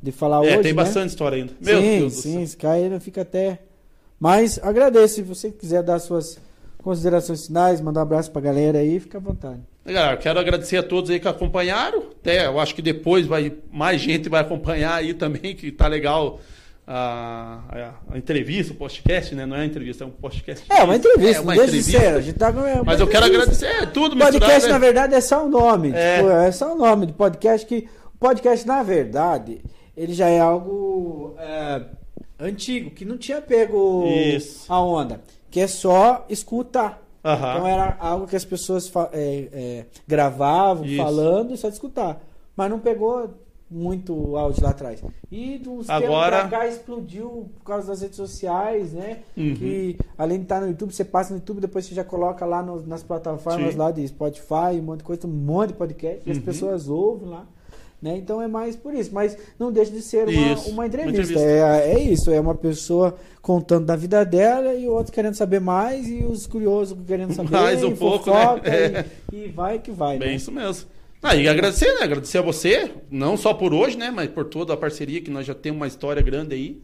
de 0.02 0.12
falar 0.12 0.38
É, 0.46 0.54
hoje. 0.54 0.64
tem 0.64 0.74
né? 0.74 0.74
bastante 0.74 1.10
história 1.10 1.38
ainda. 1.38 1.54
Meu 1.62 1.82
sim, 1.82 2.00
Deus 2.00 2.16
do 2.16 2.22
sim, 2.22 2.34
céu. 2.34 2.42
esse 2.42 3.00
fica 3.00 3.22
até. 3.22 3.60
Mas 4.20 4.60
agradeço. 4.62 5.16
Se 5.16 5.22
você 5.22 5.52
quiser 5.52 5.84
dar 5.84 6.00
suas 6.00 6.40
considerações 6.80 7.48
finais, 7.48 7.82
mandar 7.82 8.00
um 8.00 8.04
abraço 8.04 8.32
pra 8.32 8.42
galera 8.42 8.80
aí, 8.80 9.00
fica 9.00 9.18
à 9.18 9.22
vontade. 9.22 9.60
Galera, 9.86 10.18
quero 10.18 10.40
agradecer 10.40 10.78
a 10.78 10.84
todos 10.84 11.10
aí 11.10 11.20
que 11.20 11.28
acompanharam. 11.28 12.04
Até, 12.20 12.46
eu 12.46 12.60
acho 12.60 12.76
que 12.76 12.82
depois 12.82 13.26
vai 13.26 13.54
mais 13.72 14.02
gente 14.02 14.28
vai 14.28 14.42
acompanhar 14.42 14.96
aí 14.96 15.14
também, 15.14 15.56
que 15.56 15.72
tá 15.72 15.88
legal 15.88 16.40
a, 16.88 17.60
a- 17.70 18.14
a 18.14 18.18
entrevista, 18.18 18.72
o 18.72 18.76
podcast, 18.78 19.36
né? 19.36 19.46
Não 19.46 19.56
é 19.58 19.60
uma 19.60 19.66
entrevista, 19.66 20.04
é 20.06 20.08
um 20.08 20.12
podcast. 20.12 20.66
É, 20.72 20.84
uma 20.84 20.96
entrevista, 20.96 21.38
É 21.40 21.42
uma 21.42 21.56
entrevista. 21.56 21.92
ser. 22.00 22.08
A 22.16 22.22
gente 22.22 22.40
tá 22.40 22.52
com- 22.54 22.66
é 22.66 22.76
uma 22.76 22.84
Mas 22.86 23.00
eu 23.02 23.08
quero 23.08 23.28
entrevista. 23.28 23.66
agradecer, 23.66 23.84
é 23.84 23.86
tudo 23.88 24.16
Podcast, 24.16 24.46
misturado, 24.46 24.68
na 24.68 24.80
né? 24.80 24.86
verdade, 24.86 25.14
é 25.16 25.22
só 25.22 25.46
o 25.46 25.50
nome. 25.50 25.92
É. 25.94 26.18
Tipo, 26.18 26.30
é 26.32 26.52
só 26.52 26.74
o 26.74 26.78
nome 26.78 27.06
do 27.08 27.14
podcast 27.14 27.68
que. 27.68 27.88
O 28.16 28.18
podcast, 28.18 28.66
na 28.66 28.82
verdade, 28.82 29.62
ele 29.96 30.14
já 30.14 30.28
é 30.30 30.40
algo 30.40 31.36
é, 31.38 31.82
antigo, 32.40 32.90
que 32.92 33.04
não 33.06 33.18
tinha 33.18 33.42
pego 33.42 34.06
Isso. 34.08 34.66
a 34.72 34.82
onda. 34.82 35.22
Que 35.52 35.60
é 35.60 35.68
só 35.68 36.26
escutar. 36.30 37.04
Então 37.24 37.68
era 37.68 37.98
algo 38.00 38.26
que 38.26 38.36
as 38.38 38.46
pessoas 38.46 38.90
é, 39.12 39.48
é, 39.52 39.86
gravavam, 40.08 40.86
Isso. 40.86 40.96
falando 40.98 41.54
e 41.54 41.58
só 41.58 41.68
de 41.68 41.74
escutar. 41.74 42.22
Mas 42.56 42.70
não 42.72 42.80
pegou 42.80 43.34
muito 43.70 44.38
áudio 44.38 44.64
lá 44.64 44.70
atrás. 44.70 45.04
E 45.32 45.62
uns 45.68 45.90
Agora- 45.90 46.38
tempos 46.38 46.50
pra 46.50 46.60
cá 46.60 46.68
explodiu 46.68 47.50
por 47.58 47.66
causa 47.66 47.88
das 47.88 48.02
redes 48.02 48.16
sociais, 48.16 48.94
né? 48.94 49.20
Uhum. 49.36 49.56
Que 49.56 49.98
além 50.18 50.38
de 50.38 50.44
estar 50.44 50.62
no 50.62 50.68
YouTube, 50.68 50.94
você 50.94 51.04
passa 51.04 51.32
no 51.34 51.40
YouTube, 51.40 51.60
depois 51.62 51.86
você 51.86 51.94
já 51.94 52.04
coloca 52.04 52.46
lá 52.46 52.64
no- 52.64 52.86
nas 52.88 53.04
plataformas 53.04 53.74
Sim. 53.74 53.78
lá 53.78 53.92
de 53.92 54.08
Spotify, 54.08 54.80
um 54.80 54.84
monte 54.84 55.00
de 55.00 55.04
coisa, 55.04 55.28
um 55.28 55.32
monte 55.32 55.70
de 55.70 55.74
podcast, 55.76 56.22
e 56.26 56.32
as 56.32 56.38
Uhum. 56.38 56.44
pessoas 56.44 56.88
ouvem 56.88 57.28
lá. 57.30 57.46
Né? 58.00 58.16
Então 58.16 58.40
é 58.40 58.48
mais 58.48 58.76
por 58.76 58.94
isso, 58.94 59.10
mas 59.12 59.36
não 59.58 59.72
deixa 59.72 59.92
de 59.92 60.04
ser 60.04 60.28
uma, 60.30 60.56
uma 60.68 60.86
entrevista. 60.86 61.20
entrevista. 61.34 61.40
É, 61.42 61.94
é 61.96 62.00
isso, 62.00 62.30
é 62.30 62.40
uma 62.40 62.54
pessoa 62.54 63.16
contando 63.42 63.88
da 63.88 63.96
vida 63.96 64.24
dela 64.24 64.72
e 64.76 64.88
o 64.88 64.92
outro 64.94 65.12
querendo 65.12 65.34
saber 65.34 65.60
mais 65.60 66.08
e 66.08 66.24
os 66.24 66.46
curiosos 66.46 66.96
querendo 67.08 67.34
saber 67.34 67.50
Mais 67.58 67.84
um 67.84 67.96
pouco, 67.96 68.30
né? 68.30 69.04
e, 69.34 69.46
e 69.46 69.48
vai 69.48 69.80
que 69.80 69.90
vai. 69.90 70.20
Bem 70.20 70.30
né? 70.30 70.36
isso 70.36 70.52
mesmo. 70.52 70.88
Ah, 71.22 71.36
e 71.36 71.48
agradecer, 71.48 71.94
né? 71.96 72.04
Agradecer 72.04 72.38
a 72.38 72.42
você, 72.42 72.92
não 73.10 73.36
só 73.36 73.54
por 73.54 73.74
hoje, 73.74 73.98
né? 73.98 74.12
Mas 74.12 74.30
por 74.30 74.46
toda 74.46 74.74
a 74.74 74.78
parceria 74.78 75.22
que 75.22 75.32
nós 75.32 75.46
já 75.46 75.56
temos 75.56 75.80
uma 75.80 75.88
história 75.88 76.22
grande 76.22 76.56
aí. 76.56 76.82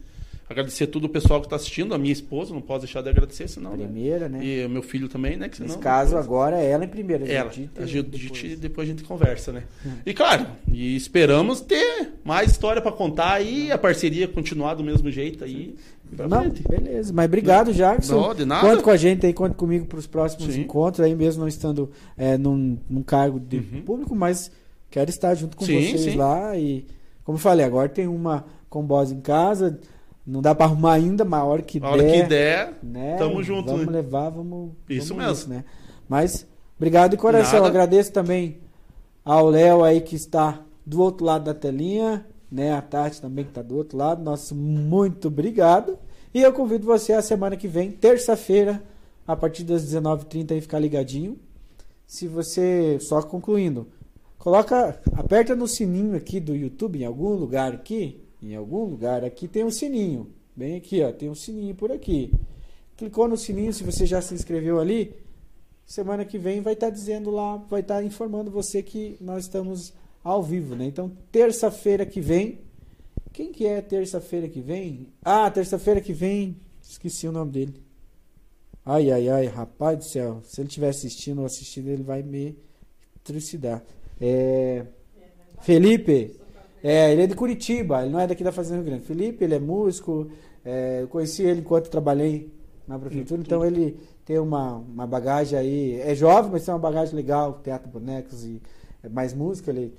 Agradecer 0.54 0.86
todo 0.86 1.04
o 1.04 1.08
pessoal 1.08 1.40
que 1.40 1.46
está 1.46 1.56
assistindo, 1.56 1.92
a 1.94 1.98
minha 1.98 2.12
esposa, 2.12 2.54
não 2.54 2.60
posso 2.60 2.80
deixar 2.86 3.02
de 3.02 3.08
agradecer, 3.08 3.48
senão. 3.48 3.72
né? 3.76 3.84
Primeira, 3.84 4.28
né? 4.28 4.38
E 4.44 4.64
o 4.64 4.70
meu 4.70 4.82
filho 4.82 5.08
também, 5.08 5.36
né? 5.36 5.48
Que 5.48 5.56
senão, 5.56 5.68
Nesse 5.68 5.80
caso 5.80 6.10
depois- 6.10 6.24
agora 6.26 6.56
é 6.60 6.70
ela 6.70 6.84
em 6.84 6.88
primeira. 6.88 7.26
Ela, 7.30 7.50
Judite, 7.50 7.70
a 7.82 7.86
Judite, 7.86 8.26
depois. 8.48 8.58
depois. 8.60 8.88
a 8.88 8.90
gente 8.92 9.02
conversa, 9.04 9.50
né? 9.52 9.64
E 10.06 10.14
claro, 10.14 10.46
e 10.72 10.94
esperamos 10.96 11.60
ter 11.60 12.12
mais 12.24 12.50
história 12.52 12.80
para 12.80 12.92
contar 12.92 13.40
e 13.40 13.72
a 13.72 13.76
parceria 13.78 14.28
continuar 14.28 14.74
do 14.74 14.84
mesmo 14.84 15.10
jeito 15.10 15.42
aí. 15.44 15.74
Não, 16.28 16.42
frente. 16.42 16.62
beleza. 16.68 17.12
Mas 17.12 17.24
obrigado, 17.26 17.72
Jackson. 17.72 18.20
Não, 18.20 18.34
de 18.34 18.44
nada. 18.44 18.68
Conta 18.68 18.82
com 18.82 18.90
a 18.90 18.96
gente 18.96 19.26
aí, 19.26 19.32
conta 19.32 19.54
comigo 19.54 19.86
para 19.86 19.98
os 19.98 20.06
próximos 20.06 20.54
Sim. 20.54 20.60
encontros, 20.60 21.00
aí 21.04 21.14
mesmo 21.16 21.40
não 21.40 21.48
estando 21.48 21.90
é, 22.16 22.38
num, 22.38 22.78
num 22.88 23.02
cargo 23.02 23.40
de 23.40 23.56
Uhum. 23.56 23.82
público, 23.82 24.14
mas 24.14 24.52
quero 24.90 25.10
estar 25.10 25.34
junto 25.34 25.56
com 25.56 25.64
Sim, 25.64 25.80
vocês 25.82 26.00
sim. 26.02 26.16
lá. 26.16 26.56
E, 26.56 26.86
como 27.24 27.36
eu 27.36 27.40
falei, 27.40 27.66
agora 27.66 27.88
tem 27.88 28.06
uma 28.06 28.44
combosa 28.70 29.12
em 29.14 29.20
casa, 29.20 29.78
não 30.26 30.40
dá 30.40 30.54
para 30.54 30.66
arrumar 30.66 30.94
ainda, 30.94 31.24
mas 31.24 31.40
a 31.40 31.44
hora 31.44 31.62
que 31.62 31.78
A 31.82 31.88
hora 31.90 32.02
der. 32.02 32.22
que 32.22 32.28
der, 32.28 32.74
né, 32.82 33.16
tamo 33.16 33.42
junto, 33.42 33.66
Vamos 33.70 33.86
né? 33.86 33.92
levar, 33.92 34.30
vamos. 34.30 34.72
Isso 34.88 35.14
vamos 35.14 35.46
mesmo. 35.46 35.54
né? 35.54 35.64
Mas, 36.08 36.46
obrigado 36.76 37.10
de 37.12 37.16
coração. 37.16 37.60
Nada. 37.60 37.68
Agradeço 37.68 38.12
também 38.12 38.58
ao 39.24 39.48
Léo 39.48 39.82
aí 39.84 40.00
que 40.00 40.16
está 40.16 40.62
do 40.84 41.00
outro 41.00 41.24
lado 41.26 41.44
da 41.44 41.54
telinha, 41.54 42.26
né? 42.50 42.72
A 42.72 42.80
Tati 42.82 43.20
também 43.20 43.44
que 43.44 43.50
está 43.50 43.62
do 43.62 43.76
outro 43.76 43.96
lado. 43.98 44.22
Nosso 44.22 44.54
muito 44.54 45.28
obrigado. 45.28 45.98
E 46.32 46.42
eu 46.42 46.52
convido 46.52 46.86
você 46.86 47.12
a 47.12 47.22
semana 47.22 47.56
que 47.56 47.68
vem, 47.68 47.90
terça-feira, 47.90 48.82
a 49.26 49.36
partir 49.36 49.62
das 49.64 49.82
19h30 49.84 50.52
aí 50.52 50.60
ficar 50.60 50.78
ligadinho. 50.78 51.38
Se 52.06 52.26
você, 52.28 52.98
só 53.00 53.22
concluindo, 53.22 53.86
coloca, 54.38 55.00
aperta 55.16 55.54
no 55.56 55.66
sininho 55.66 56.14
aqui 56.16 56.38
do 56.40 56.54
YouTube, 56.54 57.00
em 57.00 57.04
algum 57.04 57.30
lugar 57.34 57.72
aqui, 57.72 58.20
em 58.52 58.54
algum 58.54 58.84
lugar 58.84 59.24
aqui 59.24 59.48
tem 59.48 59.64
um 59.64 59.70
sininho. 59.70 60.32
Bem 60.54 60.76
aqui, 60.76 61.02
ó, 61.02 61.12
tem 61.12 61.28
um 61.28 61.34
sininho 61.34 61.74
por 61.74 61.90
aqui. 61.90 62.32
Clicou 62.96 63.26
no 63.26 63.36
sininho, 63.36 63.72
se 63.72 63.82
você 63.82 64.06
já 64.06 64.20
se 64.20 64.34
inscreveu 64.34 64.78
ali, 64.78 65.14
semana 65.84 66.24
que 66.24 66.38
vem 66.38 66.60
vai 66.60 66.74
estar 66.74 66.90
dizendo 66.90 67.30
lá, 67.30 67.56
vai 67.56 67.80
estar 67.80 68.04
informando 68.04 68.50
você 68.50 68.82
que 68.82 69.16
nós 69.20 69.44
estamos 69.44 69.92
ao 70.22 70.42
vivo, 70.42 70.76
né? 70.76 70.86
Então, 70.86 71.10
terça-feira 71.32 72.06
que 72.06 72.20
vem, 72.20 72.60
quem 73.32 73.50
que 73.50 73.66
é 73.66 73.80
terça-feira 73.80 74.48
que 74.48 74.60
vem? 74.60 75.08
Ah, 75.24 75.50
terça-feira 75.50 76.00
que 76.00 76.12
vem, 76.12 76.56
esqueci 76.80 77.26
o 77.26 77.32
nome 77.32 77.50
dele. 77.50 77.74
Ai, 78.86 79.10
ai, 79.10 79.28
ai, 79.28 79.46
rapaz 79.46 79.98
do 79.98 80.04
céu. 80.04 80.40
Se 80.44 80.60
ele 80.60 80.68
estiver 80.68 80.90
assistindo 80.90 81.40
ou 81.40 81.46
assistindo, 81.46 81.88
ele 81.88 82.02
vai 82.02 82.22
me 82.22 82.56
trucidar. 83.24 83.82
É... 84.20 84.86
Felipe, 85.62 86.38
é, 86.86 87.10
ele 87.10 87.22
é 87.22 87.26
de 87.26 87.34
Curitiba, 87.34 88.02
ele 88.02 88.12
não 88.12 88.20
é 88.20 88.26
daqui 88.26 88.44
da 88.44 88.52
Fazenda 88.52 88.76
Rio 88.76 88.84
Grande. 88.84 89.06
Felipe, 89.06 89.42
ele 89.42 89.54
é 89.54 89.58
músico, 89.58 90.28
é, 90.62 91.00
eu 91.00 91.08
conheci 91.08 91.42
ele 91.42 91.60
enquanto 91.60 91.88
trabalhei 91.88 92.52
na 92.86 92.98
prefeitura, 92.98 93.40
então 93.40 93.64
ele 93.64 93.98
tem 94.22 94.38
uma, 94.38 94.74
uma 94.74 95.06
bagagem 95.06 95.58
aí, 95.58 95.98
é 95.98 96.14
jovem, 96.14 96.52
mas 96.52 96.62
tem 96.62 96.74
uma 96.74 96.78
bagagem 96.78 97.14
legal, 97.14 97.58
teatro 97.64 97.88
bonecos 97.88 98.44
e 98.44 98.60
é 99.02 99.08
mais 99.08 99.32
música, 99.32 99.70
ele 99.70 99.94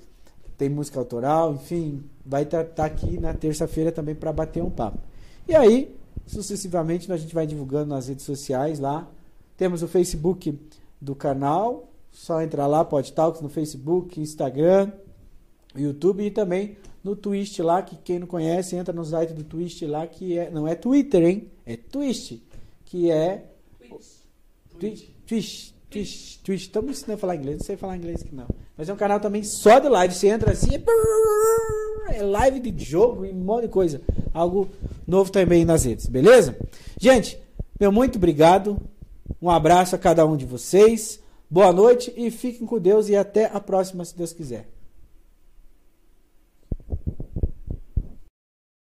tem 0.56 0.68
música 0.68 1.00
autoral, 1.00 1.54
enfim, 1.54 2.04
vai 2.24 2.44
estar 2.44 2.84
aqui 2.84 3.18
na 3.18 3.34
terça-feira 3.34 3.90
também 3.90 4.14
para 4.14 4.32
bater 4.32 4.62
um 4.62 4.70
papo. 4.70 5.00
E 5.48 5.56
aí, 5.56 5.92
sucessivamente, 6.24 7.10
a 7.10 7.16
gente 7.16 7.34
vai 7.34 7.48
divulgando 7.48 7.90
nas 7.90 8.06
redes 8.06 8.24
sociais 8.24 8.78
lá. 8.78 9.08
Temos 9.56 9.82
o 9.82 9.88
Facebook 9.88 10.56
do 11.00 11.16
canal, 11.16 11.88
só 12.12 12.40
entrar 12.42 12.68
lá, 12.68 12.84
Pod 12.84 13.12
Talks 13.12 13.40
no 13.40 13.48
Facebook, 13.48 14.20
Instagram, 14.20 14.92
YouTube 15.80 16.24
e 16.24 16.30
também 16.30 16.76
no 17.02 17.14
Twist 17.14 17.62
lá, 17.62 17.82
que 17.82 17.96
quem 17.96 18.18
não 18.18 18.26
conhece, 18.26 18.74
entra 18.74 18.92
no 18.92 19.04
site 19.04 19.32
do 19.32 19.44
Twist 19.44 19.86
lá, 19.86 20.06
que 20.06 20.36
é, 20.36 20.50
não 20.50 20.66
é 20.66 20.74
Twitter, 20.74 21.22
hein? 21.22 21.48
É 21.64 21.76
Twist, 21.76 22.42
que 22.84 23.10
é 23.10 23.44
Twitch, 24.78 25.08
Twitch, 25.26 25.70
Twitch, 25.88 26.36
Twitch. 26.42 26.62
Estamos 26.62 26.90
ensinando 26.90 27.14
a 27.14 27.18
falar 27.18 27.36
inglês, 27.36 27.58
não 27.58 27.64
sei 27.64 27.76
falar 27.76 27.96
inglês 27.96 28.22
aqui 28.22 28.34
não. 28.34 28.48
Mas 28.76 28.88
é 28.88 28.92
um 28.92 28.96
canal 28.96 29.20
também 29.20 29.42
só 29.42 29.78
de 29.78 29.88
live. 29.88 30.14
Você 30.14 30.28
entra 30.28 30.52
assim, 30.52 30.74
é, 30.74 32.18
é 32.18 32.22
live 32.22 32.60
de 32.60 32.84
jogo 32.84 33.24
e 33.24 33.30
um 33.30 33.34
monte 33.34 33.62
de 33.62 33.68
coisa. 33.68 34.02
Algo 34.34 34.68
novo 35.06 35.30
também 35.30 35.64
nas 35.64 35.84
redes, 35.84 36.06
beleza? 36.06 36.56
Gente, 37.00 37.38
meu 37.80 37.90
muito 37.90 38.16
obrigado. 38.16 38.78
Um 39.40 39.50
abraço 39.50 39.94
a 39.94 39.98
cada 39.98 40.26
um 40.26 40.36
de 40.36 40.44
vocês. 40.44 41.20
Boa 41.48 41.72
noite 41.72 42.12
e 42.16 42.30
fiquem 42.30 42.66
com 42.66 42.78
Deus 42.78 43.08
e 43.08 43.16
até 43.16 43.46
a 43.46 43.60
próxima, 43.60 44.04
se 44.04 44.16
Deus 44.16 44.32
quiser. 44.32 44.75